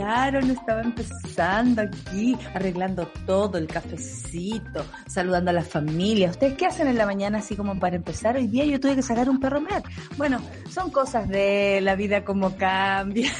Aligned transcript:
estaba 0.00 0.82
empezando 0.82 1.82
aquí, 1.82 2.36
arreglando 2.54 3.06
todo, 3.26 3.58
el 3.58 3.66
cafecito, 3.66 4.84
saludando 5.06 5.50
a 5.50 5.54
la 5.54 5.62
familia. 5.62 6.30
¿Ustedes 6.30 6.54
qué 6.56 6.66
hacen 6.66 6.88
en 6.88 6.98
la 6.98 7.06
mañana 7.06 7.38
así 7.38 7.56
como 7.56 7.78
para 7.78 7.96
empezar? 7.96 8.36
Hoy 8.36 8.46
día 8.46 8.64
yo 8.64 8.78
tuve 8.78 8.94
que 8.94 9.02
sacar 9.02 9.28
un 9.28 9.40
perro 9.40 9.60
mer. 9.60 9.82
Bueno, 10.16 10.40
son 10.70 10.90
cosas 10.90 11.28
de 11.28 11.80
la 11.82 11.96
vida 11.96 12.24
como 12.24 12.56
cambia. 12.56 13.30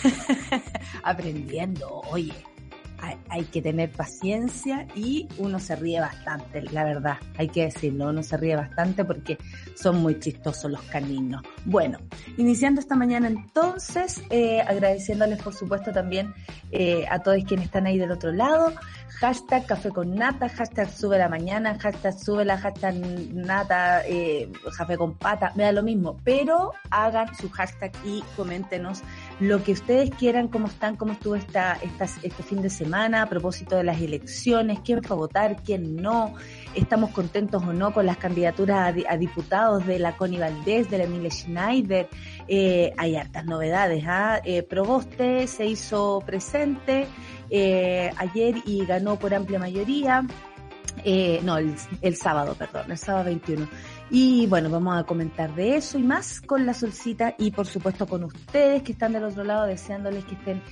Aprendiendo, 1.03 1.89
oye, 2.11 2.35
hay, 3.31 3.45
que 3.45 3.63
tener 3.63 3.91
paciencia 3.91 4.87
y 4.95 5.29
uno 5.39 5.59
se 5.59 5.77
ríe 5.77 6.01
bastante, 6.01 6.63
la 6.63 6.85
verdad, 6.85 7.17
hay 7.37 7.49
que 7.49 7.65
decirlo, 7.65 8.09
uno 8.09 8.23
se 8.23 8.37
ríe 8.37 8.57
bastante 8.57 9.05
porque 9.05 9.39
son 9.75 10.01
muy 10.03 10.19
chistosos 10.19 10.71
los 10.71 10.83
caninos. 10.83 11.43
Bueno, 11.65 11.99
iniciando 12.37 12.81
esta 12.81 12.97
mañana 12.97 13.29
entonces, 13.29 14.23
eh, 14.31 14.61
agradeciéndoles 14.61 15.43
por 15.43 15.55
supuesto 15.55 15.93
también 15.93 16.35
eh, 16.71 17.05
a 17.11 17.21
todos 17.21 17.43
quienes 17.45 17.67
están 17.67 17.87
ahí 17.87 17.99
del 17.99 18.11
otro 18.11 18.33
lado, 18.33 18.73
hashtag 19.21 19.67
café 19.67 19.91
con 19.91 20.15
nata, 20.15 20.49
hashtag 20.49 20.91
sube 20.91 21.19
la 21.19 21.29
mañana, 21.29 21.79
hashtag 21.79 22.19
sube 22.19 22.45
la 22.45 22.57
hashtag 22.57 22.95
nata, 23.33 24.07
eh, 24.07 24.51
café 24.77 24.97
con 24.97 25.15
pata, 25.15 25.53
me 25.57 25.73
lo 25.73 25.83
mismo, 25.83 26.17
pero 26.25 26.73
hagan 26.91 27.35
su 27.35 27.51
hashtag 27.51 27.93
y 28.05 28.23
coméntenos 28.37 29.03
lo 29.41 29.63
que 29.63 29.73
ustedes 29.73 30.11
quieran, 30.11 30.49
cómo 30.49 30.67
están, 30.67 30.97
cómo 30.97 31.13
estuvo 31.13 31.37
esta, 31.37 31.75
esta, 31.75 32.05
este 32.05 32.43
fin 32.43 32.61
de 32.61 32.71
semana 32.71 33.23
a 33.23 33.29
propósito 33.29 33.77
de 33.77 33.85
las 33.85 34.01
elecciones, 34.01 34.81
quién 34.85 35.01
va 35.01 35.11
a 35.11 35.15
votar, 35.15 35.63
quién 35.63 35.97
no, 35.97 36.35
estamos 36.75 37.11
contentos 37.11 37.63
o 37.63 37.73
no 37.73 37.93
con 37.93 38.07
las 38.07 38.17
candidaturas 38.17 38.95
a, 39.09 39.17
diputados 39.17 39.87
de 39.87 39.99
la 39.99 40.17
Connie 40.17 40.41
Valdés, 40.41 40.91
de 40.91 40.99
la 40.99 41.05
Emilia 41.05 41.31
Schneider, 41.31 42.09
eh, 42.49 42.93
hay 42.97 43.17
hartas 43.17 43.45
novedades, 43.45 44.05
¿ah? 44.07 44.41
Eh, 44.45 44.63
Proboste 44.63 45.47
se 45.47 45.67
hizo 45.67 46.23
presente 46.27 47.07
eh, 47.51 48.11
ayer 48.17 48.57
y 48.67 48.85
ganó 48.87 49.17
por 49.17 49.35
amplia 49.35 49.59
mayoría, 49.59 50.27
eh, 51.05 51.41
no, 51.45 51.59
el, 51.59 51.75
el 52.03 52.17
sábado, 52.17 52.55
perdón, 52.55 52.91
el 52.91 52.99
sábado 52.99 53.27
21. 53.27 53.69
Y 54.11 54.47
bueno, 54.47 54.71
vamos 54.71 54.99
a 54.99 55.05
comentar 55.05 55.55
de 55.55 55.77
eso 55.77 55.99
y 55.99 56.03
más 56.03 56.41
con 56.41 56.65
la 56.65 56.73
solcita 56.73 57.35
y 57.39 57.51
por 57.51 57.67
supuesto 57.67 58.07
con 58.07 58.25
ustedes 58.25 58.83
que 58.83 58.93
están 58.93 59.13
del 59.13 59.25
otro 59.25 59.45
lado 59.45 59.67
deseándoles 59.67 60.25
que 60.25 60.35
estén 60.35 60.63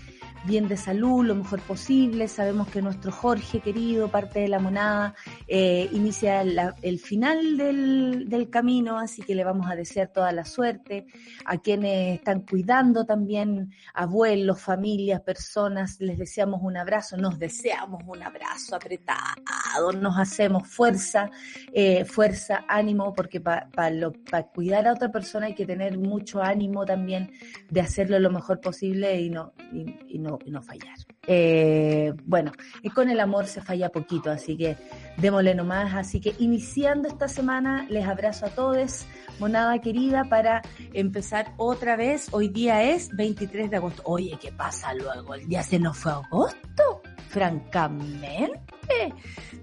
bien 0.44 0.68
de 0.68 0.76
salud, 0.76 1.24
lo 1.24 1.34
mejor 1.34 1.60
posible. 1.60 2.28
Sabemos 2.28 2.68
que 2.68 2.82
nuestro 2.82 3.10
Jorge 3.10 3.60
querido, 3.60 4.08
parte 4.08 4.40
de 4.40 4.48
la 4.48 4.58
monada, 4.58 5.14
eh, 5.48 5.88
inicia 5.92 6.42
el 6.42 6.98
final 7.00 7.56
del, 7.56 8.28
del, 8.28 8.50
camino, 8.50 8.98
así 8.98 9.22
que 9.22 9.34
le 9.34 9.44
vamos 9.44 9.70
a 9.70 9.74
desear 9.74 10.08
toda 10.08 10.32
la 10.32 10.44
suerte. 10.44 11.06
A 11.44 11.58
quienes 11.58 12.18
están 12.18 12.40
cuidando 12.42 13.04
también, 13.04 13.72
abuelos, 13.94 14.60
familias, 14.60 15.20
personas, 15.22 16.00
les 16.00 16.18
deseamos 16.18 16.60
un 16.62 16.76
abrazo, 16.76 17.16
nos 17.16 17.38
deseamos 17.38 18.02
un 18.06 18.22
abrazo 18.22 18.76
apretado, 18.76 19.92
nos 19.98 20.18
hacemos 20.18 20.68
fuerza, 20.68 21.30
eh, 21.72 22.04
fuerza, 22.04 22.64
ánimo, 22.68 23.14
porque 23.14 23.40
para 23.40 24.42
cuidar 24.54 24.86
a 24.86 24.92
otra 24.92 25.10
persona 25.10 25.46
hay 25.46 25.54
que 25.54 25.66
tener 25.66 25.98
mucho 25.98 26.42
ánimo 26.42 26.84
también 26.84 27.32
de 27.70 27.80
hacerlo 27.80 28.18
lo 28.18 28.30
mejor 28.30 28.60
posible 28.60 29.20
y 29.20 29.30
no, 29.30 29.52
y 29.72 30.18
no 30.18 30.25
no, 30.46 30.62
fallar. 30.62 30.96
Eh, 31.26 32.12
bueno, 32.24 32.52
con 32.94 33.08
el 33.08 33.20
amor 33.20 33.46
se 33.46 33.60
falla 33.60 33.90
poquito, 33.90 34.30
así 34.30 34.56
que 34.56 34.76
démosle 35.16 35.54
nomás. 35.54 35.94
Así 35.94 36.20
que 36.20 36.34
iniciando 36.38 37.08
esta 37.08 37.28
semana, 37.28 37.86
les 37.88 38.06
abrazo 38.06 38.46
a 38.46 38.50
todos, 38.50 39.06
monada 39.38 39.78
querida, 39.80 40.24
para 40.24 40.62
empezar 40.92 41.52
otra 41.56 41.96
vez. 41.96 42.28
Hoy 42.32 42.48
día 42.48 42.82
es 42.82 43.10
23 43.16 43.70
de 43.70 43.76
agosto. 43.76 44.02
Oye, 44.04 44.38
¿qué 44.40 44.52
pasa 44.52 44.94
luego? 44.94 45.34
¿El 45.34 45.46
día 45.46 45.62
se 45.62 45.78
nos 45.78 45.96
fue 45.96 46.12
agosto? 46.12 47.02
Francamente, 47.28 49.14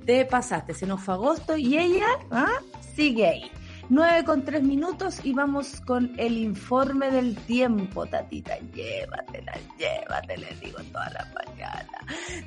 te 0.06 0.26
pasaste, 0.26 0.74
se 0.74 0.86
nos 0.86 1.02
fue 1.02 1.14
agosto 1.14 1.58
y 1.58 1.78
ella 1.78 2.08
¿ah? 2.30 2.60
sigue 2.96 3.28
ahí. 3.28 3.52
9 3.90 4.24
con 4.24 4.44
3 4.44 4.64
minutos 4.64 5.20
y 5.24 5.34
vamos 5.34 5.82
con 5.82 6.14
el 6.18 6.38
informe 6.38 7.12
del 7.12 7.36
tiempo, 7.36 8.06
tatita. 8.06 8.58
Llévatela, 8.74 9.54
llévatela, 9.78 10.48
digo 10.62 10.80
toda 10.92 11.10
la 11.10 11.28
mañana. 11.34 11.90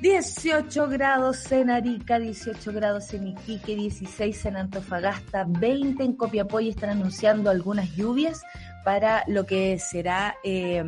18 0.01 0.87
grados 0.87 1.51
en 1.51 1.69
Arica, 1.69 2.19
18 2.19 2.73
grados 2.73 3.13
en 3.13 3.27
Iquique, 3.27 3.75
16 3.75 4.45
en 4.45 4.57
Antofagasta, 4.57 5.45
20 5.47 6.03
en 6.03 6.13
Copiapó 6.13 6.59
y 6.59 6.69
están 6.69 6.89
anunciando 6.89 7.49
algunas 7.49 7.95
lluvias 7.95 8.41
para 8.83 9.23
lo 9.27 9.45
que 9.45 9.79
será... 9.79 10.35
Eh, 10.43 10.83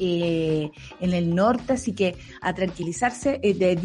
eh, 0.00 0.70
en 1.00 1.12
el 1.12 1.34
norte, 1.34 1.74
así 1.74 1.92
que 1.92 2.16
a 2.40 2.54
tranquilizarse. 2.54 3.38
Eh, 3.42 3.76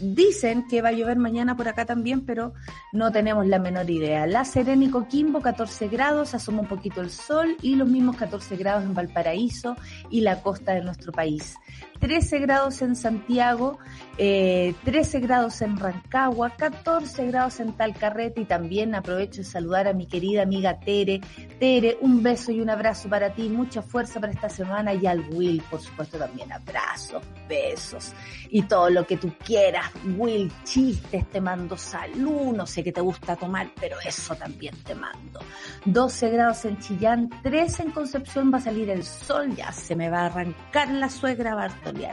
dicen 0.00 0.66
que 0.68 0.82
va 0.82 0.90
a 0.90 0.92
llover 0.92 1.18
mañana 1.18 1.56
por 1.56 1.68
acá 1.68 1.84
también, 1.84 2.26
pero 2.26 2.52
no 2.92 3.10
tenemos 3.10 3.46
la 3.46 3.58
menor 3.58 3.88
idea. 3.88 4.26
La 4.26 4.44
Serena 4.44 4.84
y 4.84 4.90
Coquimbo, 4.90 5.40
14 5.40 5.88
grados, 5.88 6.34
asoma 6.34 6.60
un 6.60 6.68
poquito 6.68 7.00
el 7.00 7.10
sol 7.10 7.56
y 7.62 7.76
los 7.76 7.88
mismos 7.88 8.16
14 8.16 8.56
grados 8.56 8.84
en 8.84 8.94
Valparaíso 8.94 9.76
y 10.10 10.20
la 10.20 10.42
costa 10.42 10.74
de 10.74 10.82
nuestro 10.82 11.12
país. 11.12 11.56
13 12.04 12.38
grados 12.40 12.82
en 12.82 12.96
Santiago, 12.96 13.78
eh, 14.18 14.74
13 14.84 15.20
grados 15.20 15.62
en 15.62 15.78
Rancagua, 15.78 16.50
14 16.50 17.28
grados 17.28 17.60
en 17.60 17.72
Talcarrete 17.72 18.42
y 18.42 18.44
también 18.44 18.94
aprovecho 18.94 19.38
de 19.38 19.44
saludar 19.44 19.88
a 19.88 19.94
mi 19.94 20.06
querida 20.06 20.42
amiga 20.42 20.78
Tere. 20.78 21.22
Tere, 21.58 21.96
un 22.02 22.22
beso 22.22 22.52
y 22.52 22.60
un 22.60 22.68
abrazo 22.68 23.08
para 23.08 23.32
ti, 23.32 23.48
mucha 23.48 23.80
fuerza 23.80 24.20
para 24.20 24.34
esta 24.34 24.50
semana 24.50 24.92
y 24.92 25.06
al 25.06 25.20
Will, 25.30 25.62
por 25.70 25.80
supuesto 25.80 26.18
también 26.18 26.52
abrazos, 26.52 27.22
besos 27.48 28.12
y 28.50 28.60
todo 28.64 28.90
lo 28.90 29.06
que 29.06 29.16
tú 29.16 29.32
quieras. 29.42 29.90
Will, 30.18 30.52
chistes, 30.64 31.30
te 31.30 31.40
mando 31.40 31.78
salud, 31.78 32.54
no 32.54 32.66
sé 32.66 32.84
qué 32.84 32.92
te 32.92 33.00
gusta 33.00 33.34
tomar, 33.34 33.70
pero 33.80 33.96
eso 34.04 34.36
también 34.36 34.76
te 34.84 34.94
mando. 34.94 35.40
12 35.86 36.28
grados 36.28 36.66
en 36.66 36.78
Chillán, 36.80 37.30
13 37.42 37.84
en 37.84 37.90
Concepción 37.92 38.52
va 38.52 38.58
a 38.58 38.60
salir 38.60 38.90
el 38.90 39.04
sol, 39.04 39.56
ya 39.56 39.72
se 39.72 39.96
me 39.96 40.10
va 40.10 40.20
a 40.20 40.26
arrancar 40.26 40.90
la 40.90 41.08
suegra 41.08 41.54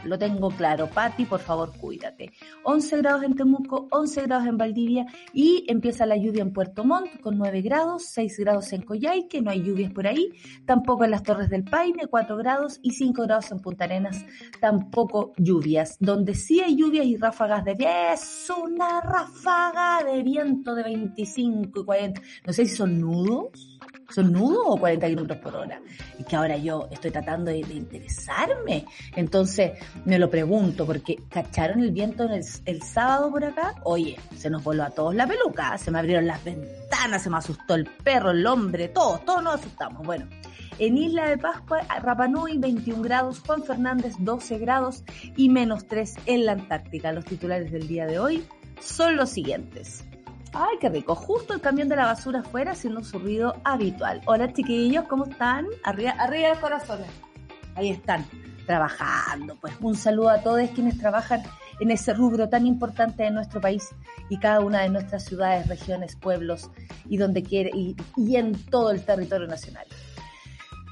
Lo 0.06 0.18
tengo 0.18 0.50
claro. 0.50 0.88
Patti, 0.88 1.26
por 1.26 1.40
favor, 1.40 1.72
cuídate. 1.78 2.32
11 2.64 2.98
grados 2.98 3.24
en 3.24 3.36
Temuco, 3.36 3.88
11 3.92 4.22
grados 4.24 4.48
en 4.48 4.58
Valdivia 4.58 5.06
y 5.34 5.66
empieza 5.68 6.06
la 6.06 6.18
lluvia 6.18 6.42
en 6.42 6.54
Puerto 6.54 6.84
Montt 6.84 7.20
con 7.22 7.38
9 7.38 7.62
grados, 7.62 8.06
6 8.06 8.40
grados 8.40 8.74
en 8.74 8.84
que 9.30 9.42
no 9.42 9.50
hay 9.50 9.64
lluvias 9.64 9.92
por 9.92 10.08
ahí, 10.08 10.30
tampoco 10.66 11.06
en 11.06 11.12
las 11.12 11.24
Torres 11.24 11.50
del 11.50 11.64
Paine, 11.64 12.08
4 12.08 12.38
grados 12.38 12.80
y 12.82 12.92
5 12.92 13.24
grados 13.24 13.52
en 13.52 13.60
Punta 13.60 13.86
Arenas, 13.86 14.26
tampoco 14.60 15.34
lluvias. 15.38 15.98
Donde 16.00 16.36
sí 16.36 16.62
hay 16.62 16.76
lluvias 16.76 17.06
y 17.06 17.18
ráfagas 17.18 17.64
de 17.66 17.76
es 18.14 18.52
una 18.64 19.02
ráfaga 19.02 20.04
de 20.04 20.22
viento 20.24 20.76
de 20.76 20.84
25 20.84 21.82
y 21.82 21.86
40, 21.86 22.22
no 22.46 22.54
sé 22.54 22.66
si 22.66 22.76
son 22.76 23.00
nudos 23.00 23.71
¿Son 24.14 24.32
nudos 24.32 24.64
o 24.66 24.78
40 24.78 25.08
kilómetros 25.08 25.40
por 25.40 25.56
hora? 25.56 25.82
Y 26.20 26.24
que 26.24 26.36
ahora 26.36 26.58
yo 26.58 26.88
estoy 26.92 27.12
tratando 27.12 27.52
de, 27.52 27.60
interesarme. 27.60 28.86
Entonces 29.16 29.72
me 30.06 30.20
lo 30.20 30.30
pregunto, 30.30 30.86
porque 30.86 31.18
¿cacharon 31.30 31.82
el 31.82 31.92
viento 31.92 32.24
el, 32.24 32.44
el, 32.66 32.82
sábado 32.82 33.32
por 33.32 33.46
acá? 33.46 33.76
Oye, 33.84 34.20
se 34.36 34.50
nos 34.50 34.64
voló 34.64 34.84
a 34.84 34.90
todos 34.90 35.16
la 35.16 35.28
peluca, 35.28 35.78
se 35.78 35.92
me 35.92 36.00
abrieron 36.00 36.28
las 36.28 36.44
ventanas, 36.44 37.24
se 37.24 37.30
me 37.30 37.38
asustó 37.38 37.76
el 37.76 37.86
perro, 37.86 38.32
el 38.32 38.46
hombre, 38.46 38.90
todos, 38.90 39.24
todos 39.26 39.44
nos 39.44 39.56
asustamos. 39.56 40.06
Bueno, 40.06 40.28
en 40.80 40.98
Isla 40.98 41.30
de 41.30 41.38
Pascua, 41.38 41.82
Rapanui 42.02 42.58
21 42.58 43.04
grados, 43.04 43.40
Juan 43.46 43.64
Fernández 43.64 44.16
12 44.20 44.58
grados 44.58 45.04
y 45.36 45.50
menos 45.50 45.88
3 45.88 46.16
en 46.26 46.46
la 46.46 46.54
Antártica. 46.54 47.12
Los 47.12 47.26
titulares 47.26 47.72
del 47.72 47.88
día 47.88 48.06
de 48.06 48.20
hoy 48.20 48.48
son 48.80 49.16
los 49.16 49.30
siguientes. 49.30 50.04
Ay, 50.54 50.78
qué 50.82 50.90
rico. 50.90 51.16
Justo 51.16 51.54
el 51.54 51.62
camión 51.62 51.88
de 51.88 51.96
la 51.96 52.06
basura 52.06 52.42
afuera 52.42 52.72
haciendo 52.72 53.04
su 53.04 53.20
ruido 53.20 53.56
habitual. 53.64 54.22
Hola 54.26 54.52
chiquillos, 54.52 55.06
¿cómo 55.08 55.26
están? 55.26 55.66
Arriba, 55.84 56.12
arriba 56.20 56.50
de 56.50 56.60
corazones. 56.60 57.08
Ahí 57.76 57.90
están, 57.90 58.26
trabajando. 58.66 59.56
Pues 59.62 59.74
un 59.80 59.96
saludo 59.96 60.30
a 60.30 60.42
todos 60.42 60.70
quienes 60.72 60.98
trabajan 60.98 61.42
en 61.80 61.90
ese 61.90 62.14
rubro 62.14 62.50
tan 62.50 62.68
importante 62.68 63.24
de 63.24 63.32
nuestro 63.32 63.62
país 63.62 63.96
y 64.30 64.38
cada 64.40 64.60
una 64.60 64.82
de 64.82 64.90
nuestras 64.90 65.24
ciudades, 65.24 65.68
regiones, 65.68 66.18
pueblos 66.18 66.70
y 67.08 67.16
donde 67.16 67.44
quiere 67.44 67.72
y, 67.74 67.96
y 68.18 68.36
en 68.36 68.54
todo 68.66 68.92
el 68.92 69.06
territorio 69.06 69.48
nacional. 69.48 69.86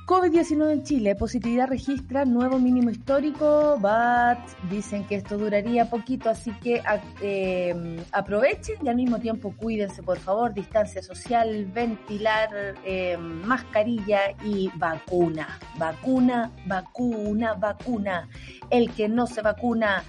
COVID-19 0.09 0.71
en 0.71 0.83
Chile, 0.83 1.13
positividad 1.13 1.67
registra 1.67 2.25
nuevo 2.25 2.57
mínimo 2.57 2.89
histórico, 2.89 3.77
but 3.79 4.39
dicen 4.67 5.06
que 5.06 5.13
esto 5.13 5.38
duraría 5.38 5.88
poquito, 5.88 6.31
así 6.31 6.51
que 6.63 6.81
eh, 7.21 8.03
aprovechen 8.11 8.77
y 8.83 8.89
al 8.89 8.95
mismo 8.95 9.19
tiempo 9.19 9.53
cuídense, 9.56 10.01
por 10.01 10.17
favor, 10.17 10.51
distancia 10.51 11.03
social, 11.03 11.63
ventilar, 11.67 12.50
eh, 12.83 13.17
mascarilla 13.17 14.21
y 14.44 14.71
vacuna, 14.77 15.59
vacuna, 15.77 16.51
vacuna, 16.65 17.53
vacuna. 17.53 18.27
El 18.71 18.89
que 18.89 19.07
no 19.07 19.27
se 19.27 19.44
vacuna, 19.44 20.03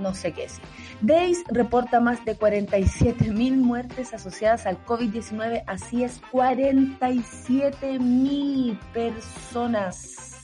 no 0.00 0.14
sé 0.14 0.32
qué 0.32 0.42
decir. 0.42 0.64
Days 1.00 1.42
reporta 1.48 2.00
más 2.00 2.24
de 2.24 2.36
47 2.36 3.32
mil 3.32 3.56
muertes 3.56 4.14
asociadas 4.14 4.66
al 4.66 4.84
COVID-19, 4.84 5.64
así 5.66 6.04
es, 6.04 6.20
47 6.32 7.98
mil 7.98 8.78
personas. 8.92 10.42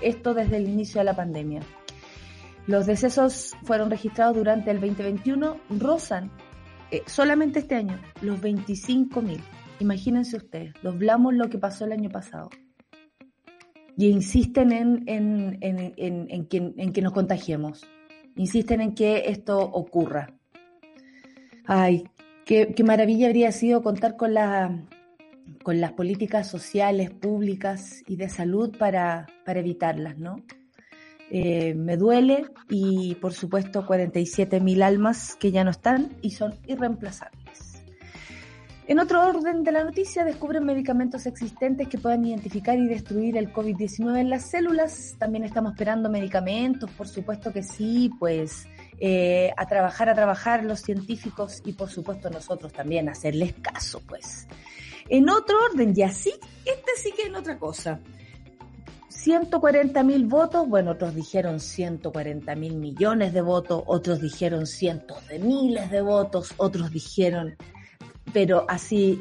Esto 0.00 0.34
desde 0.34 0.56
el 0.58 0.68
inicio 0.68 1.00
de 1.00 1.04
la 1.04 1.14
pandemia. 1.14 1.62
Los 2.66 2.86
decesos 2.86 3.54
fueron 3.64 3.90
registrados 3.90 4.36
durante 4.36 4.70
el 4.70 4.80
2021, 4.80 5.58
rozan 5.78 6.30
eh, 6.90 7.02
solamente 7.06 7.58
este 7.58 7.74
año 7.74 7.98
los 8.20 8.40
25 8.40 9.20
mil. 9.20 9.40
Imagínense 9.80 10.36
ustedes, 10.36 10.72
doblamos 10.82 11.34
lo 11.34 11.50
que 11.50 11.58
pasó 11.58 11.84
el 11.84 11.92
año 11.92 12.10
pasado. 12.10 12.50
Y 13.96 14.08
insisten 14.08 14.72
en, 14.72 15.04
en, 15.06 15.58
en, 15.60 16.46
que, 16.46 16.72
en 16.76 16.92
que 16.92 17.02
nos 17.02 17.12
contagiemos 17.12 17.86
insisten 18.36 18.80
en 18.80 18.94
que 18.94 19.24
esto 19.26 19.58
ocurra. 19.58 20.34
Ay, 21.66 22.04
qué, 22.44 22.74
maravilla 22.84 23.26
habría 23.26 23.52
sido 23.52 23.82
contar 23.82 24.16
con, 24.16 24.34
la, 24.34 24.84
con 25.62 25.80
las 25.80 25.92
políticas 25.92 26.48
sociales, 26.48 27.10
públicas 27.10 28.02
y 28.06 28.16
de 28.16 28.28
salud 28.28 28.76
para, 28.76 29.26
evitarlas, 29.46 30.18
¿no? 30.18 30.36
Eh, 31.30 31.74
me 31.74 31.96
duele 31.96 32.44
y 32.68 33.14
por 33.14 33.32
supuesto 33.32 33.86
47 33.86 34.60
mil 34.60 34.82
almas 34.82 35.36
que 35.36 35.50
ya 35.50 35.64
no 35.64 35.70
están 35.70 36.10
y 36.20 36.30
son 36.30 36.54
irreemplazables. 36.66 37.73
En 38.86 38.98
otro 38.98 39.26
orden 39.26 39.64
de 39.64 39.72
la 39.72 39.82
noticia, 39.82 40.24
descubren 40.24 40.62
medicamentos 40.62 41.24
existentes 41.24 41.88
que 41.88 41.96
puedan 41.96 42.22
identificar 42.26 42.78
y 42.78 42.86
destruir 42.86 43.38
el 43.38 43.50
COVID-19 43.50 44.18
en 44.18 44.28
las 44.28 44.50
células. 44.50 45.14
También 45.18 45.44
estamos 45.44 45.72
esperando 45.72 46.10
medicamentos, 46.10 46.90
por 46.90 47.08
supuesto 47.08 47.50
que 47.50 47.62
sí, 47.62 48.10
pues 48.18 48.68
eh, 49.00 49.50
a 49.56 49.66
trabajar, 49.66 50.10
a 50.10 50.14
trabajar 50.14 50.64
los 50.64 50.80
científicos 50.80 51.62
y 51.64 51.72
por 51.72 51.88
supuesto 51.88 52.28
nosotros 52.28 52.74
también, 52.74 53.08
hacerles 53.08 53.54
caso, 53.54 54.02
pues. 54.06 54.46
En 55.08 55.30
otro 55.30 55.56
orden, 55.72 55.94
y 55.96 56.02
así, 56.02 56.34
este 56.66 56.92
sí 57.02 57.10
que 57.16 57.22
es 57.22 57.34
otra 57.34 57.58
cosa. 57.58 58.00
140 59.08 60.02
mil 60.02 60.26
votos, 60.26 60.68
bueno, 60.68 60.90
otros 60.90 61.14
dijeron 61.14 61.58
140 61.58 62.54
mil 62.56 62.74
millones 62.74 63.32
de 63.32 63.40
votos, 63.40 63.82
otros 63.86 64.20
dijeron 64.20 64.66
cientos 64.66 65.26
de 65.28 65.38
miles 65.38 65.90
de 65.90 66.02
votos, 66.02 66.52
otros 66.58 66.90
dijeron 66.90 67.56
pero 68.32 68.64
así, 68.68 69.20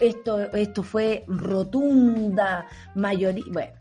esto, 0.00 0.52
esto 0.52 0.82
fue 0.82 1.24
rotunda 1.26 2.66
mayoría, 2.94 3.44
bueno, 3.50 3.72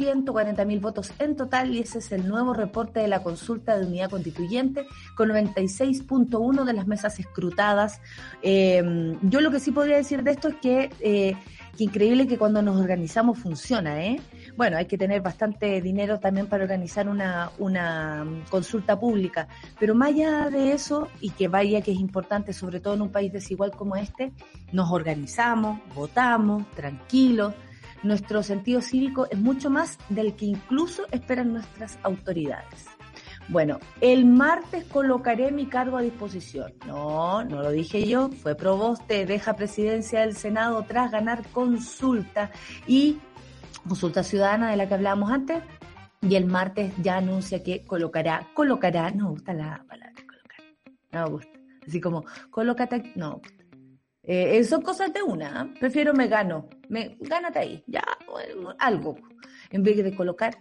140 0.00 0.64
mil 0.64 0.80
votos 0.80 1.12
en 1.18 1.36
total 1.36 1.74
y 1.74 1.80
ese 1.80 1.98
es 1.98 2.10
el 2.12 2.26
nuevo 2.26 2.54
reporte 2.54 3.00
de 3.00 3.08
la 3.08 3.22
consulta 3.22 3.78
de 3.78 3.86
unidad 3.86 4.08
constituyente 4.08 4.86
con 5.14 5.28
96.1 5.28 6.64
de 6.64 6.72
las 6.72 6.86
mesas 6.86 7.18
escrutadas. 7.18 8.00
Eh, 8.42 9.14
yo 9.20 9.42
lo 9.42 9.50
que 9.50 9.60
sí 9.60 9.72
podría 9.72 9.96
decir 9.96 10.22
de 10.22 10.30
esto 10.30 10.48
es 10.48 10.54
que, 10.56 10.90
eh, 11.00 11.36
que 11.76 11.84
increíble 11.84 12.26
que 12.26 12.38
cuando 12.38 12.62
nos 12.62 12.80
organizamos 12.80 13.38
funciona, 13.38 14.02
¿eh? 14.02 14.20
Bueno, 14.60 14.76
hay 14.76 14.84
que 14.84 14.98
tener 14.98 15.22
bastante 15.22 15.80
dinero 15.80 16.20
también 16.20 16.46
para 16.46 16.64
organizar 16.64 17.08
una, 17.08 17.50
una 17.56 18.26
consulta 18.50 19.00
pública, 19.00 19.48
pero 19.78 19.94
más 19.94 20.10
allá 20.10 20.50
de 20.50 20.72
eso, 20.72 21.08
y 21.18 21.30
que 21.30 21.48
vaya 21.48 21.80
que 21.80 21.92
es 21.92 21.98
importante, 21.98 22.52
sobre 22.52 22.78
todo 22.78 22.92
en 22.92 23.00
un 23.00 23.10
país 23.10 23.32
desigual 23.32 23.70
como 23.70 23.96
este, 23.96 24.32
nos 24.70 24.90
organizamos, 24.90 25.80
votamos, 25.94 26.70
tranquilos, 26.72 27.54
nuestro 28.02 28.42
sentido 28.42 28.82
cívico 28.82 29.26
es 29.30 29.38
mucho 29.38 29.70
más 29.70 29.96
del 30.10 30.34
que 30.36 30.44
incluso 30.44 31.06
esperan 31.10 31.54
nuestras 31.54 31.98
autoridades. 32.02 32.84
Bueno, 33.48 33.80
el 34.02 34.26
martes 34.26 34.84
colocaré 34.84 35.50
mi 35.50 35.66
cargo 35.66 35.96
a 35.96 36.02
disposición. 36.02 36.72
No, 36.86 37.42
no 37.44 37.62
lo 37.62 37.70
dije 37.70 38.06
yo, 38.06 38.28
fue 38.28 38.54
Proboste, 38.54 39.24
deja 39.24 39.56
presidencia 39.56 40.20
del 40.20 40.36
Senado 40.36 40.84
tras 40.86 41.10
ganar 41.10 41.48
consulta 41.48 42.50
y 42.86 43.18
consulta 43.86 44.22
ciudadana 44.22 44.70
de 44.70 44.76
la 44.76 44.88
que 44.88 44.94
hablábamos 44.94 45.30
antes, 45.30 45.62
y 46.22 46.36
el 46.36 46.46
martes 46.46 46.92
ya 47.02 47.16
anuncia 47.16 47.62
que 47.62 47.84
colocará, 47.84 48.48
colocará, 48.54 49.10
no 49.10 49.24
me 49.24 49.30
gusta 49.30 49.54
la 49.54 49.84
palabra 49.88 50.14
colocar, 50.26 50.60
no 51.12 51.24
me 51.24 51.30
gusta, 51.30 51.58
así 51.86 52.00
como 52.00 52.24
colócate, 52.50 53.12
no 53.16 53.40
eh, 54.22 54.58
eh, 54.58 54.64
son 54.64 54.82
cosas 54.82 55.12
de 55.12 55.22
una, 55.22 55.62
¿eh? 55.62 55.74
prefiero 55.80 56.12
me 56.12 56.28
gano, 56.28 56.68
me, 56.88 57.16
gánate 57.20 57.58
ahí, 57.58 57.84
ya, 57.86 58.04
algo, 58.78 59.16
en 59.70 59.82
vez 59.82 59.96
de 59.96 60.14
colocar, 60.14 60.58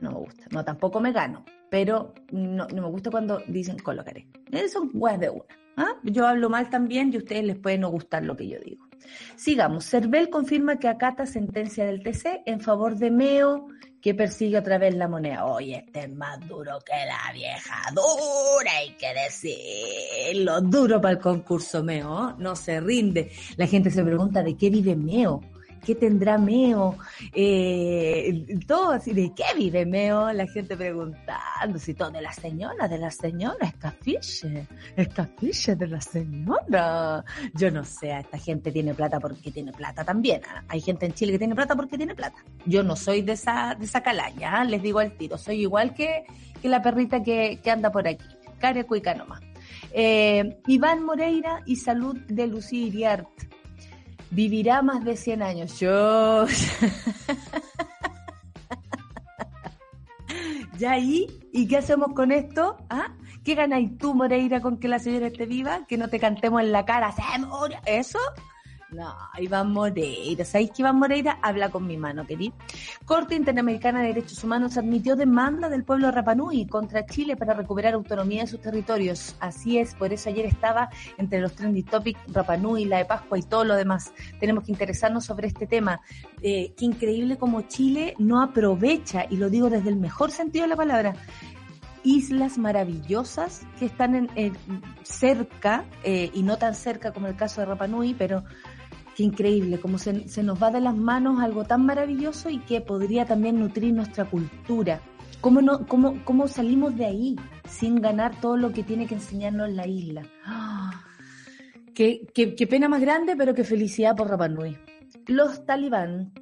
no 0.00 0.12
me 0.12 0.18
gusta, 0.18 0.46
no, 0.52 0.64
tampoco 0.64 1.00
me 1.00 1.10
gano, 1.10 1.44
pero 1.70 2.14
no, 2.30 2.68
no 2.68 2.82
me 2.82 2.88
gusta 2.88 3.10
cuando 3.10 3.42
dicen 3.48 3.78
colocaré, 3.80 4.28
son 4.72 4.90
weas 4.94 5.18
de 5.18 5.30
una, 5.30 5.44
¿ah? 5.76 5.96
yo 6.04 6.26
hablo 6.26 6.48
mal 6.48 6.70
también 6.70 7.12
y 7.12 7.16
a 7.16 7.18
ustedes 7.18 7.44
les 7.44 7.58
puede 7.58 7.78
no 7.78 7.90
gustar 7.90 8.24
lo 8.24 8.36
que 8.36 8.48
yo 8.48 8.58
digo. 8.60 8.89
Sigamos. 9.36 9.84
Cervel 9.84 10.30
confirma 10.30 10.78
que 10.78 10.88
acata 10.88 11.26
sentencia 11.26 11.84
del 11.84 12.02
TC 12.02 12.42
en 12.46 12.60
favor 12.60 12.96
de 12.96 13.10
Meo, 13.10 13.66
que 14.00 14.14
persigue 14.14 14.58
otra 14.58 14.78
vez 14.78 14.94
la 14.94 15.08
moneda. 15.08 15.46
Oye, 15.46 15.84
este 15.86 16.00
es 16.00 16.10
más 16.10 16.40
duro 16.48 16.78
que 16.84 16.92
la 17.06 17.32
vieja 17.32 17.82
dura, 17.94 18.72
hay 18.78 18.96
que 18.96 19.12
decirlo. 19.14 20.60
Duro 20.60 21.00
para 21.00 21.12
el 21.12 21.20
concurso 21.20 21.82
Meo, 21.82 22.34
no 22.38 22.56
se 22.56 22.80
rinde. 22.80 23.30
La 23.56 23.66
gente 23.66 23.90
se 23.90 24.02
pregunta 24.02 24.42
de 24.42 24.56
qué 24.56 24.70
vive 24.70 24.96
Meo. 24.96 25.40
¿Qué 25.84 25.94
tendrá 25.94 26.38
Meo? 26.38 26.96
Eh, 27.32 28.58
todo 28.66 28.92
así, 28.92 29.12
¿de 29.12 29.32
qué 29.34 29.44
vive 29.56 29.86
Meo? 29.86 30.32
La 30.32 30.46
gente 30.46 30.76
preguntando, 30.76 31.78
si 31.78 31.94
todo 31.94 32.10
de 32.10 32.20
la 32.20 32.32
señora, 32.32 32.86
de 32.88 32.98
la 32.98 33.10
señora, 33.10 33.66
esta 33.66 33.90
ficha, 33.90 34.48
esta 34.96 35.26
ficha 35.38 35.74
de 35.74 35.86
la 35.86 36.00
señora. 36.00 37.24
Yo 37.54 37.70
no 37.70 37.84
sé, 37.84 38.18
esta 38.18 38.38
gente 38.38 38.70
tiene 38.72 38.94
plata 38.94 39.18
porque 39.18 39.50
tiene 39.50 39.72
plata 39.72 40.04
también. 40.04 40.42
¿ah? 40.48 40.64
Hay 40.68 40.80
gente 40.80 41.06
en 41.06 41.12
Chile 41.12 41.32
que 41.32 41.38
tiene 41.38 41.54
plata 41.54 41.74
porque 41.74 41.96
tiene 41.96 42.14
plata. 42.14 42.44
Yo 42.66 42.82
no 42.82 42.96
soy 42.96 43.22
de 43.22 43.32
esa, 43.32 43.74
de 43.74 43.84
esa 43.86 44.02
calaña, 44.02 44.60
¿ah? 44.60 44.64
les 44.64 44.82
digo 44.82 44.98
al 44.98 45.12
tiro, 45.16 45.38
soy 45.38 45.62
igual 45.62 45.94
que, 45.94 46.24
que 46.60 46.68
la 46.68 46.82
perrita 46.82 47.22
que, 47.22 47.60
que 47.62 47.70
anda 47.70 47.90
por 47.90 48.06
aquí, 48.06 48.24
carecuica 48.58 49.14
nomás. 49.14 49.40
Eh, 49.92 50.58
Iván 50.66 51.02
Moreira 51.04 51.62
y 51.66 51.76
salud 51.76 52.16
de 52.28 52.46
Lucía 52.46 52.86
Iriart 52.86 53.28
vivirá 54.30 54.82
más 54.82 55.04
de 55.04 55.16
100 55.16 55.42
años. 55.42 55.78
Yo... 55.80 56.46
¿Ya 60.78 60.92
ahí? 60.92 61.26
¿Y 61.52 61.66
qué 61.68 61.76
hacemos 61.76 62.14
con 62.14 62.32
esto? 62.32 62.76
¿Ah? 62.88 63.14
¿Qué 63.44 63.54
ganáis 63.54 63.98
tú, 63.98 64.14
Moreira, 64.14 64.60
con 64.60 64.78
que 64.78 64.88
la 64.88 64.98
señora 64.98 65.26
esté 65.26 65.44
viva? 65.46 65.86
¿Que 65.86 65.98
no 65.98 66.08
te 66.08 66.18
cantemos 66.18 66.62
en 66.62 66.72
la 66.72 66.84
cara? 66.86 67.14
¿Eso? 67.84 68.18
No, 68.92 69.14
Iván 69.38 69.72
Moreira. 69.72 70.44
¿Sabéis 70.44 70.72
que 70.72 70.82
Iván 70.82 70.98
Moreira 70.98 71.38
habla 71.42 71.70
con 71.70 71.86
mi 71.86 71.96
mano, 71.96 72.26
querido? 72.26 72.54
Corte 73.04 73.36
Interamericana 73.36 74.00
de 74.00 74.08
Derechos 74.08 74.42
Humanos 74.42 74.76
admitió 74.76 75.14
demanda 75.14 75.68
del 75.68 75.84
pueblo 75.84 76.10
Rapanui 76.10 76.66
contra 76.66 77.06
Chile 77.06 77.36
para 77.36 77.54
recuperar 77.54 77.94
autonomía 77.94 78.42
de 78.42 78.48
sus 78.48 78.60
territorios. 78.60 79.36
Así 79.38 79.78
es, 79.78 79.94
por 79.94 80.12
eso 80.12 80.28
ayer 80.28 80.44
estaba 80.44 80.90
entre 81.18 81.40
los 81.40 81.54
trending 81.54 81.84
topics 81.84 82.20
Rapanui, 82.32 82.84
la 82.84 82.98
de 82.98 83.04
Pascua 83.04 83.38
y 83.38 83.42
todo 83.42 83.64
lo 83.64 83.76
demás. 83.76 84.12
Tenemos 84.40 84.64
que 84.64 84.72
interesarnos 84.72 85.24
sobre 85.24 85.46
este 85.46 85.68
tema. 85.68 86.00
Eh, 86.42 86.74
qué 86.76 86.84
increíble 86.84 87.38
como 87.38 87.62
Chile 87.62 88.14
no 88.18 88.42
aprovecha, 88.42 89.24
y 89.30 89.36
lo 89.36 89.50
digo 89.50 89.70
desde 89.70 89.90
el 89.90 89.96
mejor 89.96 90.32
sentido 90.32 90.64
de 90.64 90.68
la 90.68 90.76
palabra, 90.76 91.14
islas 92.02 92.58
maravillosas 92.58 93.62
que 93.78 93.86
están 93.86 94.30
en, 94.34 94.56
cerca, 95.02 95.84
eh, 96.02 96.30
y 96.32 96.42
no 96.42 96.56
tan 96.56 96.74
cerca 96.74 97.12
como 97.12 97.26
el 97.26 97.36
caso 97.36 97.60
de 97.60 97.66
Rapanui, 97.66 98.14
pero 98.14 98.44
Qué 99.20 99.24
increíble, 99.24 99.78
como 99.78 99.98
se, 99.98 100.42
nos 100.42 100.62
va 100.62 100.70
de 100.70 100.80
las 100.80 100.96
manos 100.96 101.42
algo 101.42 101.64
tan 101.64 101.84
maravilloso 101.84 102.48
y 102.48 102.58
que 102.60 102.80
podría 102.80 103.26
también 103.26 103.60
nutrir 103.60 103.92
nuestra 103.92 104.24
cultura. 104.24 105.02
¿Cómo, 105.42 105.60
no, 105.60 105.86
cómo, 105.86 106.24
cómo 106.24 106.48
salimos 106.48 106.96
de 106.96 107.04
ahí 107.04 107.36
sin 107.68 108.00
ganar 108.00 108.40
todo 108.40 108.56
lo 108.56 108.72
que 108.72 108.82
tiene 108.82 109.06
que 109.06 109.16
enseñarnos 109.16 109.68
la 109.72 109.86
isla? 109.86 110.22
Qué, 111.94 112.28
qué, 112.34 112.66
pena 112.66 112.88
más 112.88 113.02
grande, 113.02 113.36
pero 113.36 113.54
qué 113.54 113.62
felicidad 113.62 114.16
por 114.16 114.30
Rapa 114.30 114.48
Nui. 114.48 114.78
Los 115.26 115.66
talibán 115.66 116.32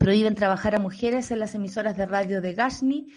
prohíben 0.00 0.34
trabajar 0.34 0.74
a 0.74 0.80
mujeres 0.80 1.30
en 1.30 1.38
las 1.38 1.54
emisoras 1.54 1.96
de 1.96 2.04
radio 2.04 2.40
de 2.40 2.52
Ghazni. 2.54 3.12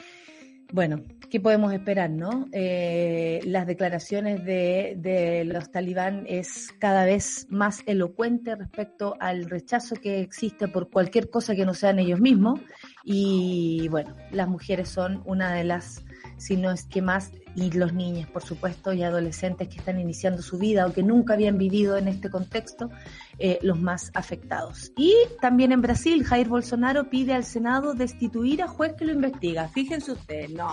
Bueno, 0.72 1.02
¿Qué 1.30 1.42
podemos 1.42 1.74
esperar, 1.74 2.10
no? 2.10 2.48
Eh, 2.54 3.42
las 3.44 3.68
declaraciones 3.68 4.46
de, 4.46 4.96
de, 4.98 5.44
los 5.44 5.70
talibán 5.72 6.26
es 6.26 6.74
cada 6.80 7.04
vez 7.04 7.48
más 7.50 7.84
elocuente 7.86 8.56
respecto 8.56 9.18
al 9.20 9.50
rechazo 9.50 9.96
que 9.96 10.22
existe 10.22 10.70
por 10.70 10.90
cualquier 10.90 11.30
cosa 11.30 11.54
que 11.54 11.66
no 11.66 11.74
sean 11.74 12.00
ellos 12.00 12.22
mismos. 12.22 12.62
Y 13.04 13.90
bueno, 13.90 14.16
las 14.32 14.48
mujeres 14.48 14.88
son 14.88 15.22
una 15.26 15.54
de 15.54 15.66
las 15.66 16.06
sino 16.38 16.72
es 16.72 16.86
que 16.86 17.02
más, 17.02 17.32
y 17.56 17.72
los 17.72 17.94
niños, 17.94 18.30
por 18.30 18.44
supuesto, 18.44 18.94
y 18.94 19.04
adolescentes 19.04 19.68
que 19.68 19.78
están 19.78 20.00
iniciando 20.00 20.42
su 20.42 20.58
vida 20.58 20.86
o 20.86 20.94
que 20.94 21.04
nunca 21.04 21.34
habían 21.34 21.58
vivido 21.58 21.98
en 21.98 22.08
este 22.08 22.30
contexto, 22.30 22.90
eh, 23.40 23.60
los 23.62 23.80
más 23.80 24.12
afectados. 24.14 24.92
Y 24.96 25.14
también 25.42 25.72
en 25.72 25.82
Brasil, 25.82 26.24
Jair 26.24 26.48
Bolsonaro 26.48 27.10
pide 27.10 27.34
al 27.34 27.44
Senado 27.44 27.94
destituir 27.94 28.62
a 28.62 28.68
juez 28.68 28.94
que 28.94 29.06
lo 29.06 29.14
investiga. 29.14 29.68
Fíjense 29.70 30.12
ustedes, 30.12 30.52
no, 30.52 30.70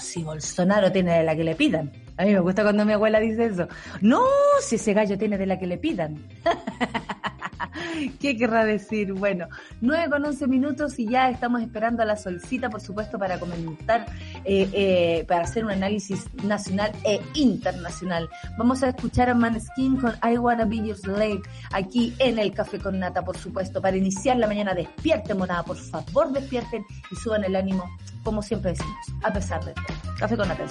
si 0.00 0.22
Bolsonaro 0.22 0.92
tiene 0.92 1.18
de 1.18 1.24
la 1.24 1.36
que 1.36 1.44
le 1.44 1.54
pidan. 1.54 1.92
A 2.16 2.24
mí 2.24 2.32
me 2.32 2.40
gusta 2.40 2.62
cuando 2.62 2.84
mi 2.84 2.92
abuela 2.92 3.18
dice 3.18 3.46
eso. 3.46 3.68
No, 4.00 4.24
si 4.60 4.76
ese 4.76 4.92
gallo 4.92 5.18
tiene 5.18 5.38
de 5.38 5.46
la 5.46 5.58
que 5.58 5.66
le 5.66 5.78
pidan. 5.78 6.22
¿Qué 8.20 8.36
querrá 8.36 8.64
decir? 8.64 9.12
Bueno, 9.12 9.48
9 9.80 10.10
con 10.10 10.24
11 10.24 10.46
minutos 10.46 10.98
y 10.98 11.08
ya 11.08 11.30
estamos 11.30 11.62
esperando 11.62 12.02
a 12.02 12.06
la 12.06 12.16
solcita, 12.16 12.70
por 12.70 12.80
supuesto, 12.80 13.18
para 13.18 13.38
comentar, 13.38 14.06
eh, 14.44 14.68
eh, 14.72 15.24
para 15.28 15.44
hacer 15.44 15.64
un 15.64 15.70
análisis 15.70 16.26
nacional 16.44 16.92
e 17.04 17.20
internacional. 17.34 18.28
Vamos 18.58 18.82
a 18.82 18.88
escuchar 18.88 19.30
a 19.30 19.34
Maneskin 19.34 19.96
con 19.96 20.14
I 20.22 20.38
Wanna 20.38 20.64
Be 20.64 20.76
Your 20.76 20.96
Slave 20.96 21.42
aquí 21.72 22.14
en 22.18 22.38
el 22.38 22.52
Café 22.52 22.78
con 22.78 22.98
Nata, 22.98 23.24
por 23.24 23.36
supuesto, 23.36 23.80
para 23.80 23.96
iniciar 23.96 24.36
la 24.36 24.46
mañana. 24.46 24.74
Despierten, 24.74 25.38
monada, 25.38 25.62
por 25.62 25.76
favor, 25.76 26.32
despierten 26.32 26.84
y 27.10 27.16
suban 27.16 27.44
el 27.44 27.56
ánimo, 27.56 27.84
como 28.22 28.42
siempre 28.42 28.72
decimos, 28.72 28.96
a 29.22 29.32
pesar 29.32 29.64
de 29.64 29.72
todo. 29.72 29.96
Café 30.18 30.36
con 30.36 30.48
Nata. 30.48 30.62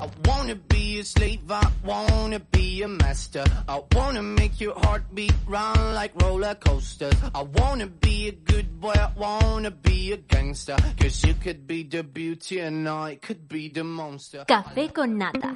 I 0.00 0.08
wanna 0.26 0.54
be 0.54 1.00
a 1.00 1.04
slave, 1.04 1.50
I 1.50 1.66
wanna 1.84 2.38
be 2.38 2.82
a 2.82 2.88
master. 2.88 3.44
I 3.66 3.82
wanna 3.96 4.22
make 4.22 4.60
your 4.60 4.78
heart 4.78 5.02
beat 5.12 5.34
round 5.48 5.94
like 5.94 6.12
roller 6.22 6.54
coasters. 6.54 7.14
I 7.34 7.42
wanna 7.42 7.88
be 7.88 8.28
a 8.28 8.32
good 8.32 8.80
boy, 8.80 8.92
I 8.94 9.10
wanna 9.16 9.72
be 9.72 10.12
a 10.12 10.16
gangster. 10.16 10.76
Cause 11.00 11.24
you 11.24 11.34
could 11.34 11.66
be 11.66 11.82
the 11.82 12.04
beauty 12.04 12.60
and 12.60 12.88
I 12.88 13.16
could 13.16 13.48
be 13.48 13.70
the 13.70 13.82
monster. 13.82 14.44
Café 14.46 14.92
con 14.92 15.18
nata. 15.18 15.54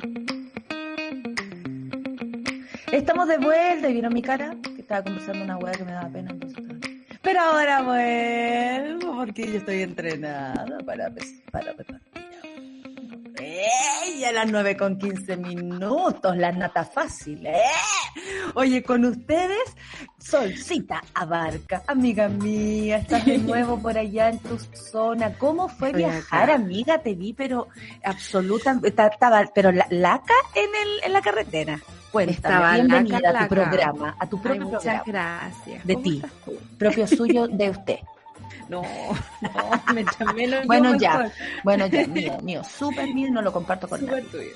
Estamos 2.90 3.28
de 3.28 3.38
vuelta 3.38 3.88
y 3.88 3.92
vieron 3.92 4.12
mi 4.12 4.22
cara, 4.22 4.56
que 4.62 4.80
estaba 4.80 5.04
conversando 5.04 5.44
una 5.44 5.56
weá 5.56 5.72
que 5.72 5.84
me 5.84 5.92
daba 5.92 6.08
pena. 6.10 6.34
Pero 7.22 7.40
ahora 7.40 7.82
vuelvo 7.82 9.16
porque 9.18 9.52
yo 9.52 9.58
estoy 9.58 9.82
entrenada 9.82 10.78
para, 10.84 11.14
para, 11.52 11.74
para 11.74 12.11
¡Ey! 13.42 14.24
A 14.24 14.30
las 14.30 14.50
9 14.50 14.76
con 14.76 14.96
15 14.98 15.36
minutos, 15.36 16.36
la 16.36 16.52
nata 16.52 16.84
fácil, 16.84 17.44
¿eh? 17.44 17.60
Oye, 18.54 18.84
con 18.84 19.04
ustedes, 19.04 19.76
Solcita 20.16 21.02
Abarca, 21.12 21.82
amiga 21.88 22.28
mía, 22.28 22.98
estás 22.98 23.26
de 23.26 23.38
nuevo 23.38 23.80
por 23.80 23.98
allá 23.98 24.28
en 24.28 24.38
tu 24.38 24.56
zona. 24.58 25.36
¿Cómo 25.38 25.68
fue 25.68 25.92
viajar, 25.92 26.52
amiga? 26.52 26.98
Te 26.98 27.14
vi, 27.14 27.32
pero 27.32 27.66
absoluta, 28.04 28.78
estaba, 28.84 29.50
pero 29.52 29.72
la, 29.72 29.86
laca 29.90 30.34
en, 30.54 30.70
el, 30.82 31.04
en 31.04 31.12
la 31.12 31.20
carretera. 31.20 31.80
Cuéntame, 32.12 32.36
estaba 32.36 32.74
bienvenida 32.74 33.30
a 33.30 33.42
tu 33.42 33.54
programa, 33.54 34.16
a 34.20 34.26
tu 34.28 34.40
propio 34.40 34.66
muchas 34.66 35.04
gracias. 35.04 35.84
De 35.84 35.96
ti, 35.96 36.22
propio 36.78 37.06
suyo, 37.08 37.48
de 37.48 37.70
usted. 37.70 37.98
No, 38.68 38.82
no, 39.40 39.94
me 39.94 40.04
chamé 40.04 40.46
lo 40.46 40.62
Bueno, 40.66 40.96
ya, 40.96 41.30
bueno, 41.64 41.86
ya, 41.86 42.06
mío, 42.06 42.38
mío, 42.42 42.62
súper 42.64 43.12
mío, 43.14 43.28
no 43.30 43.42
lo 43.42 43.52
comparto 43.52 43.88
con 43.88 44.04
nadie. 44.04 44.22
tuyo. 44.22 44.50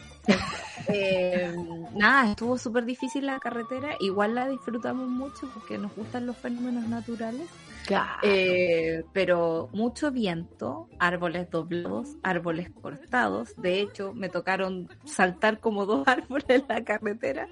Eh, 0.89 1.55
nada, 1.95 2.31
estuvo 2.31 2.59
súper 2.59 2.85
difícil 2.85 3.27
la 3.27 3.39
carretera, 3.39 3.97
igual 4.01 4.35
la 4.35 4.49
disfrutamos 4.49 5.09
mucho 5.09 5.51
porque 5.53 5.79
nos 5.79 5.95
gustan 5.95 6.27
los 6.27 6.37
fenómenos 6.37 6.89
naturales. 6.89 7.49
Claro. 7.87 8.19
Eh, 8.23 9.05
pero 9.13 9.69
mucho 9.73 10.11
viento, 10.11 10.89
árboles 10.99 11.49
doblados, 11.51 12.17
árboles 12.23 12.71
cortados. 12.71 13.55
De 13.57 13.81
hecho, 13.81 14.13
me 14.13 14.29
tocaron 14.29 14.89
saltar 15.05 15.61
como 15.61 15.87
dos 15.87 16.07
árboles 16.09 16.47
en 16.49 16.65
la 16.69 16.85
carretera 16.85 17.49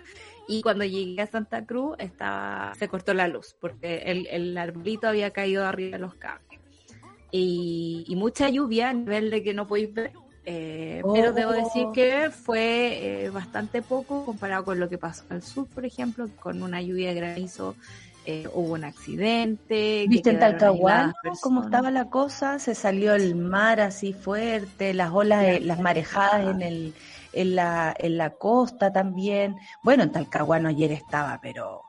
y 0.48 0.62
cuando 0.62 0.84
llegué 0.84 1.22
a 1.22 1.26
Santa 1.26 1.64
Cruz 1.64 1.96
estaba, 1.98 2.74
se 2.78 2.88
cortó 2.88 3.14
la 3.14 3.28
luz 3.28 3.56
porque 3.60 3.98
el, 4.06 4.26
el 4.26 4.56
arbolito 4.56 5.08
había 5.08 5.30
caído 5.30 5.66
arriba 5.66 5.96
de 5.96 5.98
los 5.98 6.14
cables. 6.14 6.60
Y, 7.30 8.04
y, 8.06 8.14
mucha 8.14 8.48
lluvia 8.48 8.90
a 8.90 8.92
nivel 8.92 9.28
de 9.30 9.42
que 9.42 9.54
no 9.54 9.66
podéis 9.66 9.92
ver. 9.92 10.12
Eh, 10.46 11.02
Pero 11.14 11.32
debo 11.32 11.52
decir 11.52 11.86
que 11.92 12.30
fue 12.30 13.24
eh, 13.24 13.30
bastante 13.30 13.82
poco 13.82 14.24
comparado 14.24 14.64
con 14.64 14.78
lo 14.78 14.88
que 14.88 14.98
pasó 14.98 15.24
al 15.30 15.42
sur, 15.42 15.66
por 15.66 15.84
ejemplo, 15.84 16.28
con 16.38 16.62
una 16.62 16.80
lluvia 16.80 17.08
de 17.08 17.14
granizo. 17.14 17.74
Eh, 18.26 18.48
hubo 18.54 18.72
un 18.74 18.84
accidente. 18.84 20.06
¿Viste 20.08 20.30
en 20.30 20.38
Talcahuano 20.38 21.12
cómo 21.42 21.64
estaba 21.64 21.90
la 21.90 22.08
cosa? 22.08 22.58
Se 22.58 22.74
salió 22.74 23.14
el 23.14 23.34
mar 23.34 23.80
así 23.80 24.14
fuerte, 24.14 24.94
las 24.94 25.12
olas, 25.12 25.44
eh, 25.44 25.60
las 25.60 25.78
marejadas 25.78 26.54
en 26.54 26.62
el 26.62 26.94
en 27.34 27.54
la, 27.54 27.94
en 27.98 28.16
la 28.16 28.30
costa 28.30 28.92
también. 28.92 29.56
Bueno, 29.82 30.02
en 30.02 30.12
Talcahuano 30.12 30.68
ayer 30.68 30.92
estaba, 30.92 31.40
pero 31.40 31.82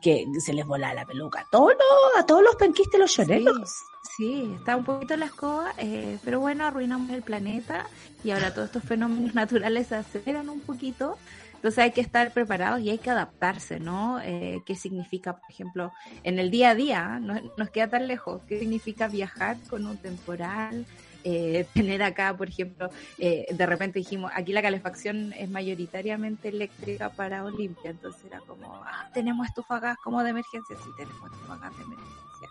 que 0.00 0.26
se 0.40 0.52
les 0.52 0.66
volaba 0.66 0.94
la 0.94 1.06
peluca. 1.06 1.46
Los, 1.52 1.72
a 2.16 2.26
todos 2.26 2.42
los 2.42 2.56
penquistes, 2.56 3.00
los 3.00 3.16
lloreros. 3.16 3.70
Sí, 4.16 4.52
está 4.58 4.76
un 4.76 4.84
poquito 4.84 5.16
la 5.16 5.26
escoba, 5.26 5.72
eh, 5.78 6.18
pero 6.24 6.40
bueno, 6.40 6.66
arruinamos 6.66 7.10
el 7.10 7.22
planeta 7.22 7.86
y 8.24 8.30
ahora 8.30 8.52
todos 8.52 8.66
estos 8.66 8.82
fenómenos 8.82 9.34
naturales 9.34 9.88
se 9.88 9.96
aceleran 9.96 10.48
un 10.48 10.60
poquito. 10.60 11.16
Entonces 11.54 11.78
hay 11.78 11.90
que 11.90 12.00
estar 12.00 12.32
preparados 12.32 12.80
y 12.80 12.90
hay 12.90 12.98
que 12.98 13.10
adaptarse, 13.10 13.80
¿no? 13.80 14.20
Eh, 14.20 14.62
¿Qué 14.64 14.76
significa, 14.76 15.38
por 15.38 15.50
ejemplo, 15.50 15.92
en 16.22 16.38
el 16.38 16.52
día 16.52 16.70
a 16.70 16.74
día? 16.76 17.18
No 17.20 17.34
nos 17.56 17.70
queda 17.70 17.88
tan 17.88 18.06
lejos. 18.06 18.42
¿Qué 18.46 18.60
significa 18.60 19.08
viajar 19.08 19.56
con 19.68 19.84
un 19.84 19.96
temporal? 19.96 20.86
Eh, 21.24 21.66
tener 21.74 22.02
acá, 22.02 22.36
por 22.36 22.48
ejemplo, 22.48 22.90
eh, 23.18 23.46
de 23.50 23.66
repente 23.66 23.98
dijimos, 23.98 24.30
aquí 24.34 24.52
la 24.52 24.62
calefacción 24.62 25.32
es 25.32 25.48
mayoritariamente 25.48 26.48
eléctrica 26.48 27.10
para 27.10 27.44
Olimpia, 27.44 27.90
entonces 27.90 28.24
era 28.24 28.40
como, 28.40 28.82
ah, 28.84 29.10
tenemos 29.12 29.46
estufa 29.46 29.96
como 30.02 30.22
de 30.22 30.30
emergencia, 30.30 30.76
sí, 30.76 30.90
tenemos 30.96 31.32
estufa 31.32 31.56
de 31.56 31.82
emergencia. 31.82 32.48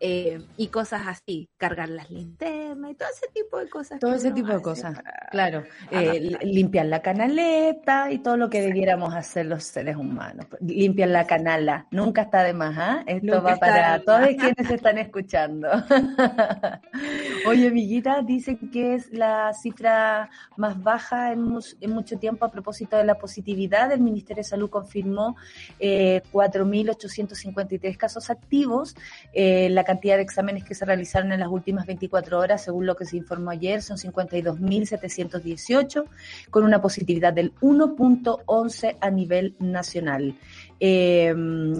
Eh, 0.00 0.42
y 0.56 0.66
cosas 0.68 1.02
así, 1.06 1.48
cargar 1.56 1.88
las 1.88 2.10
linternas 2.10 2.90
y 2.90 2.94
todo 2.94 3.08
ese 3.08 3.26
tipo 3.32 3.58
de 3.58 3.68
cosas. 3.70 4.00
Todo 4.00 4.14
ese 4.14 4.32
tipo 4.32 4.48
de 4.48 4.60
cosas, 4.60 4.98
claro. 5.30 5.64
Eh, 5.90 6.36
limpiar 6.42 6.86
la 6.86 7.00
canaleta 7.00 8.10
y 8.10 8.18
todo 8.18 8.36
lo 8.36 8.50
que 8.50 8.60
debiéramos 8.60 9.14
hacer 9.14 9.46
los 9.46 9.64
seres 9.64 9.96
humanos. 9.96 10.46
Limpiar 10.60 11.08
la 11.10 11.26
canala, 11.26 11.86
nunca 11.90 12.22
está 12.22 12.42
de 12.42 12.52
más, 12.52 12.76
¿ah? 12.76 13.04
Esto 13.06 13.42
va 13.42 13.56
para 13.56 14.02
todos 14.02 14.28
quienes 14.28 14.70
están 14.70 14.98
escuchando. 14.98 15.68
Oye, 17.46 17.68
amiguita, 17.68 18.20
dicen 18.22 18.58
que 18.70 18.94
es 18.94 19.12
la 19.12 19.52
cifra 19.54 20.28
más 20.56 20.82
baja 20.82 21.32
en, 21.32 21.58
en, 21.80 21.90
mucho 21.90 22.18
tiempo 22.18 22.44
a 22.44 22.50
propósito 22.50 22.96
de 22.96 23.04
la 23.04 23.14
positividad. 23.14 23.92
El 23.92 24.00
Ministerio 24.00 24.42
de 24.42 24.48
Salud 24.48 24.68
confirmó 24.68 25.36
eh, 25.78 26.20
4.853 26.32 27.96
casos 27.96 28.28
activos. 28.28 28.96
Eh, 29.32 29.70
la 29.84 29.92
cantidad 29.92 30.16
de 30.16 30.22
exámenes 30.22 30.64
que 30.64 30.74
se 30.74 30.86
realizaron 30.86 31.30
en 31.32 31.40
las 31.40 31.50
últimas 31.50 31.84
24 31.84 32.38
horas, 32.38 32.64
según 32.64 32.86
lo 32.86 32.96
que 32.96 33.04
se 33.04 33.18
informó 33.18 33.50
ayer, 33.50 33.82
son 33.82 33.98
52.718, 33.98 36.06
con 36.48 36.64
una 36.64 36.80
positividad 36.80 37.34
del 37.34 37.54
1.11 37.56 38.96
a 38.98 39.10
nivel 39.10 39.54
nacional. 39.58 40.36
Eh, 40.80 41.34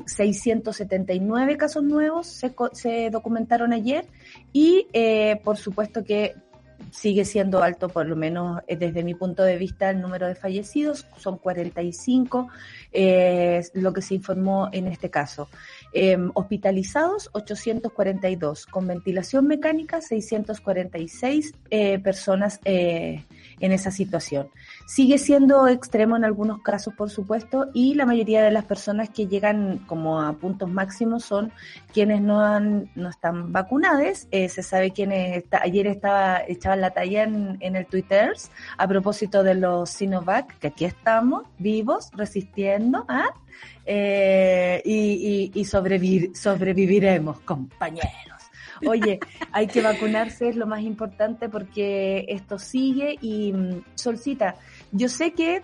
679 0.04 1.56
casos 1.56 1.82
nuevos 1.82 2.26
se, 2.26 2.54
se 2.72 3.08
documentaron 3.08 3.72
ayer 3.72 4.04
y, 4.52 4.86
eh, 4.92 5.40
por 5.42 5.56
supuesto, 5.56 6.04
que 6.04 6.34
sigue 6.90 7.24
siendo 7.24 7.62
alto, 7.62 7.88
por 7.88 8.06
lo 8.06 8.16
menos 8.16 8.62
eh, 8.66 8.76
desde 8.76 9.02
mi 9.02 9.14
punto 9.14 9.42
de 9.42 9.56
vista, 9.56 9.90
el 9.90 10.00
número 10.00 10.26
de 10.26 10.34
fallecidos, 10.34 11.06
son 11.16 11.38
45, 11.38 12.48
eh, 12.92 13.62
lo 13.74 13.92
que 13.92 14.02
se 14.02 14.14
informó 14.14 14.68
en 14.72 14.86
este 14.86 15.10
caso. 15.10 15.48
Eh, 15.96 16.18
hospitalizados, 16.34 17.30
842, 17.34 18.66
con 18.66 18.88
ventilación 18.88 19.46
mecánica, 19.46 20.00
646 20.00 21.54
eh, 21.70 22.00
personas 22.00 22.58
eh, 22.64 23.24
en 23.60 23.72
esa 23.72 23.90
situación. 23.90 24.48
Sigue 24.86 25.18
siendo 25.18 25.68
extremo 25.68 26.16
en 26.16 26.24
algunos 26.24 26.62
casos, 26.62 26.94
por 26.94 27.10
supuesto, 27.10 27.66
y 27.72 27.94
la 27.94 28.06
mayoría 28.06 28.42
de 28.42 28.50
las 28.50 28.64
personas 28.64 29.08
que 29.08 29.26
llegan 29.26 29.78
como 29.86 30.20
a 30.20 30.32
puntos 30.34 30.70
máximos 30.70 31.24
son 31.24 31.52
quienes 31.92 32.20
no 32.20 32.40
han, 32.40 32.90
no 32.94 33.08
están 33.08 33.52
vacunadas. 33.52 34.28
Eh, 34.30 34.48
se 34.48 34.62
sabe 34.62 34.92
quienes 34.92 35.38
está, 35.38 35.62
ayer 35.62 35.86
estaba 35.86 36.42
echaban 36.46 36.80
la 36.80 36.90
talla 36.90 37.22
en, 37.24 37.58
el 37.60 37.86
Twitter 37.86 38.32
a 38.78 38.88
propósito 38.88 39.42
de 39.42 39.54
los 39.54 39.90
Sinovac, 39.90 40.58
que 40.58 40.68
aquí 40.68 40.84
estamos 40.84 41.44
vivos, 41.58 42.10
resistiendo, 42.14 43.04
¿ah? 43.08 43.30
Eh, 43.86 44.82
y, 44.84 45.50
y, 45.54 45.60
y 45.60 45.64
sobrevivir, 45.64 46.36
sobreviviremos, 46.36 47.40
compañeros. 47.40 48.33
Oye, 48.86 49.20
hay 49.52 49.66
que 49.66 49.80
vacunarse, 49.80 50.48
es 50.48 50.56
lo 50.56 50.66
más 50.66 50.82
importante 50.82 51.48
porque 51.48 52.26
esto 52.28 52.58
sigue 52.58 53.16
y 53.20 53.52
mm, 53.52 53.84
Solcita, 53.94 54.56
yo 54.92 55.08
sé 55.08 55.32
que 55.32 55.62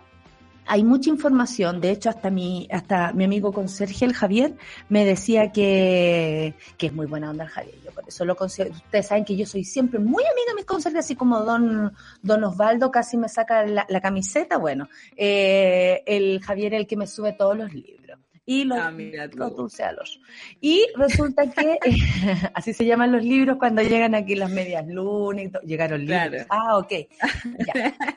hay 0.66 0.84
mucha 0.84 1.10
información, 1.10 1.80
de 1.80 1.90
hecho 1.90 2.10
hasta 2.10 2.30
mi, 2.30 2.68
hasta 2.70 3.12
mi 3.12 3.24
amigo 3.24 3.52
conserje, 3.52 4.04
el 4.04 4.14
Javier, 4.14 4.54
me 4.88 5.04
decía 5.04 5.50
que, 5.50 6.54
que 6.78 6.86
es 6.86 6.92
muy 6.92 7.06
buena 7.06 7.30
onda 7.30 7.44
el 7.44 7.50
Javier, 7.50 7.74
yo 7.84 7.90
por 7.90 8.06
eso 8.06 8.24
lo 8.24 8.36
considero, 8.36 8.70
ustedes 8.72 9.08
saben 9.08 9.24
que 9.24 9.36
yo 9.36 9.46
soy 9.46 9.64
siempre 9.64 9.98
muy 9.98 10.22
amiga 10.22 10.50
de 10.50 10.54
mis 10.54 10.64
conserjes, 10.64 11.04
así 11.04 11.16
como 11.16 11.40
don, 11.40 11.92
don 12.22 12.44
Osvaldo 12.44 12.90
casi 12.90 13.16
me 13.16 13.28
saca 13.28 13.66
la, 13.66 14.00
camiseta, 14.00 14.58
bueno, 14.58 14.88
eh, 15.16 16.04
el 16.06 16.40
Javier 16.40 16.74
es 16.74 16.80
el 16.80 16.86
que 16.86 16.96
me 16.96 17.08
sube 17.08 17.32
todos 17.32 17.56
los 17.56 17.72
libros 17.74 17.99
y 18.46 18.64
los, 18.64 18.78
ah, 18.78 18.90
los 18.90 20.20
Y 20.60 20.86
resulta 20.96 21.48
que 21.50 21.78
así 22.54 22.72
se 22.72 22.84
llaman 22.84 23.12
los 23.12 23.24
libros 23.24 23.58
cuando 23.58 23.82
llegan 23.82 24.14
aquí 24.14 24.34
las 24.34 24.50
medias 24.50 24.86
lunas 24.88 25.44
y 25.62 25.66
llegaron 25.66 26.04
libros. 26.04 26.46
Ah, 26.48 26.78
ok. 26.78 26.92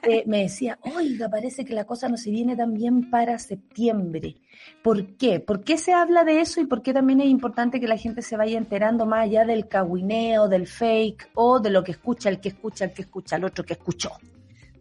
Eh, 0.06 0.24
me 0.26 0.44
decía, 0.44 0.78
oiga, 0.82 1.30
parece 1.30 1.64
que 1.64 1.74
la 1.74 1.86
cosa 1.86 2.10
no 2.10 2.18
se 2.18 2.30
viene 2.30 2.58
tan 2.58 2.74
bien 2.74 3.10
para 3.10 3.40
septiembre. 3.40 4.36
¿Por 4.82 5.16
qué? 5.16 5.40
¿Por 5.40 5.64
qué 5.64 5.78
se 5.78 5.94
habla 5.94 6.26
de 6.26 6.42
eso 6.42 6.60
y 6.60 6.66
por 6.66 6.82
qué 6.82 6.92
también 6.92 7.22
es 7.22 7.28
importante 7.28 7.80
que 7.80 7.88
la 7.88 7.98
gente 7.98 8.22
se 8.22 8.36
vaya 8.36 8.58
enterando 8.58 9.06
más 9.06 9.24
allá 9.24 9.46
del 9.46 9.70
caguineo, 9.70 10.50
del 10.50 10.68
fake 10.68 11.30
o 11.36 11.60
de 11.62 11.70
lo 11.70 11.84
que 11.86 11.92
escucha 11.92 12.28
el 12.28 12.42
que 12.42 12.50
escucha, 12.50 12.84
el 12.84 12.92
que 12.92 13.04
escucha, 13.04 13.38
el 13.38 13.46
otro 13.46 13.64
que 13.64 13.74
escuchó? 13.74 14.12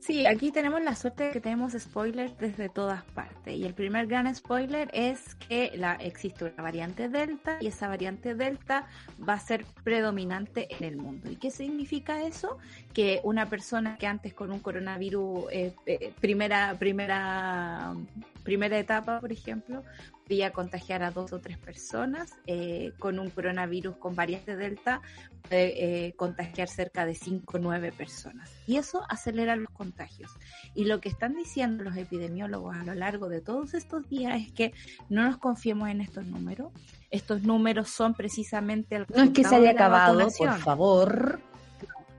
Sí, 0.02 0.26
aquí 0.26 0.50
tenemos 0.50 0.82
la 0.82 0.96
suerte 0.96 1.22
de 1.22 1.30
que 1.30 1.40
tenemos 1.40 1.74
spoilers 1.78 2.36
desde 2.36 2.68
todas 2.68 3.04
partes. 3.04 3.54
Y 3.54 3.64
el 3.64 3.72
primer 3.72 4.08
gran 4.08 4.34
spoiler 4.34 4.90
es 4.92 5.36
que 5.36 5.70
la, 5.76 5.94
existe 5.94 6.44
una 6.44 6.60
variante 6.60 7.08
Delta 7.08 7.58
y 7.60 7.68
esa 7.68 7.86
variante 7.86 8.34
Delta 8.34 8.88
va 9.26 9.34
a 9.34 9.38
ser 9.38 9.64
predominante 9.84 10.66
en 10.74 10.82
el 10.82 10.96
mundo. 10.96 11.30
¿Y 11.30 11.36
qué 11.36 11.52
significa 11.52 12.20
eso? 12.24 12.58
Que 12.92 13.20
una 13.22 13.48
persona 13.48 13.96
que 13.96 14.08
antes 14.08 14.34
con 14.34 14.50
un 14.50 14.58
coronavirus, 14.58 15.44
eh, 15.52 15.72
eh, 15.86 16.12
primera, 16.20 16.74
primera, 16.80 17.94
primera 18.42 18.76
etapa, 18.80 19.20
por 19.20 19.30
ejemplo, 19.30 19.84
podía 20.32 20.50
contagiar 20.50 21.02
a 21.02 21.10
dos 21.10 21.34
o 21.34 21.40
tres 21.40 21.58
personas. 21.58 22.32
Eh, 22.46 22.94
con 22.98 23.18
un 23.18 23.28
coronavirus 23.28 23.96
con 23.96 24.14
variante 24.14 24.56
Delta 24.56 25.02
puede 25.46 26.06
eh, 26.06 26.14
contagiar 26.14 26.68
cerca 26.68 27.04
de 27.04 27.14
cinco 27.14 27.58
o 27.58 27.60
nueve 27.60 27.92
personas. 27.92 28.50
Y 28.66 28.78
eso 28.78 29.02
acelera 29.10 29.56
los 29.56 29.68
contagios. 29.68 30.30
Y 30.74 30.86
lo 30.86 31.02
que 31.02 31.10
están 31.10 31.34
diciendo 31.34 31.84
los 31.84 31.98
epidemiólogos 31.98 32.74
a 32.74 32.82
lo 32.82 32.94
largo 32.94 33.28
de 33.28 33.42
todos 33.42 33.74
estos 33.74 34.08
días 34.08 34.40
es 34.40 34.52
que 34.52 34.72
no 35.10 35.22
nos 35.22 35.36
confiemos 35.36 35.90
en 35.90 36.00
estos 36.00 36.24
números. 36.24 36.72
Estos 37.10 37.42
números 37.42 37.90
son 37.90 38.14
precisamente 38.14 38.96
el 38.96 39.06
No 39.14 39.24
es 39.24 39.30
que 39.32 39.44
se 39.44 39.56
haya 39.56 39.72
acabado, 39.72 40.18
por 40.38 40.58
favor. 40.60 41.40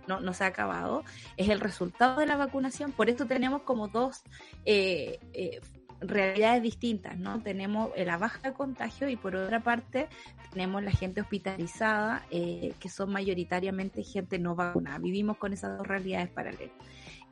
No, 0.06 0.20
no 0.20 0.36
se 0.36 0.44
ha 0.44 0.48
acabado, 0.48 1.04
es 1.38 1.50
el 1.50 1.62
resultado 1.62 2.20
de 2.20 2.28
la 2.28 2.36
vacunación. 2.36 2.92
Por 2.92 3.10
eso 3.10 3.26
tenemos 3.26 3.64
como 3.64 3.88
dos 3.88 4.22
eh, 4.66 5.18
eh 5.34 5.62
realidades 6.08 6.62
distintas, 6.62 7.18
¿no? 7.18 7.42
Tenemos 7.42 7.92
la 7.98 8.18
baja 8.18 8.50
de 8.50 8.54
contagio 8.54 9.10
y 9.10 9.16
por 9.16 9.36
otra 9.36 9.62
parte 9.62 10.08
tenemos 10.52 10.84
la 10.84 10.92
gente 10.92 11.22
hospitalizada, 11.22 12.26
eh, 12.30 12.74
que 12.80 12.90
son 12.90 13.12
mayoritariamente 13.12 14.04
gente 14.04 14.40
no 14.40 14.56
vacunada. 14.56 15.00
Vivimos 15.00 15.38
con 15.38 15.54
esas 15.54 15.78
dos 15.78 15.88
realidades 15.88 16.30
paralelas. 16.30 16.76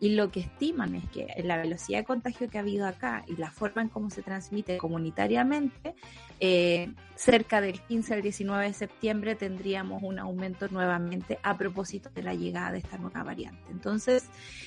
Y 0.02 0.16
lo 0.16 0.32
que 0.32 0.40
estiman 0.40 0.96
es 0.96 1.08
que 1.12 1.28
la 1.44 1.58
velocidad 1.58 2.00
de 2.00 2.06
contagio 2.06 2.50
que 2.50 2.58
ha 2.58 2.62
habido 2.62 2.88
acá 2.88 3.24
y 3.28 3.36
la 3.36 3.52
forma 3.52 3.84
en 3.84 3.88
cómo 3.88 4.10
se 4.10 4.24
transmite 4.24 4.80
comunitariamente, 4.80 5.94
eh, 6.40 6.92
cerca 7.16 7.62
del 7.62 7.80
15 7.82 8.16
al 8.16 8.24
19 8.24 8.66
de 8.66 8.74
septiembre 8.74 9.36
tendríamos 9.36 10.02
un 10.02 10.18
aumento 10.18 10.68
nuevamente 10.70 11.38
a 11.44 11.56
propósito 11.56 12.10
de 12.10 12.24
la 12.24 12.34
llegada 12.34 12.72
de 12.72 12.80
esta 12.80 12.98
nueva 12.98 13.22
variante. 13.22 13.70
Entonces, 13.70 14.26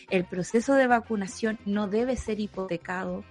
el 0.09 0.25
proceso 0.25 0.75
de 0.75 0.87
vacunación 0.87 1.59
no 1.67 1.89
debe 1.89 2.15
ser 2.15 2.39
hipotecado 2.39 3.25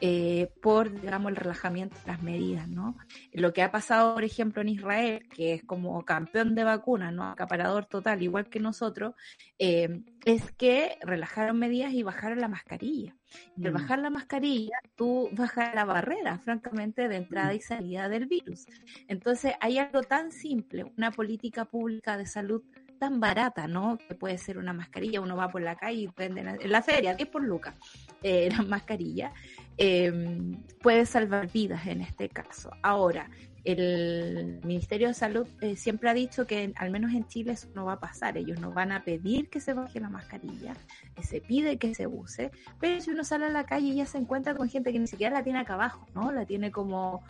eh, 0.00 0.52
por, 0.62 1.00
digamos, 1.00 1.30
el 1.30 1.36
relajamiento 1.36 1.96
de 1.98 2.12
las 2.12 2.22
medidas, 2.22 2.68
¿no? 2.68 2.96
Lo 3.32 3.52
que 3.52 3.62
ha 3.62 3.72
pasado, 3.72 4.14
por 4.14 4.24
ejemplo, 4.24 4.62
en 4.62 4.68
Israel, 4.68 5.28
que 5.34 5.54
es 5.54 5.64
como 5.64 6.04
campeón 6.04 6.54
de 6.54 6.64
vacunas, 6.64 7.12
¿no? 7.12 7.24
Acaparador 7.24 7.86
total, 7.86 8.22
igual 8.22 8.48
que 8.48 8.60
nosotros, 8.60 9.14
eh, 9.58 10.02
es 10.24 10.52
que 10.52 10.98
relajaron 11.02 11.58
medidas 11.58 11.92
y 11.92 12.02
bajaron 12.02 12.40
la 12.40 12.48
mascarilla. 12.48 13.16
Y 13.56 13.66
al 13.66 13.72
mm. 13.72 13.74
bajar 13.74 13.98
la 13.98 14.10
mascarilla, 14.10 14.78
tú 14.94 15.28
bajas 15.32 15.74
la 15.74 15.84
barrera, 15.84 16.38
francamente, 16.38 17.08
de 17.08 17.16
entrada 17.16 17.54
y 17.54 17.60
salida 17.60 18.08
del 18.08 18.26
virus. 18.26 18.66
Entonces, 19.08 19.54
hay 19.60 19.78
algo 19.78 20.02
tan 20.02 20.30
simple, 20.30 20.84
una 20.96 21.10
política 21.10 21.64
pública 21.64 22.16
de 22.16 22.26
salud 22.26 22.62
tan 22.98 23.20
barata, 23.20 23.66
¿no? 23.66 23.96
Que 23.96 24.14
puede 24.14 24.38
ser 24.38 24.58
una 24.58 24.72
mascarilla, 24.72 25.20
uno 25.20 25.36
va 25.36 25.48
por 25.48 25.62
la 25.62 25.76
calle 25.76 26.02
y 26.02 26.10
vende 26.16 26.40
en 26.40 26.72
la 26.72 26.82
feria, 26.82 27.14
10 27.14 27.28
por 27.28 27.42
lucas, 27.42 27.74
eh, 28.22 28.48
la 28.56 28.62
mascarilla, 28.62 29.32
Em, 29.80 30.60
puede 30.82 31.06
salvar 31.06 31.50
vidas 31.52 31.86
en 31.86 32.00
este 32.00 32.28
caso. 32.28 32.70
Ahora, 32.82 33.30
el 33.62 34.60
Ministerio 34.64 35.08
de 35.08 35.14
Salud 35.14 35.46
eh, 35.60 35.76
siempre 35.76 36.10
ha 36.10 36.14
dicho 36.14 36.46
que 36.48 36.72
al 36.74 36.90
menos 36.90 37.12
en 37.12 37.26
Chile 37.28 37.52
eso 37.52 37.68
no 37.74 37.84
va 37.84 37.94
a 37.94 38.00
pasar. 38.00 38.36
Ellos 38.36 38.58
no 38.60 38.72
van 38.72 38.90
a 38.90 39.04
pedir 39.04 39.48
que 39.50 39.60
se 39.60 39.74
baje 39.74 40.00
la 40.00 40.08
mascarilla, 40.08 40.74
se 41.22 41.40
pide 41.40 41.78
que 41.78 41.94
se 41.94 42.08
use, 42.08 42.50
pero 42.80 43.00
si 43.00 43.10
uno 43.10 43.22
sale 43.22 43.46
a 43.46 43.50
la 43.50 43.66
calle 43.66 43.94
ya 43.94 44.06
se 44.06 44.18
encuentra 44.18 44.54
con 44.56 44.68
gente 44.68 44.92
que 44.92 44.98
ni 44.98 45.06
siquiera 45.06 45.36
la 45.36 45.44
tiene 45.44 45.60
acá 45.60 45.74
abajo, 45.74 46.06
¿no? 46.14 46.32
La 46.32 46.44
tiene 46.44 46.72
como 46.72 47.22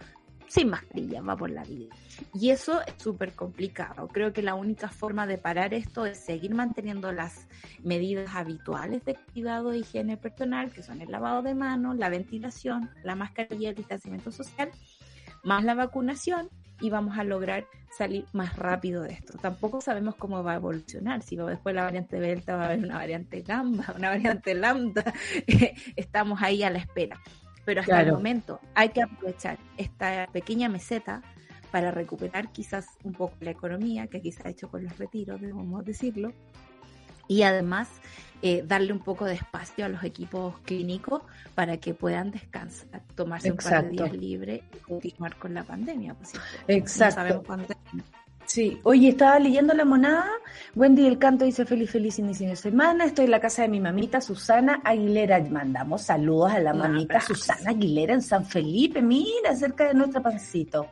sin 0.49 0.71
mascarilla, 0.71 1.21
va 1.23 1.37
por 1.37 1.51
la 1.51 1.63
vida. 1.65 1.95
Y 2.35 2.51
eso 2.51 2.81
es 2.83 2.95
súper 2.97 3.33
complicado. 3.33 4.09
Creo 4.09 4.33
que 4.33 4.43
la 4.43 4.55
única 4.55 4.89
forma 4.89 5.27
de 5.27 5.39
parar 5.39 5.75
esto 5.75 6.07
es 6.07 6.19
seguir 6.19 6.55
manteniendo 6.55 7.13
las 7.13 7.47
medidas 7.83 8.35
habituales 8.35 9.05
de 9.05 9.17
cuidado 9.33 9.71
de 9.71 9.79
higiene 9.79 10.17
personal, 10.17 10.71
que 10.73 10.83
son 10.83 11.01
el 11.01 11.11
lavado 11.11 11.43
de 11.43 11.55
manos, 11.55 11.97
la 11.97 12.09
ventilación, 12.09 12.91
la 13.05 13.15
mascarilla, 13.15 13.71
el 13.71 13.77
distanciamiento 13.77 14.33
social, 14.33 14.71
más 15.45 15.65
la 15.65 15.75
vacunación 15.75 16.49
y 16.81 16.91
vamos 16.91 17.19
a 17.19 17.25
lograr 17.25 17.67
salir 17.97 18.25
más 18.33 18.57
rápido 18.57 19.03
de 19.03 19.13
esto. 19.13 19.37
Tampoco 19.39 19.81
sabemos 19.81 20.15
cómo 20.15 20.43
va 20.43 20.53
a 20.53 20.57
evolucionar, 20.57 21.23
si 21.23 21.37
después 21.37 21.75
la 21.75 21.85
variante 21.85 22.21
Delta 22.21 22.57
va 22.57 22.63
a 22.63 22.67
haber 22.67 22.85
una 22.85 22.97
variante 22.97 23.43
Gamma, 23.43 23.87
una 23.97 24.11
variante 24.11 24.55
Lambda, 24.55 25.13
estamos 25.97 26.41
ahí 26.43 26.63
a 26.63 26.71
la 26.71 26.79
espera. 26.79 27.21
Pero 27.69 27.83
hasta 27.83 28.01
el 28.01 28.13
momento 28.13 28.61
hay 28.75 28.89
que 28.89 29.03
aprovechar 29.03 29.59
esta 29.77 30.27
pequeña 30.33 30.71
meseta 30.71 31.21
para 31.71 31.91
recuperar 31.91 32.51
quizás 32.51 32.87
un 33.05 33.13
poco 33.13 33.37
la 33.41 33.51
economía, 33.51 34.07
que 34.07 34.17
aquí 34.17 34.33
se 34.33 34.41
ha 34.43 34.51
hecho 34.51 34.71
con 34.71 34.85
los 34.85 34.97
retiros, 34.97 35.39
debemos 35.39 35.85
decirlo, 35.85 36.33
y 37.27 37.43
además 37.43 37.91
eh, 38.41 38.65
darle 38.67 38.95
un 38.95 39.01
poco 39.01 39.27
de 39.27 39.35
espacio 39.35 39.85
a 39.85 39.91
los 39.91 40.03
equipos 40.03 40.59
clínicos 40.61 41.21
para 41.55 41.77
que 41.77 41.93
puedan 41.93 42.31
descansar, 42.31 43.03
tomarse 43.15 43.51
un 43.51 43.59
par 43.59 43.85
de 43.85 43.91
días 43.91 44.13
libre 44.15 44.63
y 44.75 44.79
continuar 44.79 45.37
con 45.37 45.53
la 45.53 45.63
pandemia. 45.63 46.15
Pues, 46.15 46.33
Exacto. 46.69 47.17
sabemos 47.17 47.45
cuándo 47.45 47.67
Sí, 48.49 48.81
oye, 48.83 49.11
estaba 49.11 49.39
leyendo 49.39 49.75
La 49.75 49.85
Monada. 49.85 50.31
Wendy 50.75 51.03
del 51.03 51.19
Canto 51.19 51.45
dice 51.45 51.67
feliz, 51.67 51.91
feliz 51.91 52.19
inicio 52.19 52.49
de 52.49 52.57
semana. 52.57 53.05
Estoy 53.05 53.27
en 53.27 53.31
la 53.31 53.41
casa 53.41 53.61
de 53.61 53.69
mi 53.69 53.79
mamita 53.79 54.23
Susana 54.23 54.81
Aguilera. 54.85 55.39
Mandamos 55.51 56.03
saludos 56.03 56.53
a 56.53 56.59
la 56.59 56.73
mamita 56.73 57.21
Susana 57.21 57.73
Aguilera 57.73 58.15
en 58.15 58.23
San 58.23 58.47
Felipe, 58.47 59.03
mira, 59.03 59.55
cerca 59.55 59.89
de 59.89 59.95
nuestro 59.95 60.23
pancito. 60.23 60.87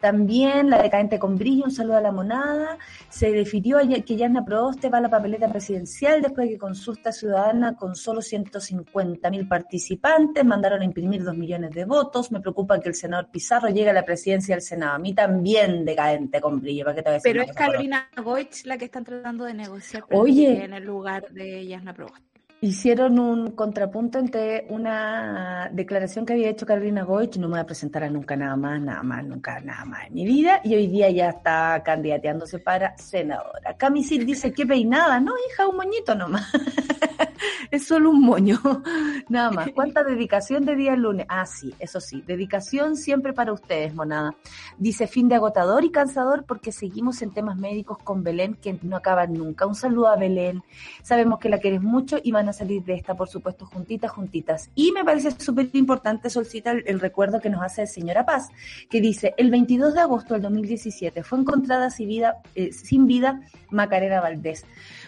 También 0.00 0.70
la 0.70 0.80
decadente 0.80 1.18
con 1.18 1.36
brillo, 1.36 1.64
un 1.64 1.70
saludo 1.70 1.98
a 1.98 2.00
La 2.00 2.12
Monada. 2.12 2.78
Se 3.10 3.30
definió 3.30 3.78
que 4.06 4.16
Yana 4.16 4.42
Proboste 4.42 4.88
va 4.88 4.96
a 4.96 5.02
la 5.02 5.10
papeleta 5.10 5.50
presidencial 5.50 6.22
después 6.22 6.46
de 6.46 6.54
que 6.54 6.58
consulta 6.58 7.12
ciudadana 7.12 7.76
con 7.76 7.94
solo 7.94 8.22
150 8.22 9.30
mil 9.30 9.46
participantes. 9.46 10.46
Mandaron 10.46 10.80
a 10.80 10.84
imprimir 10.84 11.22
dos 11.22 11.36
millones 11.36 11.72
de 11.72 11.84
votos. 11.84 12.32
Me 12.32 12.40
preocupa 12.40 12.80
que 12.80 12.88
el 12.88 12.94
senador 12.94 13.28
Pizarro 13.30 13.68
llegue 13.68 13.90
a 13.90 13.92
la 13.92 14.04
presidencia 14.04 14.54
del 14.54 14.62
Senado. 14.62 14.94
A 14.94 14.98
mí 14.98 15.12
también 15.12 15.84
decadente 15.84 16.40
con 16.40 16.58
brillo, 16.58 16.86
pero 17.22 17.42
es 17.42 17.52
Carolina 17.52 18.08
Goich 18.16 18.64
la 18.64 18.78
que 18.78 18.86
están 18.86 19.04
tratando 19.04 19.44
de 19.44 19.54
negociar 19.54 20.04
Oye, 20.10 20.64
en 20.64 20.74
el 20.74 20.84
lugar 20.84 21.30
de 21.30 21.66
Yasna 21.66 21.94
Proboste. 21.94 22.31
Hicieron 22.64 23.18
un 23.18 23.50
contrapunto 23.50 24.20
entre 24.20 24.66
una 24.68 25.68
declaración 25.72 26.24
que 26.24 26.34
había 26.34 26.48
hecho 26.48 26.64
Carolina 26.64 27.02
Goich, 27.02 27.36
no 27.36 27.48
me 27.48 27.54
voy 27.54 27.60
a 27.60 27.66
presentar 27.66 28.04
a 28.04 28.08
nunca 28.08 28.36
nada 28.36 28.54
más, 28.54 28.80
nada 28.80 29.02
más, 29.02 29.24
nunca 29.24 29.58
nada 29.58 29.84
más 29.84 30.06
en 30.06 30.14
mi 30.14 30.24
vida, 30.24 30.60
y 30.62 30.76
hoy 30.76 30.86
día 30.86 31.10
ya 31.10 31.30
está 31.30 31.82
candidateándose 31.84 32.60
para 32.60 32.96
senadora. 32.96 33.76
Camisil 33.76 34.24
dice, 34.24 34.52
qué 34.52 34.64
peinada, 34.64 35.18
no 35.18 35.32
hija, 35.48 35.66
un 35.66 35.76
moñito 35.76 36.14
nomás. 36.14 36.52
es 37.72 37.86
solo 37.86 38.10
un 38.10 38.20
moño, 38.20 38.60
nada 39.28 39.50
más. 39.50 39.70
¿Cuánta 39.74 40.04
dedicación 40.04 40.64
de 40.64 40.76
día 40.76 40.94
lunes? 40.94 41.26
Ah, 41.28 41.46
sí, 41.46 41.74
eso 41.78 42.00
sí, 42.00 42.22
dedicación 42.26 42.96
siempre 42.96 43.32
para 43.32 43.52
ustedes, 43.52 43.94
monada. 43.94 44.36
Dice 44.78 45.06
fin 45.06 45.28
de 45.28 45.34
agotador 45.34 45.84
y 45.84 45.90
cansador 45.90 46.44
porque 46.44 46.70
seguimos 46.70 47.22
en 47.22 47.32
temas 47.32 47.56
médicos 47.56 47.98
con 47.98 48.22
Belén 48.22 48.54
que 48.54 48.78
no 48.82 48.96
acaban 48.96 49.32
nunca. 49.32 49.66
Un 49.66 49.74
saludo 49.74 50.08
a 50.08 50.16
Belén. 50.16 50.62
Sabemos 51.02 51.38
que 51.38 51.48
la 51.48 51.58
quieres 51.58 51.82
mucho 51.82 52.18
y 52.22 52.30
van 52.30 52.48
a 52.48 52.51
salir 52.52 52.82
de 52.84 52.94
esta, 52.94 53.14
por 53.14 53.28
supuesto, 53.28 53.66
juntitas, 53.66 54.10
juntitas. 54.10 54.70
Y 54.74 54.92
me 54.92 55.04
parece 55.04 55.30
súper 55.32 55.68
importante, 55.72 56.30
Solcita, 56.30 56.72
el, 56.72 57.00
recuerdo 57.00 57.40
que 57.40 57.50
nos 57.50 57.62
hace 57.62 57.86
señora 57.86 58.24
Paz, 58.24 58.48
que 58.90 59.00
dice, 59.00 59.34
el 59.36 59.50
22 59.50 59.94
de 59.94 60.00
agosto 60.00 60.34
del 60.34 60.42
2017 60.42 61.22
fue 61.22 61.38
encontrada 61.38 61.90
sin 61.90 62.08
vida, 62.08 62.36
eh, 62.54 62.72
sin 62.72 63.06
vida 63.06 63.40
Macarena 63.70 64.20
Valdés 64.20 64.64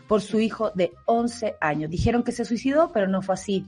por 0.06 0.20
su 0.20 0.40
hijo 0.40 0.70
de 0.74 0.92
11 1.06 1.56
años. 1.60 1.90
Dijeron 1.90 2.22
que 2.22 2.32
se 2.32 2.44
suicidó, 2.44 2.92
pero 2.92 3.08
no 3.08 3.22
fue 3.22 3.34
así. 3.34 3.66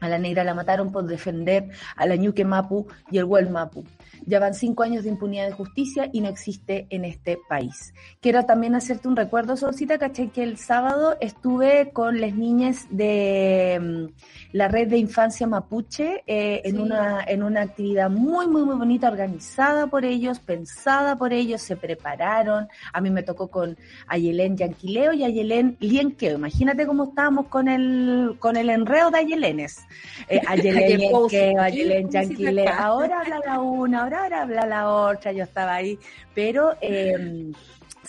A 0.00 0.08
la 0.08 0.18
negra 0.18 0.44
la 0.44 0.54
mataron 0.54 0.92
por 0.92 1.06
defender 1.06 1.70
a 1.96 2.06
la 2.06 2.16
Ñuque 2.16 2.44
Mapu 2.44 2.86
y 3.10 3.18
el 3.18 3.24
Huel 3.24 3.50
Mapu. 3.50 3.84
Ya 4.24 4.40
van 4.40 4.54
cinco 4.54 4.82
años 4.82 5.04
de 5.04 5.10
impunidad 5.10 5.46
de 5.46 5.52
justicia 5.52 6.08
y 6.12 6.20
no 6.20 6.28
existe 6.28 6.86
en 6.90 7.04
este 7.04 7.38
país. 7.48 7.92
Quiero 8.20 8.44
también 8.44 8.74
hacerte 8.74 9.08
un 9.08 9.16
recuerdo, 9.16 9.56
Solcita, 9.56 9.98
caché 9.98 10.28
que 10.28 10.42
el 10.42 10.56
sábado 10.56 11.16
estuve 11.20 11.90
con 11.92 12.20
las 12.20 12.34
niñas 12.34 12.86
de 12.90 13.78
um, 13.80 14.08
la 14.52 14.68
red 14.68 14.88
de 14.88 14.98
infancia 14.98 15.46
mapuche 15.46 16.22
eh, 16.26 16.62
en, 16.64 16.76
sí. 16.76 16.82
una, 16.82 17.24
en 17.26 17.42
una 17.42 17.62
actividad 17.62 18.08
muy, 18.08 18.46
muy, 18.46 18.62
muy 18.62 18.76
bonita, 18.76 19.08
organizada 19.08 19.86
por 19.88 20.04
ellos, 20.04 20.38
pensada 20.40 21.16
por 21.16 21.32
ellos, 21.32 21.60
se 21.60 21.76
prepararon. 21.76 22.68
A 22.92 23.00
mí 23.00 23.10
me 23.10 23.22
tocó 23.22 23.48
con 23.48 23.76
Ayelén 24.06 24.56
Yanquileo 24.56 25.12
y 25.12 25.24
Ayelén 25.24 25.76
Lienqueo. 25.80 26.36
Imagínate 26.36 26.86
cómo 26.86 27.04
estábamos 27.04 27.48
con 27.48 27.68
el, 27.68 28.36
con 28.38 28.56
el 28.56 28.70
enreo 28.70 29.10
de 29.10 29.18
Ayelenes. 29.18 29.84
Eh, 30.28 30.40
Ayelén 30.46 31.00
Lienqueo, 31.00 31.60
Ayelén 31.60 32.10
Yanquileo. 32.10 32.72
Ahora 32.72 33.20
habla 33.20 33.40
la 33.44 33.60
una, 33.60 34.05
ahora 34.14 34.42
habla 34.42 34.66
la 34.66 34.88
otra, 34.88 35.32
yo 35.32 35.44
estaba 35.44 35.74
ahí, 35.74 35.98
pero 36.34 36.76
eh, 36.80 37.52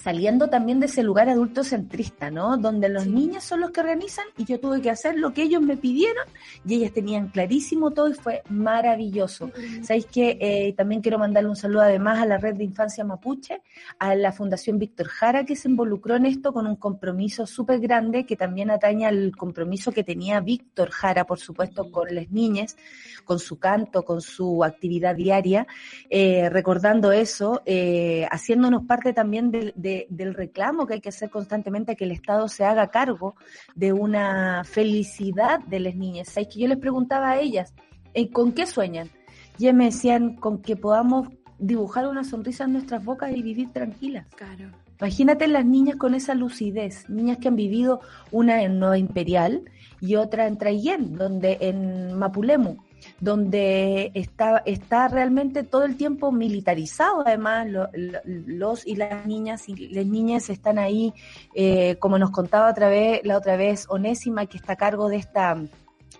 saliendo 0.02 0.50
también 0.50 0.80
de 0.80 0.86
ese 0.86 1.04
lugar 1.04 1.30
adultocentrista, 1.30 2.30
¿no? 2.32 2.58
Donde 2.58 2.90
los 2.90 3.04
sí. 3.04 3.10
niños 3.10 3.44
son 3.44 3.62
los 3.62 3.72
que 3.72 3.82
organizan 3.82 4.26
y 4.38 4.46
yo 4.46 4.60
tuve 4.60 4.82
que 4.82 4.90
hacer 4.90 5.18
lo 5.18 5.34
que 5.34 5.44
ellos 5.44 5.62
me 5.62 5.78
pidieron 5.78 6.26
y 6.66 6.76
ellas 6.76 6.92
tenían 6.94 7.28
clarísimo 7.30 7.92
todo 7.92 8.10
y 8.10 8.14
fue 8.14 8.44
maravilloso. 8.50 9.52
Sí. 9.56 9.84
¿Sabéis 9.84 10.06
que 10.06 10.38
eh, 10.40 10.74
también 10.78 11.02
quiero 11.02 11.20
mandarle 11.20 11.50
un 11.50 11.56
saludo 11.56 11.82
además 11.82 12.20
a 12.20 12.26
la 12.26 12.38
red 12.38 12.56
de 12.56 12.64
infancia 12.64 13.04
mapuche, 13.04 13.62
a 14.00 14.16
la 14.16 14.32
Fundación 14.32 14.80
Víctor 14.80 15.08
Jara 15.08 15.46
que 15.46 15.56
se 15.56 15.70
involucró 15.70 16.16
en 16.16 16.26
esto 16.26 16.54
con 16.54 16.68
un 16.68 16.76
compromiso 16.76 17.46
súper 17.46 17.80
grande 17.80 18.26
que 18.26 18.36
también 18.36 18.72
atañe 18.72 19.06
al 19.06 19.36
compromiso 19.36 19.92
que 19.92 20.04
tenía 20.04 20.40
Víctor 20.40 20.92
Jara, 20.92 21.26
por 21.26 21.40
supuesto, 21.40 21.92
con 21.92 22.14
las 22.14 22.30
niñas, 22.30 22.78
con 23.26 23.40
su 23.40 23.60
canto, 23.60 24.04
con 24.04 24.22
su 24.22 24.64
actividad 24.64 25.16
diaria, 25.16 25.68
eh, 26.10 26.50
recordando 26.50 27.12
eso, 27.12 27.62
eh, 27.66 28.28
haciéndonos 28.32 28.86
parte 28.86 29.14
también 29.14 29.52
de, 29.52 29.74
de 29.76 29.87
del 30.10 30.34
reclamo 30.34 30.86
que 30.86 30.96
hay 30.96 31.02
que 31.02 31.10
hacer 31.10 31.30
constantemente 31.30 31.96
que 31.96 32.06
el 32.06 32.12
Estado 32.12 32.48
se 32.48 32.66
haga 32.66 32.88
cargo 32.88 33.36
de 33.76 33.94
una 33.94 34.64
felicidad 34.64 35.60
de 35.62 35.80
las 35.80 35.96
niñas. 35.96 36.30
¿Sabes 36.30 36.50
que 36.54 36.60
yo 36.60 36.68
les 36.68 36.78
preguntaba 36.78 37.32
a 37.32 37.40
ellas, 37.40 37.74
¿con 38.34 38.52
qué 38.52 38.66
sueñan? 38.66 39.10
Y 39.58 39.66
ellas 39.66 39.76
me 39.76 39.86
decían, 39.86 40.36
con 40.36 40.62
que 40.62 40.76
podamos 40.76 41.30
dibujar 41.60 42.08
una 42.08 42.24
sonrisa 42.24 42.66
en 42.66 42.74
nuestras 42.74 43.04
bocas 43.04 43.36
y 43.36 43.42
vivir 43.42 43.72
tranquilas. 43.72 44.28
Claro. 44.36 44.72
Imagínate 45.00 45.48
las 45.48 45.66
niñas 45.66 45.96
con 45.96 46.16
esa 46.16 46.34
lucidez, 46.34 47.08
niñas 47.10 47.38
que 47.38 47.48
han 47.48 47.56
vivido 47.56 48.02
una 48.32 48.64
en 48.64 48.80
Nueva 48.80 48.98
Imperial 48.98 49.64
y 50.02 50.16
otra 50.16 50.48
en 50.48 50.58
Traillén, 50.58 51.16
donde 51.16 51.58
en 51.62 52.14
Mapulemu, 52.14 52.78
donde 53.20 54.12
está, 54.14 54.62
está 54.66 55.08
realmente 55.08 55.64
todo 55.64 55.84
el 55.84 55.98
tiempo 55.98 56.32
militarizado, 56.32 57.24
además 57.26 57.68
lo, 57.68 57.90
lo, 57.94 58.20
los 58.26 58.86
y 58.86 58.96
las 58.96 59.26
niñas 59.26 59.68
y 59.70 59.88
las 59.90 60.06
niñas 60.06 60.50
están 60.50 60.78
ahí, 60.78 61.14
eh, 61.56 61.96
como 62.00 62.18
nos 62.20 62.32
contaba 62.32 62.70
otra 62.70 62.90
vez, 62.90 63.22
la 63.24 63.38
otra 63.38 63.58
vez 63.58 63.86
Onésima, 63.90 64.46
que 64.46 64.58
está 64.58 64.74
a 64.74 64.78
cargo 64.78 65.10
de 65.10 65.18
esta 65.18 65.58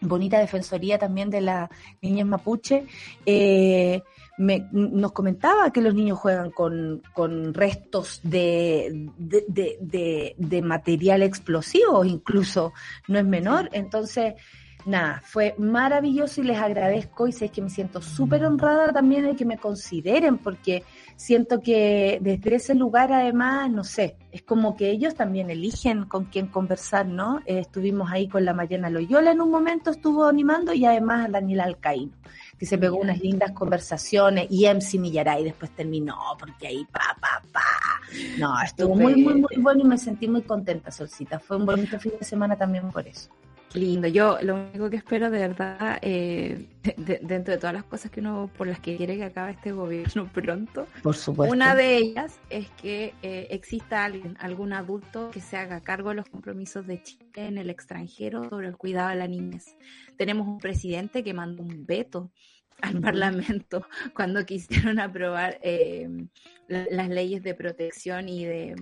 bonita 0.02 0.40
defensoría 0.40 0.98
también 0.98 1.30
de 1.30 1.42
las 1.42 1.70
niñas 2.02 2.28
mapuche, 2.28 2.86
eh, 3.26 4.02
me, 4.38 4.68
nos 4.72 5.12
comentaba 5.14 5.72
que 5.72 5.82
los 5.82 5.96
niños 5.96 6.20
juegan 6.20 6.52
con, 6.52 7.02
con 7.14 7.54
restos 7.54 8.20
de, 8.24 9.10
de, 9.18 9.46
de, 9.48 9.78
de, 9.82 10.36
de 10.38 10.62
material 10.62 11.24
explosivo, 11.24 12.06
incluso 12.06 12.74
no 13.08 13.18
es 13.18 13.26
menor, 13.26 13.70
entonces 13.72 14.36
nada, 14.88 15.22
fue 15.24 15.54
maravilloso 15.58 16.42
y 16.42 16.46
les 16.46 16.58
agradezco 16.58 17.28
y 17.28 17.32
sé 17.32 17.50
que 17.50 17.62
me 17.62 17.70
siento 17.70 18.02
súper 18.02 18.46
honrada 18.46 18.94
también 18.94 19.26
de 19.26 19.36
que 19.36 19.46
me 19.46 19.58
consideren 19.58 20.38
porque 20.38 20.84
siento 21.16 21.60
que 21.60 22.20
desde 22.22 22.56
ese 22.56 22.74
lugar 22.74 23.12
además, 23.12 23.70
no 23.70 23.84
sé, 23.84 24.16
es 24.32 24.44
como 24.44 24.76
que 24.76 24.90
ellos 24.90 25.14
también 25.14 25.50
eligen 25.50 26.06
con 26.06 26.26
quién 26.26 26.48
conversar, 26.48 27.06
¿no? 27.06 27.42
Eh, 27.46 27.60
estuvimos 27.60 28.12
ahí 28.12 28.28
con 28.28 28.46
la 28.46 28.54
Mayana 28.54 28.90
Loyola 28.90 29.32
en 29.32 29.42
un 29.42 29.52
momento, 29.52 29.92
estuvo 29.92 30.26
animando 30.26 30.74
y 30.74 30.86
además 30.86 31.28
a 31.28 31.32
Daniel 31.32 31.62
Alcaíno 31.62 32.14
que 32.58 32.66
se 32.66 32.78
pegó 32.78 32.98
unas 32.98 33.20
lindas 33.20 33.52
conversaciones 33.52 34.48
y 34.50 34.66
MC 34.66 34.98
Millaray 34.98 35.44
después 35.44 35.70
terminó 35.72 36.18
porque 36.40 36.68
ahí 36.68 36.86
pa, 36.86 37.16
pa, 37.20 37.42
pa. 37.52 37.62
No, 38.40 38.60
estuvo 38.62 38.96
muy, 38.96 39.22
muy, 39.22 39.36
muy 39.36 39.58
bueno 39.58 39.82
y 39.82 39.88
me 39.88 39.98
sentí 39.98 40.28
muy 40.28 40.42
contenta, 40.42 40.90
Solcita. 40.92 41.40
Fue 41.40 41.58
un 41.58 41.66
bonito 41.66 42.00
fin 42.00 42.14
de 42.20 42.26
semana 42.26 42.56
también 42.56 42.90
por 42.90 43.08
eso. 43.08 43.30
Lindo, 43.74 44.08
yo 44.08 44.38
lo 44.42 44.56
único 44.56 44.90
que 44.90 44.98
espero 44.98 45.30
de 45.30 45.40
verdad, 45.40 46.00
eh, 46.02 46.68
de, 46.98 47.20
dentro 47.22 47.54
de 47.54 47.58
todas 47.58 47.74
las 47.74 47.84
cosas 47.84 48.10
que 48.10 48.22
uno 48.22 48.50
por 48.58 48.68
las 48.68 48.80
que 48.80 48.96
quiere 48.96 49.18
que 49.18 49.26
acabe 49.26 49.52
este 49.52 49.72
gobierno 49.72 50.30
pronto, 50.34 50.88
por 51.04 51.16
supuesto. 51.16 51.54
una 51.54 51.76
de 51.76 51.98
ellas 51.98 52.40
es 52.50 52.70
que 52.72 53.14
eh, 53.22 53.48
exista 53.52 54.06
alguien, 54.06 54.38
algún 54.40 54.74
adulto 54.74 55.32
que 55.32 55.42
se 55.42 55.58
haga 55.58 55.82
cargo 55.82 56.10
de 56.10 56.16
los 56.16 56.30
compromisos 56.30 56.88
de 56.88 57.02
Chile 57.04 57.26
en 57.36 57.58
el 57.58 57.70
extranjero 57.70 58.48
sobre 58.50 58.68
el 58.68 58.78
cuidado 58.78 59.10
de 59.10 59.16
la 59.16 59.28
niñez. 59.28 59.76
Tenemos 60.16 60.48
un 60.48 60.60
presidente 60.60 61.24
que 61.24 61.34
mandó 61.34 61.64
un 61.64 61.86
veto 61.86 62.32
al 62.82 63.00
Parlamento 63.02 63.86
cuando 64.14 64.46
quisieron 64.46 65.00
aprobar 65.00 65.60
eh, 65.62 66.08
las 66.68 67.08
leyes 67.08 67.44
de 67.44 67.54
protección 67.54 68.28
y 68.28 68.44
de, 68.44 68.76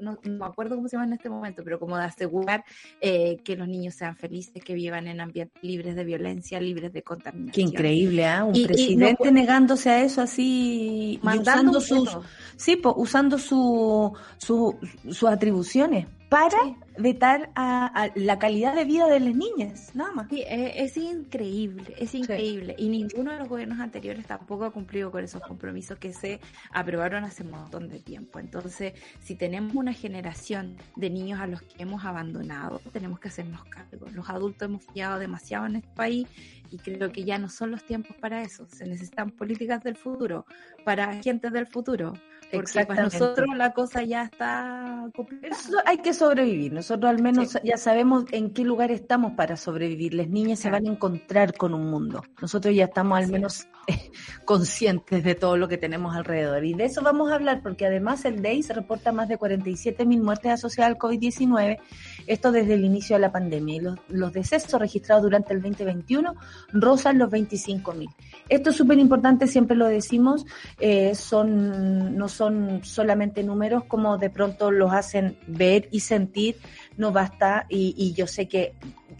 no, 0.00 0.18
no, 0.22 0.38
me 0.38 0.46
acuerdo 0.46 0.76
cómo 0.76 0.88
se 0.88 0.96
llama 0.96 1.06
en 1.06 1.12
este 1.12 1.28
momento, 1.28 1.62
pero 1.62 1.78
como 1.78 1.98
de 1.98 2.04
asegurar 2.04 2.64
eh, 3.00 3.36
que 3.44 3.56
los 3.56 3.68
niños 3.68 3.94
sean 3.94 4.16
felices, 4.16 4.64
que 4.64 4.72
vivan 4.74 5.06
en 5.06 5.20
ambientes 5.20 5.62
libres 5.62 5.96
de 5.96 6.04
violencia, 6.04 6.58
libres 6.60 6.92
de 6.92 7.02
contaminación. 7.02 7.52
Qué 7.52 7.60
increíble, 7.60 8.24
¿eh? 8.24 8.42
Un 8.42 8.56
y, 8.56 8.66
presidente 8.66 9.22
y 9.22 9.26
no, 9.26 9.32
negándose 9.32 9.90
a 9.90 10.02
eso 10.02 10.22
así, 10.22 11.20
usando 11.22 11.80
sus, 11.80 12.16
sí, 12.56 12.76
pues, 12.76 12.94
usando 12.96 13.38
su, 13.38 14.16
su, 14.38 14.78
sus 15.10 15.24
atribuciones 15.24 16.06
para 16.34 16.62
sí. 16.64 16.76
vetar 16.98 17.50
a, 17.54 17.86
a, 17.86 18.10
la 18.16 18.38
calidad 18.40 18.74
de 18.74 18.84
vida 18.84 19.06
de 19.06 19.20
las 19.20 19.34
niñas, 19.36 19.90
nada 19.94 20.10
más. 20.12 20.28
Sí, 20.28 20.42
es, 20.48 20.96
es 20.96 20.96
increíble, 20.96 21.94
es 21.96 22.12
increíble. 22.14 22.74
Sí. 22.76 22.84
Y 22.84 22.88
ninguno 22.88 23.30
de 23.32 23.38
los 23.38 23.48
gobiernos 23.48 23.78
anteriores 23.78 24.26
tampoco 24.26 24.64
ha 24.64 24.72
cumplido 24.72 25.12
con 25.12 25.22
esos 25.22 25.40
compromisos 25.42 25.96
que 25.98 26.12
se 26.12 26.40
aprobaron 26.72 27.22
hace 27.22 27.44
un 27.44 27.52
montón 27.52 27.88
de 27.88 28.00
tiempo. 28.00 28.40
Entonces, 28.40 28.94
si 29.20 29.36
tenemos 29.36 29.76
una 29.76 29.92
generación 29.92 30.76
de 30.96 31.08
niños 31.08 31.40
a 31.40 31.46
los 31.46 31.62
que 31.62 31.82
hemos 31.84 32.04
abandonado, 32.04 32.80
tenemos 32.92 33.20
que 33.20 33.28
hacernos 33.28 33.64
cargo. 33.66 34.06
Los 34.12 34.28
adultos 34.28 34.68
hemos 34.68 34.84
fallado 34.84 35.20
demasiado 35.20 35.66
en 35.66 35.76
este 35.76 35.90
país 35.94 36.26
y 36.70 36.78
creo 36.78 37.12
que 37.12 37.22
ya 37.22 37.38
no 37.38 37.48
son 37.48 37.70
los 37.70 37.84
tiempos 37.84 38.16
para 38.16 38.42
eso. 38.42 38.66
Se 38.66 38.86
necesitan 38.86 39.30
políticas 39.30 39.84
del 39.84 39.96
futuro, 39.96 40.46
para 40.84 41.22
gente 41.22 41.50
del 41.50 41.68
futuro. 41.68 42.14
Porque 42.50 42.86
para 42.86 43.04
nosotros 43.04 43.46
la 43.56 43.72
cosa 43.72 44.02
ya 44.02 44.24
está 44.24 45.08
complicada. 45.14 45.56
Hay 45.86 45.98
que 45.98 46.14
sobrevivir. 46.14 46.72
Nosotros 46.72 47.10
al 47.10 47.22
menos 47.22 47.52
sí. 47.52 47.58
ya 47.64 47.76
sabemos 47.76 48.24
en 48.32 48.52
qué 48.52 48.64
lugar 48.64 48.90
estamos 48.90 49.32
para 49.32 49.56
sobrevivir. 49.56 50.14
Las 50.14 50.28
niñas 50.28 50.60
claro. 50.60 50.76
se 50.76 50.82
van 50.82 50.90
a 50.90 50.94
encontrar 50.94 51.54
con 51.54 51.74
un 51.74 51.90
mundo. 51.90 52.22
Nosotros 52.40 52.74
ya 52.74 52.84
estamos 52.84 53.18
al 53.18 53.28
menos 53.28 53.66
eh, 53.86 54.10
conscientes 54.44 55.24
de 55.24 55.34
todo 55.34 55.56
lo 55.56 55.68
que 55.68 55.78
tenemos 55.78 56.14
alrededor. 56.14 56.64
Y 56.64 56.74
de 56.74 56.84
eso 56.84 57.02
vamos 57.02 57.30
a 57.30 57.34
hablar 57.34 57.62
porque 57.62 57.86
además 57.86 58.24
el 58.24 58.42
DEIS 58.42 58.74
reporta 58.74 59.12
más 59.12 59.28
de 59.28 59.36
47 59.36 60.04
mil 60.06 60.22
muertes 60.22 60.52
asociadas 60.52 60.92
al 60.92 60.98
COVID-19. 60.98 61.78
Esto 62.26 62.52
desde 62.52 62.74
el 62.74 62.84
inicio 62.84 63.16
de 63.16 63.20
la 63.20 63.32
pandemia. 63.32 63.76
Y 63.76 63.80
los, 63.80 63.98
los 64.08 64.32
decesos 64.32 64.80
registrados 64.80 65.22
durante 65.22 65.52
el 65.52 65.62
2021 65.62 66.34
rozan 66.72 67.18
los 67.18 67.30
25 67.30 67.92
mil. 67.92 68.08
Esto 68.48 68.70
es 68.70 68.76
súper 68.76 68.98
importante, 68.98 69.46
siempre 69.46 69.76
lo 69.76 69.86
decimos. 69.86 70.46
Eh, 70.78 71.14
son, 71.14 72.16
no 72.16 72.28
son 72.34 72.84
solamente 72.84 73.42
números 73.42 73.84
como 73.84 74.18
de 74.18 74.30
pronto 74.30 74.70
los 74.70 74.92
hacen 74.92 75.38
ver 75.46 75.88
y 75.90 76.00
sentir, 76.00 76.56
no 76.96 77.12
basta, 77.12 77.66
y, 77.68 77.94
y 77.96 78.12
yo 78.12 78.26
sé 78.26 78.48
que 78.48 78.74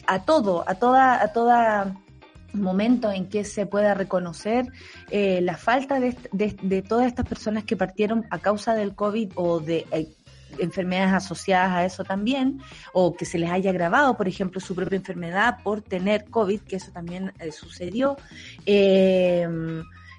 a 0.07 0.25
todo, 0.25 0.65
a 0.69 0.75
toda, 0.75 1.23
a 1.23 1.33
toda 1.33 1.97
momento 2.55 3.11
en 3.11 3.29
que 3.29 3.45
se 3.45 3.67
pueda 3.67 3.95
reconocer 3.95 4.67
eh, 5.11 5.41
la 5.43 5.57
falta 5.57 6.01
de, 6.01 6.17
de, 6.33 6.57
de, 6.63 6.83
todas 6.83 7.07
estas 7.07 7.27
personas 7.27 7.65
que 7.65 7.77
partieron 7.77 8.27
a 8.31 8.39
causa 8.39 8.75
del 8.75 8.95
COVID 8.95 9.33
o 9.35 9.61
de 9.61 9.87
eh, 9.91 10.09
enfermedades 10.59 11.15
asociadas 11.15 11.73
a 11.73 11.85
eso 11.85 12.05
también, 12.05 12.61
o 12.93 13.15
que 13.15 13.25
se 13.25 13.39
les 13.39 13.51
haya 13.51 13.71
agravado, 13.71 14.17
por 14.17 14.29
ejemplo, 14.29 14.61
su 14.61 14.75
propia 14.75 14.97
enfermedad 14.97 15.59
por 15.63 15.83
tener 15.83 16.27
COVID, 16.27 16.61
que 16.61 16.77
eso 16.77 16.93
también 16.93 17.33
eh, 17.41 17.51
sucedió. 17.51 18.17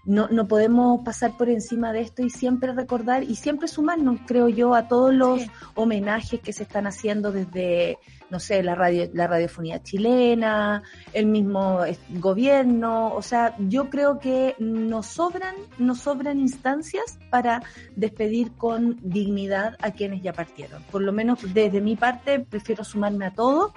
No, 0.06 0.28
no 0.30 0.48
podemos 0.48 1.02
pasar 1.04 1.36
por 1.36 1.50
encima 1.50 1.92
de 1.92 2.02
esto 2.02 2.24
y 2.24 2.30
siempre 2.30 2.74
recordar 2.74 3.24
y 3.24 3.36
siempre 3.36 3.68
sumarnos, 3.68 4.20
creo 4.26 4.50
yo, 4.50 4.76
a 4.76 4.88
todos 4.88 5.14
los 5.14 5.42
homenajes 5.74 6.40
que 6.42 6.54
se 6.54 6.64
están 6.64 6.86
haciendo 6.86 7.32
desde, 7.32 7.98
no 8.30 8.40
sé, 8.40 8.62
la 8.62 8.76
radio, 8.76 9.10
la 9.14 9.28
radiofonía 9.28 9.82
chilena, 9.82 10.84
el 11.14 11.26
mismo 11.26 11.80
gobierno, 12.10 13.14
o 13.14 13.22
sea, 13.22 13.56
yo 13.58 13.90
creo 13.90 14.20
que 14.20 14.56
nos 14.60 15.08
sobran, 15.08 15.56
nos 15.80 16.02
sobran 16.02 16.40
instancias 16.40 17.18
para 17.32 17.64
despedir 17.96 18.52
con 18.54 19.00
dignidad 19.02 19.76
a 19.82 19.92
quienes 19.92 20.22
ya 20.22 20.34
partieron. 20.34 20.84
Por 20.92 21.02
lo 21.02 21.12
menos 21.12 21.40
desde 21.54 21.82
mi 21.82 21.96
parte 21.96 22.40
prefiero 22.40 22.84
sumarme 22.84 23.26
a 23.26 23.32
todo 23.32 23.74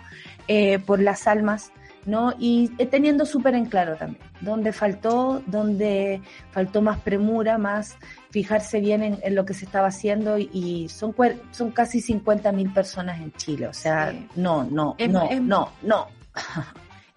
eh, 0.47 0.79
por 0.79 1.01
las 1.01 1.27
almas 1.27 1.73
¿no? 2.09 2.33
Y 2.39 2.69
teniendo 2.87 3.27
súper 3.27 3.55
en 3.55 3.67
claro 3.67 3.95
también, 3.97 4.25
dónde 4.41 4.73
faltó, 4.73 5.43
dónde 5.47 6.23
faltó 6.53 6.81
más 6.81 6.99
premura, 7.01 7.59
más 7.59 7.97
fijarse 8.31 8.81
bien 8.81 9.19
en, 9.23 9.35
lo 9.35 9.45
que 9.45 9.53
se 9.53 9.67
estaba 9.67 9.89
haciendo 9.89 10.39
y, 10.39 10.89
son, 10.89 11.15
son 11.51 11.71
casi 11.71 12.01
50 12.01 12.51
mil 12.53 12.73
personas 12.73 13.21
en 13.21 13.31
Chile, 13.33 13.67
o 13.69 13.75
sea, 13.75 14.15
no, 14.37 14.65
no, 14.65 14.97
no, 14.99 15.29
no, 15.41 15.69
no. 15.83 16.07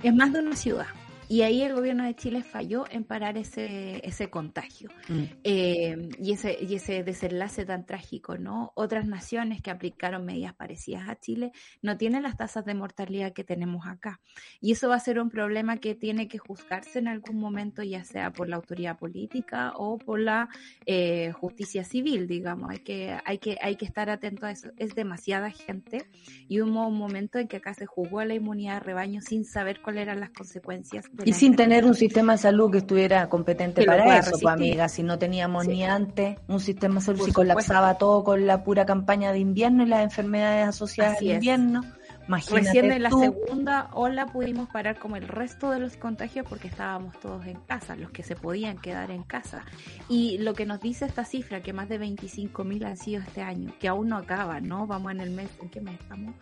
Es 0.03 0.13
más 0.13 0.33
de 0.33 0.39
una 0.39 0.55
ciudad. 0.55 0.87
Y 1.31 1.43
ahí 1.43 1.61
el 1.61 1.73
gobierno 1.73 2.03
de 2.03 2.13
Chile 2.13 2.43
falló 2.43 2.83
en 2.91 3.05
parar 3.05 3.37
ese, 3.37 4.05
ese 4.05 4.29
contagio 4.29 4.89
mm. 5.07 5.23
eh, 5.45 6.09
y, 6.19 6.33
ese, 6.33 6.57
y 6.59 6.75
ese 6.75 7.03
desenlace 7.03 7.65
tan 7.65 7.85
trágico, 7.85 8.37
¿no? 8.37 8.73
Otras 8.75 9.05
naciones 9.05 9.61
que 9.61 9.71
aplicaron 9.71 10.25
medidas 10.25 10.53
parecidas 10.53 11.07
a 11.07 11.17
Chile 11.17 11.53
no 11.81 11.95
tienen 11.95 12.23
las 12.23 12.35
tasas 12.35 12.65
de 12.65 12.73
mortalidad 12.73 13.31
que 13.31 13.45
tenemos 13.45 13.87
acá. 13.87 14.19
Y 14.59 14.73
eso 14.73 14.89
va 14.89 14.95
a 14.95 14.99
ser 14.99 15.21
un 15.21 15.29
problema 15.29 15.77
que 15.77 15.95
tiene 15.95 16.27
que 16.27 16.37
juzgarse 16.37 16.99
en 16.99 17.07
algún 17.07 17.37
momento, 17.37 17.81
ya 17.81 18.03
sea 18.03 18.33
por 18.33 18.49
la 18.49 18.57
autoridad 18.57 18.99
política 18.99 19.71
o 19.77 19.97
por 19.97 20.19
la 20.19 20.49
eh, 20.85 21.31
justicia 21.31 21.85
civil, 21.85 22.27
digamos. 22.27 22.71
Hay 22.71 22.79
que, 22.79 23.17
hay, 23.23 23.37
que, 23.37 23.57
hay 23.61 23.77
que 23.77 23.85
estar 23.85 24.09
atento 24.09 24.47
a 24.47 24.51
eso. 24.51 24.71
Es 24.75 24.95
demasiada 24.95 25.49
gente 25.49 26.09
y 26.49 26.59
hubo 26.59 26.85
un 26.85 26.97
momento 26.97 27.39
en 27.39 27.47
que 27.47 27.55
acá 27.55 27.73
se 27.73 27.85
jugó 27.85 28.19
a 28.19 28.25
la 28.25 28.33
inmunidad 28.33 28.73
de 28.73 28.79
rebaño 28.81 29.21
sin 29.21 29.45
saber 29.45 29.81
cuáles 29.81 30.01
eran 30.01 30.19
las 30.19 30.31
consecuencias 30.31 31.05
y 31.25 31.33
sin 31.33 31.55
tener 31.55 31.85
un 31.85 31.95
sistema 31.95 32.33
de 32.33 32.37
salud 32.39 32.71
que 32.71 32.79
estuviera 32.79 33.27
competente 33.29 33.85
para 33.85 34.17
eso, 34.17 34.31
pues, 34.31 34.45
amiga. 34.45 34.89
Si 34.89 35.03
no 35.03 35.17
teníamos 35.19 35.67
ni 35.67 35.83
antes 35.83 36.37
un 36.47 36.59
sistema 36.59 36.95
de 36.95 37.01
salud, 37.01 37.25
si 37.25 37.31
colapsaba 37.31 37.97
todo 37.97 38.23
con 38.23 38.45
la 38.47 38.63
pura 38.63 38.85
campaña 38.85 39.31
de 39.31 39.39
invierno 39.39 39.83
y 39.83 39.87
las 39.87 40.03
enfermedades 40.03 40.67
asociadas 40.67 41.17
al 41.19 41.27
invierno. 41.27 41.83
Recién 42.27 42.91
en 42.91 43.03
la 43.03 43.09
segunda 43.09 43.89
ola 43.93 44.27
pudimos 44.27 44.69
parar 44.69 44.97
como 44.97 45.15
el 45.15 45.27
resto 45.27 45.71
de 45.71 45.79
los 45.79 45.97
contagios 45.97 46.45
porque 46.47 46.67
estábamos 46.67 47.19
todos 47.19 47.45
en 47.45 47.59
casa, 47.61 47.95
los 47.95 48.11
que 48.11 48.23
se 48.23 48.35
podían 48.35 48.77
quedar 48.77 49.11
en 49.11 49.23
casa. 49.23 49.65
Y 50.07 50.37
lo 50.37 50.53
que 50.53 50.65
nos 50.65 50.79
dice 50.79 51.05
esta 51.05 51.25
cifra, 51.25 51.61
que 51.61 51.73
más 51.73 51.89
de 51.89 51.97
25 51.97 52.63
mil 52.63 52.85
han 52.85 52.97
sido 52.97 53.21
este 53.21 53.41
año, 53.41 53.73
que 53.79 53.87
aún 53.87 54.09
no 54.09 54.17
acaba, 54.17 54.61
¿no? 54.61 54.87
Vamos 54.87 55.11
en 55.11 55.19
el 55.19 55.31
mes, 55.31 55.49
¿en 55.61 55.69
qué 55.69 55.81
mes 55.81 55.99
estamos? 55.99 56.35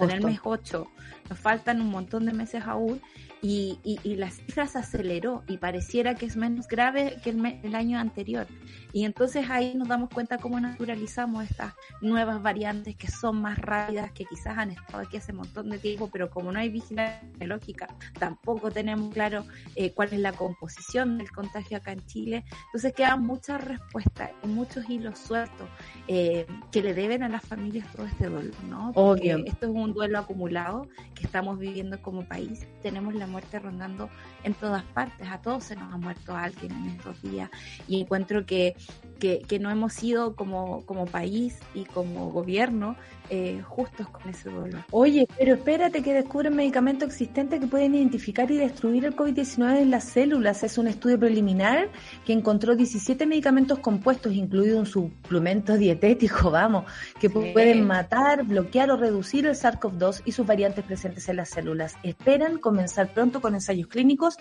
en 0.00 0.10
el 0.10 0.24
mes 0.24 0.40
8. 0.42 0.86
Nos 1.28 1.38
faltan 1.38 1.80
un 1.82 1.90
montón 1.90 2.24
de 2.24 2.32
meses 2.32 2.64
aún 2.66 3.00
y, 3.40 3.78
y, 3.84 3.98
y 4.02 4.16
la 4.16 4.30
cifra 4.30 4.66
se 4.66 4.78
aceleró 4.78 5.42
y 5.46 5.58
pareciera 5.58 6.14
que 6.14 6.26
es 6.26 6.36
menos 6.36 6.66
grave 6.66 7.16
que 7.22 7.30
el, 7.30 7.60
el, 7.62 7.74
año 7.74 7.98
anterior. 7.98 8.46
Y 8.92 9.04
entonces 9.04 9.48
ahí 9.50 9.74
nos 9.74 9.88
damos 9.88 10.08
cuenta 10.10 10.38
cómo 10.38 10.58
naturalizamos 10.58 11.44
estas 11.44 11.74
nuevas 12.00 12.42
variantes 12.42 12.96
que 12.96 13.08
son 13.08 13.40
más 13.40 13.58
rápidas, 13.58 14.10
que 14.12 14.24
quizás 14.24 14.58
han 14.58 14.70
estado 14.70 15.02
aquí 15.02 15.18
hace 15.18 15.32
un 15.32 15.38
montón 15.38 15.70
de 15.70 15.78
tiempo, 15.78 16.08
pero 16.12 16.30
como 16.30 16.50
no 16.50 16.58
hay 16.58 16.68
vigilancia 16.68 17.46
lógica, 17.46 17.86
tampoco 18.18 18.70
tenemos 18.70 19.12
claro 19.12 19.44
eh, 19.76 19.92
cuál 19.92 20.12
es 20.12 20.18
la 20.18 20.32
composición 20.32 21.18
del 21.18 21.30
contagio 21.30 21.76
acá 21.76 21.92
en 21.92 22.04
Chile. 22.06 22.44
Entonces 22.66 22.92
quedan 22.92 23.22
muchas 23.22 23.62
respuestas 23.62 24.30
y 24.42 24.48
muchos 24.48 24.88
hilos 24.88 25.18
sueltos 25.18 25.68
eh, 26.08 26.46
que 26.72 26.82
le 26.82 26.94
deben 26.94 27.22
a 27.22 27.28
las 27.28 27.44
familias 27.44 27.86
todo 27.92 28.06
este 28.06 28.28
dolor, 28.28 28.54
¿no? 28.68 28.92
Porque 28.92 29.44
esto 29.46 29.66
es 29.66 29.72
un 29.72 29.92
duelo 29.92 30.18
acumulado 30.18 30.88
que 31.14 31.24
estamos 31.24 31.58
viviendo 31.58 32.00
como 32.02 32.26
país. 32.26 32.66
Tenemos 32.82 33.14
la 33.14 33.27
muerte 33.28 33.58
rondando 33.58 34.08
en 34.44 34.54
todas 34.54 34.82
partes, 34.82 35.28
a 35.28 35.38
todos 35.38 35.64
se 35.64 35.76
nos 35.76 35.92
ha 35.92 35.96
muerto 35.96 36.36
alguien 36.36 36.72
en 36.72 36.86
estos 36.96 37.20
días 37.22 37.50
y 37.86 38.00
encuentro 38.00 38.46
que, 38.46 38.76
que, 39.18 39.58
no 39.58 39.70
hemos 39.70 39.92
sido 39.92 40.36
como, 40.36 40.84
como 40.86 41.06
país 41.06 41.58
y 41.74 41.84
como 41.84 42.30
gobierno 42.30 42.96
eh, 43.30 43.60
justos 43.66 44.08
con 44.08 44.28
ese 44.28 44.48
dolor. 44.48 44.84
Oye, 44.90 45.26
pero 45.36 45.54
espérate 45.54 46.02
que 46.02 46.14
descubren 46.14 46.56
medicamentos 46.56 47.08
existentes 47.08 47.60
que 47.60 47.66
pueden 47.66 47.94
identificar 47.94 48.50
y 48.50 48.56
destruir 48.56 49.04
el 49.04 49.14
COVID-19 49.14 49.82
en 49.82 49.90
las 49.90 50.04
células. 50.04 50.62
Es 50.62 50.78
un 50.78 50.86
estudio 50.86 51.18
preliminar 51.18 51.90
que 52.24 52.32
encontró 52.32 52.74
17 52.74 53.26
medicamentos 53.26 53.80
compuestos, 53.80 54.32
incluido 54.32 54.78
un 54.78 54.86
suplemento 54.86 55.76
dietético, 55.76 56.50
vamos, 56.52 56.84
que 57.20 57.28
pueden 57.28 57.86
matar, 57.86 58.44
bloquear 58.44 58.90
o 58.90 58.96
reducir 58.96 59.46
el 59.46 59.54
SARS-CoV-2 59.54 60.22
y 60.24 60.32
sus 60.32 60.46
variantes 60.46 60.84
presentes 60.84 61.28
en 61.28 61.36
las 61.36 61.50
células. 61.50 61.96
Esperan 62.02 62.58
comenzar 62.58 63.12
pronto 63.18 63.40
con 63.40 63.56
ensayos 63.56 63.88
clínicos 63.88 64.36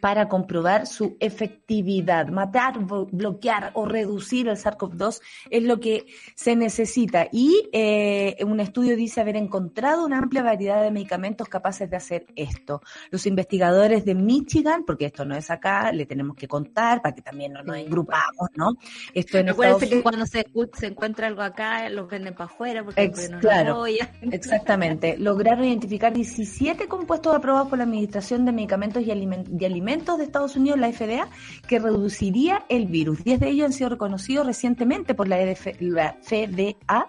para 0.00 0.28
comprobar 0.28 0.86
su 0.86 1.16
efectividad. 1.20 2.28
Matar, 2.28 2.78
bloquear 2.78 3.70
o 3.74 3.86
reducir 3.86 4.48
el 4.48 4.56
SARS-CoV-2 4.56 5.20
es 5.50 5.62
lo 5.62 5.80
que 5.80 6.06
se 6.34 6.56
necesita. 6.56 7.28
Y 7.32 7.68
eh, 7.72 8.36
un 8.44 8.60
estudio 8.60 8.96
dice 8.96 9.20
haber 9.20 9.36
encontrado 9.36 10.04
una 10.04 10.18
amplia 10.18 10.42
variedad 10.42 10.82
de 10.82 10.90
medicamentos 10.90 11.48
capaces 11.48 11.90
de 11.90 11.96
hacer 11.96 12.26
esto. 12.36 12.82
Los 13.10 13.26
investigadores 13.26 14.04
de 14.04 14.14
Michigan, 14.14 14.84
porque 14.86 15.06
esto 15.06 15.24
no 15.24 15.36
es 15.36 15.50
acá, 15.50 15.92
le 15.92 16.06
tenemos 16.06 16.36
que 16.36 16.48
contar 16.48 17.02
para 17.02 17.14
que 17.14 17.22
también 17.22 17.52
nos, 17.52 17.64
nos 17.64 17.76
agrupamos, 17.76 18.50
¿no? 18.54 18.76
Esto 19.14 19.38
en 19.38 19.50
Acuérdense 19.50 19.88
que 19.88 20.02
cuando 20.02 20.26
se, 20.26 20.46
se, 20.74 20.86
encuentra 20.86 21.26
algo 21.26 21.42
acá, 21.42 21.88
lo 21.88 22.06
venden 22.06 22.34
para 22.34 22.46
afuera 22.46 22.84
porque 22.84 23.12
no 23.30 23.38
claro, 23.40 23.84
exactamente. 24.32 25.16
Lograron 25.18 25.64
identificar 25.64 26.12
17 26.12 26.88
compuestos 26.88 27.34
aprobados 27.34 27.68
por 27.68 27.78
la 27.78 27.84
Administración 27.84 28.44
de 28.44 28.52
Medicamentos 28.52 29.02
y 29.02 29.10
Alimentos 29.10 29.56
de 29.96 30.24
Estados 30.24 30.56
Unidos, 30.56 30.78
la 30.78 30.92
FDA, 30.92 31.28
que 31.66 31.78
reduciría 31.78 32.64
el 32.68 32.86
virus. 32.86 33.24
Diez 33.24 33.40
de 33.40 33.48
ellos 33.48 33.66
han 33.66 33.72
sido 33.72 33.90
reconocidos 33.90 34.46
recientemente 34.46 35.14
por 35.14 35.26
la, 35.26 35.36
FDA 35.46 37.06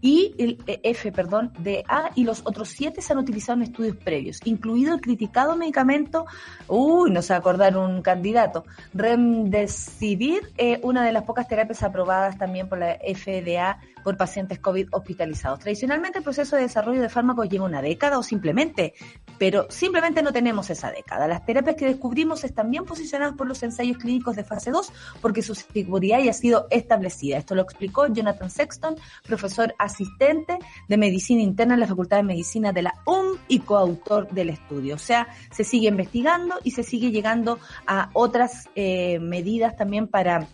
y 0.00 0.34
el 0.38 0.58
eh, 0.66 0.80
F, 0.84 1.10
perdón, 1.12 1.52
DA, 1.58 2.10
y 2.14 2.24
los 2.24 2.42
otros 2.44 2.68
siete 2.68 3.02
se 3.02 3.12
han 3.12 3.18
utilizado 3.18 3.58
en 3.58 3.64
estudios 3.64 3.96
previos, 3.96 4.40
incluido 4.44 4.94
el 4.94 5.00
criticado 5.00 5.56
medicamento, 5.56 6.26
uy, 6.68 7.10
no 7.10 7.22
se 7.22 7.34
acordar 7.34 7.76
un 7.76 8.02
candidato, 8.02 8.64
Remdesivir, 8.94 10.52
eh, 10.56 10.80
una 10.82 11.04
de 11.04 11.12
las 11.12 11.24
pocas 11.24 11.48
terapias 11.48 11.82
aprobadas 11.82 12.38
también 12.38 12.68
por 12.68 12.78
la 12.78 12.98
FDA 12.98 13.80
por 14.08 14.16
pacientes 14.16 14.58
COVID 14.58 14.88
hospitalizados. 14.92 15.58
Tradicionalmente 15.58 16.16
el 16.16 16.24
proceso 16.24 16.56
de 16.56 16.62
desarrollo 16.62 17.02
de 17.02 17.10
fármacos 17.10 17.46
lleva 17.46 17.66
una 17.66 17.82
década 17.82 18.18
o 18.18 18.22
simplemente, 18.22 18.94
pero 19.36 19.66
simplemente 19.68 20.22
no 20.22 20.32
tenemos 20.32 20.70
esa 20.70 20.90
década. 20.90 21.28
Las 21.28 21.44
terapias 21.44 21.76
que 21.76 21.84
descubrimos 21.84 22.42
están 22.42 22.70
bien 22.70 22.86
posicionadas 22.86 23.36
por 23.36 23.46
los 23.46 23.62
ensayos 23.62 23.98
clínicos 23.98 24.34
de 24.34 24.44
fase 24.44 24.70
2 24.70 24.90
porque 25.20 25.42
su 25.42 25.54
seguridad 25.54 26.20
ya 26.20 26.30
ha 26.30 26.32
sido 26.32 26.68
establecida. 26.70 27.36
Esto 27.36 27.54
lo 27.54 27.60
explicó 27.60 28.06
Jonathan 28.06 28.48
Sexton, 28.48 28.96
profesor 29.26 29.74
asistente 29.78 30.58
de 30.88 30.96
medicina 30.96 31.42
interna 31.42 31.74
en 31.74 31.80
la 31.80 31.86
Facultad 31.86 32.16
de 32.16 32.22
Medicina 32.22 32.72
de 32.72 32.84
la 32.84 32.94
UM 33.04 33.36
y 33.46 33.58
coautor 33.58 34.26
del 34.30 34.48
estudio. 34.48 34.94
O 34.94 34.98
sea, 34.98 35.28
se 35.50 35.64
sigue 35.64 35.88
investigando 35.88 36.54
y 36.64 36.70
se 36.70 36.82
sigue 36.82 37.10
llegando 37.10 37.58
a 37.86 38.08
otras 38.14 38.70
eh, 38.74 39.18
medidas 39.18 39.76
también 39.76 40.08
para 40.08 40.48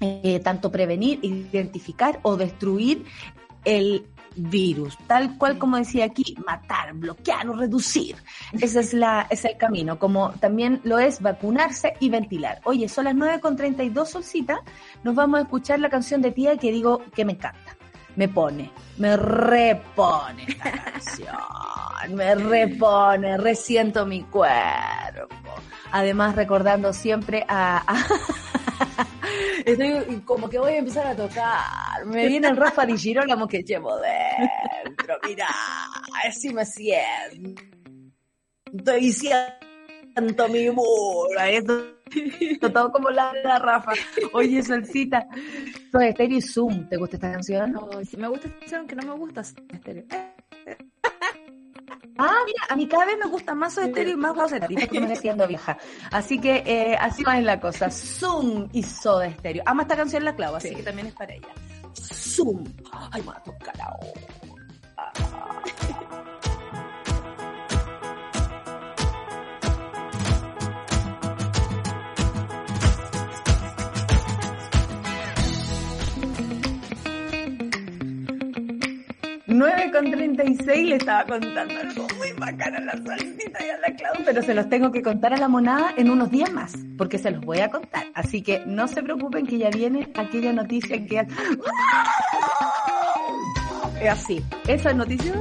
eh, 0.00 0.40
tanto 0.42 0.70
prevenir, 0.70 1.18
identificar 1.22 2.20
o 2.22 2.36
destruir 2.36 3.04
el 3.64 4.06
virus, 4.36 4.96
tal 5.06 5.36
cual 5.38 5.58
como 5.58 5.76
decía 5.76 6.04
aquí, 6.04 6.36
matar, 6.46 6.92
bloquear 6.94 7.48
o 7.48 7.54
reducir. 7.54 8.16
Ese 8.52 8.80
es 8.80 8.92
la, 8.92 9.26
es 9.30 9.44
el 9.44 9.56
camino, 9.56 9.98
como 9.98 10.30
también 10.32 10.80
lo 10.84 10.98
es 10.98 11.20
vacunarse 11.20 11.94
y 12.00 12.10
ventilar. 12.10 12.60
Oye, 12.64 12.88
son 12.88 13.06
las 13.06 13.14
9.32 13.14 14.06
solcita, 14.06 14.60
nos 15.02 15.14
vamos 15.14 15.40
a 15.40 15.42
escuchar 15.42 15.80
la 15.80 15.88
canción 15.88 16.20
de 16.22 16.32
tía 16.32 16.56
que 16.56 16.70
digo 16.70 17.02
que 17.14 17.24
me 17.24 17.32
encanta. 17.32 17.76
Me 18.14 18.28
pone, 18.28 18.70
me 18.96 19.16
repone 19.16 20.44
esta 20.48 20.72
canción, 20.92 22.14
me 22.14 22.34
repone, 22.34 23.36
resiento 23.36 24.06
mi 24.06 24.22
cuerpo. 24.22 25.34
Además, 25.92 26.34
recordando 26.34 26.92
siempre 26.92 27.44
a 27.48 27.84
Estoy 29.64 30.20
como 30.24 30.48
que 30.48 30.58
voy 30.58 30.72
a 30.72 30.78
empezar 30.78 31.06
a 31.06 31.16
tocar. 31.16 32.04
Me 32.06 32.26
viene 32.26 32.48
el 32.48 32.56
Rafa 32.56 32.86
Di 32.86 32.96
Girolamo 32.96 33.46
que 33.46 33.62
llevo 33.62 33.96
dentro. 33.98 35.18
Mira, 35.26 35.48
así 36.26 36.52
me 36.52 36.64
siento. 36.64 37.62
Y 38.98 39.12
siento 39.12 40.48
mi 40.48 40.70
muro. 40.70 41.40
Esto 41.40 42.72
Todo 42.72 42.92
como 42.92 43.10
la 43.10 43.32
la 43.44 43.58
Rafa. 43.58 43.92
Oye, 44.32 44.62
Solcita. 44.62 45.26
Soy 45.90 46.08
Estéreo 46.08 46.38
y 46.38 46.42
Zoom. 46.42 46.88
¿Te 46.88 46.96
gusta 46.96 47.16
esta 47.16 47.32
canción? 47.32 47.72
me 48.16 48.28
gusta 48.28 48.48
esta 48.48 48.58
canción, 48.60 48.86
que 48.86 48.96
no 48.96 49.02
me 49.02 49.18
gusta 49.18 49.40
Estéreo. 49.40 50.04
Ah, 52.18 52.38
mira, 52.46 52.62
a 52.68 52.76
mí 52.76 52.88
cada 52.88 53.04
vez 53.06 53.18
me 53.18 53.26
gusta 53.30 53.54
más 53.54 53.74
Soda 53.74 53.86
Estéreo 53.86 54.14
y 54.14 54.16
más 54.16 54.34
Voz 54.34 54.52
porque 54.52 55.00
me 55.00 55.16
siendo 55.16 55.46
vieja. 55.46 55.76
Así 56.10 56.40
que 56.40 56.62
eh, 56.66 56.96
así 56.98 57.22
va 57.22 57.38
en 57.38 57.46
la 57.46 57.60
cosa. 57.60 57.90
Zoom 57.90 58.68
y 58.72 58.82
Soda 58.82 59.26
Estéreo. 59.26 59.62
Ama 59.66 59.82
esta 59.82 59.96
canción 59.96 60.24
la 60.24 60.34
clavo, 60.34 60.56
así 60.56 60.74
que 60.74 60.82
también 60.82 61.08
es 61.08 61.14
para 61.14 61.34
ella. 61.34 61.48
Zoom. 61.94 62.64
Ay, 62.92 63.20
me 63.20 63.26
voy 63.26 63.34
a 63.36 63.42
tocar 63.42 63.80
ahora. 63.80 64.35
9 79.56 79.90
con 79.90 80.10
36 80.10 80.88
le 80.88 80.96
estaba 80.96 81.24
contando 81.24 81.74
algo 81.80 82.06
muy 82.18 82.32
bacano 82.32 82.76
a 82.76 82.80
la 82.80 82.92
salsita 82.92 83.64
y 83.64 83.70
a 83.70 83.78
la 83.78 83.96
Clau, 83.96 84.24
pero 84.24 84.42
se 84.42 84.54
los 84.54 84.68
tengo 84.68 84.92
que 84.92 85.02
contar 85.02 85.32
a 85.32 85.38
la 85.38 85.48
monada 85.48 85.94
en 85.96 86.10
unos 86.10 86.30
días 86.30 86.52
más, 86.52 86.74
porque 86.98 87.18
se 87.18 87.30
los 87.30 87.40
voy 87.40 87.60
a 87.60 87.70
contar. 87.70 88.04
Así 88.14 88.42
que 88.42 88.62
no 88.66 88.86
se 88.86 89.02
preocupen 89.02 89.46
que 89.46 89.58
ya 89.58 89.70
viene 89.70 90.10
aquella 90.14 90.52
noticia 90.52 91.04
que... 91.06 91.26
Es 94.00 94.10
así, 94.10 94.44
esas 94.68 94.94
noticias... 94.94 95.36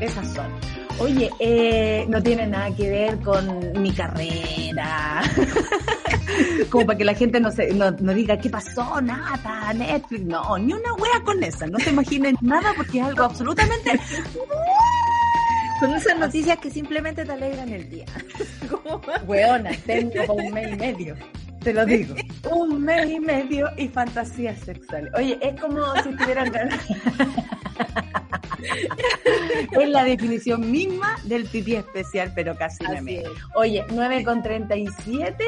Esas 0.00 0.34
son. 0.34 0.75
Oye, 0.98 1.30
eh, 1.38 2.06
no 2.08 2.22
tiene 2.22 2.46
nada 2.46 2.74
que 2.74 2.88
ver 2.88 3.18
con 3.20 3.80
mi 3.80 3.92
carrera. 3.92 5.22
Como 6.70 6.86
para 6.86 6.98
que 6.98 7.04
la 7.04 7.14
gente 7.14 7.38
no, 7.38 7.50
se, 7.50 7.72
no, 7.74 7.92
diga, 7.92 8.38
¿qué 8.38 8.48
pasó? 8.48 9.00
Nada, 9.00 9.72
Netflix. 9.74 10.24
No, 10.24 10.56
ni 10.58 10.72
una 10.72 10.94
wea 10.94 11.20
con 11.22 11.42
esa. 11.42 11.66
No 11.66 11.78
se 11.78 11.90
imaginen 11.90 12.36
nada 12.40 12.72
porque 12.76 12.98
es 12.98 13.04
algo 13.04 13.24
absolutamente... 13.24 13.98
Son 15.80 15.92
esas 15.94 16.18
noticias 16.18 16.56
que 16.58 16.70
simplemente 16.70 17.22
te 17.26 17.32
alegran 17.32 17.68
el 17.68 17.90
día. 17.90 18.06
Weona, 19.26 19.72
tengo 19.84 20.32
un 20.32 20.50
mes 20.54 20.72
y 20.72 20.76
medio. 20.76 21.16
Te 21.66 21.74
lo 21.74 21.84
digo. 21.84 22.14
Un 22.52 22.84
mes 22.84 23.10
y 23.10 23.18
medio 23.18 23.68
y 23.76 23.88
fantasías 23.88 24.56
sexuales. 24.60 25.12
Oye, 25.16 25.36
es 25.42 25.60
como 25.60 25.82
si 26.00 26.10
estuvieran 26.10 26.52
es 29.72 29.88
la 29.88 30.04
definición 30.04 30.70
misma 30.70 31.16
del 31.24 31.44
pipí 31.46 31.74
especial, 31.74 32.30
pero 32.36 32.56
casi 32.56 32.84
me 33.02 33.24
Oye, 33.56 33.84
9 33.90 34.22
con 34.22 34.44
37, 34.44 35.44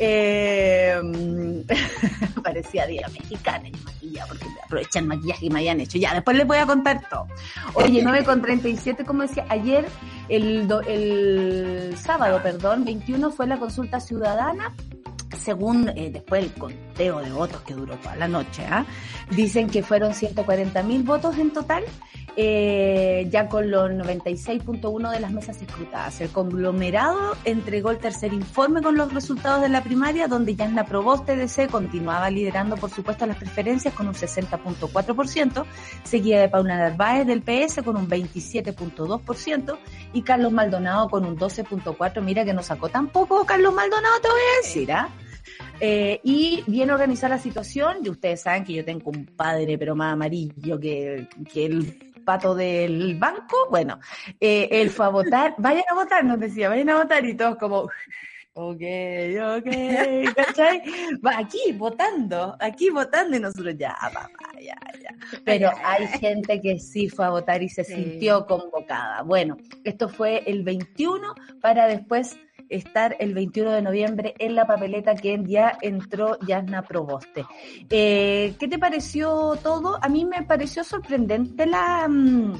eh, 0.00 1.00
parecía 2.44 2.86
día 2.86 3.08
mexicana 3.08 3.66
y 3.66 3.72
maquilla, 3.84 4.26
porque 4.26 4.44
aprovechan 4.64 5.08
maquillaje 5.08 5.46
y 5.46 5.50
me 5.50 5.60
hayan 5.60 5.80
hecho. 5.80 5.96
Ya, 5.96 6.12
después 6.12 6.36
les 6.36 6.46
voy 6.46 6.58
a 6.58 6.66
contar 6.66 7.08
todo. 7.08 7.26
Oye, 7.72 8.02
9 8.02 8.22
con 8.24 8.42
37, 8.42 9.02
como 9.06 9.22
decía, 9.22 9.46
ayer, 9.48 9.86
el, 10.28 10.70
el 10.86 11.96
sábado, 11.96 12.42
perdón, 12.42 12.84
21 12.84 13.30
fue 13.30 13.46
la 13.46 13.58
consulta 13.58 13.98
ciudadana 13.98 14.74
según 15.38 15.88
eh, 15.90 16.10
después 16.12 16.44
el 16.44 16.52
conteo 16.52 17.20
de 17.20 17.30
votos 17.30 17.60
que 17.62 17.74
duró 17.74 17.96
toda 17.96 18.16
la 18.16 18.28
noche, 18.28 18.64
¿ah? 18.68 18.84
dicen 19.30 19.68
que 19.68 19.82
fueron 19.82 20.14
140 20.14 20.82
mil 20.82 21.02
votos 21.02 21.38
en 21.38 21.52
total, 21.52 21.84
eh, 22.36 23.28
ya 23.30 23.48
con 23.48 23.70
los 23.70 23.90
96.1 23.90 25.10
de 25.10 25.20
las 25.20 25.30
mesas 25.30 25.60
escrutadas. 25.62 26.20
El 26.20 26.30
conglomerado 26.30 27.36
entregó 27.44 27.90
el 27.90 27.98
tercer 27.98 28.32
informe 28.32 28.82
con 28.82 28.96
los 28.96 29.12
resultados 29.12 29.62
de 29.62 29.68
la 29.68 29.84
primaria, 29.84 30.26
donde 30.26 30.56
Yanna 30.56 30.84
Proboste 30.84 31.36
DC 31.36 31.68
continuaba 31.68 32.30
liderando, 32.30 32.76
por 32.76 32.90
supuesto, 32.90 33.24
las 33.26 33.36
preferencias 33.36 33.94
con 33.94 34.08
un 34.08 34.14
60.4%, 34.14 35.64
seguida 36.02 36.40
de 36.40 36.48
Paula 36.48 36.76
Narváez 36.76 37.26
del 37.26 37.42
PS 37.42 37.82
con 37.84 37.96
un 37.96 38.08
27.2% 38.08 39.78
y 40.12 40.22
Carlos 40.22 40.52
Maldonado 40.52 41.08
con 41.08 41.24
un 41.24 41.38
12.4%. 41.38 42.20
Mira 42.20 42.44
que 42.44 42.52
no 42.52 42.62
sacó 42.62 42.88
tampoco 42.88 43.44
Carlos 43.44 43.74
Maldonado, 43.74 44.20
te 44.20 44.28
voy 44.28 44.90
¿ah? 44.90 45.08
Eh, 45.80 46.20
y 46.22 46.62
bien 46.66 46.90
organizar 46.90 47.30
la 47.30 47.38
situación, 47.38 47.98
y 48.04 48.10
ustedes 48.10 48.42
saben 48.42 48.64
que 48.64 48.74
yo 48.74 48.84
tengo 48.84 49.10
un 49.10 49.26
padre, 49.26 49.78
pero 49.78 49.94
más 49.94 50.12
amarillo 50.12 50.78
que, 50.78 51.28
que 51.52 51.66
el 51.66 52.14
pato 52.24 52.54
del 52.54 53.16
banco. 53.18 53.68
Bueno, 53.70 54.00
eh, 54.40 54.68
él 54.70 54.90
fue 54.90 55.06
a 55.06 55.10
votar, 55.10 55.54
vayan 55.58 55.84
a 55.90 55.94
votar, 55.94 56.24
nos 56.24 56.40
decía, 56.40 56.68
vayan 56.68 56.90
a 56.90 57.02
votar, 57.02 57.24
y 57.24 57.36
todos 57.36 57.56
como, 57.56 57.82
ok, 58.54 58.82
ok, 59.56 60.34
¿cachai? 60.34 60.82
Va 61.24 61.38
aquí 61.38 61.72
votando, 61.76 62.56
aquí 62.58 62.90
votando, 62.90 63.36
y 63.36 63.40
nosotros 63.40 63.74
ya, 63.76 63.96
papá, 64.00 64.28
ya, 64.60 64.78
ya. 65.00 65.40
Pero 65.44 65.70
hay 65.84 66.06
gente 66.06 66.60
que 66.60 66.78
sí 66.78 67.08
fue 67.08 67.26
a 67.26 67.30
votar 67.30 67.62
y 67.62 67.68
se 67.68 67.84
sintió 67.84 68.46
convocada. 68.46 69.22
Bueno, 69.22 69.56
esto 69.84 70.08
fue 70.08 70.42
el 70.46 70.62
21 70.62 71.34
para 71.60 71.86
después 71.86 72.36
estar 72.74 73.16
el 73.18 73.34
21 73.34 73.72
de 73.72 73.82
noviembre 73.82 74.34
en 74.38 74.54
la 74.54 74.66
papeleta 74.66 75.14
que 75.14 75.40
ya 75.44 75.78
entró 75.80 76.38
Yasna 76.40 76.82
Proboste. 76.82 77.44
Eh, 77.90 78.54
¿Qué 78.58 78.68
te 78.68 78.78
pareció 78.78 79.56
todo? 79.62 79.98
A 80.02 80.08
mí 80.08 80.24
me 80.24 80.42
pareció 80.42 80.84
sorprendente 80.84 81.66
la... 81.66 82.06
Mm, 82.08 82.54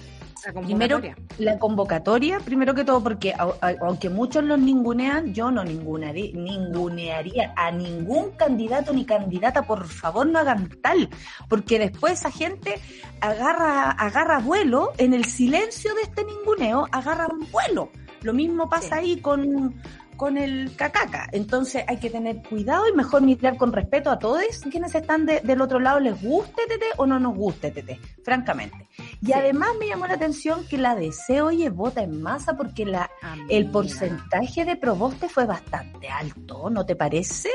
primero, 0.67 1.01
la 1.39 1.59
convocatoria, 1.59 2.39
primero 2.41 2.75
que 2.75 2.85
todo, 2.85 3.03
porque 3.03 3.35
aunque 3.81 4.11
muchos 4.11 4.45
los 4.45 4.59
ningunean, 4.59 5.33
yo 5.33 5.51
no 5.51 5.65
ningunearía 5.65 7.53
a 7.57 7.71
ningún 7.71 8.33
candidato 8.33 8.93
ni 8.93 9.07
candidata, 9.07 9.63
por 9.63 9.87
favor 9.87 10.27
no 10.27 10.39
hagan 10.39 10.69
tal, 10.83 11.09
porque 11.49 11.79
después 11.79 12.15
esa 12.15 12.31
gente 12.31 12.79
agarra, 13.21 13.91
agarra 13.91 14.39
vuelo, 14.39 14.93
en 14.99 15.15
el 15.15 15.25
silencio 15.25 15.95
de 15.95 16.03
este 16.03 16.25
ninguneo, 16.25 16.89
agarra 16.93 17.27
un 17.27 17.51
vuelo. 17.51 17.91
Lo 18.23 18.33
mismo 18.33 18.71
pasa 18.71 18.97
ahí 18.97 19.21
con, 19.21 19.75
con 20.17 20.39
el 20.39 20.75
cacaca. 20.77 21.29
Entonces 21.33 21.85
hay 21.87 21.99
que 21.99 22.11
tener 22.11 22.43
cuidado 22.43 22.89
y 22.89 22.93
mejor 22.93 23.23
mirar 23.23 23.57
con 23.57 23.73
respeto 23.73 24.11
a 24.11 24.19
todos 24.19 24.43
quienes 24.71 24.95
están 24.95 25.27
del 25.27 25.61
otro 25.61 25.81
lado, 25.81 26.01
les 26.01 26.21
guste 26.23 26.63
Tete 26.67 26.87
o 26.97 27.07
no 27.07 27.19
nos 27.19 27.37
guste 27.37 27.71
Tete, 27.71 28.01
francamente. 28.23 28.89
Y 29.21 29.33
además 29.33 29.71
me 29.79 29.87
llamó 29.87 30.07
la 30.07 30.15
atención 30.15 30.67
que 30.67 30.79
la 30.79 30.95
DC, 30.95 31.43
oye, 31.43 31.71
vota 31.71 32.03
en 32.03 32.23
masa 32.23 32.57
porque 32.57 32.85
la, 32.85 33.11
el 33.49 33.71
porcentaje 33.71 34.65
de 34.65 34.77
proboste 34.77 35.29
fue 35.29 35.47
bastante 35.47 36.09
alto, 36.09 36.71
¿no 36.71 36.85
te 36.87 36.97
parece? 36.97 37.51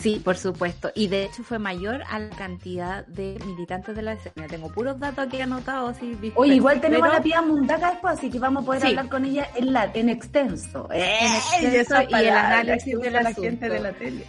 Sí, 0.00 0.20
por 0.24 0.36
supuesto. 0.36 0.92
Y 0.94 1.08
de 1.08 1.24
hecho 1.24 1.42
fue 1.42 1.58
mayor 1.58 2.02
a 2.08 2.18
la 2.20 2.30
cantidad 2.30 3.04
de 3.06 3.38
militantes 3.44 3.96
de 3.96 4.02
la 4.02 4.14
DC. 4.14 4.30
tengo 4.48 4.68
puros 4.68 4.98
datos 5.00 5.26
aquí 5.26 5.40
anotados. 5.40 5.96
Oye, 6.36 6.54
igual 6.54 6.80
tenemos 6.80 7.08
a 7.08 7.14
la 7.14 7.22
Pía 7.22 7.42
Mundaca 7.42 7.90
después, 7.90 8.14
así 8.14 8.30
que 8.30 8.38
vamos 8.38 8.62
a 8.62 8.66
poder 8.66 8.86
hablar 8.86 9.08
con 9.08 9.24
ella 9.24 9.48
en, 9.56 9.72
la, 9.72 9.90
en 9.92 10.08
extenso. 10.08 10.88
en 10.92 11.34
extenso 11.34 11.96
y 12.08 12.14
el 12.14 12.28
análisis 12.28 12.98
de 12.98 13.10
la 13.10 13.34
gente 13.34 13.68
de 13.68 13.80
la 13.80 13.92
tele. 13.92 14.24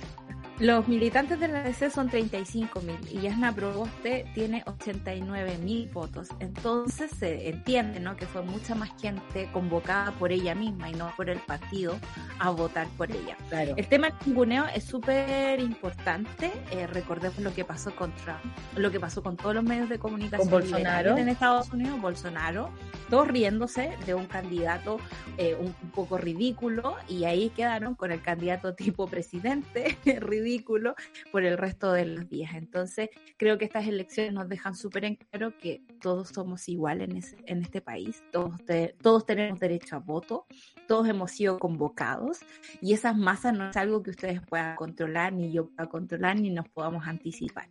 Los 0.60 0.90
militantes 0.90 1.40
de 1.40 1.48
la 1.48 1.64
DC 1.64 1.90
son 1.90 2.10
35 2.10 2.82
mil 2.82 2.98
y 3.10 3.22
Yasna 3.22 3.56
Proboste 3.56 4.26
tiene 4.36 4.62
89 4.66 5.58
mil 5.64 5.88
votos. 5.88 6.28
Entonces 6.42 7.12
se 7.18 7.48
entiende 7.48 8.02
¿no? 8.02 8.18
que 8.18 8.26
fue 8.26 8.42
mucha 8.42 8.76
más 8.76 8.90
gente 9.02 9.50
convocada 9.54 10.12
por 10.12 10.34
ella 10.34 10.56
misma 10.56 10.90
y 10.90 10.96
no 10.96 11.14
por 11.16 11.30
el 11.30 11.40
partido 11.40 11.96
a 12.40 12.50
votar 12.50 12.88
por 12.98 13.10
ella. 13.10 13.38
Claro. 13.48 13.74
El 13.78 13.88
tema 13.88 14.08
del 14.08 14.18
ninguneo 14.26 14.66
es 14.76 14.84
súper 14.84 15.62
importante. 15.62 16.52
Eh, 16.72 16.88
recordemos 16.88 17.40
lo 17.40 17.54
que 17.54 17.64
pasó 17.64 17.96
con 17.96 18.12
Trump, 18.16 18.42
lo 18.76 18.92
que 18.92 19.00
pasó 19.00 19.24
con 19.24 19.38
todos 19.38 19.56
los 19.56 19.64
medios 19.64 19.88
de 19.88 19.98
comunicación 19.98 20.50
con 20.50 20.60
Bolsonaro. 20.60 21.16
en 21.16 21.30
Estados 21.30 21.72
Unidos, 21.72 22.02
Bolsonaro, 22.02 22.70
todos 23.10 23.30
riéndose 23.30 23.96
de 24.06 24.14
un 24.14 24.26
candidato 24.26 24.98
eh, 25.38 25.56
un, 25.58 25.74
un 25.82 25.92
poco 25.92 26.18
ridículo 26.18 26.98
y 27.08 27.24
ahí 27.24 27.50
quedaron 27.50 27.96
con 27.96 28.12
el 28.12 28.22
candidato 28.22 28.74
tipo 28.74 29.08
presidente 29.08 29.98
ridículo 30.20 30.49
ridículo 30.50 30.96
por 31.32 31.44
el 31.44 31.58
resto 31.58 31.92
de 31.94 32.06
los 32.06 32.28
días. 32.28 32.54
Entonces, 32.56 33.10
creo 33.38 33.58
que 33.58 33.66
estas 33.66 33.88
elecciones 33.88 34.34
nos 34.34 34.50
dejan 34.50 34.76
súper 34.76 35.06
en 35.06 35.16
claro 35.16 35.56
que 35.58 35.84
todos 36.02 36.30
somos 36.30 36.68
iguales 36.68 37.36
en, 37.46 37.62
este 37.62 37.82
país, 37.82 38.24
todos, 38.32 38.56
todos 39.02 39.26
tenemos 39.26 39.60
derecho 39.60 39.98
a 39.98 40.00
voto, 40.00 40.48
todos 40.88 41.08
hemos 41.08 41.32
sido 41.32 41.60
convocados 41.60 42.40
y 42.82 42.94
esas 42.94 43.16
masas 43.16 43.54
no 43.54 43.70
es 43.70 43.78
algo 43.78 44.02
que 44.02 44.12
ustedes 44.12 44.42
puedan 44.42 44.76
controlar, 44.76 45.34
ni 45.34 45.52
yo 45.52 45.70
pueda 45.70 45.88
controlar, 45.88 46.40
ni 46.40 46.50
nos 46.50 46.68
podamos 46.70 47.08
anticipar. 47.08 47.70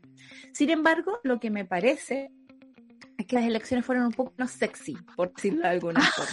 Sin 0.53 0.71
embargo, 0.71 1.19
lo 1.25 1.41
que 1.41 1.51
me 1.51 1.65
parece 1.65 2.25
es 2.25 2.31
que 3.29 3.37
las 3.37 3.45
elecciones 3.45 3.85
fueron 3.85 4.07
un 4.07 4.13
poco 4.13 4.33
más 4.39 4.53
sexy, 4.53 4.97
por 5.15 5.35
decirlo 5.35 5.63
de 5.63 5.69
alguna 5.69 6.01
forma. 6.01 6.33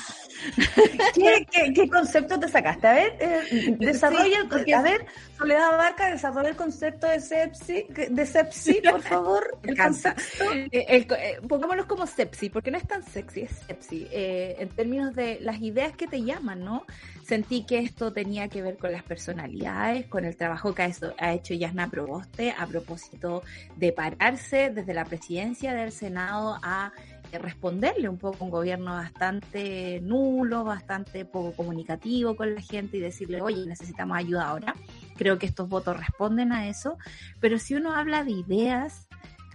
¿Qué, 1.73 1.89
concepto 1.89 2.39
te 2.39 2.47
sacaste? 2.47 2.87
A 2.87 2.93
ver, 2.93 3.17
eh, 3.19 3.75
desarrolla 3.79 4.39
el, 4.39 4.73
a 4.73 4.81
ver, 4.81 5.05
Soledad 5.37 5.77
Barca, 5.77 6.09
desarrolla 6.09 6.49
el 6.49 6.55
concepto 6.55 7.07
de 7.07 7.19
sepsi, 7.19 7.85
de 7.89 8.25
sepsi, 8.25 8.81
por 8.81 9.01
favor. 9.03 9.57
el 9.63 9.77
concepto. 9.77 10.53
Eh, 10.53 11.07
eh, 11.11 11.87
como 11.87 12.07
sepsi, 12.07 12.49
porque 12.49 12.71
no 12.71 12.77
es 12.77 12.87
tan 12.87 13.03
sexy, 13.03 13.41
es 13.41 13.51
sepsi. 13.67 14.07
en 14.11 14.69
términos 14.69 15.13
de 15.15 15.39
las 15.41 15.61
ideas 15.61 15.95
que 15.97 16.07
te 16.07 16.23
llaman, 16.23 16.63
¿no? 16.63 16.85
Sentí 17.25 17.65
que 17.65 17.79
esto 17.79 18.13
tenía 18.13 18.49
que 18.49 18.61
ver 18.61 18.77
con 18.77 18.91
las 18.91 19.01
personalidades, 19.01 20.05
con 20.05 20.25
el 20.25 20.37
trabajo 20.37 20.75
que 20.75 20.83
ha 21.17 21.33
hecho 21.33 21.55
Yasna 21.55 21.89
Proboste 21.89 22.51
a 22.51 22.67
propósito 22.67 23.41
de 23.77 23.91
pararse 23.91 24.69
desde 24.69 24.93
la 24.93 25.05
presidencia 25.05 25.73
del 25.73 25.91
Senado 25.91 26.59
a 26.61 26.91
responderle 27.31 28.09
un 28.09 28.19
poco 28.19 28.37
a 28.41 28.43
un 28.45 28.51
gobierno 28.51 28.93
bastante 28.93 30.01
nulo, 30.01 30.63
bastante 30.63 31.25
poco 31.25 31.53
comunicativo 31.53 32.35
con 32.35 32.53
la 32.53 32.61
gente 32.61 32.97
y 32.97 32.99
decirle, 32.99 33.41
oye, 33.41 33.65
necesitamos 33.65 34.17
ayuda 34.17 34.47
ahora. 34.47 34.75
Creo 35.17 35.39
que 35.39 35.47
estos 35.47 35.67
votos 35.67 35.97
responden 35.97 36.51
a 36.51 36.67
eso, 36.67 36.99
pero 37.39 37.57
si 37.57 37.73
uno 37.73 37.95
habla 37.95 38.23
de 38.23 38.33
ideas, 38.33 39.04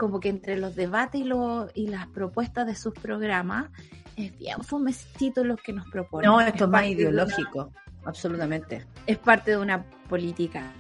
como 0.00 0.18
que 0.18 0.30
entre 0.30 0.56
los 0.56 0.74
debates 0.74 1.20
y, 1.20 1.28
y 1.74 1.88
las 1.88 2.06
propuestas 2.06 2.66
de 2.66 2.74
sus 2.74 2.94
programas, 2.94 3.66
es 4.16 4.36
bien 4.38 4.62
fomecito 4.62 5.44
los 5.44 5.60
que 5.60 5.74
nos 5.74 5.86
proponen. 5.90 6.30
No, 6.30 6.40
esto 6.40 6.64
es 6.64 6.70
más 6.70 6.86
ideológico, 6.86 7.70
absolutamente. 8.06 8.86
Es 9.06 9.18
parte 9.18 9.50
de 9.50 9.58
una 9.58 9.84
política 10.08 10.72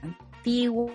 antigua, 0.00 0.92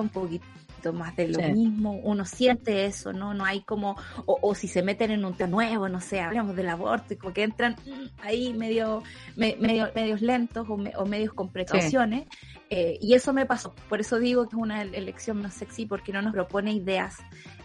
un 0.00 0.08
poquito 0.08 0.46
más 0.94 1.14
de 1.14 1.28
lo 1.28 1.40
mismo, 1.40 2.00
uno 2.04 2.24
siente 2.24 2.86
eso, 2.86 3.12
¿no? 3.12 3.34
No 3.34 3.44
hay 3.44 3.60
como, 3.60 3.96
o, 4.24 4.54
si 4.54 4.66
se 4.66 4.82
meten 4.82 5.10
en 5.10 5.24
un 5.24 5.34
tema 5.34 5.50
nuevo, 5.50 5.90
no 5.90 6.00
sé, 6.00 6.20
hablamos 6.20 6.56
del 6.56 6.70
aborto 6.70 7.12
y 7.12 7.16
como 7.16 7.34
que 7.34 7.42
entran 7.42 7.76
ahí 8.22 8.54
medio, 8.54 9.02
medio 9.36 9.90
medios 9.94 10.22
lentos 10.22 10.66
o, 10.70 11.04
medios 11.04 11.34
con 11.34 11.50
precauciones. 11.50 12.28
Eh, 12.68 12.98
y 13.00 13.14
eso 13.14 13.32
me 13.32 13.46
pasó, 13.46 13.74
por 13.88 14.00
eso 14.00 14.18
digo 14.18 14.48
que 14.48 14.56
es 14.56 14.62
una 14.62 14.82
elección 14.82 15.40
más 15.40 15.54
sexy 15.54 15.86
porque 15.86 16.12
no 16.12 16.20
nos 16.20 16.32
propone 16.32 16.72
ideas 16.72 17.16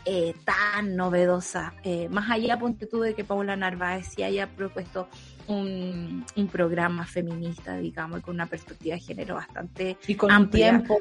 eh, 0.06 0.36
tan 0.46 0.96
novedosas. 0.96 1.74
Eh, 1.84 2.08
más 2.10 2.30
allá, 2.30 2.60
ponte 2.60 2.86
tú 2.86 3.02
de 3.02 3.16
que 3.16 3.24
Paula 3.24 3.56
Narváez 3.56 4.08
sí 4.16 4.24
haya 4.24 4.48
propuesto 4.48 5.08
un, 5.48 6.26
programa 6.52 7.06
feminista, 7.06 7.78
digamos, 7.78 8.22
con 8.22 8.36
una 8.36 8.46
perspectiva 8.46 8.96
de 8.96 9.02
género 9.02 9.36
bastante 9.36 9.98
y 10.08 10.16
con 10.16 10.32
un 10.32 10.50
tiempo 10.50 10.98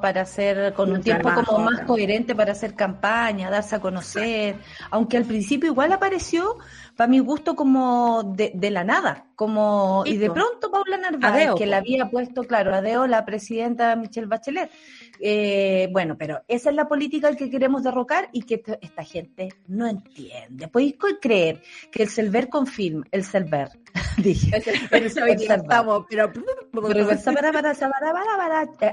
para 0.00 0.22
hacer, 0.22 0.72
con 0.74 0.92
un, 0.92 1.00
tiempo 1.00 1.30
como 1.46 1.70
más 1.70 1.80
coherente 1.82 2.34
para 2.34 2.52
hacer 2.52 2.74
campaña, 2.74 3.50
darse 3.50 3.76
a 3.76 3.80
conocer, 3.80 4.56
aunque 4.90 5.16
al 5.16 5.24
principio 5.24 5.70
igual 5.70 5.92
apareció, 5.92 6.58
para 7.00 7.08
mi 7.08 7.18
gusto, 7.20 7.56
como 7.56 8.34
de, 8.36 8.52
de 8.54 8.70
la 8.70 8.84
nada, 8.84 9.24
como 9.34 10.02
y 10.04 10.18
de 10.18 10.30
pronto 10.30 10.70
Paula 10.70 10.98
Narváez, 10.98 11.52
que 11.56 11.64
la 11.64 11.78
había 11.78 12.10
puesto, 12.10 12.44
claro, 12.44 12.74
Adeo, 12.74 13.06
la 13.06 13.24
presidenta 13.24 13.96
Michelle 13.96 14.26
Bachelet. 14.26 14.70
Eh, 15.18 15.88
bueno, 15.92 16.18
pero 16.18 16.42
esa 16.46 16.68
es 16.68 16.76
la 16.76 16.86
política 16.86 17.34
que 17.34 17.48
queremos 17.48 17.84
derrocar 17.84 18.28
y 18.32 18.42
que 18.42 18.62
esta 18.82 19.02
gente 19.02 19.48
no 19.66 19.86
entiende. 19.86 20.68
Podéis 20.68 20.96
creer 21.22 21.62
que 21.90 22.02
el 22.02 22.10
Selver 22.10 22.50
confirma, 22.50 23.06
el 23.12 23.24
Selver, 23.24 23.70
dije, 24.18 24.62
el, 24.90 25.06
estamos, 25.06 26.04
pero, 26.06 26.30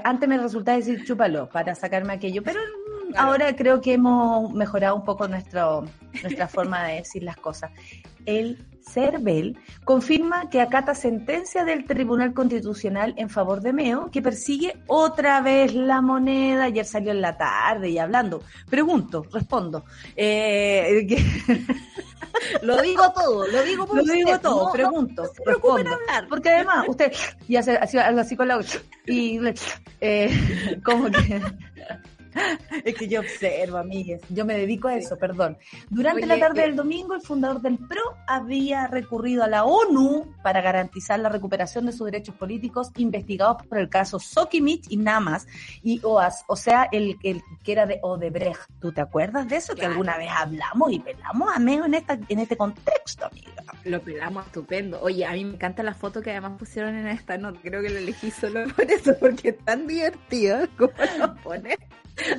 antes 0.02 0.28
me 0.30 0.38
resultaba 0.38 0.78
decir 0.78 1.04
chúpalo 1.04 1.50
para 1.50 1.74
sacarme 1.74 2.14
aquello, 2.14 2.42
pero 2.42 2.58
ahora 3.16 3.54
creo 3.56 3.80
que 3.80 3.94
hemos 3.94 4.52
mejorado 4.52 4.96
un 4.96 5.04
poco 5.04 5.28
nuestro, 5.28 5.84
nuestra 6.22 6.48
forma 6.48 6.84
de 6.84 6.96
decir 6.96 7.22
las 7.22 7.36
cosas. 7.36 7.70
El 8.26 8.58
CERVEL 8.88 9.58
confirma 9.84 10.48
que 10.50 10.60
acata 10.60 10.94
sentencia 10.94 11.64
del 11.64 11.84
Tribunal 11.84 12.32
Constitucional 12.32 13.14
en 13.16 13.28
favor 13.28 13.60
de 13.60 13.72
Meo, 13.72 14.10
que 14.10 14.22
persigue 14.22 14.76
otra 14.86 15.40
vez 15.40 15.74
la 15.74 16.00
moneda. 16.00 16.64
Ayer 16.64 16.84
salió 16.84 17.10
en 17.10 17.20
la 17.20 17.36
tarde 17.36 17.90
y 17.90 17.98
hablando. 17.98 18.42
Pregunto, 18.68 19.24
respondo. 19.32 19.84
Eh, 20.16 21.06
lo 22.62 22.80
digo 22.82 23.12
todo, 23.12 23.46
lo 23.46 23.62
digo 23.62 23.88
Lo 23.92 24.02
digo 24.02 24.38
todo, 24.40 24.72
pregunto, 24.72 25.30
respondo. 25.44 25.90
Porque 26.28 26.50
además, 26.50 26.86
usted 26.88 27.12
y 27.46 27.56
hace 27.56 27.76
algo 27.76 28.20
así 28.20 28.36
con 28.36 28.48
la 28.48 28.58
y 29.06 29.40
eh, 30.00 30.78
como 30.84 31.10
que 31.10 31.40
es 32.84 32.94
que 32.94 33.08
yo 33.08 33.20
observo, 33.20 33.78
amigues. 33.78 34.22
Yo 34.28 34.44
me 34.44 34.56
dedico 34.56 34.88
a 34.88 34.96
eso, 34.96 35.16
perdón. 35.16 35.58
Durante 35.90 36.26
la 36.26 36.38
tarde 36.38 36.62
del 36.62 36.76
domingo, 36.76 37.14
el 37.14 37.22
fundador 37.22 37.60
del 37.60 37.78
PRO 37.78 38.16
había 38.26 38.86
recurrido 38.86 39.44
a 39.44 39.48
la 39.48 39.64
ONU 39.64 40.34
para 40.42 40.60
garantizar 40.60 41.20
la 41.20 41.28
recuperación 41.28 41.86
de 41.86 41.92
sus 41.92 42.06
derechos 42.06 42.34
políticos 42.34 42.90
investigados 42.96 43.66
por 43.66 43.78
el 43.78 43.88
caso 43.88 44.18
Sokimich 44.18 44.86
y 44.88 44.96
Namas 44.96 45.46
y 45.82 46.00
OAS, 46.02 46.44
o 46.46 46.56
sea, 46.56 46.88
el, 46.92 47.16
el 47.22 47.42
que 47.62 47.72
era 47.72 47.86
de 47.86 47.98
Odebrecht. 48.02 48.60
¿Tú 48.80 48.92
te 48.92 49.00
acuerdas 49.00 49.48
de 49.48 49.56
eso? 49.56 49.74
Que 49.74 49.86
alguna 49.86 50.16
vez 50.16 50.30
hablamos 50.30 50.92
y 50.92 50.98
pelamos 50.98 51.48
a 51.54 51.58
Meo 51.58 51.84
en, 51.84 51.94
esta, 51.94 52.18
en 52.28 52.38
este 52.38 52.56
contexto, 52.56 53.26
amiga. 53.26 53.62
Lo 53.84 54.00
pelamos 54.00 54.46
estupendo. 54.46 55.00
Oye, 55.00 55.24
a 55.24 55.32
mí 55.32 55.44
me 55.44 55.54
encanta 55.54 55.82
la 55.82 55.94
foto 55.94 56.20
que 56.20 56.30
además 56.30 56.52
pusieron 56.58 56.94
en 56.94 57.08
esta 57.08 57.38
nota. 57.38 57.58
Creo 57.62 57.82
que 57.82 57.90
lo 57.90 57.98
elegí 57.98 58.30
solo 58.30 58.66
por 58.76 58.90
eso, 58.90 59.14
porque 59.18 59.50
es 59.50 59.58
tan 59.58 59.86
divertido 59.86 60.66
como 60.76 60.92
lo 61.18 61.34
pone. 61.36 61.76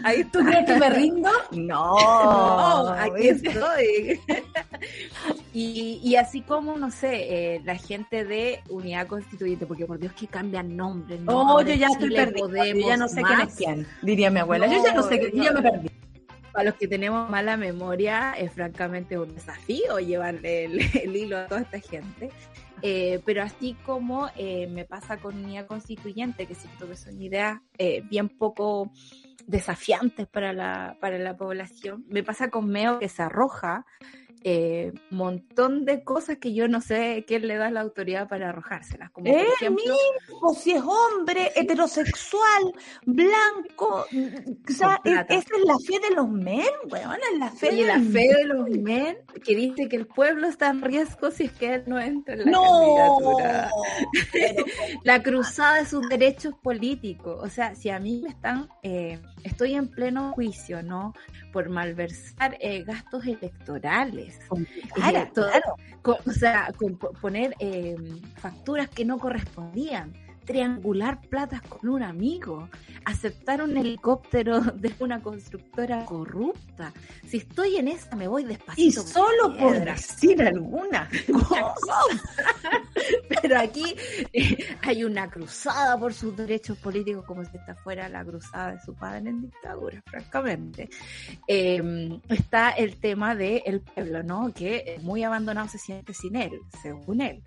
Ahí 0.04 0.24
¿Tú 0.26 0.40
crees 0.40 0.66
que 0.66 0.76
me 0.76 0.90
rindo? 0.90 1.30
No, 1.52 1.96
no 2.84 2.90
aquí 2.90 3.30
estoy. 3.30 4.20
y, 5.54 6.00
y, 6.04 6.16
así 6.16 6.42
como, 6.42 6.78
no 6.78 6.92
sé, 6.92 7.56
eh, 7.56 7.62
la 7.64 7.76
gente 7.76 8.26
de 8.26 8.62
Unidad 8.70 9.08
Constituyente, 9.08 9.66
porque 9.66 9.86
por 9.86 10.00
Dios 10.00 10.14
que 10.14 10.28
cambian 10.28 10.76
nombres. 10.76 11.20
¿no? 11.22 11.56
Oh, 11.56 11.62
yo 11.62 11.74
ya 11.74 11.88
estoy 11.88 12.14
perdida. 12.14 12.68
Yo 12.68 12.88
ya 12.88 12.98
no 12.98 13.08
sé 13.08 13.22
quién 13.22 13.42
es 13.42 13.56
quién, 13.56 13.88
diría 14.02 14.30
mi 14.30 14.40
abuela. 14.40 14.68
yo 14.68 14.84
ya 14.84 14.94
no 14.94 15.04
sé, 15.04 15.32
yo 15.34 15.44
ya 15.44 15.52
me 15.52 15.62
perdí. 15.62 15.90
Para 16.52 16.72
los 16.72 16.76
que 16.76 16.88
tenemos 16.88 17.30
mala 17.30 17.58
memoria, 17.58 18.34
es 18.34 18.52
francamente 18.52 19.18
un 19.18 19.34
desafío 19.34 20.00
llevarle 20.00 20.66
el, 21.04 21.16
hilo 21.16 21.38
a 21.38 21.48
toda 21.48 21.62
esta 21.62 21.80
gente. 21.80 22.32
Eh, 22.82 23.22
pero 23.26 23.44
así 23.44 23.76
como 23.86 24.30
eh, 24.38 24.68
me 24.68 24.86
pasa 24.86 25.18
con 25.18 25.36
Unidad 25.36 25.68
Constituyente, 25.68 26.46
que 26.46 26.56
siento 26.56 26.88
que 26.88 26.96
son 26.96 27.22
ideas 27.22 27.60
eh, 27.78 28.02
bien 28.10 28.30
poco 28.30 28.90
desafiantes 29.50 30.28
para 30.28 30.54
la, 30.54 30.98
para 31.02 31.18
la 31.18 31.36
población. 31.36 32.06
Me 32.08 32.24
pasa 32.24 32.50
con 32.50 32.70
Meo 32.70 33.00
que 33.00 33.10
se 33.10 33.24
arroja 33.24 33.86
eh, 34.44 34.94
montón 35.10 35.84
de 35.84 36.04
cosas 36.04 36.38
que 36.38 36.54
yo 36.54 36.68
no 36.68 36.80
sé 36.80 37.26
quién 37.28 37.48
le 37.48 37.58
da 37.58 37.70
la 37.70 37.82
autoridad 37.82 38.28
para 38.30 38.50
arrojárselas. 38.50 39.12
Como 39.12 39.32
por 39.32 39.42
ejemplo, 39.42 39.94
mismo, 39.94 40.54
si 40.54 40.72
es 40.72 40.82
hombre, 40.82 41.52
heterosexual, 41.56 42.74
blanco, 43.06 44.06
o 44.06 44.72
sea, 44.72 45.02
esa 45.04 45.28
es 45.30 45.66
la 45.66 45.78
fe 45.80 46.00
de 46.08 46.16
los 46.16 46.30
men, 46.30 46.64
weón, 46.90 47.18
es 47.34 47.40
la 47.40 47.52
fe, 47.52 47.76
de, 47.76 47.86
la 47.86 48.00
fe 48.00 48.34
de 48.34 48.46
los 48.46 48.70
men 48.70 49.18
que 49.44 49.56
dice 49.56 49.90
que 49.90 49.98
el 49.98 50.08
pueblo 50.08 50.48
está 50.48 50.70
en 50.70 50.82
riesgo 50.82 51.32
si 51.32 51.46
es 51.46 51.52
que 51.52 51.76
él 51.76 51.84
no 51.88 52.00
entra 52.00 52.36
en 52.36 52.46
la 52.46 52.52
candidatura. 52.52 53.70
la 55.04 55.22
cruzada 55.22 55.80
de 55.80 55.86
sus 55.86 56.08
derechos 56.08 56.54
políticos, 56.62 57.40
o 57.42 57.50
sea, 57.50 57.76
si 57.76 57.90
a 57.90 58.00
mí 58.00 58.22
me 58.24 58.30
están, 58.30 58.70
eh, 58.84 59.20
estoy 59.44 59.76
en 59.76 59.90
pleno 59.90 60.32
juicio, 60.34 60.82
¿no? 60.82 61.14
Por 61.52 61.70
malversar 61.70 62.58
eh, 62.62 62.84
gastos 62.84 63.26
electorales 63.26 64.29
Claro, 64.94 65.76
o 66.04 66.32
sea, 66.32 66.74
poner 67.22 67.56
eh, 67.60 67.96
facturas 68.38 68.90
que 68.90 69.06
no 69.06 69.18
correspondían 69.18 70.14
triangular 70.50 71.22
platas 71.22 71.62
con 71.62 71.92
un 71.92 72.02
amigo, 72.02 72.70
aceptar 73.06 73.62
un 73.62 73.78
helicóptero 73.78 74.62
de 74.76 74.92
una 74.98 75.22
constructora 75.22 76.04
corrupta. 76.06 76.92
Si 77.28 77.38
estoy 77.38 77.76
en 77.76 77.88
esa, 77.88 78.16
me 78.16 78.28
voy 78.28 78.46
despacito. 78.46 79.02
Y 79.02 79.02
solo 79.08 79.56
por 79.56 79.80
decir 79.80 80.42
alguna 80.42 81.08
Pero 83.42 83.60
aquí 83.60 83.96
eh, 84.34 84.76
hay 84.82 85.04
una 85.04 85.30
cruzada 85.30 86.00
por 86.00 86.16
sus 86.16 86.36
derechos 86.36 86.80
políticos, 86.80 87.26
como 87.26 87.46
si 87.46 87.56
esta 87.56 87.76
fuera 87.76 88.10
la 88.10 88.26
cruzada 88.26 88.72
de 88.72 88.80
su 88.80 88.96
padre 88.96 89.30
en 89.30 89.42
dictadura, 89.42 90.02
francamente. 90.08 90.90
Em, 91.46 92.20
está 92.28 92.72
el 92.72 92.98
tema 92.98 93.36
del 93.36 93.82
pueblo, 93.82 94.24
¿no? 94.24 94.52
Que 94.52 94.98
muy 95.04 95.24
abandonado 95.24 95.68
se 95.68 95.78
siente 95.78 96.16
sin 96.16 96.36
él, 96.36 96.60
según 96.82 97.22
él 97.22 97.44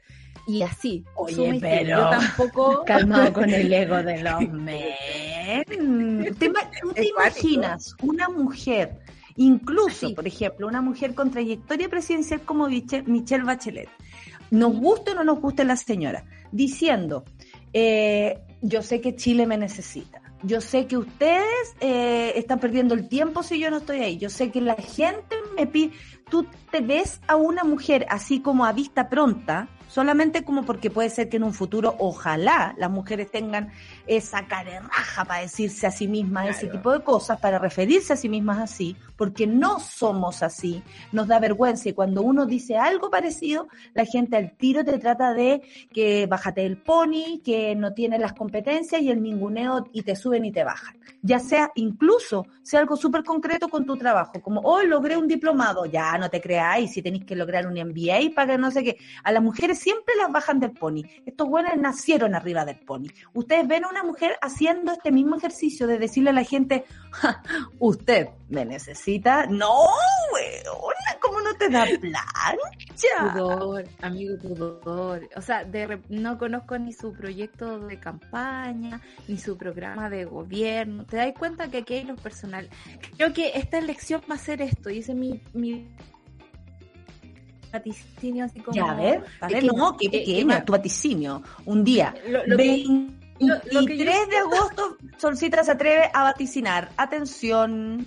y 0.46 0.62
así. 0.62 1.04
Oye, 1.14 1.58
pero 1.60 1.88
yo 1.88 2.10
tampoco 2.10 2.82
calmado 2.86 3.32
con 3.32 3.50
el 3.50 3.72
ego 3.72 4.02
de 4.02 4.22
los 4.22 4.48
men. 4.48 6.34
¿Te, 6.38 6.52
te 6.94 7.08
imaginas 7.08 7.94
una 8.02 8.28
mujer, 8.28 8.98
incluso, 9.36 10.14
por 10.14 10.26
ejemplo, 10.26 10.66
una 10.66 10.80
mujer 10.82 11.14
con 11.14 11.30
trayectoria 11.30 11.88
presidencial 11.88 12.40
como 12.42 12.68
Michelle 12.68 13.44
Bachelet, 13.44 13.88
nos 14.50 14.76
guste 14.76 15.12
o 15.12 15.14
no 15.14 15.24
nos 15.24 15.40
guste 15.40 15.64
la 15.64 15.76
señora, 15.76 16.24
diciendo, 16.50 17.24
eh, 17.72 18.38
yo 18.60 18.82
sé 18.82 19.00
que 19.00 19.16
Chile 19.16 19.46
me 19.46 19.56
necesita. 19.56 20.20
Yo 20.44 20.60
sé 20.60 20.86
que 20.86 20.98
ustedes 20.98 21.74
eh, 21.80 22.32
están 22.36 22.58
perdiendo 22.58 22.94
el 22.94 23.08
tiempo 23.08 23.42
si 23.42 23.58
yo 23.60 23.70
no 23.70 23.78
estoy 23.78 24.00
ahí. 24.00 24.18
Yo 24.18 24.28
sé 24.28 24.50
que 24.50 24.60
la 24.60 24.74
gente 24.74 25.36
me 25.56 25.66
pide. 25.66 25.92
Tú 26.28 26.46
te 26.70 26.80
ves 26.80 27.20
a 27.28 27.36
una 27.36 27.62
mujer 27.62 28.06
así 28.10 28.40
como 28.40 28.64
a 28.64 28.72
vista 28.72 29.08
pronta, 29.08 29.68
solamente 29.92 30.42
como 30.42 30.64
porque 30.64 30.90
puede 30.90 31.10
ser 31.10 31.28
que 31.28 31.36
en 31.36 31.42
un 31.42 31.52
futuro, 31.52 31.96
ojalá, 31.98 32.74
las 32.78 32.90
mujeres 32.90 33.30
tengan 33.30 33.70
esa 34.06 34.46
carerraja 34.46 35.24
para 35.26 35.42
decirse 35.42 35.86
a 35.86 35.90
sí 35.90 36.08
mismas 36.08 36.48
ese 36.48 36.68
tipo 36.68 36.92
de 36.92 37.04
cosas, 37.04 37.38
para 37.38 37.58
referirse 37.58 38.14
a 38.14 38.16
sí 38.16 38.30
mismas 38.30 38.58
así, 38.58 38.96
porque 39.16 39.46
no 39.46 39.80
somos 39.80 40.42
así, 40.42 40.82
nos 41.12 41.28
da 41.28 41.38
vergüenza 41.38 41.90
y 41.90 41.92
cuando 41.92 42.22
uno 42.22 42.46
dice 42.46 42.78
algo 42.78 43.10
parecido, 43.10 43.68
la 43.92 44.06
gente 44.06 44.36
al 44.38 44.56
tiro 44.56 44.82
te 44.82 44.98
trata 44.98 45.34
de 45.34 45.60
que 45.92 46.26
bájate 46.26 46.64
el 46.64 46.78
pony, 46.78 47.42
que 47.44 47.74
no 47.76 47.92
tiene 47.92 48.18
las 48.18 48.32
competencias 48.32 49.02
y 49.02 49.10
el 49.10 49.22
ninguneo 49.22 49.88
y 49.92 50.02
te 50.02 50.16
suben 50.16 50.46
y 50.46 50.52
te 50.52 50.64
bajan. 50.64 50.96
Ya 51.20 51.38
sea 51.38 51.70
incluso, 51.74 52.46
sea 52.62 52.80
algo 52.80 52.96
súper 52.96 53.22
concreto 53.24 53.68
con 53.68 53.84
tu 53.84 53.96
trabajo, 53.96 54.40
como 54.40 54.60
hoy 54.62 54.86
logré 54.86 55.18
un 55.18 55.28
diplomado, 55.28 55.84
ya 55.84 56.16
no 56.16 56.30
te 56.30 56.40
creáis, 56.40 56.92
si 56.92 57.02
tenéis 57.02 57.26
que 57.26 57.36
lograr 57.36 57.66
un 57.66 57.74
MBA 57.74 58.34
para 58.34 58.54
que 58.54 58.58
no 58.58 58.70
sé 58.70 58.82
qué. 58.82 58.96
A 59.22 59.30
las 59.30 59.42
mujeres 59.42 59.81
siempre 59.82 60.14
las 60.16 60.30
bajan 60.30 60.60
del 60.60 60.70
pony. 60.70 61.02
Estos 61.26 61.48
buenos 61.48 61.76
nacieron 61.76 62.34
arriba 62.34 62.64
del 62.64 62.78
pony. 62.78 63.08
Ustedes 63.34 63.66
ven 63.66 63.84
a 63.84 63.88
una 63.88 64.04
mujer 64.04 64.38
haciendo 64.40 64.92
este 64.92 65.10
mismo 65.10 65.36
ejercicio 65.36 65.86
de 65.86 65.98
decirle 65.98 66.30
a 66.30 66.34
la 66.34 66.44
gente, 66.44 66.84
usted 67.78 68.28
me 68.48 68.64
necesita. 68.64 69.46
No, 69.46 69.74
¿cómo 71.20 71.40
no 71.40 71.54
te 71.54 71.68
da 71.68 71.84
plancha? 72.00 73.32
Pudor, 73.32 73.84
amigo 74.00 74.38
pudor. 74.38 75.28
O 75.36 75.40
sea, 75.40 75.66
no 76.08 76.38
conozco 76.38 76.78
ni 76.78 76.92
su 76.92 77.12
proyecto 77.12 77.80
de 77.80 77.98
campaña, 77.98 79.00
ni 79.26 79.38
su 79.38 79.56
programa 79.56 80.08
de 80.08 80.24
gobierno. 80.24 81.04
¿Te 81.06 81.16
das 81.16 81.32
cuenta 81.36 81.68
que 81.68 81.78
aquí 81.78 81.94
hay 81.94 82.04
los 82.04 82.20
personal? 82.20 82.68
Creo 83.16 83.32
que 83.32 83.52
esta 83.54 83.78
elección 83.78 84.22
va 84.30 84.36
a 84.36 84.38
ser 84.38 84.62
esto, 84.62 84.90
y 84.90 84.98
ese 84.98 85.12
es 85.12 85.18
mi, 85.18 85.40
mi 85.52 85.88
vaticinio 87.72 88.44
así 88.44 88.60
como... 88.60 88.76
Ya, 88.76 88.90
a 88.90 88.94
ver, 88.94 89.22
ver, 89.48 89.64
no, 89.64 89.96
qué 89.96 90.10
pequeño, 90.10 90.64
tu 90.64 90.72
vaticinio. 90.72 91.42
Un 91.64 91.82
día, 91.82 92.14
lo, 92.28 92.46
lo 92.46 92.56
23 92.56 94.28
de 94.28 94.36
agosto, 94.36 94.96
Solcita 95.18 95.64
se 95.64 95.72
atreve 95.72 96.10
a 96.12 96.22
vaticinar. 96.24 96.90
Atención, 96.96 98.06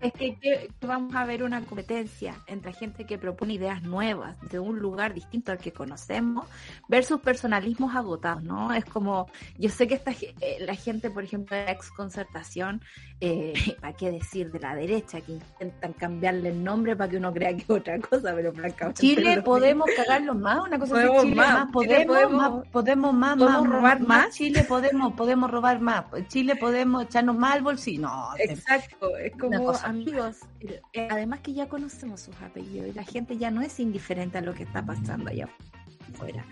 es 0.00 0.12
que, 0.12 0.70
vamos 0.80 1.14
a 1.14 1.24
ver 1.24 1.42
una 1.42 1.62
competencia 1.62 2.34
entre 2.46 2.72
gente 2.72 3.04
que 3.04 3.18
propone 3.18 3.54
ideas 3.54 3.82
nuevas 3.82 4.36
de 4.50 4.58
un 4.58 4.78
lugar 4.78 5.14
distinto 5.14 5.52
al 5.52 5.58
que 5.58 5.72
conocemos 5.72 6.46
versus 6.88 7.20
personalismos 7.20 7.94
agotados, 7.94 8.42
¿no? 8.42 8.72
Es 8.72 8.84
como, 8.84 9.28
yo 9.58 9.70
sé 9.70 9.88
que 9.88 9.94
esta, 9.94 10.12
eh, 10.12 10.58
la 10.60 10.74
gente, 10.74 11.10
por 11.10 11.24
ejemplo, 11.24 11.56
de 11.56 11.64
la 11.64 11.72
exconcertación, 11.72 12.82
eh, 13.20 13.52
¿para 13.80 13.92
qué 13.94 14.10
decir? 14.10 14.50
De 14.50 14.60
la 14.60 14.74
derecha, 14.74 15.20
que 15.20 15.32
intentan 15.32 15.92
cambiarle 15.94 16.50
el 16.50 16.62
nombre 16.62 16.96
para 16.96 17.10
que 17.10 17.16
uno 17.16 17.32
crea 17.32 17.54
que 17.54 17.62
es 17.62 17.70
otra 17.70 17.98
cosa, 17.98 18.32
pero 18.34 18.52
francamente... 18.52 19.00
Chile 19.00 19.42
podemos 19.42 19.86
cagarlo 19.96 20.34
más, 20.34 20.60
una 20.60 20.78
cosa 20.78 20.94
podemos 20.94 21.22
Chile 21.22 21.36
más, 21.36 21.72
podemos, 21.72 22.32
más, 22.32 22.66
podemos 22.70 23.14
más, 23.14 23.36
¿podemos 23.36 23.68
robar 23.68 24.00
más, 24.00 24.34
Chile 24.34 24.64
podemos, 24.64 25.12
podemos 25.14 25.50
robar 25.50 25.80
más, 25.80 26.04
Chile 26.28 26.56
podemos 26.56 27.04
echarnos 27.04 27.36
más 27.36 27.54
al 27.54 27.62
bolsillo, 27.62 28.02
no. 28.02 28.30
Exacto, 28.38 29.16
es 29.16 29.32
como 29.36 29.72
amigos, 29.88 30.36
eh, 30.60 31.08
además 31.10 31.40
que 31.40 31.52
ya 31.52 31.68
conocemos 31.68 32.20
sus 32.20 32.36
apellidos 32.42 32.88
y 32.88 32.92
la 32.92 33.04
gente 33.04 33.38
ya 33.38 33.50
no 33.50 33.62
es 33.62 33.80
indiferente 33.80 34.38
a 34.38 34.40
lo 34.40 34.54
que 34.54 34.64
está 34.64 34.84
pasando 34.84 35.30
allá 35.30 35.48
afuera. 36.12 36.44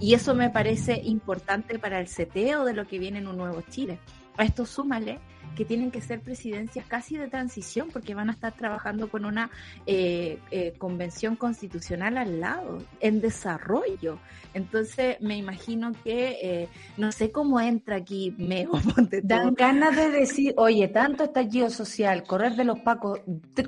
Y 0.00 0.14
eso 0.14 0.34
me 0.34 0.50
parece 0.50 1.00
importante 1.04 1.78
para 1.78 2.00
el 2.00 2.08
seteo 2.08 2.64
de 2.64 2.74
lo 2.74 2.86
que 2.86 2.98
viene 2.98 3.18
en 3.18 3.28
un 3.28 3.36
nuevo 3.36 3.62
Chile. 3.70 3.98
A 4.36 4.44
esto 4.44 4.66
súmale 4.66 5.20
que 5.56 5.64
tienen 5.64 5.90
que 5.90 6.00
ser 6.00 6.20
presidencias 6.20 6.86
casi 6.86 7.16
de 7.16 7.28
transición 7.28 7.88
porque 7.92 8.14
van 8.14 8.30
a 8.30 8.32
estar 8.32 8.52
trabajando 8.52 9.08
con 9.08 9.24
una 9.24 9.50
eh, 9.86 10.38
eh, 10.50 10.74
convención 10.78 11.36
constitucional 11.36 12.18
al 12.18 12.40
lado, 12.40 12.78
en 13.00 13.20
desarrollo. 13.20 14.18
Entonces 14.54 15.16
me 15.20 15.36
imagino 15.36 15.92
que 16.02 16.38
eh, 16.42 16.68
no 16.96 17.12
sé 17.12 17.30
cómo 17.30 17.60
entra 17.60 17.96
aquí 17.96 18.34
Meo. 18.38 18.72
Dan 19.22 19.54
ganas 19.54 19.96
de 19.96 20.10
decir, 20.10 20.54
oye, 20.56 20.88
tanto 20.88 21.24
estallido 21.24 21.70
social, 21.70 22.24
correr 22.24 22.56
de 22.56 22.64
los 22.64 22.80
pacos, 22.80 23.20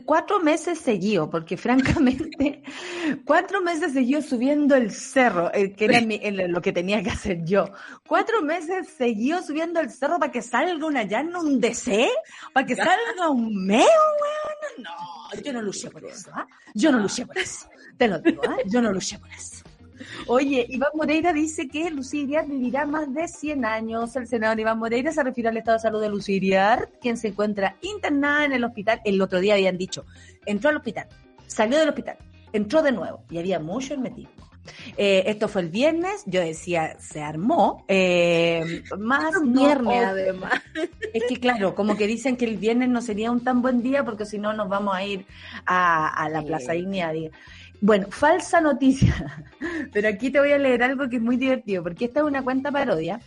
cuatro 0.05 0.41
meses 0.41 0.79
seguido, 0.79 1.31
porque 1.31 1.57
francamente, 1.57 2.63
cuatro 3.25 3.61
meses 3.61 3.93
seguido 3.93 4.23
subiendo 4.23 4.75
el 4.75 4.91
cerro, 4.91 5.51
que 5.53 5.85
era 5.85 6.01
lo 6.49 6.61
que 6.61 6.73
tenía 6.73 7.03
que 7.03 7.11
hacer 7.11 7.45
yo. 7.45 7.71
Cuatro 8.07 8.43
meses 8.43 8.89
seguido 8.89 9.43
subiendo 9.43 9.81
el 9.81 9.91
cerro 9.91 10.19
para 10.19 10.33
que 10.33 10.43
salga 10.43 10.85
una 10.87 11.05
llana, 11.05 11.41
un 11.41 11.61
para 12.53 12.67
que 12.67 12.77
salga 12.77 13.31
un 13.31 13.67
meo, 13.67 13.79
weón. 13.81 14.85
No, 14.85 15.43
yo 15.43 15.53
no 15.53 15.63
luché 15.63 15.91
por 15.91 16.05
eso, 16.05 16.31
¿ah? 16.35 16.47
Yo 16.75 16.93
no 16.93 16.99
luché 16.99 17.27
por 17.27 17.39
eso. 17.39 17.69
Te 17.97 18.09
lo 18.09 18.19
digo, 18.19 18.43
¿ah? 18.49 18.57
Yo 18.67 18.81
no 18.81 18.93
luché 18.93 19.19
por 19.19 19.31
eso. 19.31 19.65
Oye, 20.27 20.67
Iván 20.69 20.91
Moreira 20.95 21.33
dice 21.33 21.69
que 21.69 21.91
Lucía 21.91 22.43
vivirá 22.43 22.87
más 22.87 23.13
de 23.13 23.29
100 23.29 23.65
años. 23.65 24.17
El 24.17 24.27
senador 24.27 24.59
Iván 24.59 24.79
Moreira 24.79 25.13
se 25.13 25.23
refiere 25.23 25.49
al 25.49 25.57
estado 25.57 25.79
de 25.79 25.83
salud 25.83 26.01
de 26.01 26.09
Lucía 26.09 26.89
quien 27.01 27.17
se 27.17 27.29
encuentra 27.29 27.77
internada 27.83 28.45
en 28.45 28.53
el 28.53 28.65
hospital. 28.65 29.01
El 29.05 29.21
otro 29.21 29.41
día 29.41 29.55
habían 29.55 29.79
dicho, 29.79 30.05
entró 30.47 30.71
al 30.71 30.77
hospital, 30.77 31.09
salió 31.47 31.79
del 31.79 31.89
hospital, 31.89 32.17
entró 32.53 32.83
de 32.83 32.93
nuevo 32.93 33.25
y 33.31 33.39
había 33.39 33.59
mucho 33.59 33.95
hermetismo. 33.95 34.52
Eh, 34.97 35.25
esto 35.27 35.49
fue 35.49 35.63
el 35.63 35.69
viernes, 35.69 36.23
yo 36.27 36.41
decía, 36.41 36.97
se 36.99 37.23
armó. 37.23 37.85
Eh, 37.89 38.83
más 38.99 39.33
viernes, 39.45 40.05
además. 40.05 40.53
Es 41.13 41.25
que, 41.29 41.39
claro, 41.39 41.75
como 41.75 41.97
que 41.97 42.07
dicen 42.07 42.37
que 42.39 42.47
el 42.47 42.57
viernes 42.57 42.89
no 42.89 43.03
sería 43.03 43.31
un 43.31 43.45
tan 43.45 43.61
buen 43.61 43.83
día 43.83 44.03
porque 44.03 44.25
si 44.25 44.39
no 44.39 44.55
nos 44.55 44.69
vamos 44.69 44.95
a 44.95 45.05
ir 45.05 45.27
a, 45.67 46.29
la 46.31 46.43
Plaza 46.43 46.75
Ignea. 46.75 47.13
Bueno, 47.83 48.07
falsa 48.11 48.61
noticia, 48.61 49.45
pero 49.93 50.09
aquí 50.09 50.31
te 50.31 50.39
voy 50.39 50.53
a 50.53 50.59
leer 50.59 50.85
algo 50.85 51.09
que 51.09 51.17
es 51.17 51.23
muy 51.23 51.37
divertido, 51.37 51.83
porque 51.83 52.07
esta 52.07 52.21
es 52.21 52.27
una 52.27 52.43
cuenta 52.43 52.71
parodia 52.71 53.21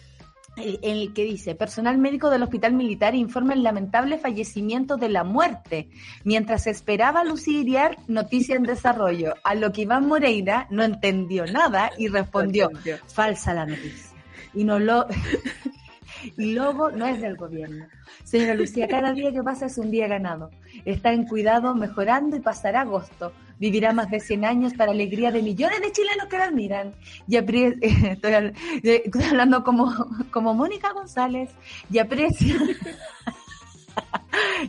en 0.57 0.97
el 0.97 1.13
que 1.13 1.23
dice, 1.23 1.55
personal 1.55 1.97
médico 1.97 2.29
del 2.29 2.43
hospital 2.43 2.73
militar 2.73 3.15
informa 3.15 3.53
el 3.53 3.63
lamentable 3.63 4.17
fallecimiento 4.17 4.97
de 4.97 5.09
la 5.09 5.23
muerte. 5.23 5.89
Mientras 6.23 6.67
esperaba 6.67 7.23
Luciriar, 7.23 7.97
noticia 8.07 8.55
en 8.55 8.63
desarrollo. 8.63 9.33
A 9.43 9.55
lo 9.55 9.71
que 9.71 9.81
Iván 9.81 10.07
Moreira 10.07 10.67
no 10.69 10.83
entendió 10.83 11.45
nada 11.45 11.91
y 11.97 12.07
respondió, 12.07 12.69
falsa 13.07 13.53
la 13.53 13.65
noticia. 13.65 14.15
Y 14.53 14.63
no 14.63 14.79
lo... 14.79 15.07
y 16.37 16.53
luego 16.53 16.91
no 16.91 17.05
es 17.05 17.19
del 17.21 17.35
gobierno. 17.35 17.87
Señora 18.23 18.55
Lucía, 18.55 18.87
cada 18.87 19.11
día 19.13 19.31
que 19.31 19.43
pasa 19.43 19.65
es 19.65 19.77
un 19.77 19.91
día 19.91 20.07
ganado. 20.07 20.51
Está 20.85 21.11
en 21.11 21.25
cuidado, 21.25 21.75
mejorando 21.75 22.37
y 22.37 22.39
pasará 22.39 22.81
agosto 22.81 23.33
vivirá 23.59 23.93
más 23.93 24.09
de 24.09 24.19
100 24.19 24.45
años 24.45 24.73
para 24.73 24.91
alegría 24.91 25.31
de 25.31 25.41
millones 25.41 25.81
de 25.81 25.91
chilenos 25.91 26.27
que 26.27 26.37
la 26.37 26.45
admiran. 26.45 26.93
Y 27.27 27.35
estoy, 27.37 28.53
estoy, 28.83 29.23
hablando 29.29 29.63
como, 29.63 29.91
como 30.31 30.53
Mónica 30.53 30.91
González 30.93 31.49
y 31.91 31.99
aprecia 31.99 32.55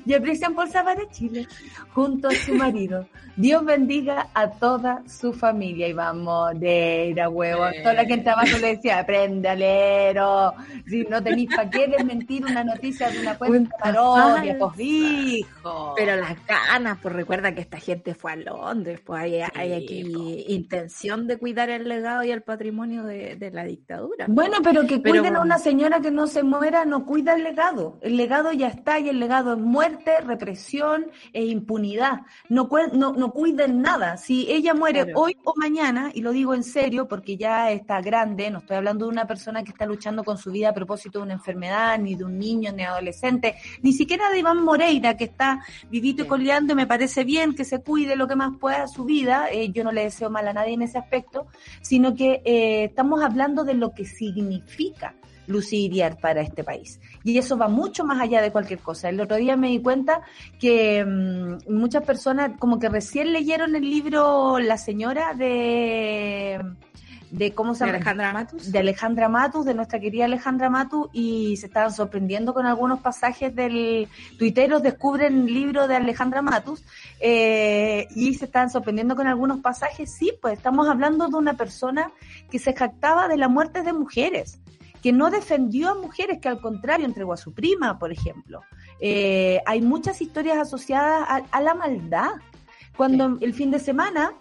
y 0.05 0.15
aprecian 0.15 0.55
por 0.55 0.69
de 0.69 1.09
Chile 1.11 1.49
junto 1.93 2.29
a 2.29 2.33
su 2.33 2.55
marido. 2.55 3.07
Dios 3.37 3.65
bendiga 3.67 4.29
a 4.33 4.51
toda 4.51 5.03
su 5.07 5.33
familia. 5.33 5.89
Y 5.89 5.93
vamos, 5.93 6.59
de 6.59 7.15
huevo. 7.31 7.65
Toda 7.83 7.93
la 7.93 8.05
gente 8.07 8.31
abajo 8.31 8.57
le 8.59 8.77
decía, 8.77 9.01
aprende 9.01 9.49
alero. 9.49 10.55
Si 10.87 11.03
no 11.05 11.23
tenéis 11.23 11.55
para 11.55 11.69
qué 11.69 11.87
desmentir 11.87 12.45
una 12.45 12.65
noticia 12.65 13.11
de 13.11 13.21
una 13.21 13.37
cuenta 13.37 13.77
parodia, 13.77 14.57
pues 14.59 14.81
hijo. 14.81 15.95
Pero 15.97 16.17
las 16.17 16.37
ganas, 16.47 16.99
pues 17.03 17.15
recuerda 17.15 17.55
que 17.55 17.61
esta 17.61 17.79
gente 17.79 18.15
fue 18.15 18.33
a 18.33 18.37
Londres, 18.37 19.01
pues 19.05 19.23
hay, 19.23 19.41
hay 19.55 19.73
aquí 19.75 20.45
intención 20.49 21.27
de 21.27 21.37
cuidar 21.37 21.69
el 21.69 21.89
legado 21.89 22.25
y 22.25 22.31
el 22.31 22.43
patrimonio 22.43 23.05
de, 23.05 23.51
la 23.53 23.65
dictadura. 23.65 24.27
Bueno, 24.29 24.57
pero 24.63 24.87
que 24.87 25.03
cuiden 25.03 25.37
a 25.37 25.41
una 25.41 25.59
señora 25.59 26.01
que 26.01 26.11
no 26.11 26.27
se 26.27 26.43
muera, 26.43 26.85
no 26.85 27.05
cuida 27.05 27.35
el 27.35 27.45
legado. 27.45 27.99
El 28.01 28.17
legado 28.17 28.53
ya 28.53 28.69
está 28.69 28.99
y 28.99 29.11
el 29.11 29.16
legado 29.17 29.55
es 29.55 29.59
muerte, 29.59 30.21
represión 30.21 31.07
e 31.33 31.45
impunidad. 31.47 32.23
No, 32.49 32.69
no, 32.93 33.13
no 33.13 33.31
cuiden 33.33 33.83
nada. 33.83 34.17
Si 34.17 34.51
ella 34.51 34.75
muere 34.75 35.13
hoy 35.15 35.37
o 35.45 35.55
mañana, 35.57 36.11
y 36.15 36.21
lo 36.21 36.33
digo 36.33 36.55
en 36.55 36.63
serio 36.63 37.09
porque 37.09 37.37
ya 37.37 37.71
está 37.71 38.01
grande, 38.01 38.51
no 38.51 38.59
estoy 38.59 38.77
hablando 38.77 39.07
de 39.07 39.13
una 39.13 39.27
persona 39.27 39.63
que 39.65 39.71
está 39.71 39.87
luchando 39.87 40.25
con 40.25 40.39
su 40.39 40.51
vida 40.51 40.71
a 40.71 40.75
propósito 40.75 41.19
de 41.19 41.25
una 41.25 41.35
enfermedad, 41.35 41.99
ni 41.99 42.15
de 42.15 42.25
un 42.25 42.39
niño, 42.39 42.73
ni 42.73 42.85
adolescente, 42.85 43.57
ni 43.83 43.93
siquiera 43.93 44.31
de 44.31 44.39
Iván 44.39 44.63
Moreira, 44.63 45.17
que 45.17 45.25
está 45.25 45.65
vivito 45.91 46.23
y 46.23 46.27
coleando, 46.27 46.73
y 46.73 46.77
me 46.77 46.87
parece 46.87 47.25
bien 47.25 47.55
que 47.55 47.65
se 47.65 47.83
cuide 47.83 48.17
lo 48.17 48.29
que 48.29 48.37
más 48.37 48.57
pueda 48.59 48.89
su 48.89 49.05
vida. 49.05 49.49
Eh, 49.51 49.71
yo 49.73 49.85
no 49.85 49.93
le 49.93 50.05
deseo 50.05 50.31
mal 50.31 50.49
a 50.49 50.53
nadie 50.53 50.75
en 50.75 50.83
ese 50.83 50.99
aspecto, 50.99 51.47
sino 51.81 52.15
que 52.15 52.43
eh, 52.45 52.85
estamos 52.85 53.23
hablando 53.23 53.65
de 53.65 53.75
lo 53.75 53.93
que 53.93 54.05
significa 54.05 55.15
Lucía 55.47 56.17
para 56.21 56.41
este 56.41 56.65
país. 56.65 57.01
Y 57.25 57.39
eso 57.39 57.57
va 57.57 57.69
mucho 57.69 58.05
más 58.05 58.21
allá 58.21 58.43
de 58.43 58.53
cualquier 58.53 58.81
cosa. 58.81 59.09
El 59.09 59.21
otro 59.21 59.37
día 59.37 59.57
me 59.57 59.69
di 59.69 59.81
cuenta 59.81 60.23
que 60.59 61.05
mm, 61.05 61.73
muchas 61.73 62.05
personas 62.05 62.53
como 62.59 62.79
que 62.79 62.89
recién 62.89 63.33
leyeron 63.33 63.75
el 63.75 63.89
libro 63.89 64.59
La 64.59 64.79
señora 64.79 65.35
de 65.35 66.61
de 67.31 67.53
cómo 67.53 67.75
se 67.75 67.81
llama. 67.81 67.93
De 67.93 67.99
Alejandra 67.99 68.33
Matus. 68.33 68.73
De 68.73 68.79
Alejandra 68.79 69.29
Matus, 69.29 69.65
de 69.65 69.75
nuestra 69.75 70.01
querida 70.01 70.25
Alejandra 70.25 70.71
Matus, 70.71 71.09
y 71.13 71.57
se 71.57 71.67
estaban 71.67 71.93
sorprendiendo 71.93 72.55
con 72.55 72.67
algunos 72.67 73.01
pasajes 73.01 73.55
del 73.55 74.09
tuiteros 74.39 74.83
descubren 74.83 75.41
el 75.41 75.47
libro 75.47 75.89
de 75.89 75.97
Alejandra 75.97 76.43
Matus, 76.43 76.85
eh, 77.21 78.07
y 78.15 78.35
se 78.35 78.47
estaban 78.47 78.71
sorprendiendo 78.71 79.17
con 79.17 79.27
algunos 79.27 79.61
pasajes. 79.61 80.13
Sí, 80.13 80.33
pues 80.41 80.57
estamos 80.57 80.89
hablando 80.89 81.29
de 81.29 81.37
una 81.37 81.55
persona 81.55 82.11
que 82.51 82.59
se 82.59 82.73
jactaba 82.75 83.29
de 83.29 83.37
la 83.37 83.49
muerte 83.49 83.83
de 83.83 83.93
mujeres 83.93 84.61
que 85.07 85.13
no 85.13 85.31
defendió 85.31 85.91
a 85.91 85.95
mujeres, 85.95 86.41
que 86.41 86.49
al 86.49 86.61
contrario 86.61 87.07
entregó 87.07 87.33
a 87.33 87.37
su 87.37 87.55
prima, 87.55 87.97
por 87.97 88.11
ejemplo. 88.11 88.63
Eh, 88.99 89.61
hay 89.65 89.81
muchas 89.81 90.21
historias 90.21 90.59
asociadas 90.59 91.45
a, 91.49 91.61
la 91.61 91.75
maldad. 91.75 92.31
Cuando 92.97 93.39
el 93.41 93.55
fin 93.55 93.71
de 93.71 93.79
semana 93.79 94.35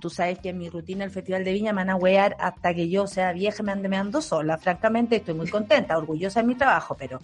tú 0.00 0.10
sabes 0.10 0.40
que 0.40 0.48
en 0.48 0.58
mi 0.58 0.70
rutina 0.70 1.04
el 1.04 1.12
Festival 1.12 1.44
de 1.44 1.52
Viña 1.52 1.72
me 1.72 1.82
van 1.82 1.90
a 1.90 1.94
wear 1.94 2.34
hasta 2.40 2.74
que 2.74 2.88
yo 2.88 3.06
sea 3.06 3.32
vieja 3.32 3.62
me 3.62 3.70
ande 3.70 3.88
me 3.88 3.96
ando 3.96 4.20
sola. 4.20 4.58
Francamente, 4.58 5.14
estoy 5.14 5.34
muy 5.34 5.48
contenta, 5.48 5.96
orgullosa 5.96 6.40
de 6.40 6.48
mi 6.48 6.56
trabajo, 6.56 6.96
pero 6.98 7.20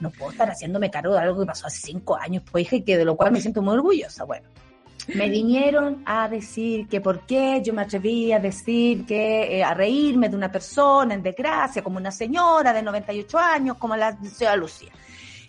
no 0.00 0.10
puedo 0.10 0.32
estar 0.32 0.50
haciéndome 0.50 0.90
cargo 0.90 1.14
de 1.14 1.20
algo 1.20 1.40
que 1.40 1.46
pasó 1.46 1.68
hace 1.68 1.86
cinco 1.86 2.16
años, 2.16 2.42
pues, 2.52 2.70
y 2.70 2.82
que 2.82 2.98
de 2.98 3.06
lo 3.06 3.16
cual 3.16 3.32
me 3.32 3.40
siento 3.40 3.62
muy 3.62 3.76
orgullosa. 3.76 4.24
Bueno, 4.24 4.46
me 5.14 5.28
vinieron 5.30 6.02
a 6.04 6.28
decir 6.28 6.88
que 6.88 7.00
por 7.00 7.26
qué 7.26 7.62
yo 7.64 7.72
me 7.72 7.82
atreví 7.82 8.32
a 8.32 8.40
decir 8.40 9.06
que, 9.06 9.58
eh, 9.58 9.64
a 9.64 9.72
reírme 9.72 10.28
de 10.28 10.36
una 10.36 10.50
persona 10.50 11.14
en 11.14 11.22
desgracia, 11.22 11.82
como 11.82 11.98
una 11.98 12.10
señora 12.10 12.72
de 12.72 12.82
98 12.82 13.38
años, 13.38 13.76
como 13.76 13.96
la 13.96 14.18
señora 14.22 14.56
Lucía. 14.56 14.90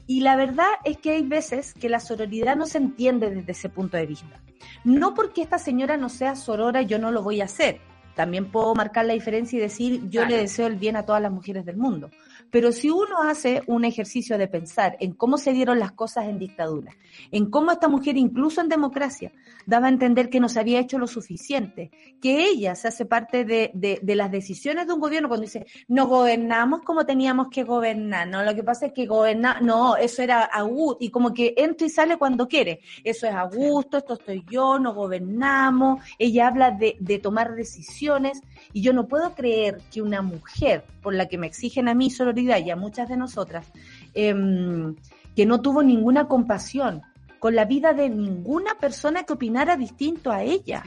Y 0.05 0.21
la 0.21 0.35
verdad 0.35 0.69
es 0.85 0.97
que 0.97 1.11
hay 1.11 1.23
veces 1.23 1.73
que 1.73 1.89
la 1.89 1.99
sororidad 1.99 2.55
no 2.55 2.65
se 2.65 2.77
entiende 2.77 3.29
desde 3.29 3.51
ese 3.51 3.69
punto 3.69 3.97
de 3.97 4.05
vista. 4.05 4.39
No 4.83 5.13
porque 5.13 5.41
esta 5.41 5.57
señora 5.57 5.97
no 5.97 6.07
sea 6.07 6.35
sorora, 6.35 6.81
yo 6.81 6.97
no 6.99 7.11
lo 7.11 7.23
voy 7.23 7.41
a 7.41 7.45
hacer. 7.45 7.81
También 8.15 8.49
puedo 8.51 8.73
marcar 8.73 9.05
la 9.05 9.13
diferencia 9.13 9.57
y 9.57 9.61
decir, 9.61 10.09
yo 10.09 10.25
le 10.25 10.37
deseo 10.37 10.67
el 10.67 10.75
bien 10.75 10.95
a 10.95 11.05
todas 11.05 11.21
las 11.21 11.31
mujeres 11.31 11.65
del 11.65 11.77
mundo. 11.77 12.09
Pero 12.51 12.71
si 12.71 12.89
uno 12.89 13.23
hace 13.23 13.61
un 13.67 13.85
ejercicio 13.85 14.37
de 14.37 14.47
pensar 14.47 14.97
en 14.99 15.13
cómo 15.13 15.37
se 15.37 15.53
dieron 15.53 15.79
las 15.79 15.91
cosas 15.91 16.25
en 16.25 16.39
dictadura, 16.39 16.95
en 17.31 17.49
cómo 17.49 17.71
esta 17.71 17.87
mujer, 17.87 18.17
incluso 18.17 18.61
en 18.61 18.69
democracia, 18.69 19.31
daba 19.65 19.87
a 19.87 19.89
entender 19.89 20.29
que 20.29 20.39
no 20.39 20.49
se 20.49 20.59
había 20.59 20.79
hecho 20.79 20.97
lo 20.97 21.07
suficiente, 21.07 21.91
que 22.21 22.45
ella 22.45 22.75
se 22.75 22.87
hace 22.87 23.05
parte 23.05 23.43
de, 23.45 24.01
las 24.03 24.31
decisiones 24.31 24.87
de 24.87 24.93
un 24.93 24.99
gobierno 24.99 25.27
cuando 25.27 25.45
dice, 25.45 25.65
no 25.87 26.07
gobernamos 26.07 26.81
como 26.81 27.05
teníamos 27.05 27.47
que 27.49 27.63
gobernar, 27.63 28.27
no, 28.27 28.43
lo 28.43 28.55
que 28.55 28.63
pasa 28.63 28.87
es 28.87 28.93
que 28.93 29.05
gobernar, 29.05 29.61
no, 29.61 29.97
eso 29.97 30.21
era 30.21 30.43
a 30.43 30.61
gusto, 30.61 30.97
y 31.01 31.09
como 31.09 31.33
que 31.33 31.53
entra 31.57 31.87
y 31.87 31.89
sale 31.89 32.17
cuando 32.17 32.47
quiere, 32.47 32.79
eso 33.03 33.27
es 33.27 33.33
a 33.33 33.43
gusto, 33.43 33.97
esto 33.97 34.13
estoy 34.13 34.43
yo, 34.49 34.79
no 34.79 34.93
gobernamos, 34.93 36.03
ella 36.17 36.47
habla 36.47 36.71
de 36.71 37.19
tomar 37.19 37.55
decisiones, 37.55 38.41
y 38.73 38.81
yo 38.81 38.93
no 38.93 39.07
puedo 39.07 39.33
creer 39.33 39.81
que 39.91 40.01
una 40.01 40.21
mujer, 40.21 40.83
por 41.01 41.13
la 41.13 41.27
que 41.27 41.37
me 41.37 41.47
exigen 41.47 41.87
a 41.87 41.93
mí 41.93 42.09
sororidad 42.09 42.59
y 42.63 42.71
a 42.71 42.75
muchas 42.75 43.09
de 43.09 43.17
nosotras, 43.17 43.67
em, 44.13 44.95
que 45.35 45.45
no 45.45 45.61
tuvo 45.61 45.83
ninguna 45.83 46.27
compasión 46.27 47.01
con 47.39 47.55
la 47.55 47.65
vida 47.65 47.93
de 47.93 48.09
ninguna 48.09 48.75
persona 48.75 49.23
que 49.23 49.33
opinara 49.33 49.77
distinto 49.77 50.31
a 50.31 50.43
ella, 50.43 50.83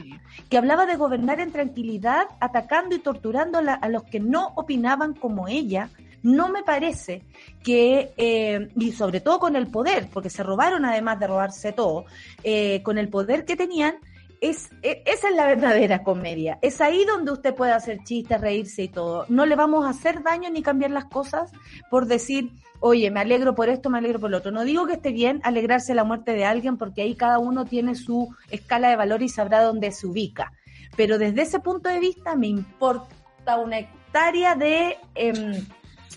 que 0.49 0.57
hablaba 0.57 0.85
de 0.85 0.97
gobernar 0.97 1.39
en 1.39 1.51
tranquilidad, 1.51 2.27
atacando 2.39 2.95
y 2.95 2.99
torturando 2.99 3.59
a, 3.59 3.89
los 3.89 4.03
que 4.03 4.19
no 4.19 4.51
opinaban 4.55 5.13
como 5.13 5.47
ella, 5.47 5.89
no 6.23 6.49
me 6.49 6.63
parece 6.63 7.23
que, 7.63 8.11
eh, 8.17 8.69
y 8.75 8.91
sobre 8.91 9.21
todo 9.21 9.39
con 9.39 9.55
el 9.55 9.67
poder, 9.67 10.07
porque 10.13 10.29
se 10.29 10.43
robaron 10.43 10.85
además 10.85 11.19
de 11.19 11.27
robarse 11.27 11.71
todo, 11.71 12.05
eh, 12.43 12.81
con 12.83 12.97
el 12.97 13.09
poder 13.09 13.45
que 13.45 13.55
tenían, 13.55 13.95
es, 14.41 14.71
e, 14.81 15.03
esa 15.05 15.29
es 15.29 15.35
la 15.35 15.45
verdadera 15.45 16.03
comedia. 16.03 16.57
Es 16.61 16.81
ahí 16.81 17.05
donde 17.05 17.31
usted 17.31 17.55
puede 17.55 17.71
hacer 17.71 17.99
chistes, 18.03 18.41
reírse 18.41 18.83
y 18.83 18.87
todo. 18.89 19.25
No 19.29 19.45
le 19.45 19.55
vamos 19.55 19.85
a 19.85 19.89
hacer 19.89 20.23
daño 20.23 20.49
ni 20.49 20.63
cambiar 20.63 20.91
las 20.91 21.05
cosas 21.05 21.51
por 21.89 22.07
decir, 22.07 22.51
oye, 22.79 23.11
me 23.11 23.19
alegro 23.19 23.53
por 23.55 23.69
esto, 23.69 23.89
me 23.89 23.99
alegro 23.99 24.19
por 24.19 24.31
lo 24.31 24.37
otro. 24.37 24.51
No 24.51 24.63
digo 24.63 24.87
que 24.87 24.93
esté 24.93 25.11
bien 25.11 25.39
alegrarse 25.43 25.93
la 25.93 26.03
muerte 26.03 26.33
de 26.33 26.45
alguien 26.45 26.77
porque 26.77 27.03
ahí 27.03 27.15
cada 27.15 27.37
uno 27.37 27.65
tiene 27.65 27.95
su 27.95 28.35
escala 28.49 28.89
de 28.89 28.95
valor 28.95 29.21
y 29.21 29.29
sabrá 29.29 29.61
dónde 29.61 29.91
se 29.91 30.07
ubica. 30.07 30.51
Pero 30.97 31.19
desde 31.19 31.43
ese 31.43 31.59
punto 31.59 31.89
de 31.89 31.99
vista 31.99 32.35
me 32.35 32.47
importa 32.47 33.57
una 33.63 33.79
hectárea 33.79 34.55
de 34.55 34.97
em, 35.13 35.65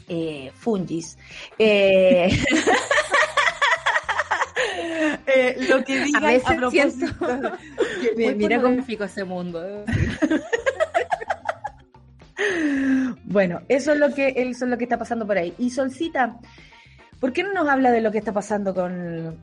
eh, 0.08 0.50
fungis. 0.54 1.18
Eh, 1.58 2.30
Eh, 5.26 5.56
lo 5.68 5.84
que 5.84 6.04
digan 6.04 6.24
a, 6.24 6.28
veces 6.28 6.56
propósito. 6.56 7.06
mira 8.16 8.60
cómo 8.60 8.82
fico 8.82 9.04
ese 9.04 9.24
mundo. 9.24 9.84
bueno, 13.24 13.62
eso 13.68 13.92
es 13.92 13.98
lo 13.98 14.14
que 14.14 14.34
eso 14.36 14.64
es 14.64 14.70
lo 14.70 14.78
que 14.78 14.84
está 14.84 14.98
pasando 14.98 15.26
por 15.26 15.38
ahí. 15.38 15.54
Y 15.58 15.70
Solcita, 15.70 16.36
¿por 17.20 17.32
qué 17.32 17.42
no 17.42 17.52
nos 17.52 17.68
habla 17.68 17.90
de 17.90 18.00
lo 18.00 18.12
que 18.12 18.18
está 18.18 18.32
pasando 18.32 18.74
con, 18.74 19.40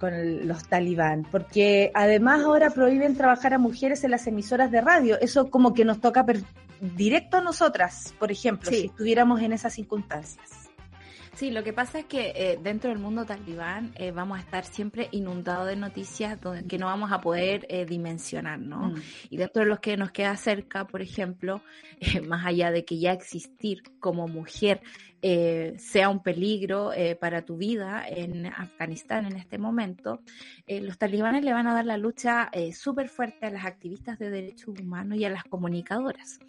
los 0.48 0.68
talibán? 0.68 1.26
Porque 1.30 1.92
además 1.94 2.42
ahora 2.42 2.70
prohíben 2.70 3.16
trabajar 3.16 3.54
a 3.54 3.58
mujeres 3.58 4.04
en 4.04 4.12
las 4.12 4.28
emisoras 4.28 4.72
de 4.72 4.82
radio. 4.82 5.20
Eso 5.20 5.50
como 5.50 5.74
que 5.74 5.86
nos 5.86 6.00
toca 6.00 6.26
directo 6.80 7.38
a 7.38 7.42
nosotras, 7.42 8.14
por 8.20 8.32
ejemplo, 8.32 8.70
si 8.70 8.86
estuviéramos 8.86 9.42
en 9.42 9.54
esas 9.54 9.74
circunstancias. 9.74 10.71
Sí, 11.34 11.50
lo 11.50 11.64
que 11.64 11.72
pasa 11.72 12.00
es 12.00 12.06
que 12.06 12.34
eh, 12.36 12.60
dentro 12.62 12.90
del 12.90 13.00
mundo 13.00 13.26
talibán 13.26 13.94
eh, 13.96 14.12
vamos 14.12 14.38
a 14.38 14.42
estar 14.42 14.66
siempre 14.66 15.08
inundados 15.12 15.68
de 15.68 15.76
noticias 15.76 16.38
que 16.68 16.78
no 16.78 16.88
vamos 16.88 17.12
a 17.12 17.22
poder 17.22 17.66
eh, 17.70 17.86
dimensionar, 17.86 18.60
¿no? 18.60 18.90
Mm. 18.90 19.02
Y 19.30 19.38
dentro 19.38 19.64
de 19.64 19.70
los 19.70 19.80
que 19.80 19.96
nos 19.96 20.12
queda 20.12 20.36
cerca, 20.36 20.86
por 20.86 21.02
ejemplo, 21.02 21.62
más 22.28 22.46
allá 22.46 22.72
de 22.72 22.84
que 22.84 23.00
ya 23.00 23.14
existir 23.14 23.82
como 24.00 24.28
mujer 24.28 24.82
eh, 25.22 25.76
sea 25.78 26.10
un 26.10 26.24
peligro 26.24 26.94
eh, 26.94 27.16
para 27.16 27.44
tu 27.44 27.58
vida 27.58 28.04
en 28.08 28.48
Afganistán 28.48 29.26
en 29.26 29.36
este 29.36 29.58
momento, 29.58 30.22
eh, 30.66 30.82
los 30.82 30.98
talibanes 30.98 31.44
le 31.44 31.54
van 31.54 31.68
a 31.68 31.74
dar 31.74 31.86
la 31.86 31.98
lucha 31.98 32.50
súper 32.74 33.10
fuerte 33.10 33.46
a 33.46 33.52
las 33.52 33.66
activistas 33.66 34.18
de 34.18 34.30
derechos 34.30 34.80
humanos 34.80 35.18
y 35.18 35.26
a 35.26 35.30
las 35.30 35.44
comunicadoras. 35.44 36.40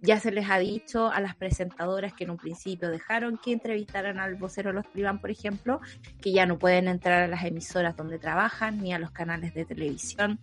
Ya 0.00 0.18
se 0.18 0.32
les 0.32 0.48
ha 0.50 0.58
dicho 0.58 1.10
a 1.10 1.20
las 1.20 1.36
presentadoras 1.36 2.14
que 2.14 2.24
en 2.24 2.30
un 2.30 2.38
principio 2.38 2.88
dejaron 2.88 3.38
que 3.38 3.52
entrevistaran 3.52 4.18
al 4.18 4.36
vocero 4.36 4.70
de 4.70 4.74
los 4.74 4.90
talibán, 4.90 5.20
por 5.20 5.30
ejemplo, 5.30 5.80
que 6.20 6.32
ya 6.32 6.46
no 6.46 6.58
pueden 6.58 6.88
entrar 6.88 7.22
a 7.22 7.28
las 7.28 7.44
emisoras 7.44 7.96
donde 7.96 8.18
trabajan 8.18 8.80
ni 8.80 8.92
a 8.94 8.98
los 8.98 9.10
canales 9.10 9.54
de 9.54 9.64
televisión. 9.64 10.38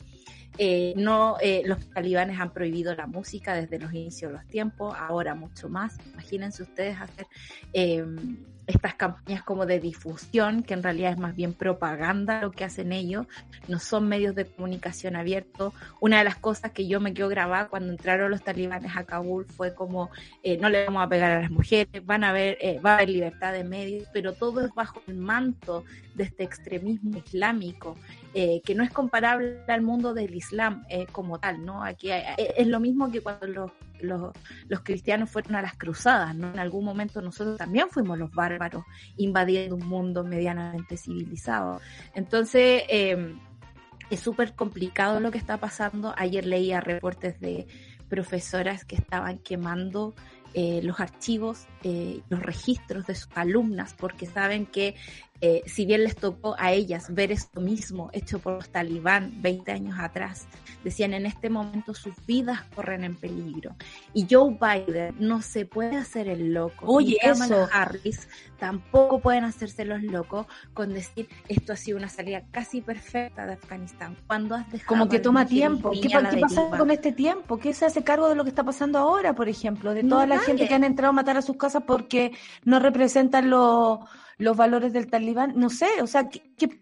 Eh, 0.57 0.93
no, 0.97 1.37
eh, 1.41 1.61
los 1.65 1.89
talibanes 1.89 2.39
han 2.39 2.51
prohibido 2.51 2.93
la 2.95 3.07
música 3.07 3.53
desde 3.53 3.79
los 3.79 3.93
inicios 3.93 4.31
de 4.31 4.37
los 4.37 4.47
tiempos, 4.47 4.95
ahora 4.97 5.35
mucho 5.35 5.69
más. 5.69 5.97
Imagínense 6.13 6.63
ustedes 6.63 6.99
hacer 6.99 7.27
eh, 7.73 8.05
estas 8.69 8.93
campañas 8.93 9.41
como 9.41 9.65
de 9.65 9.79
difusión, 9.79 10.61
que 10.61 10.75
en 10.75 10.83
realidad 10.83 11.13
es 11.13 11.17
más 11.17 11.35
bien 11.35 11.53
propaganda 11.53 12.41
lo 12.41 12.51
que 12.51 12.63
hacen 12.63 12.91
ellos, 12.91 13.25
no 13.67 13.79
son 13.79 14.07
medios 14.07 14.35
de 14.35 14.45
comunicación 14.45 15.15
abiertos. 15.15 15.73
Una 15.99 16.19
de 16.19 16.23
las 16.23 16.35
cosas 16.35 16.71
que 16.71 16.87
yo 16.87 17.01
me 17.01 17.15
quedo 17.15 17.29
grabada 17.29 17.67
cuando 17.67 17.91
entraron 17.91 18.29
los 18.29 18.43
talibanes 18.43 18.95
a 18.95 19.05
Kabul 19.05 19.45
fue 19.45 19.73
como, 19.73 20.11
eh, 20.43 20.57
no 20.57 20.69
le 20.69 20.85
vamos 20.85 21.03
a 21.03 21.09
pegar 21.09 21.31
a 21.31 21.41
las 21.41 21.49
mujeres, 21.49 22.05
van 22.05 22.23
a 22.23 22.31
ver, 22.31 22.59
eh, 22.61 22.79
va 22.79 22.91
a 22.91 22.95
haber 22.97 23.09
libertad 23.09 23.53
de 23.53 23.63
medios, 23.63 24.07
pero 24.13 24.33
todo 24.33 24.63
es 24.63 24.71
bajo 24.75 25.01
el 25.07 25.15
manto 25.15 25.83
de 26.13 26.25
este 26.25 26.43
extremismo 26.43 27.17
islámico, 27.17 27.97
eh, 28.35 28.61
que 28.63 28.75
no 28.75 28.83
es 28.83 28.91
comparable 28.91 29.61
al 29.67 29.81
mundo 29.81 30.13
del 30.13 30.35
Islam 30.35 30.85
como 31.11 31.39
tal, 31.39 31.65
¿no? 31.65 31.83
Aquí 31.83 32.09
es 32.11 32.67
lo 32.67 32.79
mismo 32.79 33.11
que 33.11 33.21
cuando 33.21 33.47
los 33.47 33.71
los, 34.01 34.31
los, 34.67 34.79
cristianos 34.81 35.29
fueron 35.29 35.55
a 35.55 35.61
las 35.61 35.75
cruzadas, 35.75 36.35
¿no? 36.35 36.51
En 36.51 36.59
algún 36.59 36.85
momento 36.85 37.21
nosotros 37.21 37.57
también 37.57 37.89
fuimos 37.89 38.17
los 38.17 38.31
bárbaros 38.31 38.83
invadiendo 39.17 39.75
un 39.75 39.87
mundo 39.87 40.23
medianamente 40.23 40.97
civilizado. 40.97 41.81
Entonces, 42.13 42.83
eh, 42.89 43.35
es 44.09 44.19
súper 44.19 44.55
complicado 44.55 45.19
lo 45.19 45.31
que 45.31 45.37
está 45.37 45.57
pasando. 45.57 46.13
Ayer 46.17 46.45
leía 46.45 46.81
reportes 46.81 47.39
de 47.39 47.67
profesoras 48.09 48.85
que 48.85 48.95
estaban 48.95 49.37
quemando 49.37 50.15
eh, 50.55 50.81
los 50.81 50.99
archivos, 50.99 51.67
eh, 51.83 52.21
los 52.29 52.41
registros 52.41 53.05
de 53.05 53.13
sus 53.13 53.29
alumnas, 53.35 53.93
porque 53.93 54.25
saben 54.25 54.65
que 54.65 54.95
eh, 55.41 55.63
si 55.65 55.85
bien 55.85 56.03
les 56.03 56.15
tocó 56.15 56.55
a 56.59 56.73
ellas 56.73 57.13
ver 57.13 57.31
esto 57.31 57.61
mismo 57.61 58.09
hecho 58.13 58.39
por 58.39 58.53
los 58.53 58.69
talibán 58.69 59.41
20 59.41 59.71
años 59.71 59.99
atrás, 59.99 60.47
decían 60.83 61.13
en 61.13 61.25
este 61.25 61.49
momento 61.49 61.93
sus 61.93 62.13
vidas 62.25 62.61
corren 62.75 63.03
en 63.03 63.15
peligro. 63.15 63.75
Y 64.13 64.27
Joe 64.29 64.57
Biden 64.59 65.15
no 65.19 65.41
se 65.41 65.65
puede 65.65 65.95
hacer 65.95 66.27
el 66.27 66.53
loco. 66.53 66.85
Oye, 66.85 67.17
eso. 67.21 67.67
Harris 67.71 68.27
tampoco 68.57 69.19
pueden 69.19 69.45
hacerse 69.45 69.85
los 69.85 70.03
locos 70.03 70.45
con 70.73 70.93
decir 70.93 71.29
esto 71.47 71.73
ha 71.73 71.75
sido 71.75 71.97
una 71.97 72.09
salida 72.09 72.43
casi 72.51 72.81
perfecta 72.81 73.45
de 73.45 73.53
Afganistán. 73.53 74.17
Cuando 74.27 74.55
has 74.55 74.69
dejado 74.71 74.87
Como 74.87 75.09
que 75.09 75.19
toma 75.19 75.45
tiempo. 75.45 75.91
¿Qué, 75.91 76.09
pasa 76.09 76.69
con 76.77 76.91
este 76.91 77.11
tiempo? 77.11 77.57
¿Qué 77.57 77.73
se 77.73 77.85
hace 77.85 78.03
cargo 78.03 78.27
de 78.27 78.35
lo 78.35 78.43
que 78.43 78.49
está 78.49 78.63
pasando 78.63 78.99
ahora, 78.99 79.33
por 79.33 79.47
ejemplo? 79.47 79.93
De 79.93 80.03
toda 80.03 80.25
la 80.25 80.39
gente 80.39 80.67
que 80.67 80.73
han 80.73 80.83
entrado 80.83 81.11
a 81.11 81.13
matar 81.13 81.37
a 81.37 81.41
sus 81.41 81.57
casas 81.57 81.83
porque 81.85 82.33
no 82.65 82.79
representan 82.79 83.49
los 83.49 83.99
los 84.39 84.57
valores 84.57 84.91
del 84.91 85.07
talibán, 85.07 85.53
no 85.55 85.69
sé, 85.69 86.01
o 86.01 86.07
sea, 86.07 86.27
que, 86.29 86.79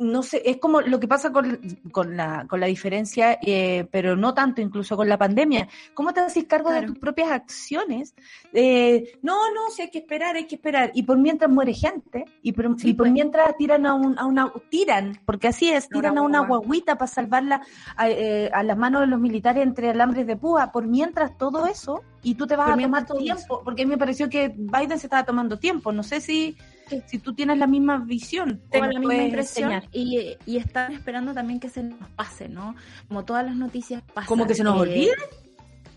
no 0.00 0.22
sé, 0.22 0.42
es 0.46 0.56
como 0.56 0.80
lo 0.80 0.98
que 0.98 1.06
pasa 1.06 1.30
con, 1.30 1.58
con 1.92 2.16
la, 2.16 2.46
con 2.48 2.58
la 2.58 2.66
diferencia, 2.66 3.38
eh, 3.42 3.86
pero 3.92 4.16
no 4.16 4.32
tanto 4.32 4.62
incluso 4.62 4.96
con 4.96 5.08
la 5.08 5.18
pandemia. 5.18 5.68
¿Cómo 5.92 6.14
te 6.14 6.20
haces 6.20 6.44
cargo 6.44 6.70
de 6.70 6.82
tus 6.82 6.98
propias 6.98 7.30
acciones? 7.30 8.14
Eh, 8.54 9.12
no, 9.20 9.52
no, 9.52 9.68
si 9.68 9.82
hay 9.82 9.90
que 9.90 9.98
esperar, 9.98 10.36
hay 10.36 10.46
que 10.46 10.54
esperar. 10.54 10.90
Y 10.94 11.02
por 11.02 11.18
mientras 11.18 11.50
muere 11.50 11.74
gente, 11.74 12.24
y 12.40 12.52
por, 12.52 12.64
y 12.82 12.94
por 12.94 13.04
pues. 13.04 13.12
mientras 13.12 13.54
tiran 13.58 13.84
a, 13.84 13.92
un, 13.92 14.18
a 14.18 14.24
una, 14.24 14.50
tiran, 14.70 15.20
porque 15.26 15.48
así 15.48 15.70
es, 15.70 15.86
tiran 15.88 16.16
a 16.16 16.22
una 16.22 16.46
guaguita 16.46 16.96
para 16.96 17.06
salvarla 17.06 17.60
a, 17.94 18.08
eh, 18.08 18.50
a 18.54 18.62
las 18.62 18.78
manos 18.78 19.02
de 19.02 19.06
los 19.06 19.20
militares 19.20 19.62
entre 19.62 19.90
alambres 19.90 20.26
de 20.26 20.36
púa. 20.36 20.72
Por 20.72 20.86
mientras 20.86 21.36
todo 21.36 21.66
eso, 21.66 22.00
y 22.22 22.34
tú 22.36 22.46
te 22.46 22.56
vas 22.56 22.70
a 22.70 22.76
tomar 22.76 23.06
tiempo, 23.06 23.62
porque 23.64 23.82
a 23.82 23.84
mí 23.84 23.90
me 23.90 23.98
pareció 23.98 24.28
que 24.30 24.48
Biden 24.48 24.98
se 24.98 25.06
estaba 25.06 25.24
tomando 25.24 25.58
tiempo. 25.58 25.92
No 25.92 26.02
sé 26.02 26.20
si 26.20 26.56
si 27.06 27.18
tú 27.18 27.34
tienes 27.34 27.58
la 27.58 27.66
misma 27.66 27.98
visión. 27.98 28.60
Tengo 28.70 28.86
la 28.86 28.98
misma 28.98 29.14
impresión 29.16 29.82
y, 29.92 30.36
y 30.46 30.56
están 30.56 30.92
esperando 30.92 31.32
también 31.34 31.60
que 31.60 31.68
se 31.68 31.82
nos 31.82 32.08
pase, 32.10 32.48
¿no? 32.48 32.74
Como 33.08 33.24
todas 33.24 33.44
las 33.44 33.56
noticias 33.56 34.02
pasan. 34.14 34.28
Como 34.28 34.46
que 34.46 34.54
se 34.54 34.64
nos 34.64 34.78
olvide. 34.78 35.12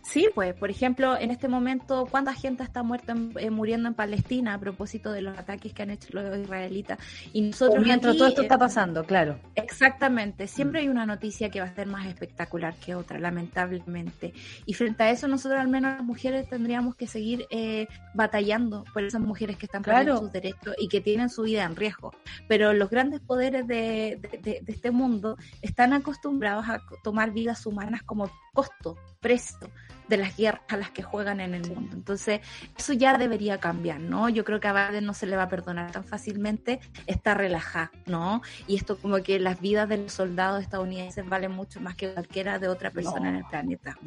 Sí, 0.04 0.28
pues, 0.36 0.54
por 0.54 0.70
ejemplo, 0.70 1.18
en 1.18 1.32
este 1.32 1.48
momento, 1.48 2.06
¿cuánta 2.12 2.34
gente 2.34 2.62
está 2.62 2.84
muerta 2.84 3.16
eh, 3.40 3.50
muriendo 3.50 3.88
en 3.88 3.96
Palestina 3.96 4.54
a 4.54 4.60
propósito 4.60 5.14
de 5.14 5.22
los 5.22 5.38
ataques 5.38 5.74
que 5.74 5.82
han 5.82 5.92
hecho 5.92 6.10
los 6.12 6.38
israelitas? 6.38 7.00
Y 7.32 7.42
nosotros 7.42 7.84
mientras 7.84 8.18
todo 8.18 8.28
esto 8.28 8.42
está 8.42 8.58
pasando, 8.58 9.06
claro. 9.06 9.40
Exactamente, 9.56 10.48
siempre 10.48 10.82
hay 10.82 10.90
una 10.90 11.06
noticia 11.06 11.50
que 11.50 11.62
va 11.62 11.68
a 11.68 11.74
ser 11.74 11.88
más 11.88 12.06
espectacular 12.06 12.76
que 12.76 12.96
otra, 12.96 13.18
lamentablemente. 13.18 14.34
Y 14.66 14.74
frente 14.74 15.04
a 15.04 15.10
eso, 15.10 15.30
nosotros 15.30 15.60
al 15.60 15.70
menos 15.70 15.94
las 15.94 16.04
mujeres 16.04 16.50
tendríamos 16.50 16.96
que 16.96 17.08
seguir 17.08 17.46
eh, 17.50 17.88
batallando 18.14 18.84
por 18.94 19.04
esas 19.04 19.22
mujeres 19.22 19.56
que 19.56 19.68
están 19.68 19.84
perdiendo 19.84 20.18
sus 20.18 20.34
derechos 20.34 20.76
y 20.78 20.90
que 20.90 21.00
tienen 21.00 21.30
su 21.30 21.44
vida 21.44 21.64
en 21.64 21.78
riesgo. 21.78 22.12
Pero 22.50 22.74
los 22.74 22.90
grandes 22.90 23.22
poderes 23.22 23.66
de, 23.68 24.20
de 24.44 24.64
este 24.68 24.92
mundo 24.92 25.38
están 25.62 25.94
acostumbrados 25.94 26.68
a 26.68 26.82
tomar 27.04 27.32
vidas 27.32 27.66
humanas 27.66 28.04
como 28.04 28.30
costo, 28.54 28.98
presto 29.22 29.70
de 30.08 30.18
las 30.18 30.36
guerras 30.38 30.62
a 30.68 30.78
las 30.78 30.92
que 30.92 31.04
juegan 31.04 31.40
en 31.40 31.54
el 31.54 31.68
mundo. 31.68 31.96
Entonces, 31.96 32.42
eso 32.78 32.94
ya 32.94 33.18
debería 33.18 33.60
cambiar, 33.60 34.00
¿no? 34.00 34.30
Yo 34.30 34.44
creo 34.44 34.60
que 34.60 34.68
a 34.68 34.90
Biden 34.90 35.06
no 35.06 35.14
se 35.14 35.26
le 35.26 35.36
va 35.36 35.44
a 35.44 35.50
perdonar 35.50 35.92
tan 35.92 36.04
fácilmente, 36.04 36.80
está 37.08 37.34
relajada, 37.34 37.92
¿no? 38.06 38.42
Y 38.68 38.76
esto 38.76 38.98
como 38.98 39.18
que 39.18 39.40
las 39.40 39.60
vidas 39.62 39.90
de 39.90 39.98
los 39.98 40.14
soldados 40.14 40.62
estadounidenses 40.62 41.28
valen 41.28 41.52
mucho 41.52 41.80
más 41.80 41.96
que 41.96 42.14
cualquiera 42.14 42.60
de 42.60 42.68
otra 42.68 42.92
persona 42.92 43.30
en 43.30 43.36
el 43.38 43.46
planeta. 43.46 43.98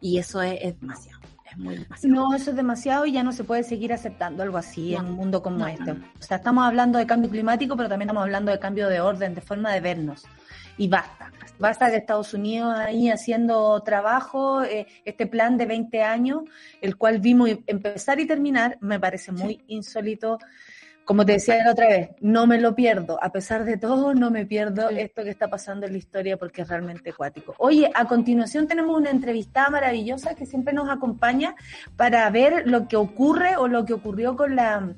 Y 0.00 0.18
eso 0.18 0.42
es, 0.42 0.80
demasiado. 0.80 1.20
Es 1.50 1.56
muy 1.58 1.76
demasiado. 1.76 2.14
No, 2.14 2.34
eso 2.34 2.50
es 2.50 2.56
demasiado 2.56 3.06
y 3.06 3.12
ya 3.12 3.22
no 3.22 3.32
se 3.32 3.44
puede 3.44 3.62
seguir 3.62 3.92
aceptando 3.92 4.42
algo 4.42 4.58
así 4.58 4.94
en 4.94 5.06
un 5.06 5.12
mundo 5.12 5.42
como 5.42 5.66
este. 5.66 5.92
O 5.92 5.96
sea, 6.18 6.38
estamos 6.38 6.64
hablando 6.64 6.98
de 6.98 7.06
cambio 7.06 7.30
climático, 7.30 7.76
pero 7.76 7.88
también 7.88 8.08
estamos 8.08 8.24
hablando 8.24 8.50
de 8.50 8.58
cambio 8.58 8.88
de 8.88 9.00
orden, 9.00 9.34
de 9.34 9.40
forma 9.40 9.72
de 9.72 9.80
vernos. 9.80 10.24
Y 10.78 10.88
basta 10.88 11.30
basta 11.58 11.90
de 11.90 11.98
Estados 11.98 12.34
Unidos 12.34 12.74
ahí 12.76 13.10
haciendo 13.10 13.80
trabajo, 13.82 14.62
eh, 14.62 14.86
este 15.04 15.26
plan 15.26 15.56
de 15.56 15.66
20 15.66 16.02
años, 16.02 16.42
el 16.80 16.96
cual 16.96 17.20
vimos 17.20 17.50
empezar 17.66 18.20
y 18.20 18.26
terminar, 18.26 18.78
me 18.80 19.00
parece 19.00 19.32
muy 19.32 19.62
insólito. 19.68 20.38
Como 21.04 21.24
te 21.24 21.34
decía 21.34 21.62
la 21.64 21.70
otra 21.70 21.86
vez, 21.86 22.10
no 22.20 22.48
me 22.48 22.60
lo 22.60 22.74
pierdo. 22.74 23.22
A 23.22 23.30
pesar 23.30 23.64
de 23.64 23.76
todo, 23.76 24.12
no 24.12 24.32
me 24.32 24.44
pierdo 24.44 24.88
esto 24.90 25.22
que 25.22 25.30
está 25.30 25.48
pasando 25.48 25.86
en 25.86 25.92
la 25.92 25.98
historia 25.98 26.36
porque 26.36 26.62
es 26.62 26.68
realmente 26.68 27.10
acuático. 27.10 27.54
Oye, 27.58 27.88
a 27.94 28.06
continuación 28.06 28.66
tenemos 28.66 28.96
una 28.96 29.10
entrevista 29.10 29.70
maravillosa 29.70 30.34
que 30.34 30.46
siempre 30.46 30.74
nos 30.74 30.90
acompaña 30.90 31.54
para 31.96 32.28
ver 32.30 32.64
lo 32.66 32.88
que 32.88 32.96
ocurre 32.96 33.56
o 33.56 33.68
lo 33.68 33.84
que 33.84 33.92
ocurrió 33.92 34.34
con 34.34 34.56
la 34.56 34.94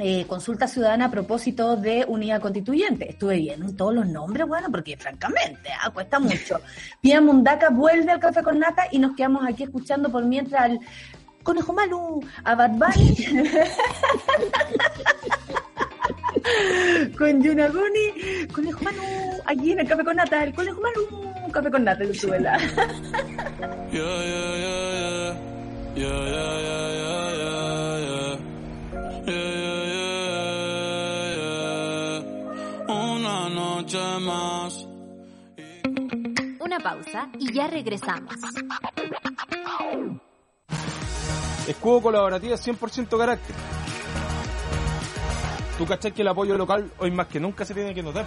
eh, 0.00 0.24
consulta 0.26 0.66
ciudadana 0.66 1.06
a 1.06 1.10
propósito 1.10 1.76
de 1.76 2.04
unidad 2.08 2.40
constituyente. 2.40 3.10
Estuve 3.10 3.36
viendo 3.36 3.72
todos 3.74 3.94
los 3.94 4.06
nombres, 4.06 4.46
bueno, 4.46 4.68
porque 4.70 4.96
francamente, 4.96 5.70
ah, 5.80 5.90
cuesta 5.90 6.18
mucho. 6.18 6.60
Pia 7.00 7.20
Mundaca 7.20 7.70
vuelve 7.70 8.12
al 8.12 8.20
café 8.20 8.42
con 8.42 8.58
nata 8.58 8.84
y 8.90 8.98
nos 8.98 9.14
quedamos 9.14 9.46
aquí 9.46 9.64
escuchando 9.64 10.10
por 10.10 10.24
mientras 10.24 10.62
al 10.62 10.80
Conejo 11.42 11.72
Malu, 11.72 12.20
a 12.44 12.54
Bad 12.54 12.72
Bunny, 12.72 13.16
con 17.18 17.42
Yunaguni, 17.42 18.46
Conejo 18.52 18.84
Malu, 18.84 19.02
allí 19.46 19.72
en 19.72 19.80
el 19.80 19.88
café 19.88 20.04
con 20.04 20.16
nata, 20.16 20.44
el 20.44 20.54
Conejo 20.54 20.80
Malu, 20.80 21.50
café 21.50 21.70
con 21.70 21.84
nata, 21.84 22.04
Más. 33.92 34.86
Una 36.60 36.78
pausa 36.78 37.28
y 37.40 37.52
ya 37.52 37.66
regresamos. 37.66 38.32
Escudo 41.66 42.00
colaborativo 42.00 42.54
100% 42.54 43.18
carácter. 43.18 43.56
Tú 45.76 45.86
cachai 45.86 46.12
que 46.12 46.22
el 46.22 46.28
apoyo 46.28 46.56
local 46.56 46.92
hoy 46.98 47.10
más 47.10 47.26
que 47.26 47.40
nunca 47.40 47.64
se 47.64 47.74
tiene 47.74 47.92
que 47.92 48.02
notar. 48.02 48.26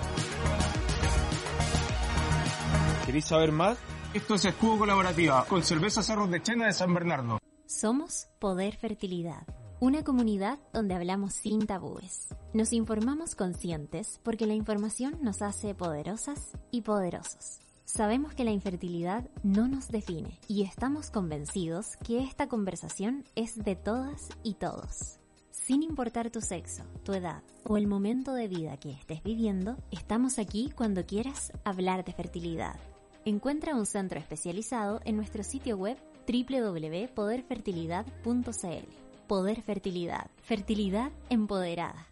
¿Queréis 3.06 3.26
saber 3.26 3.54
más? 3.54 3.78
Esto 4.14 4.36
es 4.36 4.44
Escudo 4.44 4.80
Colaborativa 4.80 5.46
con 5.46 5.64
cerveza 5.64 6.04
Cerros 6.04 6.30
de 6.30 6.42
Chena 6.42 6.66
de 6.66 6.74
San 6.74 6.94
Bernardo. 6.94 7.40
Somos 7.66 8.28
Poder 8.40 8.76
Fertilidad 8.76 9.46
una 9.84 10.04
comunidad 10.06 10.60
donde 10.72 10.96
hablamos 10.96 11.34
sin 11.34 11.68
tabúes. 11.68 12.30
Nos 12.54 12.72
informamos 12.72 13.36
conscientes 13.36 14.22
porque 14.24 14.48
la 14.48 14.54
información 14.54 15.18
nos 15.22 15.42
hace 15.42 15.76
poderosas 15.76 16.54
y 16.72 16.84
poderosos. 16.84 17.60
Sabemos 17.84 18.34
que 18.34 18.46
la 18.46 18.52
infertilidad 18.52 19.30
no 19.44 19.68
nos 19.68 19.90
define 19.90 20.40
y 20.48 20.64
estamos 20.64 21.12
convencidos 21.12 21.98
que 21.98 22.24
esta 22.24 22.48
conversación 22.48 23.26
es 23.36 23.62
de 23.62 23.76
todas 23.76 24.30
y 24.42 24.54
todos. 24.54 25.20
Sin 25.52 25.84
importar 25.84 26.32
tu 26.32 26.40
sexo, 26.40 26.84
tu 27.04 27.12
edad 27.12 27.44
o 27.66 27.76
el 27.76 27.88
momento 27.88 28.34
de 28.34 28.48
vida 28.48 28.78
que 28.78 28.92
estés 28.92 29.22
viviendo, 29.22 29.76
estamos 29.92 30.40
aquí 30.40 30.72
cuando 30.74 31.06
quieras 31.06 31.52
hablar 31.66 32.06
de 32.06 32.14
fertilidad. 32.14 32.80
Encuentra 33.26 33.76
un 33.76 33.86
centro 33.86 34.18
especializado 34.18 35.02
en 35.04 35.18
nuestro 35.18 35.44
sitio 35.44 35.76
web 35.76 35.98
www.poderfertilidad.cl. 36.26 39.03
Poder 39.28 39.62
Fertilidad. 39.62 40.30
Fertilidad 40.44 41.12
empoderada. 41.30 42.08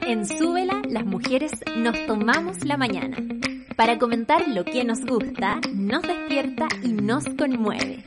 En 0.00 0.26
Súbela, 0.26 0.82
las 0.88 1.04
mujeres 1.04 1.52
nos 1.76 2.06
tomamos 2.06 2.64
la 2.64 2.76
mañana 2.76 3.16
para 3.76 3.98
comentar 3.98 4.46
lo 4.46 4.64
que 4.64 4.84
nos 4.84 5.00
gusta, 5.04 5.60
nos 5.74 6.02
despierta 6.02 6.68
y 6.82 6.92
nos 6.92 7.24
conmueve. 7.24 8.04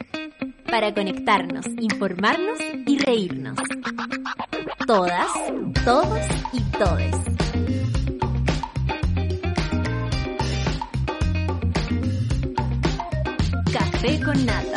Para 0.69 0.93
conectarnos, 0.93 1.65
informarnos 1.80 2.59
y 2.86 2.97
reírnos. 2.99 3.57
Todas, 4.86 5.28
todos 5.84 6.19
y 6.53 6.61
todes. 6.78 7.15
Café 13.73 14.23
con 14.23 14.45
nata 14.45 14.76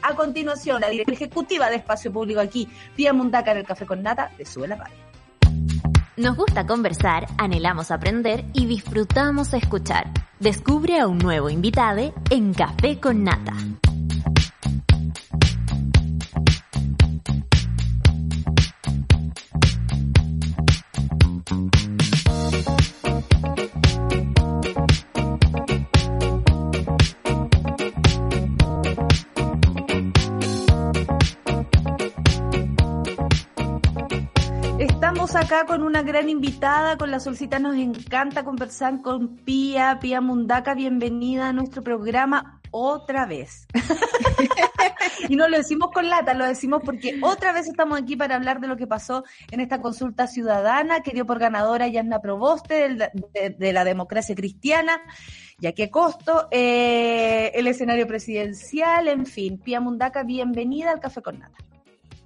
A 0.02 0.16
continuación, 0.16 0.82
la 0.82 0.90
directora 0.90 1.16
ejecutiva 1.16 1.70
de 1.70 1.78
Espacio 1.78 2.12
Público 2.12 2.42
aquí, 2.42 2.68
Pia 2.94 3.14
Mundaca 3.14 3.54
en 3.54 3.60
el 3.60 3.66
Café 3.66 3.86
con 3.86 4.04
Nata 4.04 4.32
de 4.38 4.46
Sube 4.46 4.68
la 4.68 4.76
Radio. 4.76 4.96
Nos 6.18 6.36
gusta 6.36 6.68
conversar, 6.68 7.26
anhelamos 7.38 7.90
aprender 7.90 8.44
y 8.52 8.66
disfrutamos 8.66 9.54
escuchar. 9.54 10.12
Descubre 10.42 11.00
a 11.00 11.08
un 11.08 11.20
nuevo 11.20 11.50
invitado 11.50 12.14
en 12.32 12.54
Café 12.54 13.00
con 13.00 13.24
Nata. 13.24 13.54
Acá 35.36 35.66
con 35.66 35.82
una 35.84 36.02
gran 36.02 36.30
invitada, 36.30 36.98
con 36.98 37.10
la 37.10 37.20
Solcita 37.20 37.58
nos 37.58 37.76
encanta 37.76 38.44
conversar 38.44 39.02
con 39.02 39.38
Pía, 39.38 39.98
Pía 40.02 40.20
Mundaca, 40.20 40.74
bienvenida 40.74 41.50
a 41.50 41.54
nuestro 41.54 41.84
programa 41.84 42.60
otra 42.72 43.26
vez. 43.26 43.66
y 45.30 45.36
no 45.38 45.48
lo 45.48 45.58
decimos 45.58 45.92
con 45.94 46.10
lata, 46.10 46.34
lo 46.34 46.46
decimos 46.46 46.82
porque 46.84 47.20
otra 47.22 47.54
vez 47.54 47.68
estamos 47.68 48.02
aquí 48.02 48.18
para 48.18 48.36
hablar 48.36 48.60
de 48.60 48.68
lo 48.68 48.76
que 48.76 48.88
pasó 48.88 49.24
en 49.52 49.62
esta 49.62 49.80
consulta 49.80 50.28
ciudadana 50.28 51.02
que 51.02 51.12
dio 51.12 51.26
por 51.26 51.40
ganadora 51.40 51.88
Yasna 51.88 52.20
Proboste 52.20 52.98
de, 53.58 53.74
la 53.74 53.86
democracia 53.86 54.36
cristiana, 54.36 55.02
ya 55.60 55.72
que 55.72 55.90
costo, 55.90 56.50
eh, 56.52 57.52
el 57.54 57.68
escenario 57.68 58.06
presidencial, 58.06 59.08
en 59.08 59.26
fin. 59.26 59.60
Pía 59.60 59.80
Mundaca, 59.80 60.24
bienvenida 60.24 60.92
al 60.92 61.00
Café 61.00 61.22
con 61.22 61.40
Nata. 61.40 61.58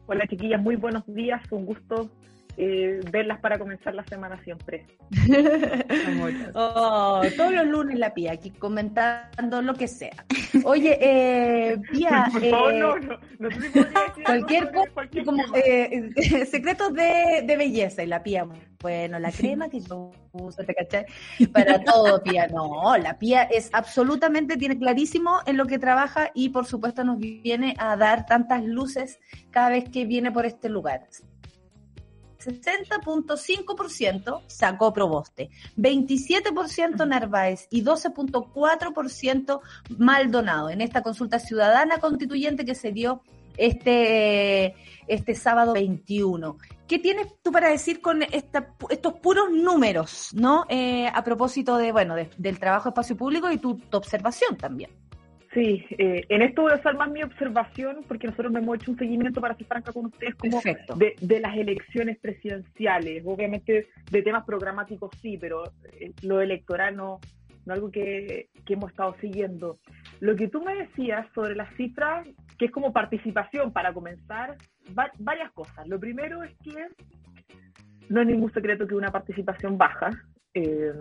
Hola 0.07 0.25
chiquillas, 0.27 0.61
muy 0.61 0.75
buenos 0.75 1.03
días, 1.07 1.41
un 1.51 1.65
gusto 1.65 2.09
eh, 2.57 3.01
verlas 3.11 3.39
para 3.39 3.59
comenzar 3.59 3.93
la 3.95 4.03
semana 4.05 4.41
siempre. 4.43 4.85
oh, 6.53 7.21
todos 7.35 7.51
los 7.51 7.67
lunes 7.67 7.99
la 7.99 8.13
Pía, 8.13 8.33
aquí 8.33 8.51
comentando 8.51 9.61
lo 9.61 9.73
que 9.73 9.87
sea. 9.87 10.25
Oye, 10.63 10.97
eh, 11.01 11.77
Pía, 11.91 12.27
eh, 12.41 12.51
no, 12.51 12.97
no, 12.97 13.17
no 13.39 13.49
cualquier 14.25 14.71
cosa, 14.71 14.89
como 15.25 15.43
eh, 15.55 16.11
secretos 16.49 16.93
de, 16.93 17.43
de, 17.45 17.57
belleza 17.57 18.03
y 18.03 18.07
la 18.07 18.23
Pía, 18.23 18.47
bueno, 18.81 19.19
la 19.19 19.31
crema 19.31 19.69
que 19.69 19.81
yo 19.81 20.11
uso, 20.31 20.63
¿te 20.63 20.73
cachai? 20.73 21.05
Para 21.51 21.83
todo, 21.83 22.21
Pía, 22.23 22.47
no, 22.47 22.95
la 22.97 23.17
Pía 23.17 23.43
es 23.43 23.69
absolutamente, 23.73 24.57
tiene 24.57 24.77
clarísimo 24.77 25.39
en 25.45 25.57
lo 25.57 25.65
que 25.65 25.79
trabaja 25.79 26.31
y 26.33 26.49
por 26.49 26.65
supuesto 26.65 27.03
nos 27.03 27.17
viene 27.17 27.75
a 27.77 27.97
dar 27.97 28.25
tantas 28.25 28.63
luces 28.63 29.19
cada 29.51 29.69
vez 29.69 29.89
que 29.89 30.05
viene 30.05 30.31
por 30.31 30.45
este 30.45 30.69
lugar. 30.69 31.07
60.5% 32.45 34.43
sacó 34.47 34.93
Proboste, 34.93 35.49
27% 35.77 37.07
Narváez 37.07 37.67
y 37.69 37.83
12.4% 37.83 39.61
Maldonado 39.97 40.69
en 40.69 40.81
esta 40.81 41.01
consulta 41.01 41.39
ciudadana 41.39 41.97
constituyente 41.97 42.65
que 42.65 42.75
se 42.75 42.91
dio 42.91 43.21
este, 43.57 44.75
este 45.07 45.35
sábado 45.35 45.73
21. 45.73 46.57
¿Qué 46.87 46.99
tienes 46.99 47.27
tú 47.41 47.51
para 47.51 47.69
decir 47.69 47.99
con 48.01 48.21
estos 48.23 49.13
puros 49.21 49.49
números, 49.49 50.29
no? 50.33 50.65
Eh, 50.69 51.07
a 51.07 51.23
propósito 51.23 51.77
de, 51.77 51.91
bueno, 51.91 52.15
del 52.15 52.59
trabajo 52.59 52.85
de 52.85 52.89
espacio 52.91 53.17
público 53.17 53.51
y 53.51 53.57
tu 53.57 53.79
observación 53.91 54.55
también. 54.57 54.91
Sí, 55.55 55.85
eh, 55.97 56.25
en 56.27 56.41
esto 56.41 56.63
voy 56.63 56.73
a 56.73 56.75
usar 56.75 56.97
más 56.97 57.09
mi 57.09 57.23
observación 57.23 58.03
porque 58.09 58.27
nosotros 58.27 58.53
hemos 58.53 58.75
hecho 58.75 58.91
un 58.91 58.97
seguimiento 58.97 59.39
para 59.39 59.55
ser 59.55 59.65
franca 59.65 59.93
con 59.93 60.07
ustedes 60.07 60.35
como 60.35 60.61
de, 60.97 61.15
de, 61.21 61.39
las 61.39 61.55
elecciones 61.55 62.19
presidenciales. 62.19 63.23
Obviamente 63.25 63.87
de 64.11 64.21
temas 64.21 64.43
programáticos 64.43 65.11
sí, 65.21 65.37
pero 65.39 65.63
eh, 65.97 66.11
lo 66.23 66.41
electoral 66.41 66.97
no, 66.97 67.21
no 67.65 67.73
algo 67.73 67.89
que, 67.89 68.49
que, 68.65 68.73
hemos 68.73 68.91
estado 68.91 69.15
siguiendo. 69.21 69.79
Lo 70.19 70.35
que 70.35 70.49
tú 70.49 70.61
me 70.61 70.75
decías 70.75 71.25
sobre 71.33 71.55
las 71.55 71.73
cifras, 71.75 72.27
que 72.57 72.65
es 72.65 72.71
como 72.71 72.91
participación 72.91 73.71
para 73.71 73.93
comenzar, 73.93 74.57
varias 75.19 75.53
cosas. 75.53 75.87
Lo 75.87 75.97
primero 75.97 76.43
es 76.43 76.51
que 76.65 76.85
no 78.09 78.19
es 78.19 78.27
ningún 78.27 78.51
secreto 78.51 78.85
que 78.85 78.95
una 78.95 79.13
participación 79.13 79.77
baja. 79.77 80.09
Eh, 80.53 80.91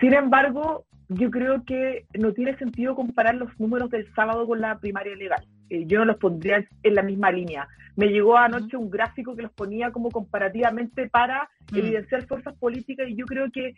sin 0.00 0.12
embargo, 0.12 0.84
yo 1.08 1.30
creo 1.30 1.64
que 1.64 2.06
no 2.18 2.32
tiene 2.32 2.56
sentido 2.56 2.96
comparar 2.96 3.36
los 3.36 3.48
números 3.60 3.90
del 3.90 4.12
sábado 4.14 4.46
con 4.46 4.60
la 4.60 4.78
primaria 4.78 5.14
legal. 5.14 5.44
Eh, 5.70 5.84
yo 5.86 6.00
no 6.00 6.04
los 6.06 6.16
pondría 6.16 6.66
en 6.82 6.94
la 6.94 7.02
misma 7.02 7.30
línea. 7.30 7.68
Me 7.94 8.08
llegó 8.08 8.36
anoche 8.36 8.76
un 8.76 8.90
gráfico 8.90 9.36
que 9.36 9.42
los 9.42 9.52
ponía 9.52 9.90
como 9.92 10.10
comparativamente 10.10 11.08
para 11.08 11.48
mm. 11.72 11.76
evidenciar 11.76 12.26
fuerzas 12.26 12.54
políticas 12.54 13.08
y 13.08 13.14
yo 13.14 13.24
creo 13.24 13.50
que 13.52 13.74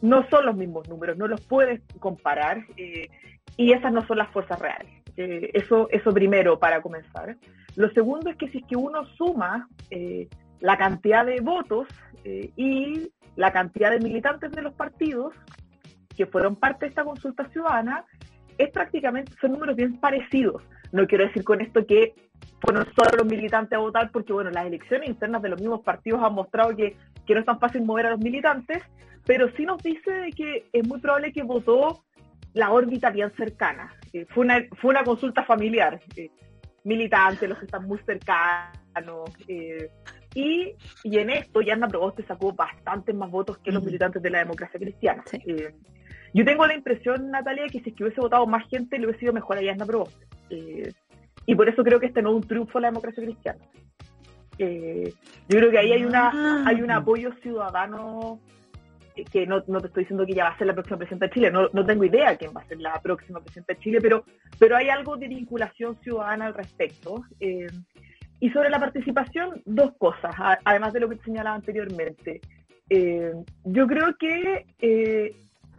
no 0.00 0.28
son 0.28 0.46
los 0.46 0.56
mismos 0.56 0.88
números, 0.88 1.18
no 1.18 1.26
los 1.26 1.40
puedes 1.40 1.82
comparar 1.98 2.64
eh, 2.76 3.08
y 3.56 3.72
esas 3.72 3.92
no 3.92 4.06
son 4.06 4.18
las 4.18 4.28
fuerzas 4.30 4.58
reales. 4.60 5.02
Eh, 5.16 5.50
eso, 5.54 5.88
eso 5.90 6.12
primero 6.12 6.58
para 6.58 6.80
comenzar. 6.80 7.36
Lo 7.74 7.90
segundo 7.90 8.30
es 8.30 8.36
que 8.36 8.48
si 8.50 8.58
es 8.58 8.66
que 8.66 8.76
uno 8.76 9.04
suma 9.16 9.68
la 10.60 10.78
cantidad 10.78 11.26
de 11.26 11.40
votos 11.40 11.88
y 12.24 13.10
la 13.36 13.52
cantidad 13.52 13.90
de 13.90 13.98
militantes 13.98 14.52
de 14.52 14.62
los 14.62 14.74
partidos, 14.74 15.34
que 16.16 16.26
fueron 16.26 16.56
parte 16.56 16.86
de 16.86 16.90
esta 16.90 17.04
consulta 17.04 17.48
ciudadana, 17.50 18.04
es 18.58 18.70
prácticamente, 18.70 19.32
son 19.40 19.52
números 19.52 19.76
bien 19.76 19.98
parecidos. 19.98 20.62
No 20.92 21.06
quiero 21.06 21.24
decir 21.24 21.42
con 21.44 21.60
esto 21.60 21.84
que 21.86 22.14
fueron 22.60 22.86
solo 22.94 23.18
los 23.18 23.26
militantes 23.26 23.76
a 23.76 23.80
votar, 23.80 24.10
porque 24.12 24.32
bueno, 24.32 24.50
las 24.50 24.66
elecciones 24.66 25.08
internas 25.08 25.42
de 25.42 25.48
los 25.48 25.60
mismos 25.60 25.80
partidos 25.80 26.22
han 26.22 26.34
mostrado 26.34 26.74
que, 26.76 26.96
que 27.26 27.34
no 27.34 27.40
es 27.40 27.46
tan 27.46 27.58
fácil 27.58 27.82
mover 27.82 28.06
a 28.06 28.10
los 28.10 28.20
militantes, 28.20 28.82
pero 29.26 29.50
sí 29.56 29.64
nos 29.64 29.82
dice 29.82 30.30
que 30.36 30.66
es 30.72 30.86
muy 30.86 31.00
probable 31.00 31.32
que 31.32 31.42
votó 31.42 32.04
la 32.52 32.70
órbita 32.70 33.10
bien 33.10 33.32
cercana. 33.36 33.92
Eh, 34.12 34.26
fue, 34.30 34.44
una, 34.44 34.62
fue 34.80 34.90
una 34.90 35.02
consulta 35.02 35.44
familiar. 35.44 36.00
Eh, 36.16 36.30
militantes, 36.84 37.48
los 37.48 37.58
que 37.58 37.64
están 37.64 37.86
muy 37.86 37.98
cercanos. 38.06 39.30
Eh, 39.48 39.90
y, 40.34 40.74
y, 41.02 41.18
en 41.18 41.30
esto, 41.30 41.60
Yasna 41.60 41.88
Proboste 41.88 42.24
sacó 42.24 42.52
bastantes 42.52 43.14
más 43.14 43.30
votos 43.30 43.58
que 43.58 43.72
los 43.72 43.82
militantes 43.82 44.22
de 44.22 44.30
la 44.30 44.38
democracia 44.38 44.78
cristiana. 44.78 45.24
Yo 46.34 46.44
tengo 46.44 46.66
la 46.66 46.74
impresión, 46.74 47.30
Natalia, 47.30 47.66
que 47.68 47.80
si 47.80 47.90
es 47.90 47.96
que 47.96 48.04
hubiese 48.04 48.20
votado 48.20 48.46
más 48.46 48.68
gente, 48.68 48.98
le 48.98 49.06
hubiese 49.06 49.20
sido 49.20 49.32
mejor 49.32 49.56
a 49.56 49.62
Yasna 49.62 49.86
Proboste. 49.86 50.26
Eh, 50.50 50.92
y 51.46 51.54
por 51.54 51.68
eso 51.68 51.82
creo 51.82 52.00
que 52.00 52.06
este 52.06 52.22
no 52.22 52.30
es 52.30 52.36
un 52.36 52.48
triunfo 52.48 52.78
de 52.78 52.82
la 52.82 52.88
democracia 52.88 53.22
cristiana. 53.22 53.60
Eh, 54.58 55.12
yo 55.48 55.58
creo 55.58 55.70
que 55.70 55.78
ahí 55.78 55.92
hay 55.92 56.04
una 56.04 56.30
ah. 56.32 56.64
hay 56.66 56.80
un 56.80 56.90
apoyo 56.90 57.32
ciudadano 57.42 58.38
eh, 59.16 59.24
que 59.24 59.46
no, 59.46 59.62
no, 59.66 59.80
te 59.80 59.88
estoy 59.88 60.04
diciendo 60.04 60.24
que 60.24 60.32
ella 60.32 60.44
va 60.44 60.50
a 60.50 60.58
ser 60.58 60.68
la 60.68 60.74
próxima 60.74 60.98
presidenta 60.98 61.26
de 61.26 61.32
Chile, 61.32 61.50
no, 61.50 61.68
no 61.72 61.84
tengo 61.84 62.04
idea 62.04 62.36
quién 62.36 62.52
va 62.56 62.60
a 62.60 62.68
ser 62.68 62.80
la 62.80 63.00
próxima 63.00 63.40
presidenta 63.40 63.74
de 63.74 63.80
Chile, 63.80 63.98
pero, 64.00 64.24
pero 64.58 64.76
hay 64.76 64.88
algo 64.88 65.16
de 65.16 65.28
vinculación 65.28 65.96
ciudadana 66.02 66.46
al 66.46 66.54
respecto. 66.54 67.24
Eh, 67.40 67.66
y 68.40 68.50
sobre 68.50 68.68
la 68.68 68.78
participación, 68.78 69.62
dos 69.64 69.92
cosas, 69.96 70.34
además 70.64 70.92
de 70.92 71.00
lo 71.00 71.08
que 71.08 71.16
señalaba 71.24 71.56
anteriormente. 71.56 72.40
yo 72.90 73.86
creo 73.86 74.16
que 74.18 74.66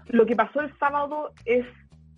lo 0.07 0.25
que 0.25 0.35
pasó 0.35 0.61
el 0.61 0.77
sábado 0.77 1.31
es 1.45 1.65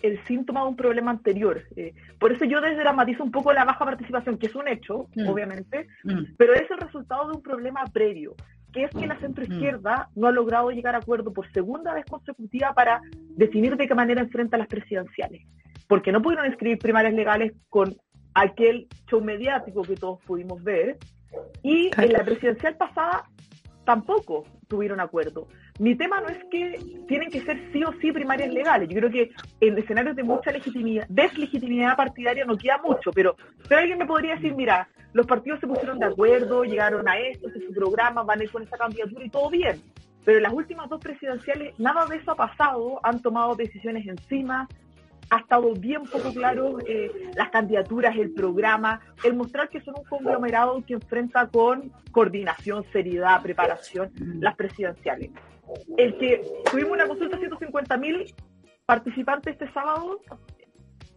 el 0.02 0.24
síntoma 0.26 0.62
de 0.62 0.68
un 0.68 0.76
problema 0.76 1.12
anterior. 1.12 1.64
Eh, 1.76 1.94
por 2.20 2.32
eso 2.32 2.46
yo 2.46 2.62
desdramatizo 2.62 3.24
un 3.24 3.32
poco 3.32 3.54
la 3.54 3.66
baja 3.66 3.86
participación, 3.86 4.38
que 4.38 4.48
es 4.48 4.56
un 4.56 4.68
hecho, 4.68 5.08
mm. 5.16 5.28
obviamente, 5.28 5.88
mm. 6.04 6.36
pero 6.38 6.54
es 6.54 6.70
el 6.70 6.78
resultado 6.78 7.30
de 7.30 7.38
un 7.38 7.42
problema 7.42 7.84
previo, 7.92 8.36
que 8.72 8.84
es 8.84 8.92
que 8.92 9.08
la 9.08 9.20
centroizquierda 9.20 10.10
no 10.16 10.28
ha 10.28 10.32
logrado 10.32 10.70
llegar 10.72 10.96
a 10.96 11.00
acuerdo 11.00 11.34
por 11.34 11.52
segunda 11.52 11.94
vez 11.94 12.06
consecutiva 12.06 12.74
para 12.74 13.02
definir 13.36 13.76
de 13.78 13.88
qué 13.88 13.96
manera 13.96 14.22
enfrenta 14.22 14.58
las 14.58 14.68
presidenciales. 14.68 15.48
Porque 15.88 16.12
no 16.12 16.22
pudieron 16.22 16.46
escribir 16.46 16.78
primarias 16.78 17.14
legales 17.14 17.54
con 17.70 17.96
aquel 18.34 18.88
show 19.10 19.24
mediático 19.24 19.82
que 19.82 19.96
todos 19.96 20.22
pudimos 20.26 20.64
ver. 20.64 20.98
Y 21.64 21.90
en 21.98 22.14
la 22.14 22.24
presidencial 22.24 22.76
pasada 22.76 23.24
tampoco 23.86 24.44
tuvieron 24.68 25.00
acuerdo. 25.00 25.48
Mi 25.80 25.96
tema 25.96 26.20
no 26.22 26.28
es 26.30 26.44
que 26.50 26.80
tienen 27.08 27.30
que 27.30 27.42
ser 27.42 27.72
sí 27.72 27.84
o 27.84 27.92
sí 28.02 28.12
primarias 28.12 28.52
legales. 28.52 28.90
Yo 28.90 28.96
creo 28.96 29.12
que 29.12 29.32
en 29.62 29.78
escenarios 29.78 30.16
de 30.16 30.24
mucha 30.24 30.52
legitimidad, 30.52 31.06
deslegitimidad 31.08 31.96
partidaria 31.96 32.46
no 32.46 32.58
queda 32.58 32.80
mucho, 32.84 33.12
pero, 33.12 33.36
pero 33.68 33.82
alguien 33.82 34.00
me 34.00 34.06
podría 34.08 34.36
decir, 34.36 34.56
mira, 34.56 34.88
los 35.14 35.28
partidos 35.28 35.60
se 35.60 35.68
pusieron 35.68 36.00
de 36.00 36.06
acuerdo, 36.06 36.64
llegaron 36.64 37.08
a 37.08 37.20
esto, 37.20 37.48
es 37.50 37.64
su 37.64 37.74
programa, 37.74 38.24
van 38.24 38.40
a 38.40 38.44
ir 38.44 38.52
con 38.52 38.64
esta 38.64 38.78
candidatura 38.78 39.26
y 39.26 39.30
todo 39.30 39.50
bien. 39.50 39.82
Pero 40.26 40.38
en 40.38 40.44
las 40.44 40.54
últimas 40.54 40.90
dos 40.90 41.00
presidenciales 41.00 41.80
nada 41.80 42.06
de 42.08 42.18
eso 42.18 42.32
ha 42.32 42.36
pasado, 42.36 43.00
han 43.04 43.22
tomado 43.22 43.56
decisiones 43.56 44.08
encima, 44.08 44.68
ha 45.30 45.38
estado 45.38 45.74
bien 45.74 46.04
poco 46.04 46.34
claro 46.34 46.80
eh, 46.88 47.12
las 47.36 47.50
candidaturas, 47.50 48.16
el 48.16 48.34
programa, 48.34 49.00
el 49.24 49.36
mostrar 49.36 49.70
que 49.70 49.82
son 49.82 49.96
un 49.98 50.06
conglomerado 50.06 50.84
que 50.86 50.96
enfrenta 50.96 51.48
con 51.48 51.92
coordinación, 52.12 52.84
seriedad, 52.92 53.42
preparación 53.42 54.12
las 54.40 54.56
presidenciales. 54.56 55.32
El 55.98 56.18
que 56.18 56.42
tuvimos 56.72 56.92
una 56.92 57.08
consulta 57.08 57.38
de 57.38 57.50
150.000 57.50 58.34
participantes 58.86 59.54
este 59.54 59.72
sábado 59.74 60.22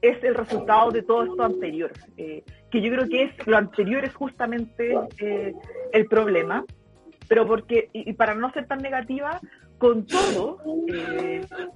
es 0.02 0.22
el 0.24 0.34
resultado 0.34 0.90
de 0.90 1.02
todo 1.02 1.24
esto 1.24 1.42
anterior, 1.42 1.92
eh, 2.16 2.42
que 2.70 2.80
yo 2.80 2.90
creo 2.90 3.08
que 3.08 3.24
es 3.24 3.46
lo 3.46 3.56
anterior 3.56 4.04
es 4.04 4.14
justamente 4.14 4.96
eh, 5.18 5.54
el 5.92 6.06
problema, 6.06 6.64
pero 7.28 7.46
porque, 7.46 7.90
y, 7.92 8.12
para 8.14 8.34
no 8.34 8.50
ser 8.52 8.66
tan 8.66 8.78
negativa, 8.78 9.40
con 9.78 10.06
todo, 10.06 10.58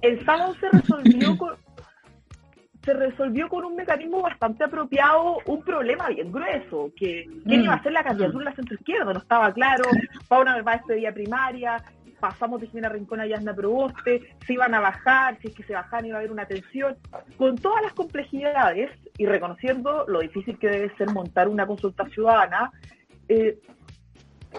el 0.01 0.25
sábado 0.25 0.53
se 0.59 0.69
resolvió 0.69 1.37
con, 1.37 1.55
se 2.85 2.93
resolvió 2.93 3.49
con 3.49 3.65
un 3.65 3.75
mecanismo 3.75 4.21
bastante 4.21 4.63
apropiado 4.63 5.39
un 5.47 5.63
problema 5.63 6.07
bien 6.09 6.31
grueso, 6.31 6.91
que 6.95 7.25
quién 7.45 7.63
iba 7.63 7.73
a 7.73 7.83
ser 7.83 7.93
la 7.93 8.01
mm. 8.01 8.05
candidatura 8.05 8.43
de 8.43 8.49
la 8.51 8.55
centro 8.55 8.75
izquierda, 8.75 9.13
no 9.13 9.19
estaba 9.19 9.51
claro, 9.53 9.83
Paula 10.27 10.51
Narváez 10.51 10.81
pedía 10.87 11.13
primaria, 11.13 11.77
pasamos 12.29 12.61
de 12.61 12.67
Jimena 12.67 12.89
Rincón 12.89 13.19
a 13.19 13.27
Yasna 13.27 13.53
Proboste, 13.53 14.35
se 14.45 14.53
iban 14.53 14.73
a 14.73 14.79
bajar, 14.79 15.37
si 15.41 15.47
es 15.47 15.55
que 15.55 15.63
se 15.63 15.73
bajaban 15.73 16.05
iba 16.05 16.17
a 16.17 16.19
haber 16.19 16.31
una 16.31 16.45
tensión, 16.45 16.97
con 17.37 17.57
todas 17.57 17.81
las 17.83 17.93
complejidades 17.93 18.89
y 19.17 19.25
reconociendo 19.25 20.05
lo 20.07 20.19
difícil 20.19 20.57
que 20.57 20.69
debe 20.69 20.95
ser 20.97 21.11
montar 21.11 21.47
una 21.47 21.67
consulta 21.67 22.05
ciudadana, 22.09 22.71
eh, 23.27 23.59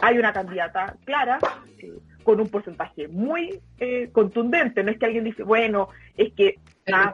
hay 0.02 0.18
una 0.18 0.32
candidata 0.32 0.96
clara, 1.04 1.38
eh, 1.78 1.98
con 2.22 2.40
un 2.40 2.48
porcentaje 2.48 3.06
muy 3.06 3.60
eh, 3.78 4.10
contundente. 4.10 4.82
No 4.82 4.90
es 4.90 4.98
que 4.98 5.06
alguien 5.06 5.22
dice, 5.22 5.44
bueno, 5.44 5.90
es 6.16 6.32
que 6.32 6.58
ah, 6.92 7.12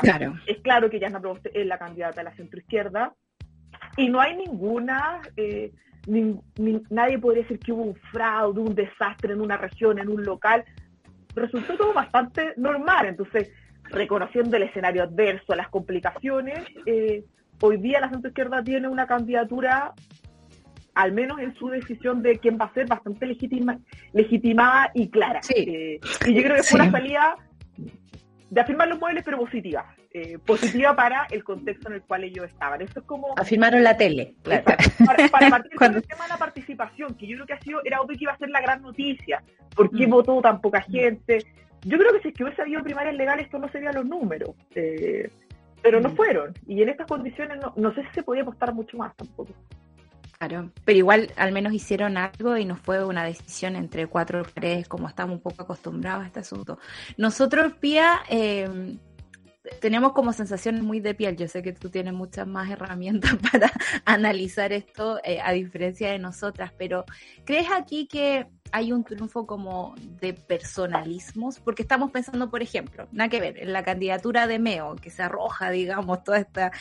claro. 0.00 0.34
es 0.46 0.58
claro 0.62 0.88
que 0.88 0.98
Yasna 0.98 1.20
Proboste 1.20 1.50
es 1.52 1.66
la 1.66 1.78
candidata 1.78 2.22
de 2.22 2.24
la 2.24 2.34
centroizquierda 2.34 3.12
y 3.98 4.08
no 4.08 4.18
hay 4.18 4.34
ninguna, 4.34 5.20
eh, 5.36 5.72
nadie 6.06 7.18
podría 7.18 7.42
decir 7.42 7.58
que 7.58 7.72
hubo 7.72 7.82
un 7.82 7.96
fraude, 8.12 8.60
un 8.60 8.74
desastre 8.74 9.32
en 9.32 9.40
una 9.40 9.56
región, 9.56 9.98
en 9.98 10.08
un 10.08 10.24
local. 10.24 10.64
Resultó 11.34 11.76
todo 11.76 11.92
bastante 11.92 12.54
normal. 12.56 13.06
Entonces, 13.06 13.50
reconociendo 13.84 14.56
el 14.56 14.64
escenario 14.64 15.02
adverso, 15.02 15.54
las 15.54 15.68
complicaciones, 15.68 16.60
eh, 16.86 17.24
hoy 17.60 17.76
día 17.78 18.00
la 18.00 18.10
centroizquierda 18.10 18.62
tiene 18.62 18.88
una 18.88 19.06
candidatura 19.06 19.94
al 20.94 21.12
menos 21.12 21.38
en 21.40 21.54
su 21.56 21.68
decisión 21.68 22.22
de 22.22 22.38
quién 22.38 22.56
va 22.58 22.64
a 22.64 22.72
ser, 22.72 22.86
bastante 22.86 23.26
legitima, 23.26 23.78
legitimada 24.14 24.90
y 24.94 25.10
clara. 25.10 25.40
Eh, 25.54 26.00
y 26.26 26.34
yo 26.34 26.42
creo 26.42 26.56
que 26.56 26.62
fue 26.62 26.80
una 26.80 26.90
salida 26.90 27.36
de 28.48 28.60
afirmar 28.60 28.88
los 28.88 28.98
muebles, 28.98 29.22
pero 29.22 29.36
positiva. 29.36 29.94
Eh, 30.18 30.38
positiva 30.38 30.96
para 30.96 31.26
el 31.30 31.44
contexto 31.44 31.88
en 31.90 31.96
el 31.96 32.02
cual 32.02 32.24
ellos 32.24 32.46
estaban. 32.46 32.80
Eso 32.80 33.00
es 33.00 33.04
como... 33.04 33.34
Afirmaron 33.36 33.84
la 33.84 33.98
tele. 33.98 34.34
Para, 34.42 34.62
partir 35.50 35.78
del 35.78 36.02
tema 36.04 36.24
de 36.24 36.28
la 36.30 36.38
participación, 36.38 37.14
que 37.16 37.26
yo 37.26 37.36
creo 37.36 37.46
que 37.46 37.52
ha 37.52 37.60
sido, 37.60 37.80
era 37.84 38.00
obvio 38.00 38.16
que 38.16 38.24
iba 38.24 38.32
a 38.32 38.38
ser 38.38 38.48
la 38.48 38.62
gran 38.62 38.80
noticia. 38.80 39.42
¿Por 39.74 39.90
qué 39.90 40.06
mm. 40.06 40.10
votó 40.10 40.40
tan 40.40 40.62
poca 40.62 40.80
gente? 40.80 41.44
Yo 41.82 41.98
creo 41.98 42.14
que 42.14 42.22
si 42.22 42.28
es 42.28 42.34
que 42.34 42.44
hubiese 42.44 42.62
habido 42.62 42.82
primarias 42.82 43.14
legales, 43.14 43.44
esto 43.44 43.58
no 43.58 43.68
serían 43.68 43.94
los 43.94 44.06
números. 44.06 44.52
Eh, 44.74 45.28
pero 45.82 46.00
no 46.00 46.08
mm. 46.08 46.16
fueron. 46.16 46.54
Y 46.66 46.80
en 46.80 46.88
estas 46.88 47.08
condiciones 47.08 47.58
no, 47.60 47.74
no 47.76 47.94
sé 47.94 48.02
si 48.04 48.14
se 48.14 48.22
podía 48.22 48.40
apostar 48.40 48.72
mucho 48.72 48.96
más 48.96 49.14
tampoco. 49.16 49.52
Claro, 50.38 50.70
pero 50.86 50.96
igual 50.96 51.30
al 51.36 51.52
menos 51.52 51.74
hicieron 51.74 52.16
algo 52.16 52.56
y 52.56 52.64
no 52.64 52.76
fue 52.76 53.04
una 53.04 53.22
decisión 53.22 53.76
entre 53.76 54.06
cuatro 54.06 54.44
paredes 54.54 54.88
como 54.88 55.08
estamos 55.08 55.36
un 55.36 55.42
poco 55.42 55.62
acostumbrados 55.62 56.24
a 56.24 56.26
este 56.26 56.40
asunto. 56.40 56.78
Nosotros, 57.18 57.74
Pía, 57.74 58.20
eh, 58.30 58.96
tenemos 59.80 60.12
como 60.12 60.32
sensaciones 60.32 60.82
muy 60.82 61.00
de 61.00 61.14
piel. 61.14 61.36
Yo 61.36 61.48
sé 61.48 61.62
que 61.62 61.72
tú 61.72 61.90
tienes 61.90 62.14
muchas 62.14 62.46
más 62.46 62.70
herramientas 62.70 63.36
para 63.52 63.70
analizar 64.04 64.72
esto 64.72 65.20
eh, 65.24 65.40
a 65.42 65.52
diferencia 65.52 66.10
de 66.10 66.18
nosotras, 66.18 66.72
pero 66.76 67.04
¿crees 67.44 67.68
aquí 67.70 68.06
que 68.06 68.46
hay 68.72 68.92
un 68.92 69.04
triunfo 69.04 69.46
como 69.46 69.94
de 70.20 70.34
personalismos? 70.34 71.60
Porque 71.60 71.82
estamos 71.82 72.10
pensando, 72.10 72.50
por 72.50 72.62
ejemplo, 72.62 73.08
nada 73.12 73.28
que 73.28 73.40
ver, 73.40 73.58
en 73.58 73.72
la 73.72 73.82
candidatura 73.82 74.46
de 74.46 74.58
Meo, 74.58 74.96
que 74.96 75.10
se 75.10 75.22
arroja, 75.22 75.70
digamos, 75.70 76.24
toda 76.24 76.38
esta 76.38 76.72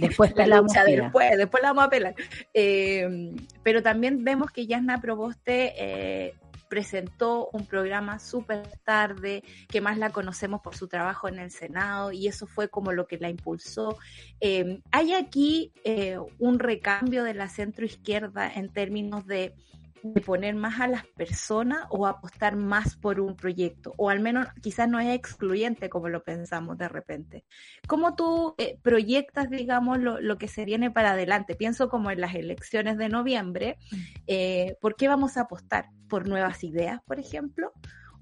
después 0.00 0.32
la 0.36 0.46
lucha 0.60 0.84
después, 0.84 1.36
después 1.36 1.62
la 1.62 1.70
vamos 1.70 1.84
a 1.84 1.90
pelar. 1.90 2.14
Eh, 2.54 3.34
pero 3.62 3.82
también 3.82 4.24
vemos 4.24 4.50
que 4.50 4.66
Yasna 4.66 5.00
Proboste 5.00 5.74
eh, 5.76 6.34
presentó 6.68 7.48
un 7.52 7.66
programa 7.66 8.18
súper 8.18 8.66
tarde, 8.84 9.42
que 9.68 9.80
más 9.80 9.98
la 9.98 10.10
conocemos 10.10 10.60
por 10.60 10.76
su 10.76 10.88
trabajo 10.88 11.28
en 11.28 11.38
el 11.38 11.50
Senado 11.50 12.12
y 12.12 12.28
eso 12.28 12.46
fue 12.46 12.68
como 12.68 12.92
lo 12.92 13.06
que 13.06 13.18
la 13.18 13.30
impulsó. 13.30 13.98
Eh, 14.40 14.80
¿Hay 14.90 15.14
aquí 15.14 15.72
eh, 15.84 16.18
un 16.38 16.58
recambio 16.58 17.24
de 17.24 17.34
la 17.34 17.48
centro 17.48 17.84
izquierda 17.84 18.52
en 18.52 18.72
términos 18.72 19.26
de 19.26 19.54
de 20.02 20.20
poner 20.20 20.54
más 20.54 20.80
a 20.80 20.88
las 20.88 21.06
personas 21.06 21.86
o 21.90 22.06
apostar 22.06 22.56
más 22.56 22.96
por 22.96 23.20
un 23.20 23.36
proyecto, 23.36 23.94
o 23.96 24.10
al 24.10 24.20
menos 24.20 24.46
quizás 24.62 24.88
no 24.88 25.00
es 25.00 25.14
excluyente 25.14 25.88
como 25.88 26.08
lo 26.08 26.22
pensamos 26.22 26.78
de 26.78 26.88
repente. 26.88 27.44
¿Cómo 27.86 28.14
tú 28.14 28.54
eh, 28.58 28.78
proyectas, 28.82 29.50
digamos, 29.50 29.98
lo, 29.98 30.38
que 30.38 30.48
se 30.48 30.64
viene 30.64 30.90
para 30.90 31.12
adelante? 31.12 31.54
Pienso 31.54 31.88
como 31.88 32.10
en 32.10 32.20
las 32.20 32.34
elecciones 32.34 32.98
de 32.98 33.08
noviembre, 33.08 33.78
eh, 34.26 34.76
¿por 34.80 34.96
qué 34.96 35.08
vamos 35.08 35.36
a 35.36 35.42
apostar? 35.42 35.86
¿Por 36.08 36.28
nuevas 36.28 36.64
ideas, 36.64 37.00
por 37.04 37.18
ejemplo? 37.18 37.72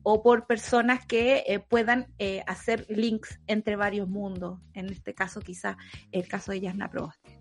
¿O 0.02 0.22
por 0.22 0.46
personas 0.46 1.04
que 1.04 1.44
eh, 1.48 1.58
puedan 1.58 2.06
hacer 2.46 2.86
links 2.88 3.40
entre 3.48 3.74
varios 3.74 4.08
mundos? 4.08 4.60
En 4.72 4.88
este 4.88 5.14
caso, 5.14 5.40
quizás 5.40 5.76
el 6.12 6.28
caso 6.28 6.52
de 6.52 6.60
Yasna 6.60 6.90
Proboste. 6.90 7.35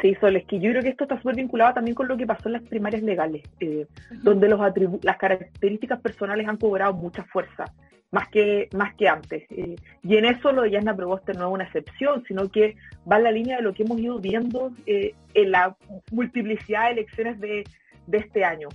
Sí, 0.00 0.14
Sol, 0.20 0.40
que 0.46 0.60
yo 0.60 0.70
creo 0.70 0.82
que 0.82 0.90
esto 0.90 1.04
está 1.04 1.16
súper 1.16 1.36
vinculado 1.36 1.74
también 1.74 1.94
con 1.94 2.06
lo 2.06 2.16
que 2.16 2.26
pasó 2.26 2.48
en 2.48 2.52
las 2.52 2.62
primarias 2.62 3.02
legales, 3.02 3.42
eh, 3.58 3.86
donde 4.22 4.48
los 4.48 4.60
las 5.02 5.16
características 5.16 6.00
personales 6.00 6.46
han 6.46 6.56
cobrado 6.56 6.94
mucha 6.94 7.24
fuerza, 7.24 7.64
más 8.12 8.28
que, 8.28 8.68
más 8.76 8.94
que 8.94 9.08
antes. 9.08 9.44
Eh, 9.50 9.74
y 10.04 10.16
en 10.16 10.24
eso 10.24 10.52
lo 10.52 10.62
de 10.62 10.70
Yasna 10.70 10.94
Proboste 10.94 11.34
no 11.34 11.48
es 11.48 11.54
una 11.54 11.64
excepción, 11.64 12.22
sino 12.28 12.48
que 12.48 12.76
va 13.10 13.16
en 13.16 13.24
la 13.24 13.32
línea 13.32 13.56
de 13.56 13.62
lo 13.62 13.74
que 13.74 13.82
hemos 13.82 13.98
ido 13.98 14.20
viendo 14.20 14.72
eh, 14.86 15.14
en 15.34 15.50
la 15.50 15.76
multiplicidad 16.12 16.86
de 16.86 16.92
elecciones 16.92 17.40
de, 17.40 17.64
de 18.06 18.18
este 18.18 18.44
año. 18.44 18.68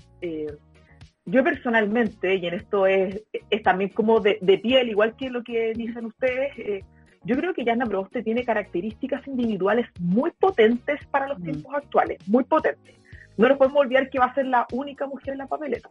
yo 1.26 1.42
personalmente, 1.42 2.36
y 2.36 2.48
en 2.48 2.56
esto 2.56 2.86
es, 2.86 3.24
es 3.50 3.64
también 3.64 3.92
como 3.92 4.20
de, 4.20 4.40
de, 4.42 4.58
piel, 4.58 4.90
igual 4.90 5.16
que 5.16 5.30
lo 5.30 5.42
que 5.42 5.72
dicen 5.74 6.06
ustedes, 6.06 6.84
yo 7.24 7.36
creo 7.38 7.54
que 7.54 7.64
Yana 7.64 7.86
Proboste 7.86 8.22
tiene 8.22 8.44
características 8.44 9.26
individuales 9.28 9.88
muy 10.00 10.32
potentes 10.32 11.06
para 11.08 11.28
los 11.28 11.40
mm. 11.40 11.44
tiempos 11.44 11.76
actuales, 11.76 12.28
muy 12.28 12.44
potentes. 12.44 12.96
No 13.38 13.48
nos 13.48 13.58
podemos 13.58 13.82
olvidar 13.82 14.10
que 14.10 14.20
va 14.20 14.26
a 14.26 14.36
ser 14.36 14.46
la 14.46 14.68
única 14.72 15.08
mujer 15.08 15.34
en 15.34 15.40
la 15.40 15.48
papeleta. 15.48 15.90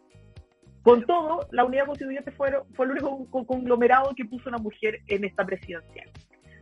Con 0.82 1.04
todo, 1.06 1.46
la 1.52 1.64
unidad 1.64 1.86
constituyente 1.86 2.30
fue, 2.32 2.52
fue 2.74 2.86
el 2.86 2.92
único 2.92 3.46
conglomerado 3.46 4.12
que 4.16 4.24
puso 4.24 4.48
una 4.48 4.58
mujer 4.58 5.00
en 5.08 5.24
esta 5.24 5.44
presidencial. 5.44 6.10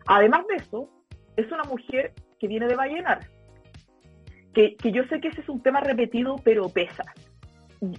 Además 0.06 0.46
de 0.48 0.56
eso, 0.56 0.88
es 1.36 1.50
una 1.50 1.64
mujer 1.64 2.12
que 2.38 2.46
viene 2.46 2.66
de 2.66 2.76
Vallenar, 2.76 3.20
que, 4.54 4.76
que 4.76 4.92
yo 4.92 5.04
sé 5.04 5.20
que 5.20 5.28
ese 5.28 5.40
es 5.40 5.48
un 5.48 5.62
tema 5.62 5.80
repetido, 5.80 6.36
pero 6.44 6.68
pesa. 6.68 7.04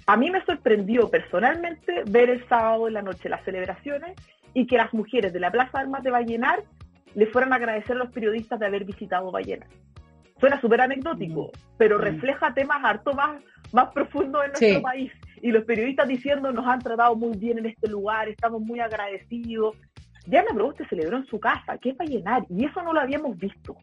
A 0.05 0.15
mí 0.15 0.29
me 0.29 0.45
sorprendió 0.45 1.09
personalmente 1.09 2.03
ver 2.07 2.29
el 2.29 2.47
sábado 2.47 2.87
en 2.87 2.93
la 2.93 3.01
noche 3.01 3.29
las 3.29 3.43
celebraciones 3.43 4.15
y 4.53 4.67
que 4.67 4.77
las 4.77 4.93
mujeres 4.93 5.33
de 5.33 5.39
la 5.39 5.51
Plaza 5.51 5.79
Armas 5.79 6.03
de 6.03 6.11
Vallenar 6.11 6.63
le 7.13 7.27
fueran 7.27 7.53
a 7.53 7.57
agradecer 7.57 7.95
a 7.95 7.99
los 7.99 8.11
periodistas 8.11 8.59
de 8.59 8.65
haber 8.65 8.85
visitado 8.85 9.31
Vallenar. 9.31 9.67
Suena 10.39 10.59
súper 10.59 10.81
anecdótico, 10.81 11.47
mm. 11.47 11.77
pero 11.77 11.97
mm. 11.97 12.01
refleja 12.01 12.53
temas 12.53 12.83
harto 12.83 13.13
más, 13.13 13.41
más 13.71 13.91
profundos 13.91 14.43
en 14.45 14.51
nuestro 14.51 14.81
país 14.81 15.11
y 15.41 15.51
los 15.51 15.63
periodistas 15.65 16.07
diciendo 16.07 16.51
nos 16.51 16.65
han 16.67 16.79
tratado 16.79 17.15
muy 17.15 17.37
bien 17.37 17.57
en 17.57 17.65
este 17.65 17.89
lugar, 17.89 18.29
estamos 18.29 18.61
muy 18.61 18.79
agradecidos. 18.79 19.75
Diana 20.25 20.49
Proboste 20.53 20.87
celebró 20.87 21.17
en 21.17 21.25
su 21.25 21.39
casa, 21.39 21.77
que 21.79 21.89
es 21.89 21.95
para 21.95 22.09
llenar, 22.09 22.45
y 22.49 22.65
eso 22.65 22.81
no 22.83 22.93
lo 22.93 22.99
habíamos 22.99 23.37
visto, 23.37 23.75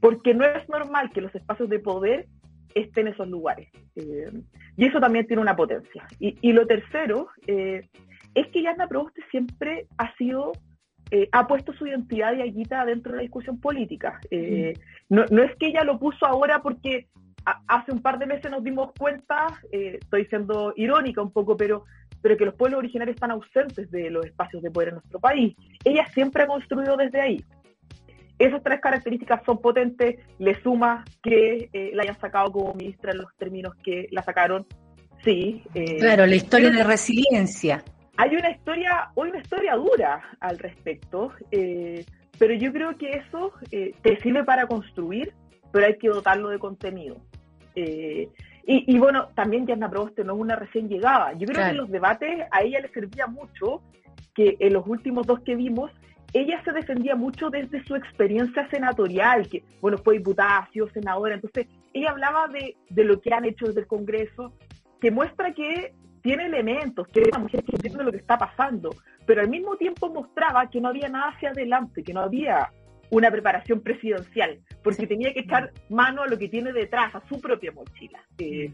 porque 0.00 0.32
no 0.32 0.44
es 0.44 0.68
normal 0.68 1.10
que 1.12 1.20
los 1.20 1.34
espacios 1.34 1.68
de 1.68 1.80
poder 1.80 2.26
estén 2.74 3.08
en 3.08 3.14
esos 3.14 3.28
lugares. 3.28 3.68
Eh, 3.96 4.32
y 4.76 4.86
eso 4.86 5.00
también 5.00 5.26
tiene 5.26 5.42
una 5.42 5.56
potencia. 5.56 6.06
Y, 6.18 6.52
lo 6.52 6.66
tercero 6.66 7.28
eh, 7.46 7.88
es 8.34 8.46
que 8.48 8.60
Diana 8.60 8.88
Proboste 8.88 9.22
siempre 9.30 9.86
ha 9.98 10.14
sido 10.16 10.52
eh, 11.10 11.28
ha 11.32 11.46
puesto 11.46 11.74
su 11.74 11.86
identidad 11.86 12.32
de 12.32 12.42
aguita 12.42 12.84
dentro 12.86 13.12
de 13.12 13.16
la 13.18 13.22
discusión 13.22 13.60
política. 13.60 14.18
Mm. 14.30 14.72
no, 15.10 15.24
no, 15.30 15.42
es 15.42 15.54
que 15.56 15.66
ella 15.66 15.84
lo 15.84 15.98
puso 15.98 16.24
ahora 16.24 16.62
porque 16.62 17.08
hace 17.44 17.92
un 17.92 18.00
par 18.00 18.18
de 18.18 18.26
meses 18.26 18.50
nos 18.50 18.62
dimos 18.62 18.90
cuenta, 18.98 19.46
eh, 19.70 19.98
estoy 20.00 20.26
siendo 20.26 20.72
irónica 20.76 21.22
un 21.22 21.32
poco, 21.32 21.56
pero, 21.56 21.84
pero 22.20 22.36
que 22.36 22.44
los 22.44 22.54
pueblos 22.54 22.78
originarios 22.78 23.14
están 23.14 23.30
ausentes 23.30 23.90
de 23.90 24.10
los 24.10 24.24
espacios 24.24 24.62
de 24.62 24.70
poder 24.70 24.88
en 24.90 24.94
nuestro 24.96 25.18
país. 25.18 25.56
Ella 25.84 26.06
siempre 26.14 26.44
ha 26.44 26.46
construido 26.46 26.96
desde 26.96 27.20
ahí. 27.20 27.44
Esas 28.38 28.62
tres 28.62 28.80
características 28.80 29.42
son 29.44 29.60
potentes, 29.60 30.16
le 30.38 30.60
suma 30.62 31.04
que 31.22 31.68
eh, 31.72 31.90
la 31.94 32.02
hayan 32.02 32.18
sacado 32.18 32.50
como 32.50 32.74
ministra 32.74 33.12
en 33.12 33.18
los 33.18 33.36
términos 33.36 33.74
que 33.84 34.08
la 34.10 34.22
sacaron, 34.22 34.66
sí. 35.22 35.62
Eh, 35.74 35.98
claro, 35.98 36.26
la 36.26 36.34
historia 36.34 36.70
de 36.70 36.82
resiliencia. 36.82 37.84
Hay 38.16 38.36
una 38.36 38.50
historia, 38.50 39.10
hoy 39.14 39.30
una 39.30 39.40
historia 39.40 39.74
dura 39.76 40.22
al 40.40 40.58
respecto, 40.58 41.32
pero 41.50 42.54
yo 42.54 42.72
creo 42.72 42.96
que 42.96 43.10
eso 43.10 43.52
te 43.70 44.20
sirve 44.20 44.44
para 44.44 44.66
construir, 44.66 45.32
pero 45.72 45.86
hay 45.86 45.96
que 45.96 46.08
dotarlo 46.08 46.50
de 46.50 46.58
contenido. 46.58 47.16
Eh, 47.74 48.28
y, 48.64 48.96
bueno, 48.98 49.28
también 49.34 49.66
Jasna 49.66 49.90
Proboste 49.90 50.22
no 50.22 50.34
es 50.34 50.40
una 50.40 50.54
recién 50.54 50.88
llegada. 50.88 51.32
Yo 51.32 51.46
creo 51.48 51.64
que 51.64 51.70
en 51.70 51.76
los 51.78 51.90
debates 51.90 52.46
a 52.52 52.62
ella 52.62 52.78
le 52.80 52.88
servía 52.90 53.26
mucho 53.26 53.82
que 54.34 54.56
en 54.60 54.72
los 54.72 54.86
últimos 54.86 55.26
dos 55.26 55.40
que 55.40 55.56
vimos, 55.56 55.90
ella 56.32 56.62
se 56.64 56.72
defendía 56.72 57.16
mucho 57.16 57.50
desde 57.50 57.84
su 57.84 57.96
experiencia 57.96 58.68
senatorial, 58.70 59.48
que 59.48 59.64
bueno, 59.80 59.98
fue 59.98 60.18
diputada, 60.18 60.58
ha 60.58 60.70
sido 60.70 60.88
senadora, 60.90 61.34
entonces 61.34 61.66
ella 61.92 62.10
hablaba 62.10 62.48
de, 62.48 62.76
de 62.88 63.04
lo 63.04 63.20
que 63.20 63.34
han 63.34 63.44
hecho 63.44 63.66
desde 63.66 63.80
el 63.80 63.86
Congreso, 63.86 64.52
que 65.00 65.10
muestra 65.10 65.52
que 65.52 65.92
tiene 66.22 66.46
elementos, 66.46 67.06
que 67.08 67.20
es 67.20 67.28
una 67.28 67.40
mujer 67.40 67.64
que 67.64 67.72
entiende 67.72 68.04
lo 68.04 68.12
que 68.12 68.18
está 68.18 68.38
pasando, 68.38 68.90
pero 69.26 69.40
al 69.40 69.48
mismo 69.48 69.76
tiempo 69.76 70.08
mostraba 70.08 70.70
que 70.70 70.80
no 70.80 70.88
había 70.88 71.08
nada 71.08 71.30
hacia 71.30 71.50
adelante, 71.50 72.02
que 72.02 72.14
no 72.14 72.20
había 72.20 72.70
una 73.10 73.30
preparación 73.30 73.80
presidencial, 73.80 74.58
porque 74.82 75.06
tenía 75.06 75.34
que 75.34 75.40
echar 75.40 75.72
mano 75.90 76.22
a 76.22 76.28
lo 76.28 76.38
que 76.38 76.48
tiene 76.48 76.72
detrás, 76.72 77.14
a 77.14 77.22
su 77.28 77.40
propia 77.40 77.72
mochila. 77.72 78.20
Eh, 78.38 78.72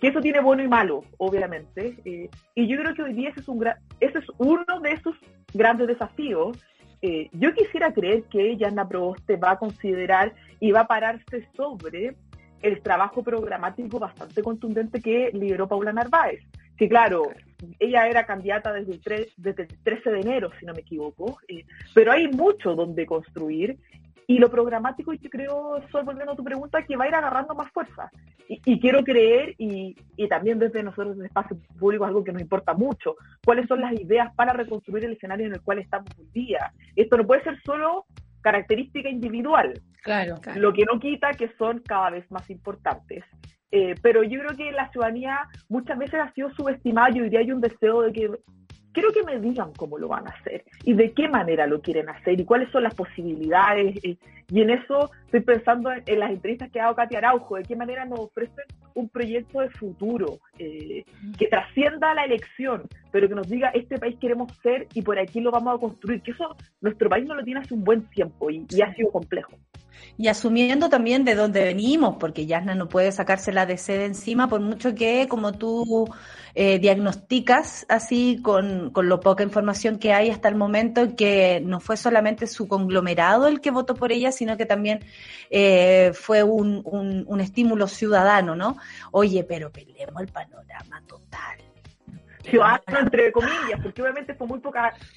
que 0.00 0.08
eso 0.08 0.20
tiene 0.20 0.40
bueno 0.40 0.62
y 0.62 0.68
malo, 0.68 1.04
obviamente. 1.18 1.96
Eh, 2.04 2.30
y 2.54 2.66
yo 2.66 2.78
creo 2.78 2.94
que 2.94 3.02
hoy 3.02 3.14
día 3.14 3.30
ese 3.30 3.40
es, 3.40 3.48
un 3.48 3.66
ese 4.00 4.18
es 4.18 4.24
uno 4.38 4.80
de 4.82 4.92
esos 4.92 5.14
grandes 5.52 5.88
desafíos. 5.88 6.56
Eh, 7.02 7.28
yo 7.32 7.52
quisiera 7.52 7.92
creer 7.92 8.24
que 8.24 8.56
Yana 8.56 8.88
Proboste 8.88 9.36
va 9.36 9.52
a 9.52 9.58
considerar 9.58 10.34
y 10.58 10.70
va 10.70 10.80
a 10.80 10.86
pararse 10.86 11.48
sobre 11.54 12.14
el 12.62 12.82
trabajo 12.82 13.22
programático 13.22 13.98
bastante 13.98 14.42
contundente 14.42 15.00
que 15.00 15.30
lideró 15.32 15.66
Paula 15.68 15.92
Narváez. 15.92 16.40
Que 16.80 16.88
claro, 16.88 17.24
ella 17.78 18.08
era 18.08 18.24
candidata 18.24 18.72
desde 18.72 18.92
el, 18.92 19.02
3, 19.02 19.34
desde 19.36 19.64
el 19.64 19.68
13 19.82 20.12
de 20.12 20.20
enero, 20.20 20.50
si 20.58 20.64
no 20.64 20.72
me 20.72 20.80
equivoco, 20.80 21.38
eh, 21.46 21.66
pero 21.92 22.10
hay 22.10 22.26
mucho 22.28 22.74
donde 22.74 23.04
construir 23.04 23.78
y 24.26 24.38
lo 24.38 24.50
programático, 24.50 25.12
yo 25.12 25.28
creo, 25.28 25.82
Sol, 25.92 26.06
volviendo 26.06 26.32
a 26.32 26.36
tu 26.36 26.42
pregunta, 26.42 26.82
que 26.86 26.96
va 26.96 27.04
a 27.04 27.08
ir 27.08 27.14
agarrando 27.14 27.54
más 27.54 27.70
fuerza. 27.72 28.10
Y, 28.48 28.80
quiero 28.80 29.04
creer, 29.04 29.56
y, 29.58 29.94
y, 30.16 30.26
también 30.26 30.58
desde 30.58 30.82
nosotros, 30.82 31.16
desde 31.16 31.26
espacio 31.26 31.58
público, 31.78 32.06
algo 32.06 32.24
que 32.24 32.32
nos 32.32 32.40
importa 32.40 32.72
mucho, 32.72 33.14
cuáles 33.44 33.68
son 33.68 33.82
las 33.82 33.92
ideas 33.92 34.34
para 34.34 34.54
reconstruir 34.54 35.04
el 35.04 35.12
escenario 35.12 35.48
en 35.48 35.52
el 35.52 35.60
cual 35.60 35.80
estamos 35.80 36.08
hoy 36.18 36.30
día. 36.32 36.72
Esto 36.96 37.18
no 37.18 37.26
puede 37.26 37.44
ser 37.44 37.60
solo 37.62 38.06
característica 38.40 39.10
individual. 39.10 39.74
Claro, 40.02 40.40
Lo 40.54 40.72
que 40.72 40.86
no 40.86 40.98
quita 40.98 41.32
que 41.32 41.52
son 41.58 41.80
cada 41.80 42.08
vez 42.08 42.24
más 42.30 42.48
importantes. 42.48 43.22
Eh, 43.72 43.94
pero 44.02 44.22
yo 44.22 44.40
creo 44.40 44.56
que 44.56 44.72
la 44.72 44.90
ciudadanía 44.90 45.48
muchas 45.68 45.98
veces 45.98 46.20
ha 46.20 46.32
sido 46.32 46.50
subestimada. 46.50 47.10
Y 47.14 47.20
hoy 47.20 47.30
día 47.30 47.40
hay 47.40 47.52
un 47.52 47.60
deseo 47.60 48.02
de 48.02 48.12
que 48.12 48.30
quiero 48.92 49.12
que 49.12 49.22
me 49.22 49.38
digan 49.38 49.72
cómo 49.76 49.98
lo 49.98 50.08
van 50.08 50.26
a 50.26 50.30
hacer 50.30 50.64
y 50.84 50.94
de 50.94 51.12
qué 51.12 51.28
manera 51.28 51.66
lo 51.66 51.80
quieren 51.80 52.08
hacer 52.08 52.40
y 52.40 52.44
cuáles 52.44 52.70
son 52.70 52.82
las 52.82 52.94
posibilidades. 52.94 53.96
Y, 54.04 54.18
en 54.52 54.70
eso 54.70 55.10
estoy 55.26 55.40
pensando 55.42 55.90
en, 55.92 56.18
las 56.18 56.30
entrevistas 56.30 56.70
que 56.70 56.80
ha 56.80 56.84
dado 56.84 56.96
Katia 56.96 57.18
Araujo, 57.18 57.56
de 57.56 57.62
qué 57.62 57.76
manera 57.76 58.04
nos 58.04 58.18
ofrecen 58.18 58.64
un 58.94 59.08
proyecto 59.08 59.60
de 59.60 59.70
futuro 59.70 60.40
eh, 60.58 61.04
que 61.38 61.46
trascienda 61.46 62.14
la 62.14 62.24
elección, 62.24 62.82
pero 63.12 63.28
que 63.28 63.36
nos 63.36 63.48
diga 63.48 63.68
este 63.68 63.98
país 63.98 64.16
queremos 64.20 64.50
ser 64.60 64.88
y 64.92 65.02
por 65.02 65.18
aquí 65.20 65.40
lo 65.40 65.52
vamos 65.52 65.76
a 65.76 65.80
construir. 65.80 66.20
Que 66.22 66.32
eso 66.32 66.56
nuestro 66.80 67.08
país 67.08 67.26
no 67.26 67.36
lo 67.36 67.44
tiene 67.44 67.60
hace 67.60 67.74
un 67.74 67.84
buen 67.84 68.02
tiempo 68.10 68.50
y, 68.50 68.66
y 68.68 68.82
ha 68.82 68.92
sido 68.94 69.10
complejo. 69.12 69.52
Y 70.16 70.28
asumiendo 70.28 70.88
también 70.88 71.24
de 71.24 71.34
dónde 71.34 71.62
venimos, 71.62 72.16
porque 72.18 72.46
Yasna 72.46 72.74
no 72.74 72.88
puede 72.88 73.12
sacarse 73.12 73.52
la 73.52 73.66
DC 73.66 73.98
de 73.98 74.06
encima, 74.06 74.48
por 74.48 74.60
mucho 74.60 74.94
que, 74.94 75.26
como 75.28 75.52
tú 75.52 76.08
eh, 76.54 76.78
diagnosticas 76.78 77.86
así 77.88 78.40
con, 78.42 78.90
con 78.90 79.08
lo 79.08 79.20
poca 79.20 79.42
información 79.42 79.98
que 79.98 80.12
hay 80.12 80.30
hasta 80.30 80.48
el 80.48 80.54
momento, 80.54 81.14
que 81.16 81.60
no 81.64 81.80
fue 81.80 81.96
solamente 81.96 82.46
su 82.46 82.68
conglomerado 82.68 83.46
el 83.46 83.60
que 83.60 83.70
votó 83.70 83.94
por 83.94 84.12
ella, 84.12 84.32
sino 84.32 84.56
que 84.56 84.66
también 84.66 85.00
eh, 85.50 86.12
fue 86.14 86.42
un, 86.42 86.82
un, 86.84 87.40
estímulo 87.40 87.86
ciudadano, 87.88 88.54
¿no? 88.54 88.76
Oye, 89.12 89.44
pero 89.44 89.70
peleemos 89.70 90.20
el 90.20 90.28
panorama 90.28 91.02
total 91.06 91.58
ciudadano 92.42 92.98
entre 93.00 93.32
comillas, 93.32 93.80
porque 93.82 94.02
obviamente 94.02 94.34
fue 94.34 94.46
muy 94.46 94.60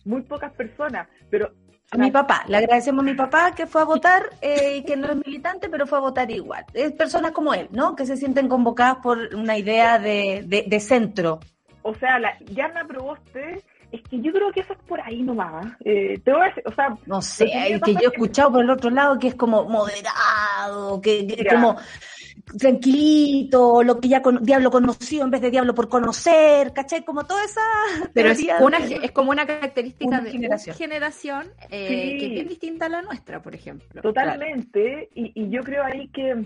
muy 0.05 0.21
pocas 0.21 0.51
personas, 0.53 1.07
pero 1.29 1.53
a 1.91 1.97
mi 1.97 2.09
papá, 2.09 2.43
le 2.47 2.57
agradecemos 2.57 3.03
a 3.03 3.05
mi 3.05 3.13
papá 3.13 3.53
que 3.53 3.67
fue 3.67 3.81
a 3.81 3.85
votar 3.85 4.23
y 4.41 4.83
que 4.83 4.95
no 4.95 5.11
es 5.11 5.15
militante, 5.25 5.69
pero 5.69 5.85
fue 5.85 5.99
a 5.99 6.01
votar 6.01 6.29
igual. 6.31 6.65
Es 6.73 6.91
personas 6.93 7.31
como 7.31 7.53
él, 7.53 7.67
¿no? 7.71 7.95
Que 7.95 8.05
se 8.05 8.17
sienten 8.17 8.47
convocadas 8.47 8.97
por 8.97 9.35
una 9.35 9.57
idea 9.57 9.99
de, 9.99 10.43
de, 10.45 10.79
centro. 10.79 11.39
O 11.83 11.93
sea, 11.93 12.17
la 12.17 12.35
Yana 12.39 12.85
Proboste, 12.87 13.61
es 13.91 14.01
que 14.09 14.19
yo 14.21 14.31
creo 14.31 14.51
que 14.51 14.61
eso 14.61 14.73
es 14.73 14.79
por 14.87 14.99
ahí 15.01 15.21
nomás. 15.21 15.67
Eh, 15.85 16.19
te 16.23 16.31
voy 16.31 16.41
a 16.41 16.45
decir, 16.45 16.63
o 16.65 16.73
sea, 16.73 16.97
no 17.05 17.21
sé, 17.21 17.45
que, 17.45 17.79
que 17.79 17.93
yo 17.93 17.99
he 17.99 18.07
escuchado 18.07 18.53
por 18.53 18.63
el 18.63 18.69
otro 18.71 18.89
lado 18.89 19.19
que 19.19 19.27
es 19.27 19.35
como 19.35 19.65
moderado, 19.65 20.99
que, 20.99 21.27
que 21.27 21.45
como 21.45 21.77
tranquilito, 22.45 23.83
lo 23.83 23.99
que 23.99 24.09
ya 24.09 24.21
con, 24.21 24.43
Diablo 24.43 24.69
conoció 24.69 25.23
en 25.23 25.31
vez 25.31 25.41
de 25.41 25.51
Diablo 25.51 25.73
por 25.73 25.89
conocer, 25.89 26.73
¿caché? 26.73 27.03
Como 27.03 27.25
toda 27.25 27.43
esa... 27.43 27.61
Pero 28.13 28.29
es, 28.29 28.45
una, 28.59 28.77
es 28.77 29.11
como 29.11 29.31
una 29.31 29.45
característica 29.45 30.21
de 30.21 30.31
generación, 30.31 30.75
generación 30.75 31.47
eh, 31.69 32.17
que 32.19 32.25
es 32.25 32.31
bien 32.31 32.47
distinta 32.47 32.85
a 32.85 32.89
la 32.89 33.01
nuestra, 33.01 33.41
por 33.41 33.55
ejemplo. 33.55 34.01
Totalmente, 34.01 35.09
y, 35.15 35.31
y, 35.33 35.49
yo 35.49 35.61
creo 35.61 35.83
ahí 35.83 36.09
que, 36.09 36.45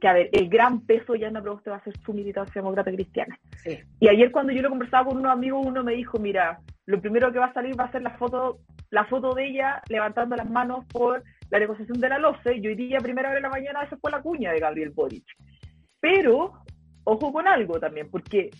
que, 0.00 0.08
a 0.08 0.12
ver, 0.14 0.30
el 0.32 0.48
gran 0.48 0.80
peso 0.80 1.14
ya 1.14 1.28
en 1.28 1.34
la 1.34 1.42
propuesta 1.42 1.72
va 1.72 1.76
a 1.78 1.84
ser 1.84 1.94
su 2.04 2.12
militancia 2.12 2.60
demócrata 2.60 2.92
cristiana. 2.92 3.38
Sí. 3.62 3.78
Y 4.00 4.08
ayer 4.08 4.30
cuando 4.30 4.52
yo 4.52 4.62
lo 4.62 4.70
conversaba 4.70 5.06
con 5.06 5.18
unos 5.18 5.32
amigos, 5.32 5.64
uno 5.66 5.82
me 5.82 5.94
dijo, 5.94 6.18
mira, 6.18 6.60
lo 6.86 7.00
primero 7.00 7.32
que 7.32 7.38
va 7.38 7.46
a 7.46 7.54
salir 7.54 7.78
va 7.78 7.84
a 7.84 7.92
ser 7.92 8.02
la 8.02 8.16
foto, 8.16 8.58
la 8.90 9.04
foto 9.06 9.34
de 9.34 9.46
ella 9.46 9.82
levantando 9.88 10.36
las 10.36 10.48
manos 10.48 10.84
por 10.86 11.22
la 11.50 11.58
negociación 11.58 12.00
de 12.00 12.08
la 12.08 12.18
LOCE, 12.18 12.56
y 12.56 12.66
hoy 12.66 12.74
día, 12.74 12.98
primera 12.98 13.28
hora 13.28 13.36
de 13.36 13.42
la 13.42 13.50
mañana, 13.50 13.82
esa 13.82 13.96
fue 13.96 14.10
la 14.10 14.22
cuña 14.22 14.52
de 14.52 14.60
Gabriel 14.60 14.90
Boric. 14.90 15.24
Pero, 16.00 16.52
ojo 17.04 17.32
con 17.32 17.46
algo 17.46 17.78
también, 17.78 18.10
porque 18.10 18.50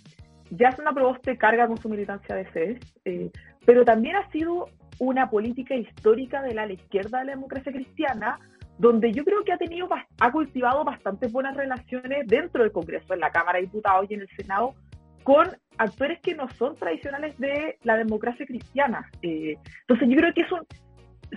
ya 0.51 0.74
una 0.78 0.93
Proboste 0.93 1.37
carga 1.37 1.66
con 1.66 1.78
su 1.78 1.89
militancia 1.89 2.35
de 2.35 2.47
CES, 2.47 2.95
eh, 3.05 3.30
pero 3.64 3.85
también 3.85 4.16
ha 4.16 4.30
sido 4.30 4.68
una 4.99 5.28
política 5.28 5.74
histórica 5.74 6.43
de 6.43 6.55
la, 6.55 6.70
izquierda 6.70 7.18
de 7.18 7.24
la 7.26 7.32
democracia 7.32 7.72
cristiana, 7.72 8.39
donde 8.78 9.12
yo 9.12 9.24
creo 9.24 9.45
que 9.45 9.53
ha 9.53 9.59
tenido, 9.59 9.89
ha 10.20 10.32
cultivado 10.32 10.85
bastantes 10.85 11.32
buenas 11.32 11.57
relaciones 11.57 12.26
dentro 12.26 12.62
del 12.62 12.72
Congreso, 12.72 13.14
en 13.14 13.20
la 13.20 13.30
Cámara 13.30 13.59
de 13.59 13.66
Diputados 13.66 14.07
y 14.09 14.14
en 14.14 14.20
el 14.22 14.28
Senado, 14.37 14.74
con 15.22 15.49
actores 15.78 16.20
que 16.20 16.35
no 16.35 16.49
son 16.51 16.76
tradicionales 16.76 17.37
de 17.39 17.78
la 17.82 17.97
democracia 17.97 18.47
cristiana. 18.47 19.11
Eh, 19.22 19.57
entonces 19.80 20.09
yo 20.09 20.16
creo 20.16 20.35
que 20.35 20.43
eso 20.43 20.66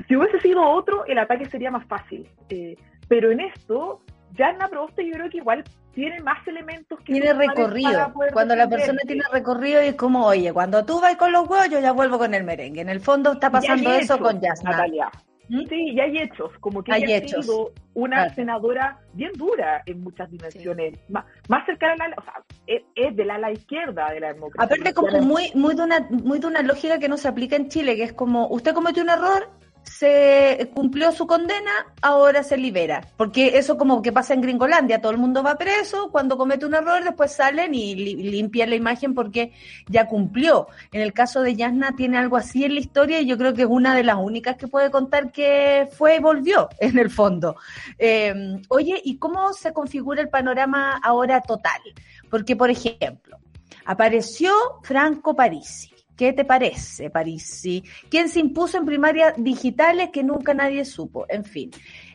si 0.08 0.16
hubiese 0.16 0.40
sido 0.40 0.62
otro, 0.62 1.06
el 1.06 1.18
ataque 1.18 1.46
sería 1.46 1.72
más 1.72 1.86
fácil. 1.86 2.30
Eh, 2.50 2.76
pero 3.08 3.32
en 3.32 3.40
esto, 3.40 4.02
Jana 4.36 4.68
Proboste 4.68 5.06
yo 5.06 5.14
creo 5.14 5.30
que 5.30 5.38
igual 5.38 5.64
tiene 5.94 6.20
más 6.22 6.46
elementos 6.48 7.00
que... 7.00 7.14
Tiene 7.14 7.34
recorrido. 7.34 8.14
Cuando 8.34 8.56
la 8.56 8.70
persona 8.70 9.00
tiene 9.06 9.24
recorrido 9.32 9.82
y 9.82 9.88
es 9.88 9.96
como, 9.96 10.26
oye, 10.26 10.54
cuando 10.54 10.86
tú 10.86 11.02
vas 11.02 11.16
con 11.16 11.32
los 11.32 11.48
huevos, 11.48 11.70
yo 11.70 11.80
ya 11.80 11.92
vuelvo 11.92 12.18
con 12.18 12.34
el 12.34 12.44
merengue. 12.44 12.82
En 12.82 12.90
el 12.90 13.00
fondo 13.00 13.34
está 13.34 13.50
pasando 13.50 13.92
eso 13.94 14.20
con 14.20 14.40
Jasna. 14.40 14.72
Natalia. 14.72 15.10
¿Mm? 15.50 15.66
Sí, 15.70 15.92
y 15.94 16.00
hay 16.00 16.18
hechos, 16.18 16.52
como 16.60 16.84
que 16.84 16.92
hay 16.92 17.04
ha 17.14 17.26
sido 17.26 17.72
una 17.94 18.30
senadora 18.36 19.00
bien 19.14 19.32
dura 19.34 19.82
en 19.86 20.04
muchas 20.04 20.30
dimensiones, 20.30 21.00
más, 21.08 21.26
cercana 21.66 22.06
a 22.06 22.08
la, 22.10 22.16
o 22.18 22.22
sea, 22.22 22.34
es, 22.68 23.16
de 23.16 23.26
la, 23.26 23.38
la 23.38 23.52
izquierda 23.52 24.12
de 24.12 24.20
la 24.20 24.34
democracia. 24.34 24.66
Aparte 24.66 24.94
como 24.94 25.22
muy, 25.22 25.50
muy 25.56 25.74
de 25.74 25.84
una, 25.84 26.06
muy 26.10 26.40
de 26.40 26.48
una 26.48 26.62
lógica 26.62 27.00
que 27.00 27.08
no 27.08 27.18
se 27.18 27.30
aplica 27.30 27.56
en 27.56 27.70
Chile, 27.70 27.96
que 27.96 28.04
es 28.04 28.14
como, 28.14 28.48
usted 28.50 28.74
cometió 28.74 29.02
un 29.04 29.10
error, 29.10 29.50
se 29.88 30.70
cumplió 30.74 31.12
su 31.12 31.28
condena, 31.28 31.72
ahora 32.02 32.44
se 32.44 32.58
libera. 32.58 33.08
Porque 33.16 33.58
eso 33.58 33.78
como 33.78 34.02
que 34.02 34.12
pasa 34.12 34.34
en 34.34 34.42
Gringolandia, 34.42 35.02
todo 35.02 35.12
el 35.12 35.18
mundo 35.18 35.44
va 35.44 35.56
preso, 35.56 36.12
cuando 36.12 36.38
comete 36.38 36.66
un 36.66 36.76
error 36.76 37.04
después 37.04 37.32
salen 37.32 37.74
y 37.74 37.96
limpian 37.96 38.70
la 38.70 38.76
imagen 38.76 39.14
porque 39.14 39.54
ya 39.88 40.08
cumplió. 40.08 40.68
En 40.92 41.02
el 41.02 41.14
caso 41.14 41.42
de 41.42 41.56
Yasna 41.56 41.96
tiene 41.96 42.18
algo 42.18 42.38
así 42.38 42.64
en 42.66 42.76
la 42.76 42.80
historia 42.80 43.22
y 43.22 43.26
yo 43.26 43.38
creo 43.38 43.54
que 43.54 43.64
es 43.64 43.68
una 43.70 43.96
de 43.96 44.04
las 44.04 44.18
únicas 44.18 44.58
que 44.58 44.68
puede 44.68 44.92
contar 44.92 45.32
que 45.32 45.88
fue 45.98 46.18
y 46.18 46.20
volvió 46.20 46.70
en 46.80 46.98
el 47.00 47.10
fondo. 47.10 47.56
Eh, 47.98 48.60
oye, 48.70 49.02
¿y 49.04 49.18
cómo 49.18 49.54
se 49.54 49.74
configura 49.74 50.22
el 50.22 50.30
panorama 50.30 51.00
ahora 51.02 51.42
total? 51.42 51.82
Porque, 52.30 52.56
por 52.56 52.70
ejemplo, 52.70 53.38
apareció 53.86 54.52
Franco 54.84 55.36
Parisi 55.36 55.97
¿Qué 56.18 56.34
te 56.34 56.46
parece, 56.46 57.12
Parisi? 57.12 57.84
¿Quién 58.10 58.28
se 58.28 58.40
impuso 58.40 58.78
en 58.78 58.86
primarias 58.86 59.36
digitales 59.38 60.10
que 60.12 60.24
nunca 60.24 60.56
nadie 60.56 60.84
supo? 60.84 61.28
En 61.30 61.46
fin. 61.46 61.70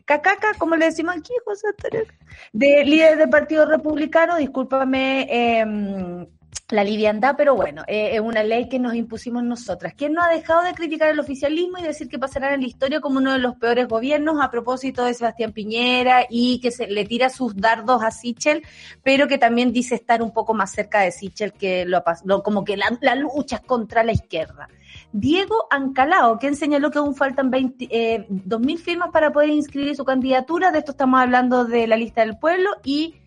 Cacaca, 0.05 0.55
como 0.59 0.74
le 0.74 0.86
decimos 0.86 1.14
aquí, 1.16 1.32
José 1.44 1.68
Antonio, 1.68 2.07
de 2.53 2.84
líder 2.84 3.16
del 3.16 3.30
Partido 3.30 3.64
Republicano, 3.64 4.36
discúlpame, 4.36 5.28
eh, 5.30 6.27
la 6.73 6.85
liviandad, 6.85 7.35
pero 7.37 7.55
bueno, 7.55 7.83
eh, 7.87 8.11
es 8.15 8.20
una 8.20 8.43
ley 8.43 8.69
que 8.69 8.79
nos 8.79 8.95
impusimos 8.95 9.45
nosotras. 9.45 9.93
¿Quién 9.97 10.15
no 10.15 10.23
ha 10.23 10.29
dejado 10.29 10.62
de 10.62 10.73
criticar 10.73 11.11
el 11.11 11.20
oficialismo 11.20 11.79
y 11.79 11.83
decir 11.83 12.09
que 12.09 12.19
pasará 12.19 12.55
en 12.55 12.62
la 12.62 12.66
historia 12.66 13.01
como 13.01 13.19
uno 13.19 13.33
de 13.33 13.39
los 13.39 13.57
peores 13.57 13.89
gobiernos 13.89 14.37
a 14.41 14.51
propósito 14.51 15.05
de 15.05 15.15
Sebastián 15.15 15.53
Piñera 15.53 16.27
y 16.29 16.61
que 16.61 16.70
se 16.70 16.87
le 16.87 17.05
tira 17.05 17.29
sus 17.29 17.55
dardos 17.57 18.03
a 18.03 18.11
Sichel, 18.11 18.62
pero 19.03 19.29
que 19.29 19.39
también 19.39 19.73
dice 19.73 19.95
estar 19.95 20.23
un 20.23 20.33
poco 20.33 20.55
más 20.55 20.73
cerca 20.73 21.01
de 21.01 21.12
Sichel 21.12 21.53
que 21.53 21.85
lo, 21.85 22.03
como 22.43 22.65
que 22.65 22.77
la, 22.77 23.15
lucha 23.15 23.57
es 23.57 23.62
contra 23.62 24.03
la 24.03 24.12
izquierda? 24.12 24.69
Diego 25.12 25.66
Ancalao, 25.70 26.39
quien 26.39 26.57
señaló 26.57 26.91
que 26.91 26.99
aún 26.99 27.15
faltan 27.15 27.51
20, 27.51 27.89
eh, 27.91 28.27
2.000 28.29 28.79
firmas 28.79 29.11
para 29.11 29.31
poder 29.31 29.51
inscribir 29.51 29.95
su 29.95 30.05
candidatura, 30.05 30.70
de 30.70 30.79
esto 30.79 30.93
estamos 30.93 31.20
hablando 31.20 31.65
de 31.66 31.87
la 31.87 31.97
lista 31.97 32.23
del 32.23 32.39
pueblo, 32.39 32.70
y 32.83 33.22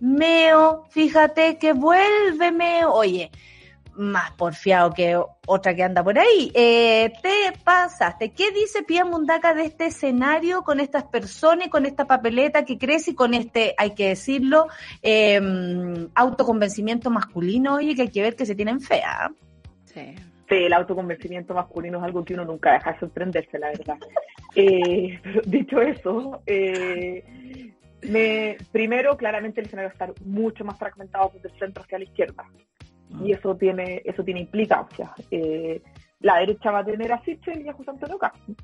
Meo, 0.00 0.84
fíjate 0.90 1.58
que 1.58 1.72
vuelve 1.72 2.50
Meo. 2.52 2.92
Oye, 2.92 3.30
más 3.94 4.30
porfiado 4.32 4.92
que 4.92 5.20
otra 5.46 5.74
que 5.74 5.82
anda 5.82 6.02
por 6.02 6.18
ahí. 6.18 6.50
Eh, 6.54 7.12
te 7.22 7.52
pasaste. 7.62 8.32
¿Qué 8.32 8.50
dice 8.50 8.82
Pia 8.82 9.04
Mundaca 9.04 9.54
de 9.54 9.64
este 9.64 9.86
escenario 9.86 10.62
con 10.62 10.80
estas 10.80 11.04
personas 11.04 11.66
y 11.66 11.70
con 11.70 11.86
esta 11.86 12.06
papeleta 12.06 12.64
que 12.64 12.78
crece 12.78 13.12
y 13.12 13.14
con 13.14 13.34
este, 13.34 13.74
hay 13.76 13.94
que 13.94 14.08
decirlo, 14.08 14.68
em, 15.02 16.08
autoconvencimiento 16.14 17.10
masculino, 17.10 17.74
oye, 17.74 17.94
que 17.94 18.02
hay 18.02 18.10
que 18.10 18.22
ver 18.22 18.36
que 18.36 18.46
se 18.46 18.54
tienen 18.54 18.80
fea? 18.80 19.30
Sí. 19.84 20.14
Sí, 20.48 20.56
el 20.56 20.72
autoconvencimiento 20.72 21.54
masculino 21.54 21.98
es 21.98 22.04
algo 22.04 22.24
que 22.24 22.34
uno 22.34 22.44
nunca 22.44 22.72
deja 22.72 22.92
de 22.92 22.98
sorprenderse, 22.98 23.58
la 23.58 23.68
verdad. 23.68 23.98
Eh, 24.56 25.20
dicho 25.46 25.80
eso, 25.80 26.42
eh, 26.46 27.22
me, 28.02 28.56
primero, 28.72 29.16
claramente 29.16 29.60
el 29.60 29.66
escenario 29.66 29.88
va 29.88 29.92
a 29.92 30.06
estar 30.06 30.26
mucho 30.26 30.64
más 30.64 30.78
fragmentado 30.78 31.30
desde 31.34 31.48
el 31.48 31.58
centro 31.58 31.82
hacia 31.82 31.98
la 31.98 32.04
izquierda. 32.04 32.44
Y 33.22 33.32
ah. 33.32 33.36
eso 33.36 33.56
tiene, 33.56 34.02
eso 34.04 34.24
tiene 34.24 34.40
implicancias. 34.40 35.10
Eh, 35.30 35.82
la 36.20 36.38
derecha 36.38 36.70
va 36.70 36.80
a 36.80 36.84
tener 36.84 37.12
a 37.12 37.22
Sichel 37.22 37.62
y 37.62 37.68
a 37.68 37.72
José 37.72 37.90
Antonio 37.90 38.18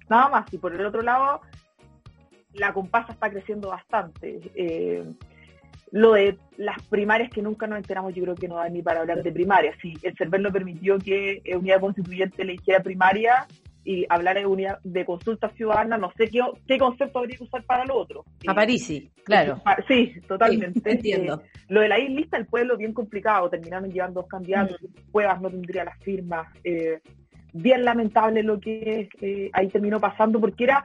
nada 0.08 0.28
más. 0.28 0.52
Y 0.52 0.58
por 0.58 0.74
el 0.74 0.84
otro 0.84 1.02
lado, 1.02 1.40
la 2.54 2.72
compasa 2.72 3.12
está 3.12 3.30
creciendo 3.30 3.68
bastante. 3.68 4.40
Eh, 4.54 5.04
lo 5.92 6.12
de 6.12 6.38
las 6.56 6.82
primarias 6.88 7.30
que 7.30 7.42
nunca 7.42 7.66
nos 7.66 7.78
enteramos, 7.78 8.14
yo 8.14 8.22
creo 8.24 8.34
que 8.34 8.48
no 8.48 8.56
da 8.56 8.68
ni 8.68 8.82
para 8.82 9.00
hablar 9.00 9.22
de 9.22 9.32
primarias. 9.32 9.76
Si 9.80 9.94
el 10.02 10.16
CERVEL 10.16 10.42
no 10.42 10.52
permitió 10.52 10.98
que 10.98 11.42
Unidad 11.56 11.80
Constituyente 11.80 12.44
le 12.44 12.54
hiciera 12.54 12.82
primaria, 12.82 13.46
y 13.86 14.04
hablar 14.08 14.36
de 14.36 14.46
unidad 14.46 14.80
de 14.82 15.04
consulta 15.04 15.48
ciudadana, 15.50 15.96
no 15.96 16.12
sé 16.16 16.28
qué, 16.28 16.40
qué 16.66 16.76
concepto 16.76 17.20
habría 17.20 17.38
que 17.38 17.44
usar 17.44 17.62
para 17.64 17.84
lo 17.84 17.96
otro. 17.96 18.24
A 18.46 18.54
París, 18.54 18.92
claro. 19.24 19.62
Sí, 19.86 20.12
totalmente. 20.26 20.80
entiendo. 20.90 21.40
Eh, 21.42 21.58
lo 21.68 21.80
de 21.80 21.88
la 21.88 21.98
lista 21.98 22.36
del 22.36 22.46
pueblo, 22.46 22.76
bien 22.76 22.92
complicado, 22.92 23.48
terminaron 23.48 23.90
llevando 23.90 24.22
dos 24.22 24.28
candidatos, 24.28 24.82
mm. 24.82 25.10
Cuevas 25.12 25.40
no 25.40 25.50
tendría 25.50 25.84
las 25.84 25.98
firmas. 26.00 26.48
Eh, 26.64 27.00
bien 27.52 27.84
lamentable 27.84 28.42
lo 28.42 28.58
que 28.58 29.08
eh, 29.20 29.50
ahí 29.52 29.68
terminó 29.68 30.00
pasando, 30.00 30.40
porque 30.40 30.64
era 30.64 30.84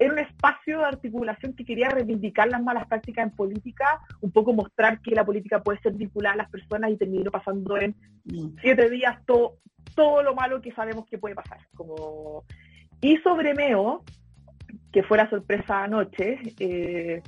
era 0.00 0.14
un 0.14 0.18
espacio 0.18 0.78
de 0.78 0.86
articulación 0.86 1.52
que 1.52 1.64
quería 1.64 1.90
reivindicar 1.90 2.48
las 2.48 2.62
malas 2.62 2.86
prácticas 2.86 3.22
en 3.22 3.36
política, 3.36 4.00
un 4.22 4.32
poco 4.32 4.54
mostrar 4.54 4.98
que 5.02 5.14
la 5.14 5.26
política 5.26 5.62
puede 5.62 5.78
ser 5.80 5.92
vinculada 5.92 6.32
a 6.32 6.38
las 6.38 6.50
personas 6.50 6.90
y 6.90 6.96
terminó 6.96 7.30
pasando 7.30 7.76
en 7.76 7.94
siete 8.62 8.88
días 8.88 9.18
todo, 9.26 9.58
todo 9.94 10.22
lo 10.22 10.34
malo 10.34 10.62
que 10.62 10.72
sabemos 10.72 11.04
que 11.06 11.18
puede 11.18 11.34
pasar. 11.34 11.58
Como... 11.74 12.44
Y 13.02 13.18
sobre 13.18 13.52
Meo, 13.52 14.02
que 14.90 15.02
fue 15.02 15.18
la 15.18 15.28
sorpresa 15.28 15.84
anoche, 15.84 16.38
eh, 16.58 17.22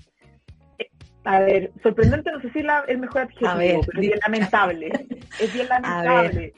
a 1.25 1.41
ver, 1.41 1.73
sorprendente 1.83 2.33
no 2.33 2.41
sé 2.41 2.51
si 2.53 2.63
la, 2.63 2.85
el 2.89 2.99
mejor 2.99 3.23
adjetivo, 3.23 3.51
pero 3.55 3.81
es 3.81 4.01
bien 4.01 4.19
lamentable. 4.25 4.91
es 5.39 5.53
bien 5.53 5.69
lamentable. 5.69 6.55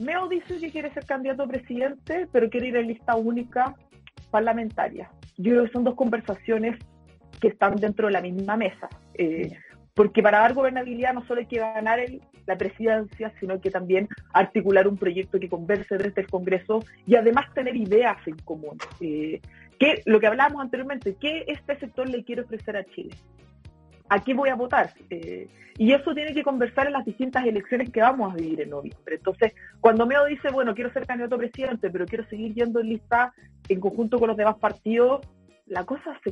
Meo 0.00 0.28
dice 0.28 0.58
que 0.58 0.70
quiere 0.70 0.94
ser 0.94 1.04
candidato 1.04 1.42
a 1.42 1.48
presidente, 1.48 2.26
pero 2.32 2.48
quiere 2.48 2.68
ir 2.68 2.76
en 2.76 2.86
lista 2.88 3.16
única 3.16 3.74
parlamentaria. 4.30 5.10
Yo 5.36 5.52
creo 5.52 5.64
que 5.64 5.72
son 5.72 5.84
dos 5.84 5.94
conversaciones 5.94 6.78
que 7.40 7.48
están 7.48 7.76
dentro 7.76 8.06
de 8.06 8.12
la 8.12 8.22
misma 8.22 8.56
mesa. 8.56 8.88
Eh, 9.14 9.52
porque 9.94 10.22
para 10.22 10.40
dar 10.40 10.52
gobernabilidad 10.52 11.14
no 11.14 11.24
solo 11.26 11.40
hay 11.40 11.46
que 11.46 11.58
ganar 11.58 12.00
la 12.46 12.58
presidencia, 12.58 13.32
sino 13.40 13.60
que 13.60 13.70
también 13.70 14.08
articular 14.32 14.86
un 14.86 14.98
proyecto 14.98 15.40
que 15.40 15.48
converse 15.48 15.96
desde 15.96 16.20
el 16.20 16.28
Congreso 16.28 16.84
y 17.06 17.16
además 17.16 17.46
tener 17.54 17.74
ideas 17.76 18.18
en 18.26 18.36
común. 18.36 18.76
Eh, 19.00 19.40
que, 19.78 20.02
lo 20.04 20.20
que 20.20 20.26
hablábamos 20.26 20.60
anteriormente, 20.60 21.16
¿qué 21.18 21.44
este 21.46 21.78
sector 21.78 22.08
le 22.08 22.24
quiere 22.24 22.42
ofrecer 22.42 22.76
a 22.76 22.84
Chile? 22.84 23.14
¿A 24.08 24.22
qué 24.22 24.34
voy 24.34 24.48
a 24.48 24.54
votar? 24.54 24.92
Eh, 25.10 25.48
y 25.78 25.92
eso 25.92 26.14
tiene 26.14 26.32
que 26.32 26.42
conversar 26.42 26.86
en 26.86 26.94
las 26.94 27.04
distintas 27.04 27.44
elecciones 27.44 27.90
que 27.90 28.00
vamos 28.00 28.32
a 28.32 28.36
vivir 28.36 28.60
en 28.62 28.70
noviembre. 28.70 29.16
Entonces, 29.16 29.52
cuando 29.80 30.06
Meo 30.06 30.24
dice, 30.24 30.50
bueno, 30.50 30.74
quiero 30.74 30.92
ser 30.92 31.06
candidato 31.06 31.34
a 31.34 31.38
presidente, 31.38 31.90
pero 31.90 32.06
quiero 32.06 32.26
seguir 32.28 32.54
yendo 32.54 32.80
en 32.80 32.88
lista 32.88 33.34
en 33.68 33.80
conjunto 33.80 34.18
con 34.18 34.28
los 34.28 34.36
demás 34.36 34.56
partidos, 34.56 35.20
la 35.66 35.84
cosa 35.84 36.18
se, 36.22 36.30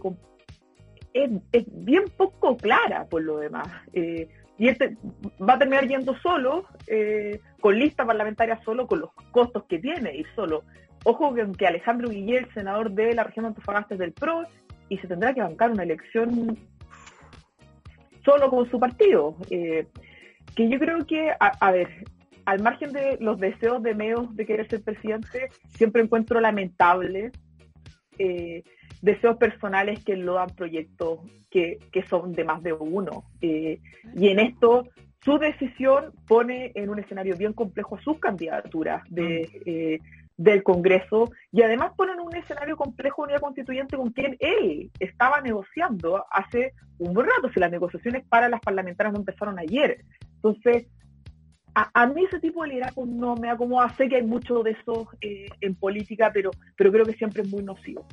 es, 1.13 1.65
bien 1.67 2.05
poco 2.17 2.57
clara 2.57 3.07
por 3.07 3.23
lo 3.23 3.39
demás. 3.39 3.69
Eh, 3.93 4.29
y 4.57 4.69
este 4.69 4.97
va 5.47 5.55
a 5.55 5.59
terminar 5.59 5.87
yendo 5.89 6.17
solo, 6.19 6.67
eh, 6.87 7.41
con 7.61 7.79
lista 7.79 8.07
parlamentaria 8.07 8.61
solo, 8.65 8.87
con 8.87 9.01
los 9.01 9.11
costos 9.33 9.65
que 9.65 9.79
tiene 9.79 10.17
ir 10.17 10.27
solo. 10.35 10.65
Ojo 11.05 11.35
que, 11.35 11.47
que 11.59 11.67
Alejandro 11.67 12.09
Guillén, 12.09 12.49
senador 12.55 12.93
de 12.93 13.15
la 13.15 13.25
región 13.25 13.45
de 13.45 13.49
Antofagasta, 13.49 13.95
es 13.95 14.01
del 14.01 14.13
PRO, 14.13 14.45
y 14.89 14.99
se 14.99 15.09
tendrá 15.09 15.35
que 15.35 15.41
bancar 15.41 15.71
una 15.71 15.83
elección 15.83 16.57
solo 18.25 18.51
con 18.51 18.71
su 18.71 18.79
partido. 18.79 19.37
Eh, 19.51 19.87
que 20.55 20.69
yo 20.69 20.79
creo 20.79 21.07
que, 21.07 21.33
a, 21.39 21.73
ver, 21.73 21.89
al 22.45 22.63
margen 22.63 22.93
de 22.93 23.17
los 23.21 23.39
deseos 23.39 23.83
de 23.83 23.95
Meos 23.95 24.35
de 24.37 24.47
querer 24.47 24.69
ser 24.69 24.83
presidente, 24.83 25.49
siempre 25.71 26.03
encuentro 26.03 26.41
lamentable 26.41 27.33
eh, 28.19 28.63
deseos 29.03 29.37
personales 29.37 30.05
que 30.05 30.17
lo 30.17 30.35
dan 30.35 30.51
proyectos 30.51 31.21
que, 31.51 31.79
son 32.09 32.33
de 32.33 32.45
más 32.45 32.63
de 32.63 32.73
uno. 32.73 33.25
Eh, 33.41 33.79
y 34.17 34.29
en 34.29 34.41
esto, 34.41 34.89
su 35.25 35.39
decisión 35.39 36.13
pone 36.27 36.73
en 36.75 36.91
un 36.91 36.99
escenario 36.99 37.37
bien 37.37 37.53
complejo 37.53 37.99
sus 37.99 38.19
candidaturas 38.19 39.03
de, 39.09 39.49
mm. 39.49 39.69
eh, 39.69 39.99
del 40.37 40.63
Congreso 40.63 41.31
y 41.53 41.63
además 41.63 41.93
pone 41.97 42.13
en 42.13 42.21
un 42.21 42.35
escenario 42.35 42.77
complejo 42.77 43.23
unidad 43.23 43.41
constituyente 43.41 43.97
con 43.97 44.11
quien 44.11 44.37
él 44.41 44.91
estaba 44.99 45.41
negociando 45.41 46.25
hace 46.31 46.73
un 46.99 47.15
rato, 47.15 47.51
si 47.53 47.61
las 47.61 47.71
negociaciones 47.71 48.25
para 48.29 48.49
las 48.49 48.61
parlamentarias 48.61 49.13
no 49.13 49.21
empezaron 49.21 49.59
ayer. 49.59 50.05
Entonces, 50.37 50.87
a, 51.75 52.07
mí 52.07 52.25
ese 52.25 52.39
tipo 52.39 52.63
de 52.63 52.69
liderazgo 52.69 53.05
no 53.05 53.35
me 53.35 53.51
acomoda. 53.51 53.89
Sé 53.97 54.09
que 54.09 54.17
hay 54.17 54.23
mucho 54.23 54.63
de 54.63 54.73
eso 54.73 55.09
eh, 55.21 55.47
en 55.61 55.75
política, 55.75 56.31
pero, 56.33 56.51
pero 56.77 56.93
creo 56.93 57.05
que 57.05 57.15
siempre 57.15 57.43
es 57.43 57.51
muy 57.51 57.65
nocivo. 57.65 58.07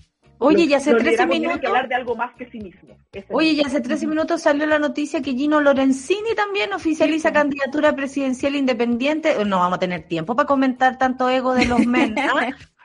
Oye, 0.44 0.68
ya 0.68 0.78
hace 0.78 0.96
13 0.96 1.28
minutos. 1.28 1.60
Que 1.60 1.68
hablar 1.68 1.88
de 1.88 1.94
algo 1.94 2.16
más 2.16 2.34
que 2.36 2.50
sí 2.50 2.60
mismo. 2.60 2.98
Oye, 3.30 3.56
ya 3.56 3.68
hace 3.68 3.80
13 3.80 4.08
minutos 4.08 4.42
salió 4.42 4.66
la 4.66 4.80
noticia 4.80 5.22
que 5.22 5.34
Gino 5.34 5.62
Lorenzini 5.62 6.34
también 6.36 6.74
oficializa 6.74 7.32
candidatura 7.32 7.96
presidencial 7.96 8.56
independiente. 8.56 9.36
No 9.46 9.60
vamos 9.60 9.78
a 9.78 9.80
tener 9.80 10.08
tiempo 10.08 10.36
para 10.36 10.48
comentar 10.48 10.98
tanto 10.98 11.30
ego 11.30 11.54
de 11.54 11.66
los 11.66 11.86
men. 11.86 12.16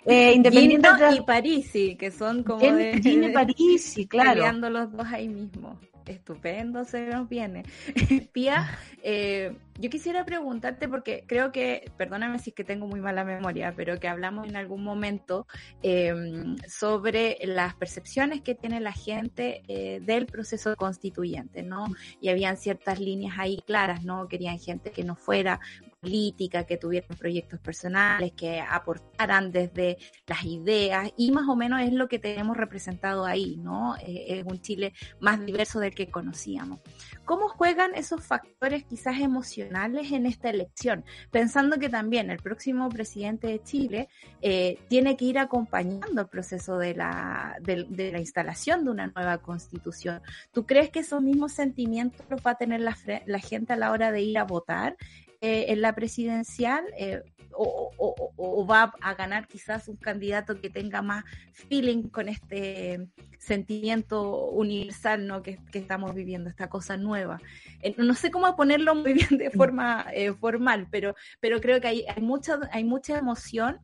Eh, 0.08 0.34
independiente 0.34 0.88
Gino 0.88 1.16
y 1.16 1.20
Parisi, 1.22 1.96
que 1.96 2.12
son 2.12 2.44
como 2.44 2.60
de, 2.60 3.00
Gino 3.02 3.26
y 3.28 3.32
Parisi, 3.34 4.06
claro. 4.06 4.52
los 4.70 4.92
dos 4.92 5.06
ahí 5.08 5.26
mismo 5.26 5.80
estupendo 6.06 6.84
se 6.84 7.06
nos 7.06 7.28
viene. 7.28 7.64
Pía, 8.32 8.78
eh, 9.02 9.56
yo 9.78 9.90
quisiera 9.90 10.24
preguntarte, 10.24 10.88
porque 10.88 11.24
creo 11.26 11.52
que, 11.52 11.90
perdóname 11.96 12.38
si 12.38 12.50
es 12.50 12.56
que 12.56 12.64
tengo 12.64 12.86
muy 12.86 13.00
mala 13.00 13.24
memoria, 13.24 13.74
pero 13.76 13.98
que 13.98 14.08
hablamos 14.08 14.48
en 14.48 14.56
algún 14.56 14.82
momento 14.82 15.46
em, 15.82 16.56
sobre 16.68 17.38
las 17.44 17.74
percepciones 17.74 18.40
que 18.40 18.54
tiene 18.54 18.80
la 18.80 18.92
gente 18.92 19.62
eh, 19.68 20.00
del 20.00 20.26
proceso 20.26 20.74
constituyente, 20.76 21.62
¿no? 21.62 21.86
Y 22.20 22.28
habían 22.28 22.56
ciertas 22.56 23.00
líneas 23.00 23.34
ahí 23.38 23.62
claras, 23.66 24.04
¿no? 24.04 24.28
Querían 24.28 24.58
gente 24.58 24.90
que 24.90 25.04
no 25.04 25.16
fuera 25.16 25.60
política, 26.00 26.64
que 26.64 26.76
tuvieran 26.76 27.18
proyectos 27.18 27.58
personales, 27.58 28.32
que 28.32 28.60
aportaran 28.60 29.50
desde 29.50 29.98
las 30.26 30.44
ideas 30.44 31.10
y 31.16 31.32
más 31.32 31.48
o 31.48 31.56
menos 31.56 31.82
es 31.82 31.92
lo 31.92 32.06
que 32.06 32.20
tenemos 32.20 32.56
representado 32.56 33.24
ahí, 33.24 33.56
¿no? 33.56 33.96
Eh, 33.96 34.38
es 34.38 34.44
un 34.44 34.60
Chile 34.60 34.92
más 35.20 35.44
diverso 35.44 35.80
del 35.80 35.94
que 35.96 36.08
conocíamos. 36.08 36.78
¿Cómo 37.24 37.48
juegan 37.48 37.96
esos 37.96 38.24
factores 38.24 38.84
quizás 38.84 39.18
emocionales 39.18 40.12
en 40.12 40.26
esta 40.26 40.48
elección? 40.48 41.04
Pensando 41.32 41.80
que 41.80 41.88
también 41.88 42.30
el 42.30 42.38
próximo 42.38 42.88
presidente 42.88 43.48
de 43.48 43.60
Chile 43.64 44.08
eh, 44.40 44.78
tiene 44.88 45.16
que 45.16 45.24
ir 45.24 45.40
acompañando 45.40 46.20
el 46.20 46.28
proceso 46.28 46.78
de 46.78 46.94
la, 46.94 47.56
de, 47.60 48.12
la 48.12 48.20
instalación 48.20 48.84
de 48.84 48.90
una 48.92 49.08
nueva 49.08 49.38
constitución. 49.38 50.22
¿Tú 50.52 50.64
crees 50.66 50.90
que 50.90 51.00
esos 51.00 51.20
mismos 51.20 51.52
sentimientos 51.52 52.24
los 52.30 52.40
va 52.46 52.52
a 52.52 52.58
tener 52.58 52.80
la, 52.80 52.96
la 53.26 53.40
gente 53.40 53.72
a 53.72 53.76
la 53.76 53.90
hora 53.90 54.12
de 54.12 54.22
ir 54.22 54.38
a 54.38 54.44
votar? 54.44 54.96
Eh, 55.40 55.66
en 55.68 55.82
la 55.82 55.94
presidencial 55.94 56.84
eh, 56.98 57.22
o, 57.52 58.66
va 58.66 58.92
a 59.00 59.14
ganar 59.14 59.46
quizás 59.46 59.88
un 59.88 59.96
candidato 59.96 60.60
que 60.60 60.70
tenga 60.70 61.02
más 61.02 61.24
feeling 61.52 62.08
con 62.08 62.28
este 62.28 63.06
sentimiento 63.38 64.46
universal 64.48 65.26
¿no? 65.26 65.42
que, 65.42 65.58
estamos 65.72 66.14
viviendo, 66.14 66.50
esta 66.50 66.68
cosa 66.68 66.96
nueva. 66.96 67.40
Eh, 67.82 67.94
no 67.98 68.14
sé 68.14 68.30
cómo 68.30 68.56
ponerlo 68.56 68.94
muy 68.94 69.12
bien 69.12 69.38
de 69.38 69.50
forma 69.50 70.06
formal, 70.40 70.86
pero, 70.90 71.14
pero 71.40 71.60
creo 71.60 71.80
que 71.80 71.88
hay, 71.88 72.04
hay, 72.14 72.22
mucha, 72.22 72.58
hay 72.72 72.84
mucha 72.84 73.18
emoción 73.18 73.78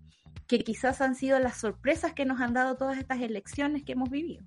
que 0.46 0.60
quizás 0.60 1.00
han 1.00 1.14
sido 1.14 1.38
las 1.38 1.56
sorpresas 1.58 2.12
que 2.12 2.24
nos 2.24 2.40
han 2.40 2.54
dado 2.54 2.76
todas 2.76 2.98
estas 2.98 3.20
elecciones 3.20 3.84
que 3.84 3.92
hemos 3.92 4.10
vivido. 4.10 4.44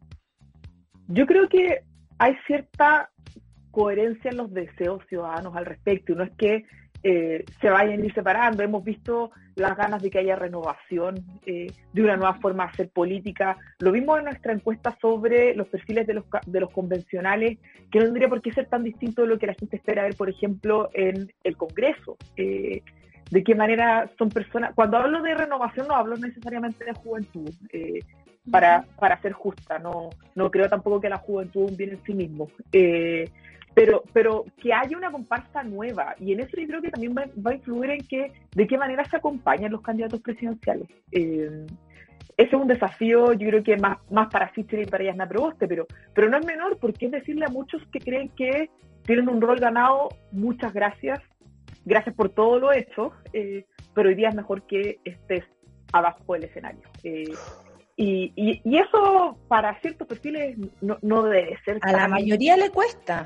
Yo 1.07 1.25
creo 1.25 1.47
que 1.49 1.83
hay 2.17 2.35
cierta 2.47 3.09
coherencia 3.75 4.31
en 4.31 4.37
los 4.37 4.53
deseos 4.53 5.03
ciudadanos 5.09 5.55
al 5.55 5.65
respecto. 5.65 6.13
Y 6.13 6.15
no 6.15 6.23
es 6.23 6.31
que 6.37 6.65
eh, 7.07 7.45
se 7.61 7.69
vayan 7.69 8.01
a 8.01 8.05
ir 8.05 8.13
separando. 8.15 8.63
Hemos 8.63 8.83
visto 8.83 9.29
las 9.53 9.77
ganas 9.77 10.01
de 10.01 10.09
que 10.09 10.17
haya 10.17 10.35
renovación, 10.35 11.23
eh, 11.45 11.71
de 11.93 12.01
una 12.01 12.17
nueva 12.17 12.33
forma 12.39 12.63
de 12.65 12.71
hacer 12.71 12.89
política. 12.89 13.57
Lo 13.77 13.91
vimos 13.91 14.17
en 14.17 14.25
nuestra 14.25 14.53
encuesta 14.53 14.97
sobre 14.99 15.53
los 15.53 15.67
perfiles 15.67 16.07
de 16.07 16.15
los, 16.15 16.25
de 16.47 16.59
los 16.59 16.71
convencionales, 16.71 17.59
que 17.91 17.99
no 17.99 18.05
tendría 18.05 18.27
por 18.27 18.41
qué 18.41 18.51
ser 18.53 18.65
tan 18.65 18.83
distinto 18.83 19.21
de 19.21 19.27
lo 19.27 19.37
que 19.37 19.45
la 19.45 19.53
gente 19.53 19.75
espera 19.75 20.01
ver, 20.01 20.15
por 20.15 20.31
ejemplo, 20.31 20.89
en 20.95 21.31
el 21.43 21.55
Congreso. 21.55 22.17
Eh, 22.37 22.81
de 23.29 23.43
qué 23.43 23.53
manera 23.53 24.09
son 24.17 24.29
personas. 24.29 24.73
Cuando 24.73 24.97
hablo 24.97 25.21
de 25.21 25.35
renovación, 25.35 25.87
no 25.87 25.93
hablo 25.93 26.17
necesariamente 26.17 26.85
de 26.85 26.93
juventud. 26.93 27.51
para, 28.49 28.83
para 28.99 29.21
ser 29.21 29.33
justa, 29.33 29.77
no, 29.77 30.09
no 30.33 30.49
creo 30.49 30.69
tampoco 30.69 31.01
que 31.01 31.09
la 31.09 31.17
juventud 31.17 31.69
un 31.69 31.77
bien 31.77 31.91
en 31.91 32.03
sí 32.03 32.15
mismo 32.15 32.47
pero, 33.75 34.03
pero 34.13 34.45
que 34.57 34.73
haya 34.73 34.97
una 34.97 35.11
comparsa 35.11 35.61
nueva. 35.61 36.15
Y 36.17 36.31
en 36.31 36.39
eso 36.39 36.57
yo 36.57 36.65
creo 36.65 36.81
que 36.81 36.89
también 36.89 37.13
va, 37.13 37.51
a 37.51 37.53
influir 37.53 37.91
en 37.91 38.07
que, 38.07 38.31
de 38.55 38.67
qué 38.67 38.77
manera 38.77 39.03
se 39.05 39.17
acompañan 39.17 39.71
los 39.71 39.81
candidatos 39.81 40.21
presidenciales. 40.21 40.87
Eh, 41.11 41.65
ese 42.37 42.47
es 42.47 42.53
un 42.53 42.67
desafío, 42.67 43.33
yo 43.33 43.47
creo 43.49 43.63
que 43.63 43.77
más, 43.77 43.97
más 44.09 44.29
para 44.29 44.49
Fischer 44.49 44.79
y 44.79 44.85
para 44.85 45.03
Yasna 45.03 45.27
Proboste, 45.27 45.67
pero, 45.67 45.85
pero 46.13 46.29
no 46.29 46.37
es 46.37 46.45
menor 46.45 46.77
porque 46.79 47.05
es 47.05 47.11
decirle 47.11 47.45
a 47.45 47.49
muchos 47.49 47.81
que 47.91 47.99
creen 47.99 48.29
que 48.29 48.69
tienen 49.03 49.29
un 49.29 49.41
rol 49.41 49.59
ganado, 49.59 50.09
muchas 50.31 50.73
gracias, 50.73 51.19
gracias 51.85 52.15
por 52.15 52.29
todo 52.29 52.59
lo 52.59 52.71
hecho, 52.73 53.11
eh, 53.33 53.65
pero 53.93 54.09
hoy 54.09 54.15
día 54.15 54.29
es 54.29 54.35
mejor 54.35 54.65
que 54.67 54.99
estés 55.03 55.43
abajo 55.91 56.33
del 56.33 56.45
escenario. 56.45 56.81
Eh, 57.03 57.31
y, 57.97 58.33
y, 58.35 58.77
eso 58.77 59.37
para 59.47 59.79
ciertos 59.79 60.05
perfiles 60.05 60.57
no, 60.81 60.97
no 61.01 61.23
debe 61.23 61.57
ser. 61.63 61.79
A 61.81 61.93
la 61.93 62.09
mayoría 62.09 62.57
le 62.57 62.69
cuesta. 62.69 63.25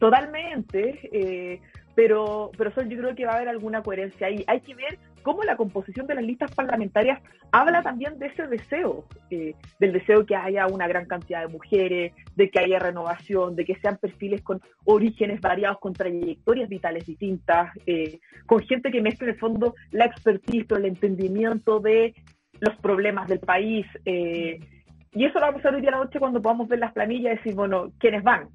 Totalmente, 0.00 0.98
eh, 1.12 1.60
pero, 1.94 2.50
pero 2.56 2.70
yo 2.70 2.98
creo 2.98 3.14
que 3.14 3.26
va 3.26 3.32
a 3.32 3.36
haber 3.36 3.50
alguna 3.50 3.82
coherencia 3.82 4.28
ahí. 4.28 4.42
Hay 4.46 4.62
que 4.62 4.74
ver 4.74 4.98
cómo 5.22 5.44
la 5.44 5.58
composición 5.58 6.06
de 6.06 6.14
las 6.14 6.24
listas 6.24 6.54
parlamentarias 6.54 7.20
habla 7.52 7.82
también 7.82 8.18
de 8.18 8.28
ese 8.28 8.46
deseo, 8.46 9.04
eh, 9.30 9.52
del 9.78 9.92
deseo 9.92 10.24
que 10.24 10.34
haya 10.34 10.66
una 10.68 10.88
gran 10.88 11.04
cantidad 11.04 11.42
de 11.42 11.52
mujeres, 11.52 12.14
de 12.34 12.48
que 12.48 12.60
haya 12.60 12.78
renovación, 12.78 13.54
de 13.56 13.66
que 13.66 13.74
sean 13.74 13.98
perfiles 13.98 14.40
con 14.40 14.62
orígenes 14.86 15.38
variados, 15.42 15.78
con 15.80 15.92
trayectorias 15.92 16.70
vitales 16.70 17.04
distintas, 17.04 17.70
eh, 17.84 18.20
con 18.46 18.60
gente 18.60 18.90
que 18.90 19.02
mezcle 19.02 19.28
en 19.28 19.34
el 19.34 19.38
fondo 19.38 19.74
la 19.90 20.06
expertise, 20.06 20.64
el 20.70 20.86
entendimiento 20.86 21.78
de 21.78 22.14
los 22.58 22.74
problemas 22.76 23.28
del 23.28 23.40
país. 23.40 23.86
y 24.06 25.24
eso 25.24 25.40
lo 25.40 25.46
vamos 25.46 25.62
a 25.62 25.68
ver 25.68 25.74
hoy 25.74 25.80
día 25.82 25.90
a 25.90 25.98
la 25.98 26.04
noche 26.04 26.20
cuando 26.20 26.40
podamos 26.40 26.68
ver 26.68 26.78
las 26.78 26.92
planillas 26.92 27.34
y 27.34 27.36
decir, 27.36 27.54
bueno, 27.54 27.92
¿quiénes 27.98 28.22
van? 28.22 28.48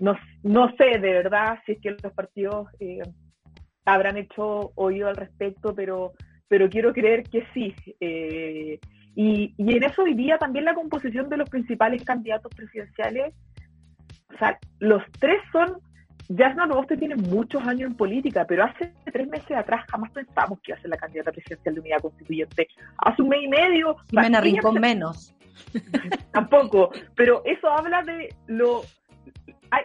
No, 0.00 0.16
no 0.42 0.74
sé 0.76 0.98
de 0.98 1.12
verdad 1.12 1.58
si 1.64 1.72
es 1.72 1.80
que 1.80 1.90
los 1.90 2.12
partidos 2.12 2.68
eh, 2.80 3.00
habrán 3.84 4.16
hecho 4.16 4.72
oído 4.74 5.08
al 5.08 5.16
respecto, 5.16 5.74
pero, 5.74 6.12
pero 6.48 6.68
quiero 6.68 6.92
creer 6.92 7.22
que 7.24 7.46
sí. 7.54 7.74
Eh, 8.00 8.78
y, 9.14 9.54
y, 9.56 9.76
en 9.76 9.82
eso 9.82 10.02
hoy 10.02 10.14
día 10.14 10.36
también 10.36 10.66
la 10.66 10.74
composición 10.74 11.28
de 11.28 11.38
los 11.38 11.48
principales 11.48 12.04
candidatos 12.04 12.52
presidenciales, 12.54 13.32
o 14.34 14.38
sea, 14.38 14.58
los 14.80 15.02
tres 15.18 15.40
son, 15.52 15.78
Jasna 16.36 16.66
Roboste 16.66 16.96
tiene 16.96 17.16
muchos 17.16 17.66
años 17.66 17.90
en 17.90 17.96
política, 17.96 18.44
pero 18.46 18.64
hace 18.64 18.92
tres 19.10 19.28
meses 19.28 19.52
atrás 19.52 19.86
jamás 19.90 20.10
pensamos 20.10 20.60
que 20.60 20.72
iba 20.72 20.78
a 20.78 20.82
ser 20.82 20.90
la 20.90 20.96
candidata 20.98 21.32
presidencial 21.32 21.74
de 21.74 21.80
unidad 21.80 22.00
constituyente. 22.00 22.68
Hace 22.98 23.22
un 23.22 23.28
mes 23.28 23.40
y 23.42 23.48
medio... 23.48 23.96
Jimena 24.10 24.40
Rincón 24.40 24.80
menos. 24.80 25.34
Tampoco, 26.32 26.90
pero 27.14 27.42
eso 27.46 27.70
habla 27.70 28.02
de 28.02 28.34
lo 28.46 28.82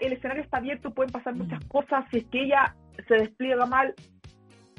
el 0.01 0.13
escenario 0.13 0.43
está 0.43 0.57
abierto, 0.57 0.93
pueden 0.93 1.11
pasar 1.11 1.35
muchas 1.35 1.63
cosas, 1.65 2.05
si 2.11 2.18
es 2.18 2.26
que 2.26 2.43
ella 2.43 2.76
se 3.07 3.15
despliega 3.15 3.65
mal, 3.65 3.93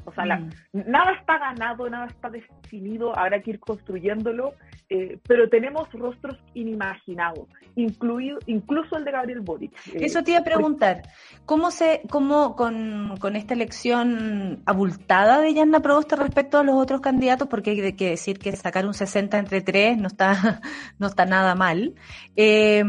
o 0.05 0.13
sea, 0.13 0.37
mm. 0.37 0.49
nada 0.73 1.13
está 1.13 1.37
ganado, 1.37 1.89
nada 1.89 2.07
está 2.07 2.29
definido, 2.29 3.17
habrá 3.17 3.41
que 3.41 3.51
ir 3.51 3.59
construyéndolo, 3.59 4.53
eh, 4.89 5.19
pero 5.27 5.49
tenemos 5.49 5.91
rostros 5.93 6.37
inimaginados, 6.53 7.47
incluido, 7.75 8.39
incluso 8.45 8.97
el 8.97 9.05
de 9.05 9.11
Gabriel 9.11 9.41
Boric. 9.41 9.73
Eh, 9.87 10.05
Eso 10.05 10.23
te 10.23 10.31
iba 10.31 10.39
a 10.39 10.43
preguntar, 10.43 11.03
¿cómo 11.45 11.71
se, 11.71 12.01
cómo 12.09 12.55
con, 12.55 13.15
con 13.19 13.35
esta 13.35 13.53
elección 13.53 14.61
abultada 14.65 15.39
de 15.39 15.53
Yanna 15.53 15.79
Proboste 15.81 16.15
respecto 16.15 16.57
a 16.57 16.63
los 16.63 16.75
otros 16.75 17.01
candidatos, 17.01 17.47
porque 17.47 17.71
hay 17.71 17.93
que 17.93 18.09
decir 18.09 18.39
que 18.39 18.55
sacar 18.55 18.85
un 18.85 18.93
60 18.93 19.37
entre 19.37 19.61
3 19.61 19.97
no 19.97 20.07
está, 20.07 20.61
no 20.99 21.07
está 21.07 21.25
nada 21.25 21.55
mal. 21.55 21.95
Eh, 22.35 22.83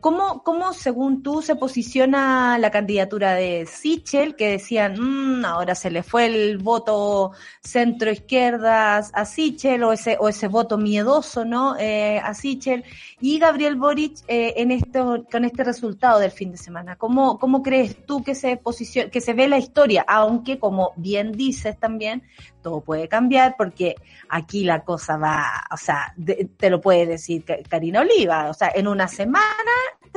¿cómo, 0.00 0.42
¿Cómo, 0.42 0.72
según 0.72 1.22
tú, 1.22 1.42
se 1.42 1.56
posiciona 1.56 2.58
la 2.58 2.70
candidatura 2.70 3.34
de 3.34 3.66
Sichel, 3.66 4.36
que 4.36 4.50
decían, 4.50 4.94
mm, 4.98 5.44
ahora 5.44 5.74
se 5.74 5.90
le 5.90 6.02
fue 6.02 6.26
el 6.26 6.58
voto 6.58 7.32
centro 7.62 8.10
izquierda 8.10 8.98
a 8.98 9.24
Sichel, 9.24 9.82
o 9.82 9.92
ese, 9.92 10.16
o 10.20 10.28
ese 10.28 10.48
voto 10.48 10.78
miedoso, 10.78 11.33
¿no? 11.42 11.76
Eh, 11.78 12.18
a 12.22 12.34
Sichel, 12.34 12.84
y 13.20 13.38
Gabriel 13.38 13.76
Boric 13.76 14.18
eh, 14.28 14.54
en 14.58 14.70
esto, 14.70 15.24
con 15.32 15.44
este 15.44 15.64
resultado 15.64 16.20
del 16.20 16.30
fin 16.30 16.50
de 16.50 16.58
semana. 16.58 16.96
¿Cómo, 16.96 17.38
cómo 17.38 17.62
crees 17.62 18.04
tú 18.04 18.22
que 18.22 18.34
se 18.34 18.58
posiciona, 18.58 19.10
que 19.10 19.20
se 19.22 19.32
ve 19.32 19.48
la 19.48 19.58
historia? 19.58 20.04
Aunque, 20.06 20.58
como 20.58 20.92
bien 20.96 21.32
dices 21.32 21.78
también, 21.80 22.22
todo 22.62 22.82
puede 22.82 23.08
cambiar 23.08 23.56
porque 23.56 23.94
aquí 24.28 24.64
la 24.64 24.84
cosa 24.84 25.16
va, 25.16 25.64
o 25.72 25.76
sea, 25.76 26.14
te 26.56 26.70
lo 26.70 26.80
puede 26.80 27.06
decir 27.06 27.44
Karina 27.68 28.02
Oliva, 28.02 28.50
o 28.50 28.54
sea, 28.54 28.70
en 28.74 28.86
una 28.86 29.08
semana 29.08 29.72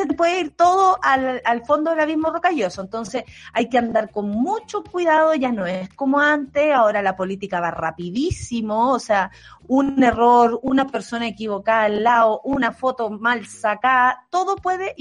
te 0.05 0.13
puede 0.13 0.39
ir 0.41 0.51
todo 0.51 0.99
al, 1.01 1.41
al 1.43 1.65
fondo 1.65 1.91
del 1.91 1.99
abismo 1.99 2.29
rocalloso. 2.29 2.81
Entonces 2.81 3.23
hay 3.53 3.69
que 3.69 3.77
andar 3.77 4.11
con 4.11 4.29
mucho 4.29 4.83
cuidado, 4.83 5.33
ya 5.33 5.51
no 5.51 5.65
es 5.65 5.89
como 5.93 6.19
antes, 6.19 6.73
ahora 6.73 7.01
la 7.01 7.15
política 7.15 7.59
va 7.59 7.71
rapidísimo, 7.71 8.91
o 8.91 8.99
sea, 8.99 9.31
un 9.67 10.03
error, 10.03 10.59
una 10.61 10.87
persona 10.87 11.27
equivocada 11.27 11.83
al 11.83 12.03
lado, 12.03 12.41
una 12.43 12.71
foto 12.71 13.09
mal 13.09 13.45
sacada, 13.45 14.25
todo 14.29 14.55
puede, 14.55 14.95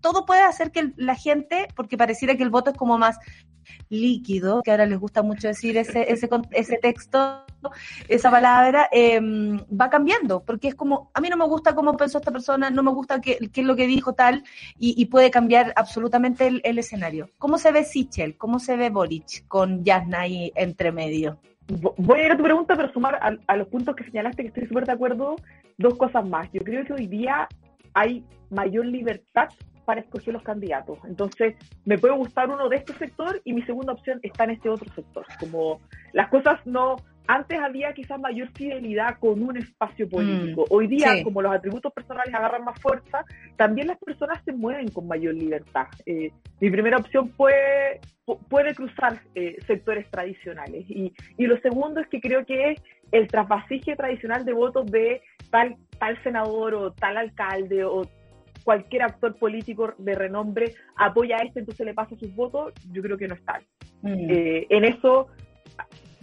todo 0.00 0.24
puede 0.24 0.42
hacer 0.42 0.72
que 0.72 0.92
la 0.96 1.14
gente, 1.14 1.68
porque 1.74 1.96
pareciera 1.96 2.36
que 2.36 2.42
el 2.42 2.50
voto 2.50 2.70
es 2.70 2.76
como 2.76 2.98
más 2.98 3.18
líquido, 3.88 4.62
que 4.62 4.70
ahora 4.70 4.86
les 4.86 4.98
gusta 4.98 5.22
mucho 5.22 5.48
decir 5.48 5.76
ese, 5.76 6.10
ese, 6.12 6.28
ese 6.52 6.78
texto, 6.78 7.44
esa 8.08 8.30
palabra, 8.30 8.88
em, 8.92 9.58
va 9.68 9.90
cambiando, 9.90 10.42
porque 10.42 10.68
es 10.68 10.74
como, 10.74 11.10
a 11.14 11.20
mí 11.20 11.28
no 11.28 11.36
me 11.36 11.46
gusta 11.46 11.74
cómo 11.74 11.96
pensó 11.96 12.18
esta 12.18 12.30
persona, 12.30 12.70
no 12.70 12.82
me 12.82 12.92
gusta 12.92 13.20
qué, 13.20 13.38
qué 13.52 13.60
es 13.60 13.66
lo 13.66 13.76
que 13.76 13.86
dijo 13.86 14.14
tal, 14.14 14.44
y, 14.78 15.06
puede 15.06 15.30
cambiar 15.30 15.72
absolutamente 15.76 16.46
el, 16.62 16.78
escenario. 16.78 17.30
¿Cómo 17.38 17.58
se 17.58 17.72
ve 17.72 17.84
Sichel? 17.84 18.36
¿Cómo 18.36 18.58
se 18.58 18.76
ve 18.76 18.90
Boric 18.90 19.46
con 19.48 19.84
Jasna 19.84 20.20
ahí 20.20 20.52
entre 20.54 20.92
medio? 20.92 21.38
Voy 21.96 22.20
a 22.20 22.26
ir 22.26 22.32
a 22.32 22.36
tu 22.36 22.42
pregunta, 22.42 22.76
pero 22.76 22.92
sumar 22.92 23.18
a, 23.46 23.56
los 23.56 23.68
puntos 23.68 23.96
que 23.96 24.04
señalaste, 24.04 24.42
que 24.42 24.48
estoy 24.48 24.66
súper 24.66 24.86
de 24.86 24.92
acuerdo, 24.92 25.36
dos 25.78 25.94
cosas 25.96 26.26
más. 26.26 26.50
Yo 26.52 26.62
creo 26.62 26.84
que 26.84 26.92
hoy 26.92 27.06
día 27.06 27.48
hay 27.94 28.24
mayor 28.50 28.86
libertad 28.86 29.48
para 29.86 30.00
escoger 30.00 30.34
los 30.34 30.42
candidatos. 30.42 30.98
Entonces, 31.04 31.54
me 31.86 31.96
puede 31.96 32.14
gustar 32.14 32.50
uno 32.50 32.68
de 32.68 32.76
este 32.76 32.92
sector 32.94 33.40
y 33.44 33.54
mi 33.54 33.62
segunda 33.62 33.94
opción 33.94 34.18
está 34.22 34.44
en 34.44 34.50
este 34.50 34.68
otro 34.68 34.92
sector. 34.94 35.24
Como 35.40 35.80
las 36.12 36.28
cosas 36.28 36.58
no, 36.66 36.96
antes 37.28 37.58
había 37.58 37.92
quizás 37.92 38.20
mayor 38.20 38.48
fidelidad 38.54 39.18
con 39.18 39.42
un 39.42 39.56
espacio 39.56 40.08
político. 40.08 40.62
Mm, 40.62 40.66
Hoy 40.70 40.86
día, 40.88 41.22
como 41.22 41.40
los 41.40 41.52
atributos 41.52 41.92
personales 41.92 42.34
agarran 42.34 42.64
más 42.64 42.80
fuerza, 42.80 43.24
también 43.56 43.86
las 43.86 43.98
personas 43.98 44.42
se 44.44 44.52
mueven 44.52 44.88
con 44.88 45.06
mayor 45.06 45.34
libertad. 45.34 45.86
Eh, 46.04 46.30
mi 46.60 46.70
primera 46.70 46.98
opción 46.98 47.30
fue, 47.30 48.00
puede 48.48 48.74
cruzar 48.74 49.20
eh, 49.34 49.56
sectores 49.66 50.08
tradicionales. 50.10 50.84
Y, 50.88 51.12
y, 51.36 51.46
lo 51.46 51.58
segundo 51.60 52.00
es 52.00 52.08
que 52.08 52.20
creo 52.20 52.44
que 52.44 52.72
es 52.72 52.82
el 53.12 53.28
trasvasije 53.28 53.96
tradicional 53.96 54.44
de 54.44 54.52
votos 54.52 54.90
de 54.90 55.22
tal, 55.50 55.76
tal 55.98 56.20
senador 56.22 56.74
o 56.74 56.92
tal 56.92 57.16
alcalde 57.16 57.84
o 57.84 58.02
cualquier 58.66 59.02
actor 59.02 59.36
político 59.36 59.94
de 59.96 60.16
renombre 60.16 60.74
apoya 60.96 61.36
a 61.36 61.42
este, 61.44 61.60
entonces 61.60 61.86
le 61.86 61.94
pasa 61.94 62.16
sus 62.16 62.34
votos, 62.34 62.74
yo 62.90 63.00
creo 63.00 63.16
que 63.16 63.28
no 63.28 63.36
está. 63.36 63.60
Mm. 64.02 64.28
Eh, 64.28 64.66
en 64.70 64.84
eso 64.84 65.28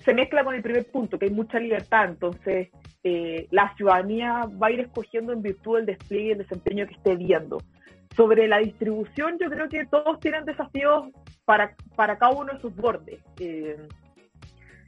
se 0.04 0.14
mezcla 0.14 0.44
con 0.44 0.54
el 0.54 0.62
primer 0.62 0.86
punto, 0.92 1.18
que 1.18 1.28
hay 1.28 1.32
mucha 1.32 1.58
libertad, 1.58 2.10
entonces 2.10 2.68
eh, 3.06 3.48
la 3.50 3.74
ciudadanía 3.78 4.42
va 4.62 4.68
a 4.68 4.72
ir 4.72 4.82
escogiendo 4.82 5.32
en 5.32 5.42
virtud 5.42 5.78
del 5.78 5.86
despliegue 5.86 6.28
y 6.28 6.32
el 6.32 6.38
desempeño 6.40 6.86
que 6.86 6.96
esté 6.96 7.16
viendo. 7.16 7.60
Sobre 8.14 8.50
la 8.50 8.58
distribución, 8.58 9.38
yo 9.40 9.50
creo 9.50 9.70
que 9.70 9.86
todos 9.86 10.20
tienen 10.20 10.44
desafíos 10.44 11.06
para, 11.46 11.74
para 11.96 12.18
cada 12.18 12.34
uno 12.34 12.54
de 12.54 12.60
sus 12.60 12.76
bordes. 12.76 13.22
Eh, 13.40 13.88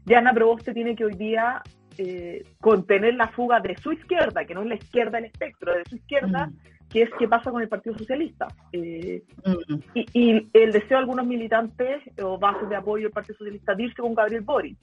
Yana 0.05 0.33
Proboste 0.33 0.73
tiene 0.73 0.93
que 0.93 1.05
hoy 1.05 1.15
día 1.15 1.63
eh, 1.97 2.43
contener 2.59 3.15
la 3.15 3.29
fuga 3.29 3.61
de 3.61 3.77
su 3.77 3.93
izquierda, 3.93 4.43
que 4.43 4.53
no 4.53 4.63
es 4.63 4.67
la 4.67 4.75
izquierda 4.75 5.17
del 5.17 5.25
espectro, 5.25 5.73
de 5.73 5.85
su 5.89 5.95
izquierda, 5.95 6.47
mm. 6.47 6.57
Que 6.89 7.03
es 7.03 7.09
qué 7.17 7.27
pasa 7.27 7.51
con 7.51 7.61
el 7.61 7.69
Partido 7.69 7.97
Socialista. 7.97 8.47
Eh, 8.71 9.23
mm. 9.45 9.99
y, 10.13 10.49
el 10.53 10.71
deseo 10.71 10.89
de 10.89 10.95
algunos 10.97 11.25
militantes 11.25 12.01
o 12.21 12.37
bases 12.37 12.69
de 12.69 12.75
apoyo 12.75 13.03
del 13.03 13.11
Partido 13.11 13.37
Socialista 13.37 13.75
de 13.75 13.83
irse 13.83 14.01
con 14.01 14.13
Gabriel 14.13 14.41
Boric. 14.41 14.77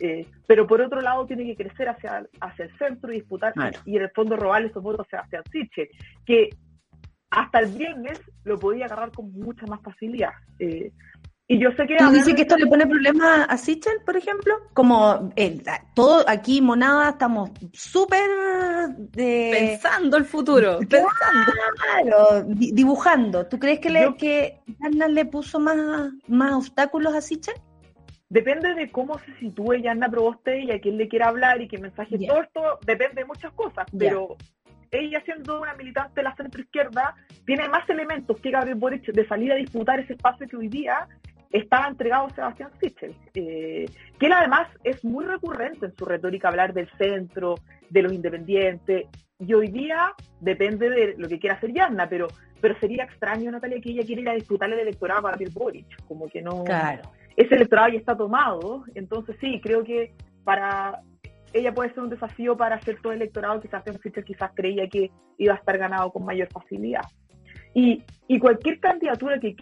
Eh, 0.00 0.26
pero 0.46 0.66
por 0.66 0.80
otro 0.80 1.00
lado 1.00 1.26
tiene 1.26 1.44
que 1.44 1.56
crecer 1.56 1.88
hacia, 1.88 2.24
hacia 2.40 2.66
el 2.66 2.78
centro 2.78 3.10
y 3.12 3.16
disputar 3.16 3.52
y 3.84 3.96
en 3.96 4.02
el 4.02 4.10
fondo 4.10 4.36
robar 4.36 4.64
esos 4.64 4.80
votos 4.80 5.06
hacia, 5.06 5.20
hacia 5.20 5.42
Siche, 5.50 5.90
que 6.24 6.50
hasta 7.30 7.58
el 7.60 7.76
viernes 7.76 8.20
lo 8.44 8.58
podía 8.58 8.86
agarrar 8.86 9.10
con 9.10 9.32
mucha 9.32 9.66
más 9.66 9.82
facilidad. 9.82 10.32
Eh, 10.58 10.92
y 11.50 11.58
yo 11.58 11.70
sé 11.72 11.86
que... 11.86 11.96
¿Tú 11.96 12.10
dices 12.10 12.34
que 12.34 12.42
esto 12.42 12.58
le 12.58 12.66
pone 12.66 12.86
problemas 12.86 13.46
a 13.48 13.56
Sichel, 13.56 14.00
por 14.04 14.18
ejemplo? 14.18 14.54
Como 14.74 15.32
eh, 15.34 15.62
todo 15.94 16.22
aquí, 16.28 16.60
Monada, 16.60 17.10
estamos 17.10 17.50
súper... 17.72 18.28
Pensando 19.14 20.18
el 20.18 20.24
futuro. 20.24 20.78
Claro, 20.88 22.44
dibujando. 22.46 23.46
¿Tú 23.46 23.58
crees 23.58 23.80
que, 23.80 23.90
le, 23.90 24.14
que 24.16 24.60
le 25.08 25.24
puso 25.24 25.58
más, 25.58 26.10
más 26.26 26.52
obstáculos 26.52 27.14
a 27.14 27.20
Sichel? 27.22 27.54
depende 28.30 28.74
de 28.74 28.90
cómo 28.90 29.18
se 29.20 29.34
sitúe 29.38 29.76
Yanna 29.76 30.10
Proboste 30.10 30.60
y 30.60 30.70
a 30.70 30.80
quién 30.80 30.98
le 30.98 31.08
quiera 31.08 31.28
hablar 31.28 31.62
y 31.62 31.68
qué 31.68 31.78
mensaje. 31.78 32.18
Todo 32.26 32.42
esto 32.42 32.60
depende 32.84 33.22
de 33.22 33.24
muchas 33.24 33.52
cosas, 33.54 33.86
pero 33.98 34.36
ella 34.90 35.22
siendo 35.24 35.60
una 35.60 35.74
militante 35.74 36.16
de 36.16 36.24
la 36.24 36.36
centro 36.36 36.60
izquierda 36.60 37.14
tiene 37.46 37.68
más 37.68 37.88
elementos 37.88 38.38
que 38.40 38.50
Gabriel 38.50 38.76
Boric 38.78 39.06
de 39.12 39.26
salir 39.26 39.52
a 39.52 39.56
disputar 39.56 40.00
ese 40.00 40.14
espacio 40.14 40.46
que 40.46 40.56
hoy 40.56 40.68
día 40.68 41.08
estaba 41.50 41.88
entregado 41.88 42.28
Sebastián 42.30 42.70
Sichel, 42.80 43.14
eh, 43.34 43.86
que 44.18 44.26
él 44.26 44.32
además 44.32 44.68
es 44.84 45.04
muy 45.04 45.24
recurrente 45.24 45.86
en 45.86 45.96
su 45.96 46.04
retórica 46.04 46.48
hablar 46.48 46.74
del 46.74 46.88
centro, 46.98 47.56
de 47.88 48.02
los 48.02 48.12
independientes, 48.12 49.06
y 49.38 49.54
hoy 49.54 49.68
día 49.68 50.12
depende 50.40 50.90
de 50.90 51.14
lo 51.16 51.28
que 51.28 51.38
quiera 51.38 51.56
hacer 51.56 51.72
Yanna, 51.72 52.08
pero, 52.08 52.28
pero 52.60 52.78
sería 52.80 53.04
extraño, 53.04 53.50
Natalia, 53.50 53.80
que 53.80 53.90
ella 53.90 54.04
quiera 54.04 54.22
ir 54.22 54.28
a 54.28 54.34
disputar 54.34 54.72
el 54.72 54.78
electorado 54.80 55.26
a 55.26 55.30
Gabriel 55.30 55.52
Boric, 55.54 56.04
como 56.06 56.28
que 56.28 56.42
no... 56.42 56.64
Claro 56.64 57.02
ese 57.38 57.54
electorado 57.54 57.88
ya 57.90 57.98
está 58.00 58.16
tomado, 58.16 58.82
entonces 58.96 59.36
sí, 59.40 59.60
creo 59.62 59.84
que 59.84 60.12
para 60.42 61.02
ella 61.52 61.72
puede 61.72 61.94
ser 61.94 62.00
un 62.00 62.10
desafío 62.10 62.56
para 62.56 62.74
hacer 62.74 63.00
todo 63.00 63.12
el 63.12 63.22
electorado, 63.22 63.60
quizás 63.60 63.84
Fischer 64.02 64.24
quizás 64.24 64.50
creía 64.56 64.88
que 64.88 65.12
iba 65.38 65.54
a 65.54 65.56
estar 65.56 65.78
ganado 65.78 66.10
con 66.10 66.24
mayor 66.24 66.48
facilidad. 66.48 67.04
Y, 67.74 68.02
y 68.26 68.40
cualquier 68.40 68.80
candidatura 68.80 69.38
que 69.38 69.54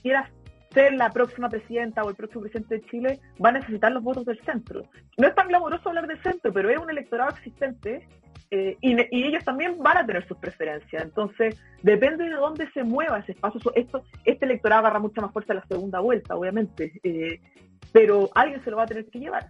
quiera 0.00 0.30
ser 0.72 0.94
la 0.94 1.10
próxima 1.10 1.48
presidenta 1.48 2.02
o 2.02 2.10
el 2.10 2.16
próximo 2.16 2.42
presidente 2.42 2.76
de 2.76 2.86
Chile 2.86 3.20
va 3.44 3.50
a 3.50 3.52
necesitar 3.52 3.92
los 3.92 4.02
votos 4.02 4.24
del 4.24 4.40
centro. 4.44 4.84
No 5.18 5.28
es 5.28 5.34
tan 5.34 5.48
glamoroso 5.48 5.88
hablar 5.88 6.06
del 6.06 6.22
centro, 6.22 6.52
pero 6.52 6.70
es 6.70 6.78
un 6.78 6.90
electorado 6.90 7.30
existente 7.30 8.06
eh, 8.54 8.76
y, 8.82 8.94
ellos 9.24 9.42
también 9.44 9.78
van 9.78 9.96
a 9.96 10.06
tener 10.06 10.28
sus 10.28 10.36
preferencias. 10.36 11.02
Entonces, 11.02 11.56
depende 11.82 12.24
de 12.24 12.34
dónde 12.34 12.70
se 12.72 12.84
mueva 12.84 13.20
ese 13.20 13.32
espacio. 13.32 13.72
Esto, 13.74 14.04
este 14.26 14.44
electorado 14.44 14.80
agarra 14.80 14.98
mucha 14.98 15.22
más 15.22 15.32
fuerza 15.32 15.54
en 15.54 15.60
la 15.60 15.66
segunda 15.66 16.00
vuelta, 16.00 16.36
obviamente, 16.36 16.92
eh, 17.02 17.40
pero 17.92 18.28
alguien 18.34 18.62
se 18.62 18.70
lo 18.70 18.76
va 18.76 18.82
a 18.82 18.86
tener 18.86 19.06
que 19.06 19.20
llevar. 19.20 19.48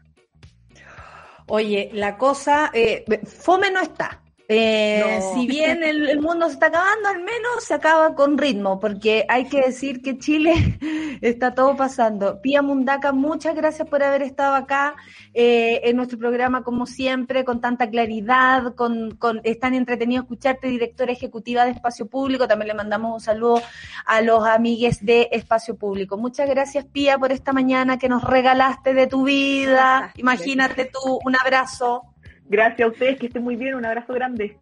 Oye, 1.48 1.90
la 1.92 2.16
cosa, 2.16 2.70
eh, 2.72 3.04
fome 3.24 3.72
no 3.72 3.80
está. 3.80 4.21
Eh, 4.54 5.20
si 5.34 5.46
bien 5.46 5.82
el, 5.82 6.20
mundo 6.20 6.46
se 6.46 6.54
está 6.54 6.66
acabando, 6.66 7.08
al 7.08 7.20
menos 7.20 7.64
se 7.64 7.74
acaba 7.74 8.14
con 8.14 8.36
ritmo, 8.36 8.78
porque 8.78 9.24
hay 9.28 9.46
que 9.46 9.62
decir 9.62 10.02
que 10.02 10.18
Chile 10.18 10.78
está 11.20 11.54
todo 11.54 11.76
pasando. 11.76 12.40
Pía 12.40 12.62
Mundaca, 12.62 13.12
muchas 13.12 13.54
gracias 13.54 13.88
por 13.88 14.02
haber 14.02 14.22
estado 14.22 14.54
acá 14.54 14.94
eh, 15.34 15.80
en 15.84 15.96
nuestro 15.96 16.18
programa, 16.18 16.62
como 16.62 16.86
siempre, 16.86 17.44
con 17.44 17.60
tanta 17.60 17.88
claridad, 17.88 18.74
con, 18.74 19.16
con 19.16 19.40
es 19.44 19.58
tan 19.58 19.74
entretenido 19.74 20.22
escucharte, 20.22 20.68
directora 20.68 21.12
ejecutiva 21.12 21.64
de 21.64 21.70
Espacio 21.70 22.06
Público. 22.06 22.46
También 22.46 22.68
le 22.68 22.74
mandamos 22.74 23.14
un 23.14 23.20
saludo 23.20 23.62
a 24.04 24.20
los 24.20 24.46
amigues 24.46 25.04
de 25.04 25.28
Espacio 25.32 25.76
Público. 25.76 26.16
Muchas 26.16 26.48
gracias, 26.48 26.84
Pía, 26.84 27.18
por 27.18 27.32
esta 27.32 27.52
mañana 27.52 27.98
que 27.98 28.08
nos 28.08 28.22
regalaste 28.22 28.94
de 28.94 29.06
tu 29.06 29.24
vida. 29.24 30.12
Imagínate 30.16 30.90
tú, 30.92 31.18
un 31.24 31.36
abrazo. 31.36 32.11
Gracias 32.52 32.86
a 32.86 32.92
ustedes, 32.92 33.18
que 33.18 33.26
estén 33.28 33.42
muy 33.42 33.56
bien, 33.56 33.74
un 33.74 33.86
abrazo 33.86 34.12
grande. 34.12 34.58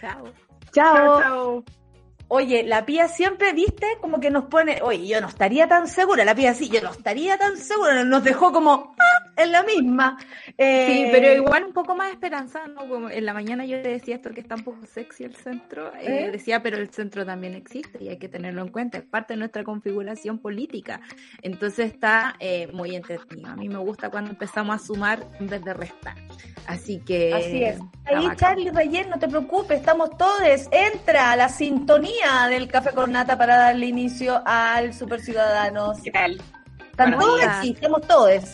Chao. 0.00 0.32
Chao. 0.72 1.20
chao. 1.20 1.64
Oye, 2.32 2.62
la 2.62 2.86
pía 2.86 3.08
siempre, 3.08 3.52
viste, 3.52 3.98
como 4.00 4.20
que 4.20 4.30
nos 4.30 4.44
pone, 4.44 4.80
oye, 4.82 5.04
yo 5.04 5.20
no 5.20 5.26
estaría 5.26 5.66
tan 5.66 5.88
segura, 5.88 6.24
la 6.24 6.32
pía 6.32 6.54
sí, 6.54 6.68
yo 6.68 6.80
no 6.80 6.92
estaría 6.92 7.36
tan 7.36 7.56
segura, 7.56 8.04
nos 8.04 8.22
dejó 8.22 8.52
como 8.52 8.94
¡ah! 9.00 9.32
en 9.36 9.50
la 9.50 9.64
misma. 9.64 10.16
Eh, 10.56 10.86
sí, 10.86 11.08
pero 11.10 11.32
igual 11.34 11.64
un 11.64 11.72
poco 11.72 11.96
más 11.96 12.12
esperanzada, 12.12 12.68
¿no? 12.68 12.88
Como 12.88 13.10
en 13.10 13.26
la 13.26 13.34
mañana 13.34 13.64
yo 13.64 13.78
le 13.78 13.88
decía 13.88 14.14
esto 14.14 14.30
que 14.30 14.42
está 14.42 14.54
un 14.54 14.62
poco 14.62 14.86
sexy 14.86 15.24
el 15.24 15.34
centro, 15.34 15.92
eh, 15.96 16.26
¿Eh? 16.26 16.30
decía, 16.30 16.62
pero 16.62 16.76
el 16.76 16.90
centro 16.90 17.26
también 17.26 17.54
existe 17.54 17.98
y 18.00 18.10
hay 18.10 18.18
que 18.18 18.28
tenerlo 18.28 18.62
en 18.62 18.68
cuenta, 18.68 18.98
es 18.98 19.04
parte 19.04 19.32
de 19.32 19.38
nuestra 19.38 19.64
configuración 19.64 20.38
política. 20.38 21.00
Entonces 21.42 21.92
está 21.92 22.36
muy 22.72 22.94
entretenido. 22.94 23.50
A 23.50 23.56
mí 23.56 23.68
me 23.68 23.78
gusta 23.78 24.08
cuando 24.08 24.30
empezamos 24.30 24.76
a 24.76 24.78
sumar 24.78 25.26
en 25.40 25.48
vez 25.48 25.64
de 25.64 25.74
restar. 25.74 26.14
Así 26.66 27.00
que. 27.00 27.34
Así 27.34 27.64
es. 27.64 27.80
Ahí, 28.04 28.28
Charlie 28.36 28.70
Reyes, 28.70 29.08
no 29.08 29.18
te 29.18 29.26
preocupes, 29.26 29.80
estamos 29.80 30.16
todos. 30.16 30.68
Entra 30.70 31.32
a 31.32 31.36
la 31.36 31.48
sintonía 31.48 32.19
del 32.50 32.68
Café 32.68 32.90
con 32.92 33.12
Nata 33.12 33.38
para 33.38 33.56
darle 33.56 33.86
inicio 33.86 34.42
al 34.44 34.92
Super 34.92 35.20
Ciudadanos. 35.20 35.98
¿Qué 36.02 36.10
tal? 36.10 36.40
¿Están 36.90 37.18
todos? 37.18 37.40
Estamos 37.64 38.00
todos. 38.06 38.44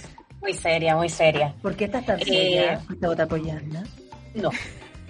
Muy 0.40 0.52
seria, 0.52 0.94
muy 0.94 1.08
seria. 1.08 1.52
¿Por 1.62 1.74
qué 1.74 1.86
estás 1.86 2.06
tan 2.06 2.18
seria? 2.18 2.74
Eh, 2.74 2.78
¿Te 3.00 3.06
voy 3.26 3.50
a 3.50 3.60
no? 3.62 3.82
No. 4.34 4.50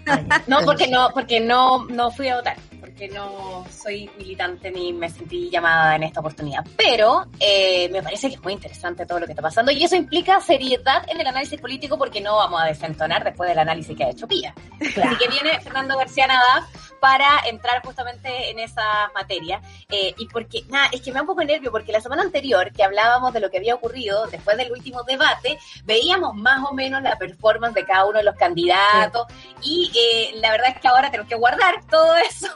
no, 0.47 0.65
porque 0.65 0.89
no, 0.89 1.11
porque 1.12 1.39
no, 1.39 1.85
no 1.87 2.11
fui 2.11 2.28
a 2.28 2.37
votar 2.37 2.57
que 2.97 3.09
no 3.09 3.64
soy 3.70 4.10
militante 4.18 4.70
ni 4.70 4.93
me 4.93 5.10
sentí 5.10 5.51
llamada 5.51 5.97
en 5.97 6.05
esta 6.05 6.20
oportunidad. 6.20 6.64
Pero 6.77 7.27
eh, 7.39 7.89
me 7.90 8.02
parece 8.02 8.28
que 8.28 8.36
es 8.36 8.43
muy 8.43 8.55
interesante 8.55 9.06
todo 9.06 9.20
lo 9.20 9.27
que 9.27 9.32
está 9.32 9.43
pasando 9.43 9.70
y 9.70 9.85
eso 9.85 9.97
implica 9.97 10.40
seriedad 10.40 11.05
en 11.09 11.20
el 11.20 11.27
análisis 11.27 11.60
político 11.60 11.98
porque 11.98 12.20
no 12.20 12.36
vamos 12.36 12.60
a 12.60 12.66
desentonar 12.66 13.23
después 13.24 13.48
del 13.48 13.59
análisis 13.59 13.97
que 13.97 14.05
ha 14.05 14.10
hecho 14.10 14.27
Pía. 14.27 14.55
Así 14.81 15.16
que 15.16 15.28
viene 15.28 15.60
Fernando 15.60 15.97
García 15.97 16.27
Nada 16.27 16.66
para 17.01 17.40
entrar 17.47 17.82
justamente 17.85 18.51
en 18.51 18.59
esa 18.59 19.10
materia. 19.14 19.60
Eh, 19.89 20.14
y 20.18 20.27
porque, 20.28 20.62
nada, 20.68 20.89
es 20.93 21.02
que 21.02 21.10
me 21.10 21.16
da 21.16 21.20
un 21.23 21.27
poco 21.27 21.44
nervio 21.44 21.70
porque 21.70 21.93
la 21.93 22.01
semana 22.01 22.23
anterior 22.23 22.73
que 22.73 22.82
hablábamos 22.82 23.32
de 23.32 23.40
lo 23.40 23.51
que 23.51 23.59
había 23.59 23.74
ocurrido 23.74 24.27
después 24.27 24.56
del 24.56 24.73
último 24.73 25.02
debate, 25.02 25.59
veíamos 25.85 26.35
más 26.35 26.64
o 26.68 26.74
menos 26.74 27.02
la 27.02 27.16
performance 27.16 27.74
de 27.74 27.85
cada 27.85 28.06
uno 28.06 28.18
de 28.18 28.24
los 28.24 28.36
candidatos 28.36 29.27
y 29.62 29.90
eh, 29.94 30.39
la 30.40 30.51
verdad 30.51 30.70
es 30.74 30.81
que 30.81 30.89
ahora 30.89 31.10
tenemos 31.10 31.28
que 31.28 31.36
guardar 31.36 31.85
todo 31.90 32.16
eso 32.16 32.48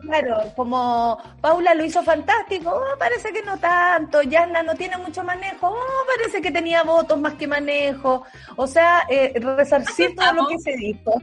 claro, 0.00 0.52
como 0.56 1.18
Paula 1.40 1.74
lo 1.74 1.84
hizo 1.84 2.02
fantástico, 2.02 2.70
oh, 2.70 2.98
parece 2.98 3.32
que 3.32 3.42
no 3.42 3.58
tanto, 3.58 4.22
Yasna 4.22 4.62
no 4.62 4.74
tiene 4.74 4.96
mucho 4.98 5.22
manejo, 5.24 5.68
oh, 5.68 6.06
parece 6.16 6.40
que 6.40 6.50
tenía 6.50 6.82
votos 6.82 7.20
más 7.20 7.34
que 7.34 7.46
manejo, 7.46 8.24
o 8.56 8.66
sea, 8.66 9.06
eh, 9.08 9.32
resarcir 9.36 10.14
todo 10.14 10.32
lo 10.32 10.48
que 10.48 10.58
se 10.58 10.76
dijo. 10.76 11.14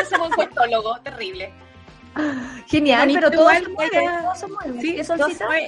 Es 0.00 0.10
un 0.18 1.02
terrible. 1.02 1.52
Genial, 2.66 3.10
pero 3.12 3.30
todo 3.30 3.50
se 3.50 3.68
mueve, 3.68 3.90
se 4.34 4.46
mueve. 4.46 4.80
Sí, 4.80 4.96
eso 4.98 5.14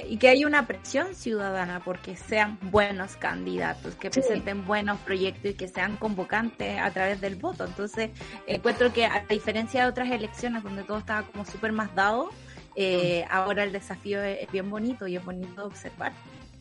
y 0.07 0.17
que 0.17 0.29
hay 0.29 0.45
una 0.45 0.65
presión 0.65 1.13
ciudadana 1.15 1.81
porque 1.83 2.15
sean 2.15 2.57
buenos 2.63 3.15
candidatos, 3.15 3.95
que 3.95 4.09
presenten 4.09 4.65
buenos 4.65 4.99
proyectos 4.99 5.51
y 5.51 5.53
que 5.53 5.67
sean 5.67 5.97
convocantes 5.97 6.79
a 6.79 6.91
través 6.91 7.21
del 7.21 7.35
voto. 7.35 7.65
Entonces, 7.65 8.11
encuentro 8.47 8.91
que 8.91 9.05
a 9.05 9.25
diferencia 9.29 9.83
de 9.83 9.89
otras 9.89 10.09
elecciones 10.09 10.63
donde 10.63 10.83
todo 10.83 10.97
estaba 10.97 11.23
como 11.23 11.45
súper 11.45 11.71
más 11.71 11.93
dado, 11.95 12.29
eh, 12.75 13.25
ahora 13.29 13.63
el 13.63 13.71
desafío 13.71 14.23
es, 14.23 14.49
bien 14.51 14.69
bonito 14.69 15.07
y 15.07 15.17
es 15.17 15.25
bonito 15.25 15.65
observar. 15.65 16.13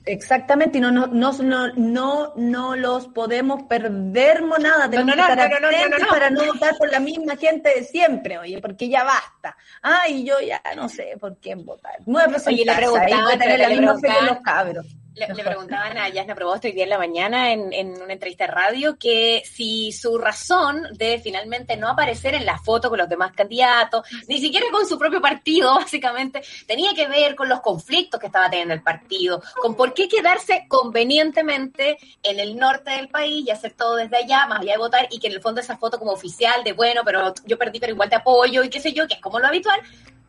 Exactamente, 0.08 0.78
y 0.78 0.80
no, 0.80 0.90
no, 0.90 1.06
no, 1.06 1.72
no, 1.74 2.32
no, 2.34 2.76
los 2.76 3.08
podemos 3.08 3.64
perder 3.64 4.42
monada, 4.42 4.88
tenemos 4.88 5.14
que 5.14 5.20
estar 5.20 5.40
atentos 5.40 6.08
para 6.08 6.30
no 6.30 6.46
votar 6.46 6.76
por 6.78 6.90
la 6.90 6.98
misma 6.98 7.36
gente 7.36 7.70
de 7.74 7.84
siempre, 7.84 8.38
oye, 8.38 8.58
porque 8.58 8.88
ya 8.88 9.04
basta. 9.04 9.54
Ay, 9.82 10.24
yo 10.24 10.40
ya 10.40 10.62
no 10.76 10.88
sé 10.88 11.18
por 11.20 11.36
quién 11.36 11.62
votar. 11.64 11.98
No 12.06 12.20
es 12.20 12.46
oye, 12.46 12.64
le 12.64 12.74
preguntaban, 12.74 13.38
tener 13.38 13.60
la 13.60 13.68
misma 13.68 13.98
fe 13.98 14.08
que 14.18 14.26
los 14.26 14.40
cabros. 14.40 14.86
Le, 15.18 15.42
preguntaban 15.42 15.98
a 15.98 16.08
Yasna 16.08 16.36
Probosto 16.36 16.68
hoy 16.68 16.74
día 16.74 16.84
en 16.84 16.90
la 16.90 16.98
mañana 16.98 17.52
en, 17.52 17.72
en, 17.72 18.00
una 18.00 18.12
entrevista 18.12 18.46
de 18.46 18.52
radio 18.52 18.96
que 18.96 19.42
si 19.44 19.90
su 19.90 20.16
razón 20.16 20.86
de 20.92 21.18
finalmente 21.18 21.76
no 21.76 21.88
aparecer 21.88 22.34
en 22.34 22.46
la 22.46 22.58
foto 22.58 22.88
con 22.88 22.98
los 22.98 23.08
demás 23.08 23.32
candidatos, 23.32 24.06
ni 24.28 24.38
siquiera 24.38 24.66
con 24.70 24.86
su 24.86 24.96
propio 24.96 25.20
partido, 25.20 25.74
básicamente, 25.76 26.42
tenía 26.66 26.94
que 26.94 27.08
ver 27.08 27.34
con 27.34 27.48
los 27.48 27.60
conflictos 27.60 28.20
que 28.20 28.26
estaba 28.26 28.48
teniendo 28.48 28.74
el 28.74 28.82
partido, 28.82 29.42
con 29.60 29.74
por 29.74 29.92
qué 29.92 30.08
quedarse 30.08 30.66
convenientemente 30.68 31.98
en 32.22 32.38
el 32.38 32.56
norte 32.56 32.92
del 32.92 33.08
país 33.08 33.46
y 33.46 33.50
hacer 33.50 33.72
todo 33.72 33.96
desde 33.96 34.18
allá, 34.18 34.46
más 34.46 34.60
allá 34.60 34.72
de 34.72 34.78
votar, 34.78 35.08
y 35.10 35.18
que 35.18 35.26
en 35.26 35.32
el 35.32 35.40
fondo 35.40 35.60
esa 35.60 35.76
foto 35.78 35.98
como 35.98 36.12
oficial 36.12 36.62
de, 36.62 36.72
bueno, 36.72 37.02
pero 37.04 37.34
yo 37.44 37.58
perdí, 37.58 37.80
pero 37.80 37.92
igual 37.92 38.08
te 38.08 38.16
apoyo 38.16 38.62
y 38.62 38.70
qué 38.70 38.78
sé 38.78 38.92
yo, 38.92 39.08
que 39.08 39.14
es 39.14 39.20
como 39.20 39.40
lo 39.40 39.48
habitual, 39.48 39.80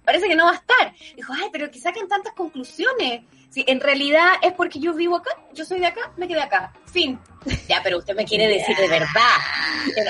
parece 0.03 0.27
que 0.27 0.35
no 0.35 0.45
va 0.45 0.51
a 0.51 0.55
estar. 0.55 0.93
Dijo, 1.15 1.33
ay, 1.33 1.49
pero 1.51 1.69
que 1.69 1.79
saquen 1.79 2.07
tantas 2.07 2.33
conclusiones. 2.33 3.23
Sí, 3.49 3.63
en 3.67 3.79
realidad 3.79 4.33
es 4.43 4.53
porque 4.53 4.79
yo 4.79 4.93
vivo 4.93 5.17
acá, 5.17 5.31
yo 5.53 5.65
soy 5.65 5.79
de 5.79 5.87
acá, 5.87 6.11
me 6.17 6.27
quedé 6.27 6.41
acá. 6.41 6.71
Fin. 6.85 7.19
Ya, 7.67 7.81
pero 7.83 7.97
usted 7.97 8.15
me 8.15 8.25
quiere 8.25 8.47
decir 8.47 8.75
de 8.75 8.87
verdad. 8.87 9.37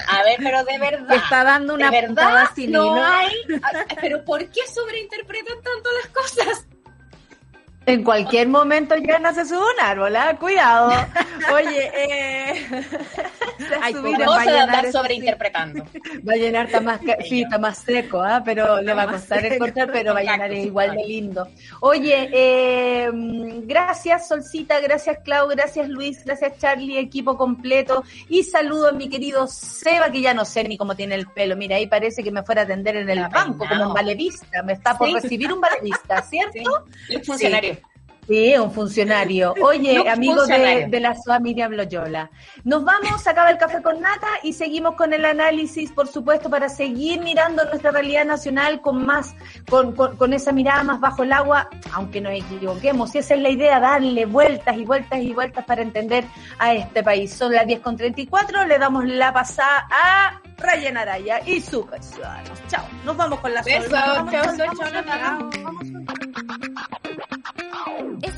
a 0.07 0.24
ver, 0.24 0.38
pero 0.40 0.64
de 0.64 0.78
verdad. 0.78 1.16
está 1.16 1.44
dando 1.44 1.76
una 1.76 1.90
de 1.90 2.02
verdad 2.02 2.49
no 2.68 3.03
hay. 3.03 3.34
Pero 4.02 4.26
¿por 4.26 4.49
qué 4.49 4.61
sobreinterpretan 4.74 5.61
tanto 5.61 5.90
las 6.02 6.07
cosas? 6.07 6.68
En 7.90 8.03
cualquier 8.03 8.48
momento 8.48 8.95
ya 8.98 9.18
nace 9.18 9.45
su 9.45 9.56
un 9.56 9.80
árbol, 9.82 10.16
¿ah? 10.16 10.38
cuidado. 10.40 10.91
Oye, 11.53 11.91
eh, 11.95 12.70
Hay 13.82 13.94
cosa 13.94 14.52
de 14.52 14.60
andar 14.60 14.91
sobreinterpretando. 14.91 15.84
Va 16.28 16.34
a 16.34 16.36
llenar, 16.36 16.68
está 16.68 16.82
más, 16.82 16.99
sí, 17.28 17.41
está 17.41 17.57
más 17.57 17.80
seco, 17.80 18.22
¿ah? 18.22 18.41
pero 18.45 18.82
le 18.82 18.94
va 18.94 19.03
a 19.03 19.07
costar 19.07 19.44
encontrar, 19.45 19.91
pero 19.91 20.14
va 20.14 20.20
a 20.20 20.24
llenar 20.24 20.53
igual 20.53 20.95
de 20.95 21.06
lindo. 21.06 21.48
Oye, 21.80 22.30
eh, 22.32 23.10
gracias 23.64 24.28
Solcita, 24.28 24.80
gracias 24.80 25.20
Clau, 25.24 25.48
gracias 25.48 25.90
Luis, 25.90 26.24
gracias 26.24 26.57
Charlie, 26.60 26.98
equipo 26.98 27.38
completo. 27.38 28.03
Y 28.28 28.44
saludo 28.44 28.90
a 28.90 28.91
mi 28.91 29.10
querido 29.10 29.48
Seba, 29.48 30.11
que 30.11 30.22
ya 30.22 30.34
no 30.34 30.45
sé 30.45 30.64
ni 30.64 30.78
cómo 30.78 30.95
tiene 30.95 31.16
el 31.16 31.28
pelo. 31.28 31.56
Mira, 31.56 31.78
ahí 31.78 31.88
parece 31.88 32.24
que 32.24 32.32
me 32.32 32.44
fuera 32.44 32.61
a 32.61 32.64
atender 32.66 32.98
en 32.98 33.10
el 33.10 33.28
banco, 33.30 33.66
como 33.68 33.88
un 33.88 33.94
valerista. 33.94 34.61
Me 34.64 34.74
está 34.74 34.98
por 34.98 35.11
recibir 35.11 35.52
un 35.52 35.61
valerista, 35.61 36.22
¿cierto? 36.30 36.86
Sí. 37.07 37.20
funcionario. 37.24 37.78
Sí, 38.30 38.56
un 38.56 38.72
funcionario. 38.72 39.56
Oye, 39.64 40.07
amigo 40.07 40.45
De, 40.45 40.99
la 40.99 41.15
familia 41.15 41.68
Bloyola. 41.68 42.30
Nos 42.64 42.84
vamos, 42.84 43.26
acaba 43.26 43.49
el 43.49 43.57
café 43.57 43.81
con 43.81 43.99
nata 43.99 44.27
y 44.43 44.53
seguimos 44.53 44.93
con 44.93 45.14
el 45.14 45.26
análisis, 45.26 45.91
por 45.91 46.07
supuesto, 46.07 46.47
para 46.47 46.69
seguir 46.69 47.22
mirando 47.22 47.65
nuestra 47.65 47.89
realidad 47.89 48.26
nacional 48.26 48.81
con 48.81 49.03
más, 49.03 49.34
con, 49.68 49.95
con, 49.95 50.34
esa 50.34 50.51
mirada 50.51 50.84
más 50.84 50.99
bajo 50.99 51.23
el 51.23 51.34
agua, 51.34 51.69
aunque 51.91 52.22
nos 52.22 52.34
equivoquemos. 52.34 53.15
Y 53.15 53.18
esa 53.18 53.34
es 53.34 53.41
la 53.41 53.49
idea, 53.49 53.80
darle 53.80 54.27
vueltas 54.27 54.77
y 54.77 54.85
vueltas 54.85 55.19
y 55.22 55.34
vueltas 55.34 55.65
para 55.65 55.81
entender 55.81 56.23
a 56.60 56.76
este 56.76 57.01
país. 57.01 57.34
Son 57.34 57.51
las 57.51 57.65
10.34, 57.65 58.68
le 58.68 58.77
damos 58.77 59.06
la 59.06 59.34
pasada 59.34 59.88
a 59.89 60.39
Ryan 60.60 60.97
Araya 60.97 61.41
y 61.47 61.61
Super 61.61 62.03
Ciudadanos. 62.03 62.60
Chao, 62.68 62.85
nos 63.06 63.18
vamos 63.18 63.39
con 63.39 63.56
la 63.56 63.64
Beso, 63.64 63.89
chao, 63.89 64.30
chao, 64.30 64.56
chao, 64.77 65.49